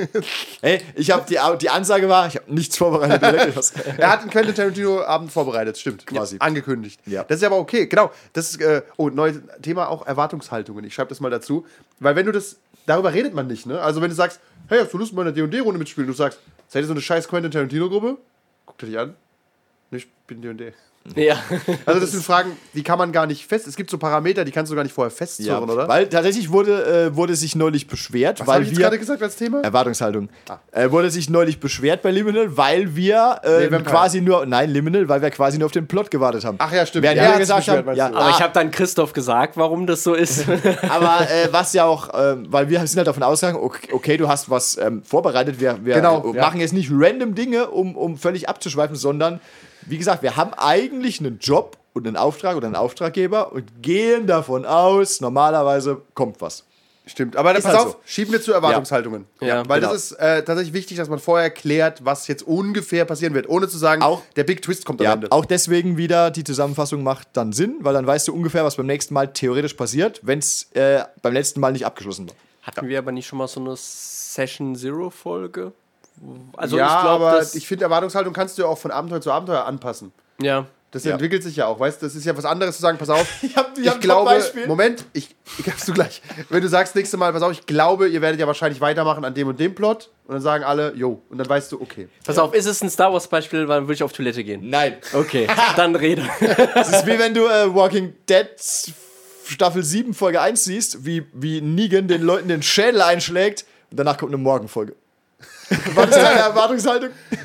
Hey, 0.62 0.82
ich 0.96 1.12
habe 1.12 1.26
die, 1.28 1.38
die 1.62 1.70
Ansage 1.70 2.10
war, 2.10 2.28
ich 2.28 2.36
habe 2.36 2.54
nichts 2.54 2.78
vorbereitet. 2.78 3.20
Er 3.98 4.12
hat 4.12 4.22
einen 4.22 4.30
Quentin 4.30 4.56
Tarantino-Abend 4.56 5.32
vorbereitet, 5.32 5.78
stimmt. 5.78 6.06
Quasi. 6.06 6.38
Angekündigt. 6.40 7.00
Ja. 7.06 7.24
Das 7.24 7.38
ist 7.38 7.44
aber 7.44 7.58
okay, 7.58 7.88
genau. 7.88 8.12
Das 8.34 8.52
ist, 8.52 8.62
äh, 8.62 8.82
oh, 8.98 9.10
neues 9.10 9.40
Thema 9.62 9.90
auch 9.90 10.06
Erwartungshaltungen. 10.06 10.84
Ich 10.86 10.94
schreibe 10.94 11.10
das 11.10 11.20
mal 11.20 11.30
dazu. 11.30 11.66
Weil 12.00 12.16
wenn 12.16 12.26
du 12.26 12.32
das, 12.32 12.58
darüber 12.86 13.14
redet 13.14 13.34
man 13.34 13.48
nicht, 13.48 13.66
ne? 13.66 13.82
Also 13.82 14.02
wenn 14.02 14.10
du 14.10 14.16
sagst, 14.16 14.40
hey, 14.68 14.80
hast 14.80 14.94
du 14.94 14.98
Lust, 14.98 15.14
mal 15.14 15.22
eine 15.22 15.34
D&D-Runde 15.34 15.78
mitspielen? 15.78 16.08
Du 16.08 16.14
sagst, 16.14 16.40
seid 16.68 16.84
ihr 16.84 16.88
so 16.88 16.94
eine 16.94 17.02
scheiß 17.02 17.28
Quentin 17.28 17.52
Tarantino-Gruppe? 17.52 18.18
Guckt 18.66 18.84
er 18.84 18.88
dich 18.88 19.00
an. 19.00 19.16
Nee, 19.92 19.98
ich 19.98 20.12
bin 20.28 20.42
D&D. 20.42 20.74
Ja. 21.16 21.38
Also 21.86 22.00
das 22.00 22.12
sind 22.12 22.24
Fragen, 22.24 22.52
die 22.74 22.84
kann 22.84 22.98
man 22.98 23.12
gar 23.12 23.26
nicht 23.26 23.46
fest, 23.48 23.68
es 23.68 23.76
gibt 23.76 23.90
so 23.90 23.98
Parameter, 23.98 24.46
die 24.46 24.52
kannst 24.52 24.72
du 24.72 24.76
gar 24.76 24.84
nicht 24.84 24.94
vorher 24.94 25.12
Ja, 25.12 25.16
festzurren, 25.16 25.70
oder? 25.70 25.88
Weil 25.88 26.08
tatsächlich 26.08 26.52
wurde, 26.52 27.08
äh, 27.12 27.16
wurde 27.16 27.36
sich 27.36 27.56
neulich 27.56 27.88
beschwert, 27.88 28.40
Was 28.42 28.48
weil 28.48 28.62
ich 28.62 28.70
jetzt 28.70 28.78
wir. 28.78 28.84
gerade 28.84 29.00
gesagt 29.00 29.24
als 29.24 29.36
Thema? 29.36 29.62
Erwartungshaltung. 29.62 30.30
Ah. 30.48 30.58
Äh, 30.72 30.92
wurde 30.92 31.10
sich 31.10 31.30
neulich 31.30 31.60
beschwert 31.60 32.02
bei 32.02 32.12
Liminal, 32.12 32.56
weil 32.58 32.96
wir 32.96 33.40
äh, 33.44 33.70
Nee, 33.70 33.80
quasi 33.84 34.22
nur, 34.22 34.46
nein, 34.46 34.70
Liminal, 34.70 35.08
weil 35.10 35.22
wir 35.22 35.32
quasi 35.32 35.58
nur 35.58 35.66
auf 35.68 35.72
den 35.72 35.88
Plot 35.88 36.12
gewartet 36.12 36.46
haben. 36.46 36.58
Ach 36.60 36.72
ja, 36.72 36.86
stimmt. 36.86 37.04
Während 37.04 37.20
Er 37.20 37.32
wir 37.32 37.40
gesagt 37.40 37.66
beschwert, 37.66 37.88
haben, 37.88 37.96
ja? 37.96 38.08
Aber 38.08 38.26
ah, 38.26 38.30
ich 38.30 38.42
habe 38.42 38.54
dann 38.54 38.70
Christoph 38.72 39.14
gesagt, 39.14 39.58
warum 39.58 39.88
das 39.88 40.04
so 40.04 40.14
ist. 40.14 40.46
aber 40.90 41.22
äh, 41.22 41.48
was 41.52 41.74
ja 41.74 41.86
auch, 41.86 42.10
äh, 42.14 42.36
weil 42.50 42.70
wir 42.70 42.86
sind 42.86 42.98
halt 42.98 43.08
davon 43.08 43.24
ausgegangen, 43.24 43.60
okay, 43.62 43.88
okay 43.94 44.18
du 44.18 44.28
hast 44.28 44.50
was 44.50 44.78
ähm, 44.78 45.02
vorbereitet, 45.04 45.60
wir, 45.60 45.84
wir 45.84 45.96
Genau, 45.96 46.34
ja. 46.34 46.42
machen 46.42 46.60
jetzt 46.60 46.74
nicht 46.74 46.90
random 46.92 47.36
Dinge, 47.36 47.70
um, 47.70 47.96
um 47.96 48.18
völlig 48.18 48.48
abzuschweifen, 48.50 48.96
sondern 48.96 49.40
wie 49.86 49.98
gesagt, 49.98 50.24
wir 50.24 50.36
haben 50.36 50.54
eigentlich 50.56 51.20
einen 51.20 51.40
Job 51.40 51.78
und 51.94 52.06
einen 52.08 52.18
Auftrag 52.18 52.56
oder 52.56 52.68
einen 52.68 52.76
Auftraggeber 52.76 53.52
und 53.52 53.82
gehen 53.82 54.28
davon 54.28 54.66
aus, 54.66 55.22
normalerweise 55.22 56.02
kommt 56.14 56.40
was. 56.42 56.64
Stimmt, 57.06 57.36
aber 57.36 57.58
Ist 57.58 57.64
pass 57.64 57.74
halt 57.76 57.86
auf, 57.88 57.92
so. 57.94 57.98
schieben 58.06 58.34
wir 58.34 58.42
zu 58.42 58.54
Erwartungshaltungen. 58.54 59.26
Ja, 59.42 59.68
weil 59.68 59.80
genau. 59.80 59.94
das 59.94 60.12
ist 60.12 60.20
äh, 60.20 60.44
tatsächlich 60.44 60.74
wichtig, 60.74 60.98
dass 60.98 61.10
man 61.10 61.18
vorher 61.18 61.50
klärt, 61.50 62.06
was 62.06 62.28
jetzt 62.28 62.44
ungefähr 62.44 63.04
passieren 63.04 63.34
wird, 63.34 63.50
ohne 63.50 63.68
zu 63.68 63.80
sagen, 63.80 64.04
Auch- 64.04 64.22
der 64.36 64.44
Big 64.44 64.62
Twist 64.62 64.86
kommt 64.86 65.02
am 65.02 65.06
Ja, 65.06 65.14
Ende. 65.14 65.32
auch 65.32 65.46
deswegen 65.46 65.98
wieder 65.98 66.30
die 66.30 66.44
Zusammenfassung 66.44 67.02
macht 67.02 67.30
dann 67.34 67.52
Sinn, 67.52 67.78
weil 67.80 67.96
dann 67.96 68.06
weißt 68.06 68.28
du 68.28 68.34
ungefähr, 68.36 68.64
was 68.64 68.76
beim 68.76 68.86
nächsten 68.86 69.16
Mal 69.16 69.34
theoretisch 69.34 69.74
passiert, 69.74 70.20
wenn 70.22 70.38
es 70.38 70.68
äh, 70.74 71.04
beim 71.24 71.34
letzten 71.34 71.60
Mal 71.62 71.72
nicht 71.72 71.88
abgeschlossen 71.88 72.28
war. 72.30 72.36
Hatten 72.62 72.88
wir 72.88 73.00
aber 73.00 73.12
nicht 73.12 73.26
schon 73.26 73.40
mal 73.40 73.48
so 73.48 73.60
eine 73.60 73.74
Session 73.76 74.76
Zero 74.76 75.10
Folge? 75.10 75.72
Also 76.58 76.78
ja, 76.78 76.86
ich 76.98 77.02
glaube, 77.04 77.28
aber 77.28 77.42
ich 77.54 77.68
finde, 77.68 77.86
Erwartungshaltung 77.86 78.34
kannst 78.34 78.58
du 78.58 78.64
ja 78.64 78.68
auch 78.68 78.78
von 78.78 78.92
Abenteuer 78.92 79.22
zu 79.22 79.32
Abenteuer 79.32 79.66
anpassen. 79.66 80.12
ja. 80.42 80.66
Das 80.92 81.04
Ja. 81.04 81.12
entwickelt 81.12 81.44
sich 81.44 81.56
ja 81.56 81.68
auch, 81.68 81.80
weißt 81.80 82.02
du? 82.02 82.08
Das 82.08 82.16
ist 82.16 82.26
ja 82.26 82.36
was 82.36 82.46
anderes 82.46 82.76
zu 82.78 82.82
sagen, 82.82 82.98
pass 82.98 83.12
auf. 83.12 83.28
Ich 83.44 83.56
hab- 83.56 83.78
ich 83.78 83.84
ich 83.84 83.88
hab 83.90 83.98
ein 83.98 84.02
glaube, 84.02 84.32
Top-Beispiel. 84.32 84.66
Moment, 84.66 85.06
ich, 85.14 85.36
ich 85.60 85.64
gab's 85.64 85.86
du 85.86 85.94
gleich. 85.94 86.20
Wenn 86.50 86.64
du 86.64 86.68
sagst 86.68 86.96
nächste 86.96 87.16
Mal, 87.16 87.32
pass 87.32 87.44
auf, 87.44 87.52
ich 87.52 87.68
glaube, 87.68 88.08
ihr 88.08 88.24
werdet 88.24 88.40
ja 88.40 88.48
wahrscheinlich 88.48 88.82
weitermachen 88.82 89.24
an 89.24 89.36
dem 89.36 89.48
und 89.50 89.60
dem 89.60 89.76
Plot. 89.76 90.10
Und 90.26 90.34
dann 90.34 90.42
sagen 90.42 90.64
alle, 90.64 90.96
jo. 90.96 91.22
Und 91.30 91.38
dann 91.38 91.48
weißt 91.48 91.72
du, 91.72 91.80
okay. 91.80 92.10
Pass 92.26 92.40
auf, 92.40 92.56
ist 92.56 92.66
es 92.66 92.82
ein 92.82 92.90
Star 92.90 93.14
Wars 93.14 93.28
Beispiel, 93.28 93.68
dann 93.68 93.84
würde 93.84 93.94
ich 93.94 94.02
auf 94.02 94.14
Toilette 94.14 94.44
gehen. 94.44 94.68
Nein. 94.68 94.96
Okay, 95.14 95.46
dann 95.76 95.96
rede. 95.96 96.24
Das 96.74 96.90
ist 96.92 97.06
wie 97.06 97.20
wenn 97.20 97.36
du 97.36 97.42
äh, 97.46 97.72
Walking 97.72 98.16
Dead 98.28 98.48
Staffel 99.46 99.84
7, 99.84 100.16
Folge 100.16 100.42
1 100.42 100.64
siehst, 100.64 101.06
wie, 101.06 101.24
wie 101.34 101.62
Negan 101.62 102.08
den 102.08 102.24
Leuten 102.24 102.48
den 102.48 102.64
Schädel 102.64 103.04
einschlägt 103.04 103.66
und 103.92 104.00
danach 104.00 104.18
kommt 104.18 104.32
eine 104.34 104.42
Morgenfolge. 104.42 104.96
Was 105.96 106.10
ist 106.10 106.16
deine 106.18 106.40
Erwartungshaltung? 106.40 107.10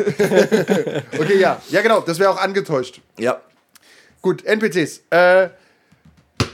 Okay, 1.19 1.39
ja. 1.39 1.61
Ja, 1.71 1.83
genau, 1.83 2.01
das 2.01 2.19
wäre 2.19 2.31
auch 2.31 2.41
angetäuscht. 2.41 3.01
Ja. 3.19 3.41
Gut, 4.23 4.45
NPCs. 4.45 5.03
Äh, 5.11 5.49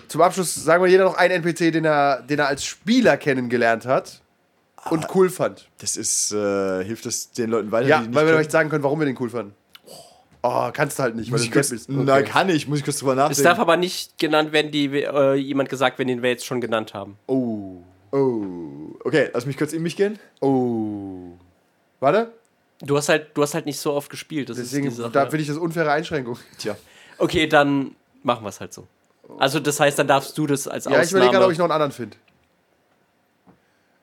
zum 0.09 0.22
Abschluss 0.22 0.55
sagen 0.55 0.82
wir 0.82 0.91
jeder 0.91 1.05
noch 1.05 1.14
einen 1.16 1.43
NPC, 1.43 1.72
den 1.72 1.84
er, 1.84 2.22
den 2.22 2.38
er 2.41 2.49
als 2.49 2.64
Spieler 2.64 3.16
kennengelernt 3.16 3.86
hat 3.86 4.20
und 4.91 5.07
cool 5.14 5.30
fand. 5.30 5.68
Das 5.78 5.97
ist, 5.97 6.32
äh, 6.32 6.84
hilft 6.84 7.07
es 7.07 7.30
den 7.32 7.51
Leuten 7.51 7.70
weiter, 7.70 7.86
Ja, 7.88 8.01
die 8.01 8.09
nicht 8.09 8.14
weil 8.16 8.26
wir 8.26 8.34
euch 8.34 8.51
sagen 8.51 8.68
können, 8.70 8.82
warum 8.82 8.99
wir 8.99 9.07
den 9.07 9.16
cool 9.20 9.30
fanden. 9.30 9.55
Oh, 10.43 10.70
kannst 10.72 10.99
du 10.99 11.03
halt 11.03 11.16
nicht, 11.16 11.30
weil 11.30 11.32
Muss 11.38 11.43
du 11.43 11.45
ich 11.47 11.51
ein 11.51 11.55
kurz, 11.55 11.68
bist. 11.70 11.88
Nein, 11.91 12.24
kann 12.24 12.49
ich, 12.49 12.66
muss 12.66 12.78
ich 12.78 12.84
kurz 12.84 12.99
drüber 12.99 13.12
Es 13.12 13.18
darf 13.18 13.28
nachdenken. 13.28 13.61
aber 13.61 13.76
nicht 13.76 14.18
genannt 14.18 14.53
werden, 14.53 14.72
die 14.72 14.86
äh, 14.86 15.34
jemand 15.34 15.68
gesagt, 15.68 15.99
wenn 15.99 16.09
den 16.09 16.22
wir 16.22 16.30
jetzt 16.30 16.47
schon 16.47 16.61
genannt 16.62 16.95
haben. 16.95 17.18
Oh. 17.26 17.82
Oh. 18.13 18.97
Okay, 19.05 19.31
lass 19.33 19.47
mich 19.47 19.57
kurz 19.57 19.73
in 19.73 19.83
mich 19.83 19.97
gehen. 19.97 20.19
Oh. 20.41 21.33
Warte, 22.01 22.33
Du 22.83 22.97
hast 22.97 23.11
halt, 23.11 23.37
du 23.37 23.43
hast 23.43 23.53
halt 23.53 23.67
nicht 23.67 23.79
so 23.79 23.93
oft 23.93 24.09
gespielt. 24.09 24.49
Das 24.49 24.57
deswegen, 24.57 24.91
da 25.13 25.25
finde 25.27 25.43
ich 25.43 25.49
das 25.49 25.59
unfaire 25.59 25.93
Einschränkung. 25.93 26.39
Tja. 26.59 26.77
okay, 27.19 27.47
dann 27.47 27.95
machen 28.23 28.43
wir 28.43 28.49
es 28.49 28.59
halt 28.59 28.73
so. 28.73 28.87
Also 29.39 29.61
das 29.61 29.79
heißt, 29.79 29.99
dann 29.99 30.09
darfst 30.09 30.37
du 30.39 30.47
das 30.47 30.67
als 30.67 30.87
Ja, 30.87 30.93
ich 30.93 30.97
Ausnahme. 30.99 31.09
überlege 31.25 31.33
gerade, 31.33 31.45
ob 31.45 31.53
ich 31.53 31.59
noch 31.59 31.67
einen 31.67 31.73
anderen 31.73 31.93
finde. 31.93 32.17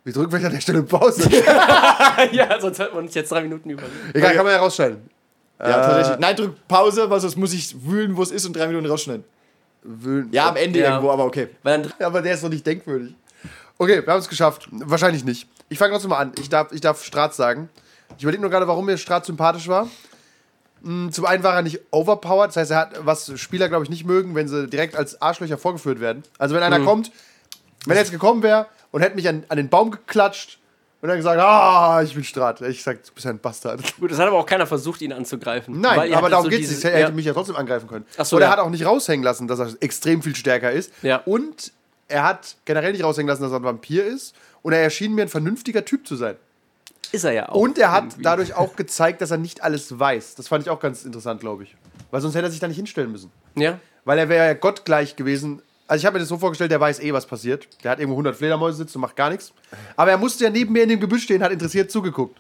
Wir 0.04 0.14
drücken 0.14 0.30
vielleicht 0.30 0.46
an 0.46 0.52
der 0.54 0.62
Stelle 0.62 0.84
Pause. 0.84 1.28
ja, 2.32 2.62
sonst 2.62 2.80
hört 2.80 2.94
man 2.94 3.06
uns 3.06 3.14
jetzt 3.16 3.32
drei 3.32 3.42
Minuten 3.42 3.70
über. 3.72 3.84
Egal, 4.14 4.36
kann 4.36 4.46
man 4.46 4.54
ja 4.54 4.60
rausschneiden. 4.60 5.00
Ja, 5.60 5.66
Äh, 5.66 5.72
tatsächlich. 5.72 6.20
Nein, 6.20 6.36
drück 6.36 6.68
Pause, 6.68 7.10
weil 7.10 7.20
sonst 7.20 7.36
muss 7.36 7.54
ich 7.54 7.76
wühlen, 7.84 8.16
wo 8.16 8.22
es 8.22 8.32
ist 8.32 8.46
und 8.46 8.56
drei 8.56 8.68
Minuten 8.68 8.86
rausschneiden. 8.86 9.24
Wühlen- 9.84 10.30
Ja, 10.32 10.50
am 10.50 10.56
Ende 10.56 10.80
Ja. 10.80 10.90
irgendwo, 10.92 11.10
aber 11.12 11.26
okay. 11.26 11.48
Weil 11.64 11.82
dann 11.82 11.94
Ja, 12.00 12.08
aber 12.08 12.22
der 12.22 12.36
ist 12.36 12.44
doch 12.44 12.50
nicht 12.50 12.66
denkwürdig. 12.66 13.16
Okay, 13.78 14.06
wir 14.06 14.14
haben 14.14 14.20
es 14.20 14.30
geschafft. 14.30 14.68
Wahrscheinlich 14.72 15.24
nicht. 15.24 15.48
Ich 15.70 15.78
fange 15.78 15.92
trotzdem 15.92 16.10
mal 16.10 16.20
an. 16.20 16.32
Ich 16.40 16.50
darf, 16.50 16.72
ich 16.72 16.82
darf 16.82 17.04
Strat 17.04 17.36
sagen. 17.36 17.70
Ich 18.18 18.24
überlege 18.24 18.42
nur 18.42 18.50
gerade, 18.50 18.68
warum 18.68 18.86
mir 18.86 18.98
Strat 18.98 19.26
sympathisch 19.26 19.68
war. 19.68 19.88
Hm, 20.84 21.12
Zum 21.12 21.26
einen 21.26 21.44
war 21.44 21.56
er 21.56 21.62
nicht 21.62 21.80
overpowered, 21.92 22.50
das 22.50 22.58
heißt, 22.58 22.72
er 22.72 22.78
hat, 22.78 23.06
was 23.06 23.40
Spieler, 23.40 23.68
glaube 23.68 23.84
ich, 23.84 23.90
nicht 23.90 24.06
mögen, 24.06 24.36
wenn 24.36 24.48
sie 24.48 24.68
direkt 24.68 24.96
als 24.96 25.22
Arschlöcher 25.22 25.58
vorgeführt 25.58 26.00
werden. 26.00 26.24
Also, 26.38 26.56
wenn 26.56 26.64
einer 26.64 26.80
kommt, 26.80 27.12
wenn 27.86 27.96
er 27.96 28.04
jetzt 28.04 28.12
gekommen 28.12 28.44
wäre 28.44 28.68
und 28.92 29.02
hätte 29.02 29.16
mich 29.16 29.28
an, 29.28 29.44
an 29.50 29.58
den 29.58 29.70
Baum 29.70 29.92
geklatscht 29.92 30.60
und 31.02 31.10
dann 31.10 31.18
gesagt, 31.18 31.40
ah, 31.40 32.02
ich 32.04 32.14
bin 32.16 32.24
Strat. 32.24 32.62
Ich 32.62 32.78
gesagt, 32.78 33.10
du 33.10 33.14
bist 33.14 33.26
ein 33.28 33.40
Bastard. 33.40 33.82
Gut, 34.00 34.12
das 34.12 34.20
hat 34.20 34.28
aber 34.28 34.38
auch 34.38 34.46
keiner 34.46 34.66
versucht, 34.66 35.02
ihn 35.02 35.14
anzugreifen. 35.14 35.80
Nein, 35.80 36.14
aber 36.14 36.30
darum 36.30 36.46
so 36.46 36.50
geht 36.50 36.64
es. 36.64 36.84
Er 36.84 36.92
hätte 36.92 37.02
ja. 37.02 37.12
mich 37.12 37.26
ja 37.26 37.34
trotzdem 37.34 37.56
angreifen 37.56 37.88
können. 37.88 38.06
Ach 38.18 38.26
so, 38.26 38.36
und 38.36 38.42
er 38.42 38.48
ja. 38.48 38.52
hat 38.52 38.60
auch 38.60 38.70
nicht 38.70 38.86
raushängen 38.86 39.24
lassen, 39.24 39.48
dass 39.48 39.60
er 39.60 39.70
extrem 39.80 40.22
viel 40.22 40.36
stärker 40.36 40.72
ist. 40.72 40.92
Ja. 41.04 41.22
Und 41.26 41.72
er 42.08 42.24
hat 42.24 42.56
generell 42.66 42.92
nicht 42.92 43.04
raushängen 43.04 43.28
lassen, 43.28 43.44
dass 43.44 43.52
er 43.52 43.60
ein 43.60 43.64
Vampir 43.64 44.06
ist. 44.06 44.36
Und 44.62 44.74
er 44.74 44.82
erschien 44.82 45.14
mir 45.14 45.24
ein 45.24 45.30
vernünftiger 45.30 45.86
Typ 45.86 46.08
zu 46.08 46.16
sein. 46.16 46.36
Ist 47.12 47.24
er 47.24 47.32
ja 47.32 47.50
auch. 47.50 47.56
Und 47.56 47.78
er 47.78 47.92
hat 47.92 48.06
irgendwie. 48.06 48.24
dadurch 48.24 48.54
auch 48.54 48.76
gezeigt, 48.76 49.22
dass 49.22 49.32
er 49.32 49.38
nicht 49.38 49.64
alles 49.64 49.98
weiß. 49.98 50.36
Das 50.36 50.48
fand 50.48 50.64
ich 50.64 50.70
auch 50.70 50.80
ganz 50.80 51.06
interessant, 51.06 51.40
glaube 51.40 51.64
ich. 51.64 51.76
Weil 52.12 52.22
sonst 52.22 52.36
hätte 52.36 52.48
er 52.48 52.52
sich 52.52 52.60
da 52.60 52.68
nicht 52.68 52.78
hinstellen 52.78 53.12
müssen. 53.12 53.32
Ja. 53.56 53.80
Weil 54.06 54.20
er 54.20 54.30
wäre 54.30 54.46
ja 54.46 54.54
gottgleich 54.54 55.16
gewesen. 55.16 55.62
Also 55.88 56.02
ich 56.02 56.06
habe 56.06 56.16
mir 56.16 56.20
das 56.20 56.30
so 56.30 56.38
vorgestellt, 56.38 56.72
der 56.72 56.80
weiß 56.80 57.00
eh, 57.00 57.14
was 57.14 57.26
passiert. 57.26 57.68
Der 57.84 57.92
hat 57.92 58.00
irgendwo 58.00 58.16
100 58.16 58.36
Fledermäuse 58.36 58.78
sitzen 58.78 58.98
und 58.98 59.02
macht 59.02 59.16
gar 59.16 59.30
nichts. 59.30 59.54
Aber 59.96 60.12
er 60.12 60.18
musste 60.18 60.44
ja 60.44 60.50
neben 60.50 60.74
mir 60.74 60.84
in 60.84 60.90
dem 60.90 61.00
Gebüsch 61.00 61.24
stehen, 61.24 61.42
hat 61.44 61.52
interessiert 61.52 61.92
zugeguckt. 61.92 62.40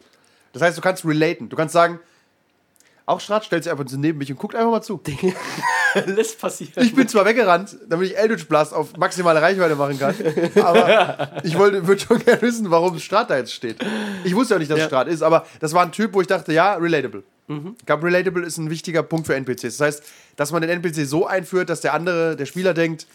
Das 0.53 0.61
heißt, 0.61 0.77
du 0.77 0.81
kannst 0.81 1.05
relaten. 1.05 1.49
Du 1.49 1.55
kannst 1.55 1.73
sagen, 1.73 1.99
auch 3.07 3.19
Strat 3.21 3.45
stellt 3.45 3.63
sich 3.63 3.71
einfach 3.71 3.85
so 3.87 3.97
neben 3.97 4.17
mich 4.19 4.29
und 4.29 4.37
guckt 4.37 4.53
einfach 4.53 4.69
mal 4.69 4.81
zu. 4.81 5.01
Alles 5.95 6.35
passiert. 6.35 6.75
Ich 6.77 6.93
bin 6.93 7.07
zwar 7.07 7.25
weggerannt, 7.25 7.77
damit 7.87 8.09
ich 8.11 8.17
Eldritch 8.17 8.47
Blast 8.47 8.73
auf 8.73 8.95
maximale 8.97 9.41
Reichweite 9.41 9.75
machen 9.75 9.97
kann, 9.97 10.13
aber 10.61 11.31
ich 11.43 11.57
wollte, 11.57 11.87
würde 11.87 12.01
schon 12.01 12.19
gerne 12.19 12.41
wissen, 12.41 12.69
warum 12.69 12.99
Strat 12.99 13.29
da 13.29 13.37
jetzt 13.37 13.53
steht. 13.53 13.77
Ich 14.25 14.35
wusste 14.35 14.55
ja 14.55 14.59
nicht, 14.59 14.69
dass 14.69 14.79
Ja. 14.79 14.87
Strat 14.87 15.07
ist, 15.07 15.21
aber 15.23 15.47
das 15.61 15.73
war 15.73 15.83
ein 15.83 15.91
Typ, 15.93 16.13
wo 16.13 16.21
ich 16.21 16.27
dachte, 16.27 16.51
ja, 16.53 16.75
relatable. 16.75 17.23
Ich 17.49 17.85
glaube, 17.85 18.03
relatable 18.07 18.45
ist 18.45 18.57
ein 18.57 18.69
wichtiger 18.69 19.03
Punkt 19.03 19.25
für 19.25 19.33
NPCs. 19.33 19.77
Das 19.77 19.79
heißt, 19.79 20.03
dass 20.35 20.51
man 20.51 20.61
den 20.61 20.69
NPC 20.69 21.07
so 21.07 21.25
einführt, 21.27 21.69
dass 21.69 21.79
der 21.79 21.93
andere, 21.93 22.35
der 22.35 22.45
Spieler 22.45 22.73
denkt, 22.73 23.07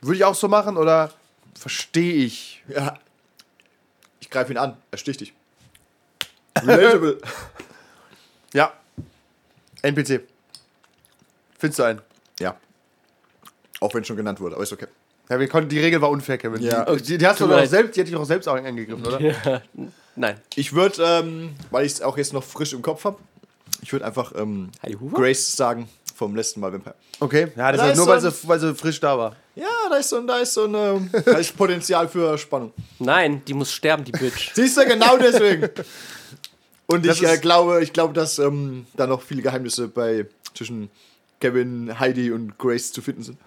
würde 0.00 0.16
ich 0.16 0.24
auch 0.24 0.34
so 0.34 0.48
machen 0.48 0.78
oder 0.78 1.12
verstehe 1.54 2.14
ich? 2.14 2.62
Ja. 2.66 2.98
Ich 4.20 4.30
greife 4.30 4.52
ihn 4.52 4.58
an. 4.58 4.78
Er 4.90 4.96
sticht 4.96 5.20
dich. 5.20 5.34
Relatable. 6.62 7.18
Ja. 8.54 8.72
NPC. 9.84 10.22
Findest 11.58 11.78
du 11.78 11.82
einen? 11.84 12.00
ja. 12.40 12.56
Auch 13.80 13.92
wenn 13.94 14.04
schon 14.04 14.16
genannt 14.16 14.40
wurde, 14.40 14.54
aber 14.54 14.62
ist 14.62 14.72
okay. 14.72 14.86
Ja, 15.28 15.38
wir 15.38 15.48
konnten, 15.48 15.68
die 15.68 15.78
Regel 15.78 16.00
war 16.00 16.08
unfair, 16.10 16.38
Kevin. 16.38 16.62
Ja. 16.62 16.84
Die, 16.94 17.02
die, 17.02 17.18
die 17.18 17.26
hast 17.26 17.40
du 17.40 17.46
doch 17.46 17.64
selbst, 17.66 17.96
die 17.96 18.00
hätte 18.00 18.10
ich 18.10 18.16
auch 18.16 18.24
selbst 18.24 18.46
angegriffen, 18.48 19.04
oder? 19.04 19.62
Nein. 20.16 20.40
Ich 20.54 20.72
würde, 20.74 21.02
ähm, 21.02 21.54
weil 21.70 21.84
ich 21.84 21.92
es 21.92 22.02
auch 22.02 22.16
jetzt 22.16 22.32
noch 22.32 22.44
frisch 22.44 22.72
im 22.72 22.80
Kopf 22.82 23.04
habe, 23.04 23.18
ich 23.82 23.92
würde 23.92 24.04
einfach 24.06 24.32
ähm? 24.36 24.70
Grace 25.12 25.52
sagen 25.56 25.88
vom 26.14 26.34
letzten 26.36 26.60
Mal 26.60 26.72
Vampire. 26.72 26.94
Okay. 27.20 27.48
Ja, 27.56 27.72
das 27.72 27.80
Da 27.80 27.86
ist 27.86 27.92
ist 27.92 27.96
nur, 27.98 28.06
so 28.06 28.10
weil 28.12 28.24
ein- 28.26 28.30
sie, 28.32 28.48
weil 28.48 28.60
sie 28.60 28.74
frisch 28.74 29.00
da 29.00 29.18
war. 29.18 29.36
Ja, 29.56 29.66
da 29.90 29.96
ist 29.96 30.08
so, 30.08 30.16
ein- 30.18 30.26
da 30.26 30.38
ist 30.38 30.54
so 30.54 30.64
eine, 30.64 31.10
da 31.24 31.32
ist 31.32 31.54
Potenzial 31.56 32.08
für 32.08 32.38
Spannung. 32.38 32.72
Nein, 33.00 33.42
die 33.44 33.52
muss 33.54 33.72
sterben, 33.72 34.04
die 34.04 34.12
Bitch. 34.12 34.52
Siehst 34.54 34.76
du, 34.78 34.86
genau 34.86 35.16
deswegen. 35.18 35.68
Und 36.86 37.06
Das 37.06 37.20
ich 37.20 37.28
äh, 37.28 37.38
glaube, 37.38 37.82
ich 37.82 37.92
glaube, 37.92 38.12
dass 38.12 38.38
ähm, 38.38 38.86
da 38.94 39.06
noch 39.06 39.22
viele 39.22 39.42
Geheimnisse 39.42 39.88
bei 39.88 40.26
zwischen 40.54 40.90
Kevin, 41.40 41.98
Heidi 41.98 42.30
und 42.30 42.58
Grace 42.58 42.92
zu 42.92 43.02
finden 43.02 43.22
sind. 43.22 43.38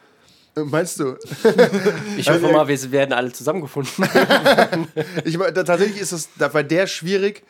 Äh, 0.56 0.62
Meinst 0.62 1.00
du? 1.00 1.18
Ich 2.18 2.30
hoffe 2.30 2.52
mal, 2.52 2.68
wir 2.68 2.92
werden 2.92 3.14
alle 3.14 3.32
zusammengefunden. 3.32 3.92
Ich, 5.24 5.38
tatsächlich 5.38 6.00
ist 6.00 6.12
es 6.12 6.30
bei 6.38 6.64
der 6.64 6.88
schwierig, 6.88 7.44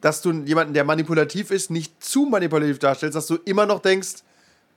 dass 0.00 0.22
du 0.22 0.32
jemanden, 0.32 0.74
der 0.74 0.84
manipulativ 0.84 1.50
ist, 1.50 1.70
nicht 1.70 2.02
zu 2.02 2.26
manipulativ 2.26 2.78
darstellst, 2.78 3.16
dass 3.16 3.26
du 3.26 3.36
immer 3.44 3.66
noch 3.66 3.80
denkst, 3.80 4.22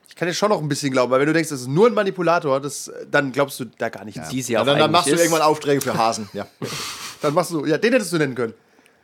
ich 0.08 0.16
kann 0.16 0.26
dir 0.26 0.34
schon 0.34 0.48
noch 0.48 0.60
ein 0.60 0.68
bisschen 0.68 0.90
glauben, 0.90 1.12
weil 1.12 1.20
wenn 1.20 1.28
du 1.28 1.32
denkst, 1.32 1.50
das 1.50 1.60
ist 1.60 1.68
nur 1.68 1.86
ein 1.86 1.94
Manipulator, 1.94 2.60
das, 2.60 2.90
dann 3.10 3.30
glaubst 3.30 3.60
du 3.60 3.66
da 3.78 3.88
gar 3.88 4.04
nichts. 4.04 4.28
Die 4.28 4.42
sie 4.42 4.58
auch 4.58 4.66
dann, 4.66 4.78
dann 4.78 4.90
machst 4.90 5.08
du 5.08 5.14
irgendwann 5.14 5.42
Aufträge 5.42 5.80
für 5.80 5.96
Hasen. 5.96 6.28
Ja. 6.32 6.46
Dann 7.22 7.34
machst 7.34 7.50
du, 7.50 7.66
ja, 7.66 7.76
den 7.76 7.92
hättest 7.92 8.14
du 8.14 8.16
nennen 8.16 8.34
können. 8.34 8.54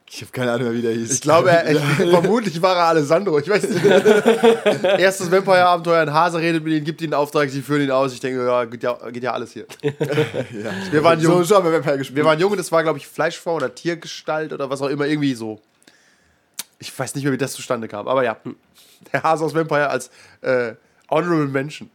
Ich 0.08 0.22
habe 0.22 0.30
keine 0.30 0.52
Ahnung 0.52 0.68
mehr, 0.68 0.76
wie 0.76 0.82
der 0.82 0.92
hieß. 0.92 1.14
Ich 1.14 1.20
glaube, 1.20 1.50
er, 1.50 1.68
ich, 1.68 1.78
vermutlich 2.10 2.62
war 2.62 2.76
er 2.76 2.84
Alessandro. 2.84 3.38
Ich 3.40 3.48
weiß 3.48 3.68
nicht. 3.68 3.84
Erstes 4.98 5.30
Vampire-Abenteuer, 5.30 6.02
ein 6.02 6.12
Hase 6.12 6.38
redet 6.38 6.62
mit 6.62 6.74
ihnen, 6.74 6.84
gibt 6.84 7.00
ihnen 7.02 7.12
einen 7.12 7.20
Auftrag, 7.20 7.50
sie 7.50 7.60
führen 7.60 7.82
ihn 7.82 7.90
aus. 7.90 8.12
Ich 8.12 8.20
denke, 8.20 8.46
ja, 8.46 8.64
geht 8.64 8.84
ja, 8.84 8.94
geht 9.10 9.22
ja 9.24 9.32
alles 9.32 9.52
hier. 9.52 9.66
Wir 10.90 11.02
waren 11.02 11.20
jung. 11.20 11.42
so 11.42 11.62
wir. 11.62 11.84
Wir 11.84 12.24
waren 12.24 12.38
jung 12.38 12.52
und 12.52 12.58
das 12.58 12.70
war, 12.70 12.84
glaube 12.84 12.98
ich, 12.98 13.06
Fleischform 13.06 13.56
oder 13.56 13.74
Tiergestalt 13.74 14.52
oder 14.52 14.70
was 14.70 14.80
auch 14.80 14.88
immer, 14.88 15.06
irgendwie 15.06 15.34
so. 15.34 15.60
Ich 16.78 16.96
weiß 16.96 17.14
nicht 17.14 17.24
mehr, 17.24 17.32
wie 17.32 17.38
das 17.38 17.52
zustande 17.52 17.88
kam, 17.88 18.06
aber 18.06 18.22
ja. 18.22 18.36
Der 19.12 19.22
Hase 19.22 19.44
aus 19.44 19.54
Vampire 19.54 19.88
als 19.90 20.10
äh, 20.40 20.74
Honorable 21.10 21.46
Menschen. 21.46 21.90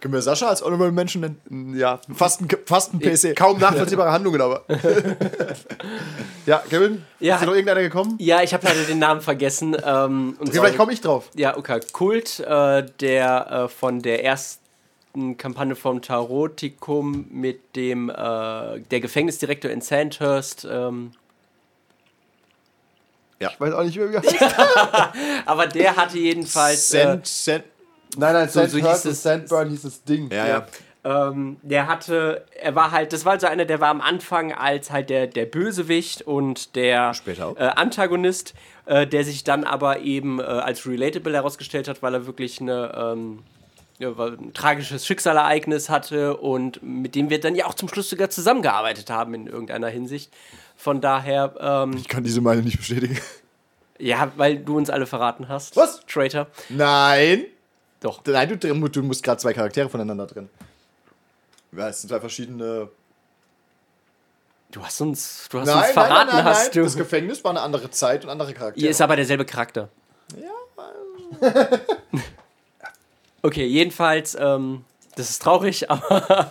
Können 0.00 0.14
wir 0.14 0.22
Sascha 0.22 0.46
als 0.48 0.62
Honorable 0.62 0.92
Menschen 0.92 1.20
nennen? 1.22 1.76
Ja. 1.76 2.00
Fast 2.14 2.40
ein, 2.40 2.48
fast 2.66 2.94
ein 2.94 3.00
PC. 3.00 3.34
Kaum 3.36 3.58
nachvollziehbare 3.58 4.12
Handlungen, 4.12 4.40
aber. 4.40 4.62
ja, 6.46 6.62
Kevin? 6.70 7.04
Ja. 7.18 7.34
Ist 7.34 7.42
dir 7.42 7.46
noch 7.46 7.54
irgendeiner 7.54 7.80
gekommen? 7.80 8.14
Ja, 8.20 8.42
ich 8.42 8.54
habe 8.54 8.64
leider 8.66 8.84
den 8.84 9.00
Namen 9.00 9.20
vergessen. 9.20 9.76
Ähm, 9.84 10.36
und 10.38 10.48
Okay, 10.48 10.58
vielleicht 10.58 10.76
komme 10.78 10.92
ich 10.92 11.00
drauf. 11.00 11.30
Ja, 11.34 11.56
okay. 11.56 11.80
Kult, 11.92 12.38
äh, 12.40 12.86
der 13.00 13.50
äh, 13.50 13.68
von 13.68 14.00
der 14.00 14.24
ersten 14.24 15.36
Kampagne 15.36 15.74
vom 15.74 16.00
Tarotikum 16.00 17.26
mit 17.30 17.74
dem 17.74 18.08
äh, 18.08 18.14
der 18.14 19.00
Gefängnisdirektor 19.00 19.68
in 19.70 19.80
Sandhurst. 19.80 20.64
Ähm, 20.70 21.10
Ich 23.40 23.48
weiß 23.60 23.72
auch 23.74 23.82
nicht 23.82 23.96
wie 23.96 24.14
er 24.14 25.12
aber 25.46 25.66
der 25.66 25.96
hatte 25.96 26.18
jedenfalls. 26.18 26.94
Äh, 26.94 27.02
Sand, 27.02 27.26
Sand. 27.26 27.64
Nein, 28.16 28.32
nein, 28.32 28.48
So- 28.48 28.64
so 28.66 28.78
hieß 28.78 29.04
es- 29.04 29.22
Sandburn 29.22 29.68
hieß 29.70 29.82
das 29.82 30.02
Ding. 30.04 30.30
Ja, 30.32 30.46
ja. 30.46 30.66
Ähm, 31.04 31.56
der 31.62 31.86
hatte, 31.86 32.44
er 32.60 32.74
war 32.74 32.90
halt, 32.90 33.12
das 33.12 33.24
war 33.24 33.32
halt 33.32 33.40
so 33.40 33.46
einer, 33.46 33.64
der 33.64 33.80
war 33.80 33.88
am 33.88 34.00
Anfang 34.00 34.52
als 34.52 34.90
halt 34.90 35.10
der, 35.10 35.26
der 35.28 35.46
Bösewicht 35.46 36.22
und 36.22 36.74
der 36.74 37.12
äh, 37.56 37.64
Antagonist, 37.76 38.52
äh, 38.86 39.06
der 39.06 39.24
sich 39.24 39.44
dann 39.44 39.64
aber 39.64 40.00
eben 40.00 40.40
äh, 40.40 40.42
als 40.42 40.86
relatable 40.86 41.32
herausgestellt 41.34 41.86
hat, 41.88 42.02
weil 42.02 42.14
er 42.14 42.26
wirklich 42.26 42.60
eine, 42.60 42.92
ähm, 42.96 43.38
ja, 43.98 44.10
ein 44.10 44.52
tragisches 44.54 45.06
Schicksalereignis 45.06 45.88
hatte 45.88 46.36
und 46.36 46.82
mit 46.82 47.14
dem 47.14 47.30
wir 47.30 47.40
dann 47.40 47.54
ja 47.54 47.66
auch 47.66 47.74
zum 47.74 47.88
Schluss 47.88 48.10
sogar 48.10 48.28
zusammengearbeitet 48.30 49.08
haben 49.08 49.34
in 49.34 49.46
irgendeiner 49.46 49.88
Hinsicht. 49.88 50.32
Von 50.76 51.00
daher, 51.00 51.54
ähm, 51.60 51.92
Ich 51.96 52.08
kann 52.08 52.24
diese 52.24 52.40
Meinung 52.40 52.64
nicht 52.64 52.76
bestätigen. 52.78 53.18
Ja, 54.00 54.30
weil 54.36 54.58
du 54.58 54.76
uns 54.76 54.90
alle 54.90 55.06
verraten 55.06 55.48
hast. 55.48 55.76
Was? 55.76 56.00
Traitor. 56.06 56.48
Nein. 56.68 57.46
Doch. 58.00 58.22
Nein, 58.26 58.48
du, 58.48 58.56
drin- 58.56 58.80
du 58.92 59.02
musst 59.02 59.22
gerade 59.22 59.40
zwei 59.40 59.52
Charaktere 59.52 59.88
voneinander 59.88 60.26
trennen. 60.26 60.48
Ja, 61.72 61.88
es 61.88 62.00
sind 62.00 62.10
zwei 62.10 62.20
verschiedene. 62.20 62.88
Du 64.70 64.84
hast 64.84 65.00
uns, 65.00 65.48
du 65.50 65.60
hast 65.60 65.66
Nein, 65.66 65.78
uns 65.78 65.86
verraten, 65.92 66.26
nein, 66.26 66.36
nein, 66.36 66.44
hast 66.44 66.64
nein. 66.64 66.72
du. 66.74 66.82
Das 66.82 66.96
Gefängnis 66.96 67.42
war 67.42 67.50
eine 67.52 67.60
andere 67.62 67.90
Zeit 67.90 68.24
und 68.24 68.30
andere 68.30 68.52
Charaktere. 68.52 68.80
Hier 68.80 68.90
ist 68.90 69.00
aber 69.00 69.16
derselbe 69.16 69.44
Charakter. 69.44 69.88
okay, 73.42 73.66
jedenfalls, 73.66 74.36
ähm, 74.38 74.84
das 75.16 75.30
ist 75.30 75.42
traurig, 75.42 75.90
aber, 75.90 76.50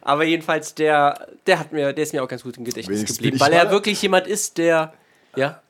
aber 0.00 0.24
jedenfalls, 0.24 0.74
der, 0.74 1.28
der 1.46 1.58
hat 1.58 1.72
mir, 1.72 1.92
der 1.92 2.02
ist 2.02 2.12
mir 2.12 2.22
auch 2.22 2.28
ganz 2.28 2.42
gut 2.42 2.56
im 2.56 2.64
Gedächtnis 2.64 2.96
Wenigstens 2.96 3.18
geblieben, 3.18 3.40
weil 3.40 3.52
er 3.52 3.70
wirklich 3.70 4.00
jemand 4.02 4.26
ist, 4.26 4.58
der, 4.58 4.94
ja, 5.36 5.60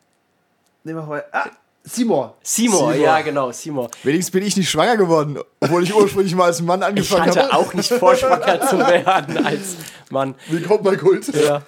Nehmen 0.83 1.01
wir 1.01 1.07
mal. 1.07 1.25
Ah, 1.33 1.51
Seymour. 1.91 2.36
Seymour, 2.43 2.78
Seymour. 2.93 2.95
ja 2.95 3.20
genau, 3.20 3.51
Seymour. 3.53 3.91
Wenigstens 4.05 4.30
bin 4.32 4.43
ich 4.45 4.57
nicht 4.57 4.70
schwanger 4.70 4.97
geworden, 4.97 5.38
obwohl 5.61 5.82
ich 5.82 5.95
ursprünglich 5.95 6.34
mal 6.34 6.45
als 6.45 6.61
Mann 6.62 6.80
Ich 6.80 6.86
angefangen 6.86 7.22
hatte 7.26 7.43
habe. 7.43 7.55
auch 7.57 7.74
nicht 7.74 7.93
vor, 7.93 8.14
schwanger 8.14 8.61
zu 8.66 8.78
werden 8.86 9.45
als 9.45 9.76
Mann. 10.11 10.34
Wie 10.49 10.62
kommt 10.62 10.84
mein 10.84 10.99
Kult? 10.99 11.26
Ja. 11.34 11.62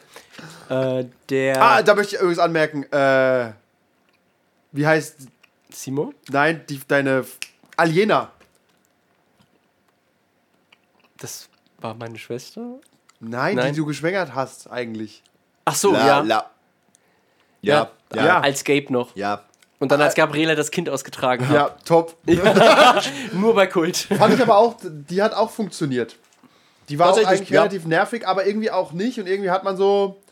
Äh, 1.01 1.07
der 1.29 1.61
Ah, 1.63 1.83
da 1.83 1.95
möchte 1.95 2.15
ich 2.15 2.21
übrigens 2.21 2.39
anmerken. 2.39 2.85
Äh, 2.93 3.53
wie 4.73 4.87
heißt. 4.87 5.17
Seymour? 5.73 6.13
Nein, 6.31 6.63
die, 6.69 6.81
deine. 6.87 7.25
Aliena. 7.77 8.31
Das 11.19 11.49
war 11.81 11.95
meine 11.95 12.19
Schwester? 12.19 12.61
Nein, 13.21 13.57
Nein. 13.57 13.73
die 13.73 13.79
du 13.79 13.87
geschwängert 13.87 14.35
hast, 14.35 14.71
eigentlich. 14.71 15.23
Ach 15.65 15.75
so, 15.75 15.93
La, 15.93 16.07
ja. 16.07 16.21
la. 16.21 16.51
Ja, 17.63 17.75
ja, 17.75 18.17
Ja. 18.17 18.27
ja. 18.27 18.41
Als 18.41 18.65
Gabe 18.65 18.93
noch. 18.93 19.15
ja. 19.17 19.43
Und 19.83 19.91
dann 19.91 20.01
als 20.01 20.15
Gabriela 20.15 20.55
das 20.55 20.71
Kind 20.71 20.89
ausgetragen 20.89 21.49
hat. 21.49 21.55
Ja, 21.57 21.77
top. 21.85 22.17
Nur 23.33 23.53
bei 23.53 23.67
Kult. 23.67 23.97
Fand 23.97 24.33
ich 24.33 24.41
aber 24.41 24.57
auch, 24.57 24.77
die 24.81 25.21
hat 25.21 25.35
auch 25.35 25.51
funktioniert. 25.51 26.15
Die 26.89 27.01
war 27.01 27.11
auch 27.11 27.25
eigentlich 27.25 27.51
ja. 27.51 27.63
relativ 27.63 27.85
nervig, 27.85 28.25
aber 28.25 28.47
irgendwie 28.47 28.71
auch 28.71 28.93
nicht. 28.93 29.19
Und 29.19 29.27
irgendwie 29.27 29.51
hat 29.51 29.65
man 29.65 29.77
so. 29.77 30.23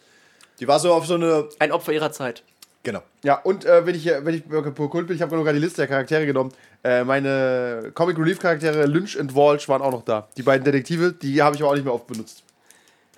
Die 0.60 0.68
war 0.68 0.78
so 0.78 0.94
auf 0.94 1.04
so 1.04 1.14
eine. 1.14 1.48
Ein 1.58 1.72
Opfer 1.72 1.92
ihrer 1.92 2.12
Zeit. 2.12 2.44
Genau. 2.84 3.02
Ja, 3.24 3.40
und 3.40 3.64
äh, 3.64 3.84
wenn 3.84 3.96
ich 3.96 4.04
hier- 4.04 4.24
wenn 4.24 4.36
ich 4.36 4.44
bei 4.44 4.60
Kult 4.86 5.08
bin, 5.08 5.16
ich 5.16 5.22
habe 5.22 5.34
nur 5.34 5.42
gerade 5.42 5.58
die 5.58 5.64
Liste 5.64 5.78
der 5.78 5.88
Charaktere 5.88 6.26
genommen. 6.26 6.52
Äh, 6.84 7.02
meine 7.02 7.90
Comic 7.92 8.18
Relief 8.18 8.38
Charaktere 8.38 8.86
Lynch 8.86 9.18
und 9.18 9.34
Walsh 9.34 9.68
waren 9.68 9.82
auch 9.82 9.90
noch 9.90 10.04
da. 10.04 10.28
Die 10.36 10.44
beiden 10.44 10.64
Detektive, 10.64 11.12
die 11.12 11.42
habe 11.42 11.56
ich 11.56 11.62
aber 11.62 11.72
auch 11.72 11.74
nicht 11.74 11.84
mehr 11.84 11.94
oft 11.94 12.06
benutzt. 12.06 12.44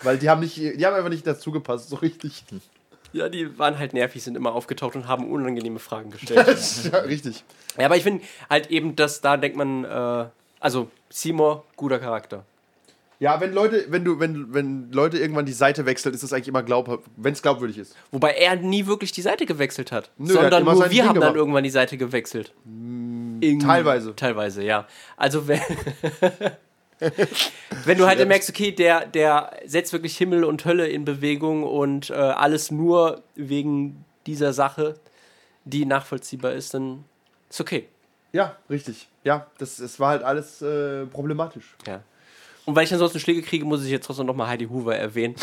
Weil 0.02 0.16
die 0.16 0.30
haben 0.30 0.40
nicht, 0.40 0.56
die 0.56 0.86
haben 0.86 0.94
einfach 0.94 1.10
nicht 1.10 1.26
dazu 1.26 1.52
gepasst, 1.52 1.90
so 1.90 1.96
richtig. 1.96 2.42
Ja, 3.12 3.28
die 3.28 3.58
waren 3.58 3.78
halt 3.78 3.92
nervig, 3.92 4.22
sind 4.22 4.36
immer 4.36 4.54
aufgetaucht 4.54 4.94
und 4.96 5.06
haben 5.08 5.30
unangenehme 5.30 5.78
Fragen 5.78 6.10
gestellt. 6.10 6.46
ja, 6.92 6.98
richtig. 7.00 7.44
ja, 7.78 7.86
aber 7.86 7.96
ich 7.96 8.02
finde 8.02 8.24
halt 8.48 8.70
eben, 8.70 8.96
dass 8.96 9.20
da 9.20 9.36
denkt 9.36 9.56
man, 9.56 9.84
äh, 9.84 10.24
also 10.60 10.88
Seymour, 11.10 11.64
guter 11.76 11.98
Charakter. 11.98 12.44
Ja, 13.18 13.40
wenn 13.40 13.52
Leute, 13.52 13.86
wenn 13.88 14.04
du, 14.04 14.18
wenn, 14.18 14.52
wenn 14.52 14.90
Leute 14.90 15.16
irgendwann 15.18 15.46
die 15.46 15.52
Seite 15.52 15.86
wechseln, 15.86 16.12
ist 16.12 16.24
das 16.24 16.32
eigentlich 16.32 16.48
immer 16.48 16.64
glaubhaft, 16.64 17.04
wenn 17.16 17.32
es 17.32 17.40
glaubwürdig 17.40 17.78
ist. 17.78 17.94
Wobei 18.10 18.32
er 18.32 18.56
nie 18.56 18.86
wirklich 18.86 19.12
die 19.12 19.22
Seite 19.22 19.46
gewechselt 19.46 19.92
hat. 19.92 20.10
Nö, 20.18 20.26
der 20.26 20.34
hat 20.34 20.42
sondern 20.42 20.62
immer 20.62 20.72
nur 20.72 20.82
wir 20.84 20.88
Ding 20.88 21.00
haben 21.02 21.06
dann 21.14 21.20
gemacht. 21.20 21.36
irgendwann 21.36 21.62
die 21.62 21.70
Seite 21.70 21.96
gewechselt. 21.96 22.52
In- 22.64 23.60
teilweise. 23.60 24.16
Teilweise, 24.16 24.64
ja. 24.64 24.88
Also 25.16 25.46
wenn, 25.46 25.60
wenn 27.84 27.98
du 27.98 28.06
halt 28.06 28.26
merkst, 28.26 28.50
okay, 28.50 28.72
der, 28.72 29.06
der 29.06 29.50
setzt 29.64 29.92
wirklich 29.92 30.16
Himmel 30.16 30.44
und 30.44 30.64
Hölle 30.64 30.88
in 30.88 31.04
Bewegung 31.04 31.64
und 31.64 32.10
äh, 32.10 32.14
alles 32.14 32.70
nur 32.70 33.22
wegen 33.34 34.04
dieser 34.26 34.52
Sache, 34.52 34.94
die 35.64 35.84
nachvollziehbar 35.84 36.52
ist, 36.52 36.74
dann 36.74 37.04
ist 37.50 37.60
okay. 37.60 37.88
Ja, 38.32 38.56
richtig. 38.70 39.08
Ja, 39.24 39.46
das, 39.58 39.78
es 39.78 40.00
war 40.00 40.10
halt 40.10 40.22
alles 40.22 40.62
äh, 40.62 41.06
problematisch. 41.06 41.76
Ja. 41.86 42.02
Und 42.64 42.76
weil 42.76 42.84
ich 42.84 42.92
ansonsten 42.92 43.18
Schläge 43.18 43.42
kriege, 43.42 43.64
muss 43.64 43.84
ich 43.84 43.90
jetzt 43.90 44.06
trotzdem 44.06 44.26
nochmal 44.26 44.46
Heidi 44.46 44.66
Hoover 44.66 44.96
erwähnen. 44.96 45.34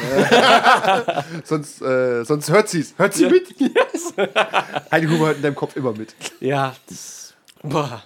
Sonst, 1.44 1.82
äh, 1.82 2.24
sonst 2.24 2.50
hört 2.50 2.68
sie's. 2.68 2.94
Hört 2.96 3.12
sie 3.14 3.26
mit? 3.26 3.54
Heidi 4.90 5.06
Huber 5.06 5.26
hört 5.26 5.36
in 5.36 5.42
deinem 5.42 5.54
Kopf 5.54 5.76
immer 5.76 5.92
mit. 5.92 6.14
Ja, 6.40 6.74
das. 6.88 7.34
Boah. 7.62 8.02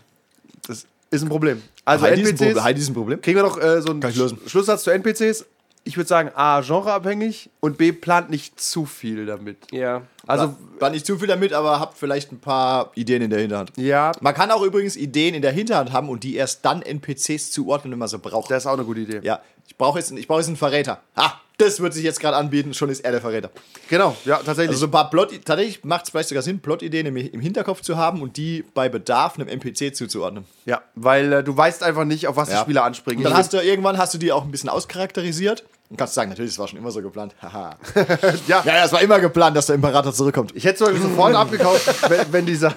Ist 1.11 1.23
ein 1.23 1.29
Problem. 1.29 1.63
Also 1.85 2.05
Heidi 2.05 2.23
ist 2.23 2.29
ein 2.29 2.33
NPCs, 2.33 2.47
Problem. 2.47 2.65
Heidi 2.65 2.81
ist 2.81 2.89
ein 2.89 2.95
Problem. 2.95 3.21
kriegen 3.23 3.37
wir 3.37 3.43
noch 3.45 3.59
äh, 3.61 3.81
so 3.83 3.91
einen 3.91 4.01
Kann 4.01 4.11
ich 4.11 4.17
lösen. 4.17 4.39
Sch- 4.45 4.49
Schlusssatz 4.51 4.83
zu 4.85 4.91
NPCs. 4.91 5.45
Ich 5.85 5.97
würde 5.97 6.09
sagen, 6.09 6.31
A, 6.35 6.63
genreabhängig 6.63 7.49
und 7.61 7.79
B, 7.79 7.93
plant 7.93 8.29
nicht 8.29 8.59
zu 8.61 8.87
viel 8.87 9.25
damit. 9.25 9.59
Ja. 9.71 10.03
Also, 10.27 10.57
war 10.81 10.91
nicht 10.91 11.07
zu 11.07 11.17
viel 11.17 11.29
damit, 11.29 11.53
aber 11.53 11.79
habt 11.79 11.97
vielleicht 11.97 12.33
ein 12.33 12.41
paar 12.41 12.91
Ideen 12.97 13.23
in 13.23 13.31
der 13.31 13.39
Hinterhand. 13.39 13.71
ja, 13.77 14.11
Man 14.21 14.35
kann 14.35 14.51
auch 14.51 14.63
übrigens 14.63 14.97
Ideen 14.97 15.37
in 15.37 15.43
der 15.43 15.53
Hinterhand 15.53 15.93
haben 15.93 16.09
und 16.09 16.25
die 16.25 16.35
erst 16.35 16.65
dann 16.65 16.83
NPCs 16.83 17.53
zuordnen, 17.53 17.93
wenn 17.93 18.01
man 18.01 18.09
sie 18.09 18.19
braucht. 18.19 18.51
das 18.51 18.65
ist 18.65 18.67
auch 18.67 18.73
eine 18.73 18.83
gute 18.85 18.99
Idee. 19.01 19.21
ja, 19.23 19.41
ich 19.69 19.77
brauche 19.77 20.01
jetzt, 20.01 20.11
ich 20.11 20.27
brauche 20.27 20.41
jetzt 20.41 20.49
einen 20.49 20.57
Verräter. 20.57 21.01
Ah, 21.15 21.35
das 21.59 21.81
wird 21.81 21.95
sich 21.95 22.05
jetzt 22.05 22.21
gerade 22.21 22.37
anbieten, 22.37 22.75
schon 22.75 22.91
ist 22.91 23.01
er 23.05 23.13
der 23.13 23.21
Verräter. 23.21 23.51
Genau, 23.89 24.17
ja, 24.25 24.37
tatsächlich. 24.37 24.69
Also 24.71 24.81
so 24.81 24.87
ein 24.87 24.91
paar 24.91 25.09
Plot, 25.11 25.33
tatsächlich 25.45 25.85
macht 25.85 26.05
es 26.05 26.11
vielleicht 26.11 26.29
sogar 26.29 26.43
Sinn, 26.43 26.61
Plotideen 26.61 27.07
im, 27.07 27.17
im 27.17 27.41
Hinterkopf 27.41 27.81
zu 27.81 27.97
haben 27.97 28.21
und 28.23 28.37
die 28.37 28.65
bei 28.75 28.89
Bedarf 28.89 29.39
einem 29.39 29.49
NPC 29.49 29.95
zuzuordnen. 29.97 30.45
ja, 30.67 30.83
weil 30.95 31.33
äh, 31.33 31.43
du 31.45 31.57
weißt 31.57 31.83
einfach 31.83 32.05
nicht, 32.05 32.27
auf 32.29 32.37
was 32.37 32.49
die 32.49 32.55
Ja. 32.55 32.61
Spieler 32.63 32.85
anspringen. 32.85 33.25
Und 33.25 33.31
dann 33.31 33.39
hast 33.39 33.53
du 33.53 33.59
irgendwann 33.63 33.97
hast 33.99 34.13
du 34.15 34.19
die 34.19 34.33
auch 34.33 34.45
ein 34.45 34.51
bisschen 34.51 34.69
auscharakterisiert 34.69 35.65
und 35.89 35.97
kannst 35.97 36.15
sagen, 36.15 36.31
natürlich, 36.31 36.51
das 36.53 36.59
war 36.59 36.67
schon 36.69 36.79
immer 36.79 36.91
so 36.91 37.01
geplant. 37.01 37.35
Haha. 37.43 37.77
ja, 38.49 38.63
ja, 38.65 38.85
es 38.85 38.93
war 38.93 39.01
immer 39.01 39.21
geplant, 39.21 39.57
dass 39.57 39.67
der 39.67 39.77
Imperator 39.77 40.13
zurückkommt. 40.13 40.53
Ich 40.57 40.65
hätte 40.65 40.85
es 40.85 41.03
sofort 41.03 41.35
abgekauft, 41.35 41.89
wenn, 42.11 42.33
wenn 42.33 42.47
dieser, 42.47 42.75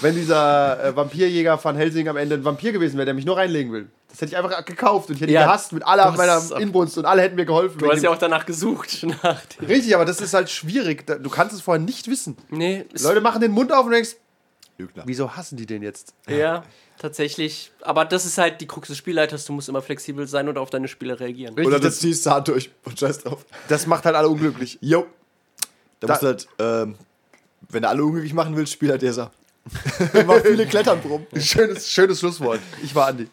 wenn 0.00 0.14
dieser 0.14 0.82
äh, 0.84 0.96
Vampirjäger 0.96 1.62
van 1.62 1.76
Helsing 1.76 2.08
am 2.08 2.16
Ende 2.16 2.36
ein 2.36 2.44
Vampir 2.44 2.72
gewesen 2.72 2.96
wäre, 2.96 3.04
der 3.04 3.14
mich 3.14 3.26
nur 3.26 3.36
reinlegen 3.36 3.72
will. 3.72 3.88
Das 4.10 4.20
hätte 4.20 4.32
ich 4.32 4.36
einfach 4.36 4.64
gekauft 4.64 5.08
und 5.08 5.14
ich 5.14 5.20
hätte 5.20 5.30
ihn 5.30 5.34
Ja, 5.34 5.44
gehasst 5.46 5.72
mit 5.72 5.84
aller 5.84 6.10
meiner 6.12 6.42
Inbrunst 6.58 6.98
und 6.98 7.04
alle 7.04 7.22
hätten 7.22 7.36
mir 7.36 7.46
geholfen. 7.46 7.78
Du 7.78 7.90
hast 7.90 8.02
ja 8.02 8.10
auch 8.10 8.18
danach 8.18 8.44
gesucht. 8.44 9.06
Richtig, 9.68 9.94
aber 9.94 10.04
das 10.04 10.20
ist 10.20 10.34
halt 10.34 10.50
schwierig. 10.50 11.06
Du 11.06 11.30
kannst 11.30 11.54
es 11.54 11.60
vorher 11.60 11.82
nicht 11.82 12.08
wissen. 12.08 12.36
nee, 12.50 12.84
ist, 12.92 13.02
Leute 13.04 13.20
machen 13.20 13.40
den 13.40 13.52
Mund 13.52 13.72
auf 13.72 13.86
und 13.86 13.92
denkst, 13.92 14.16
Lügner. 14.78 15.04
wieso 15.06 15.36
hassen 15.36 15.56
die 15.56 15.66
den 15.66 15.82
jetzt? 15.82 16.14
Ja, 16.28 16.64
tatsächlich. 16.98 17.70
Aber 17.82 18.04
das 18.04 18.26
ist 18.26 18.36
halt 18.38 18.60
die 18.60 18.66
Krux 18.66 18.88
des 18.88 18.96
Spielleiters. 18.98 19.44
Du 19.44 19.52
musst 19.52 19.68
immer 19.68 19.80
flexibel 19.82 20.26
sein 20.26 20.48
und 20.48 20.58
auf 20.58 20.70
deine 20.70 20.88
Spiele 20.88 21.18
reagieren. 21.20 21.54
Richtig, 21.54 21.66
Oder 21.68 21.78
das, 21.80 21.94
das 21.94 22.00
ziehst 22.00 22.26
du 22.26 22.30
hart 22.30 22.48
durch 22.48 22.70
und 22.84 22.98
scheiß 22.98 23.20
drauf. 23.20 23.44
das 23.68 23.86
macht 23.86 24.04
halt 24.04 24.16
alle 24.16 24.28
unglücklich. 24.28 24.78
Jo. 24.80 25.06
Da, 26.00 26.06
Da- 26.06 26.12
musst 26.14 26.22
du 26.22 26.26
halt, 26.26 26.48
ähm, 26.58 26.94
wenn 27.68 27.82
du 27.82 27.88
alle 27.88 28.02
unglücklich 28.04 28.34
machen 28.34 28.56
willst, 28.56 28.72
spiel 28.72 28.90
halt 28.90 29.02
dieser. 29.02 29.30
Mach 30.26 30.40
viele 30.40 30.66
Kletternproben. 30.68 31.26
Schönes, 31.40 31.88
schönes 31.88 32.18
Schlusswort. 32.18 32.60
Ich 32.82 32.94
war 32.94 33.06
Andi. 33.08 33.28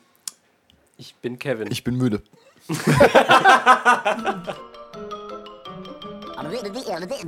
Ich 0.97 1.15
bin 1.15 1.37
Kevin. 1.37 1.71
Ich 1.71 1.83
bin 1.83 1.95
müde. 1.95 2.23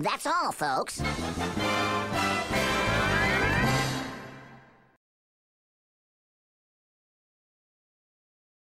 That's 0.03 0.25
all, 0.25 0.51
folks. 0.51 1.01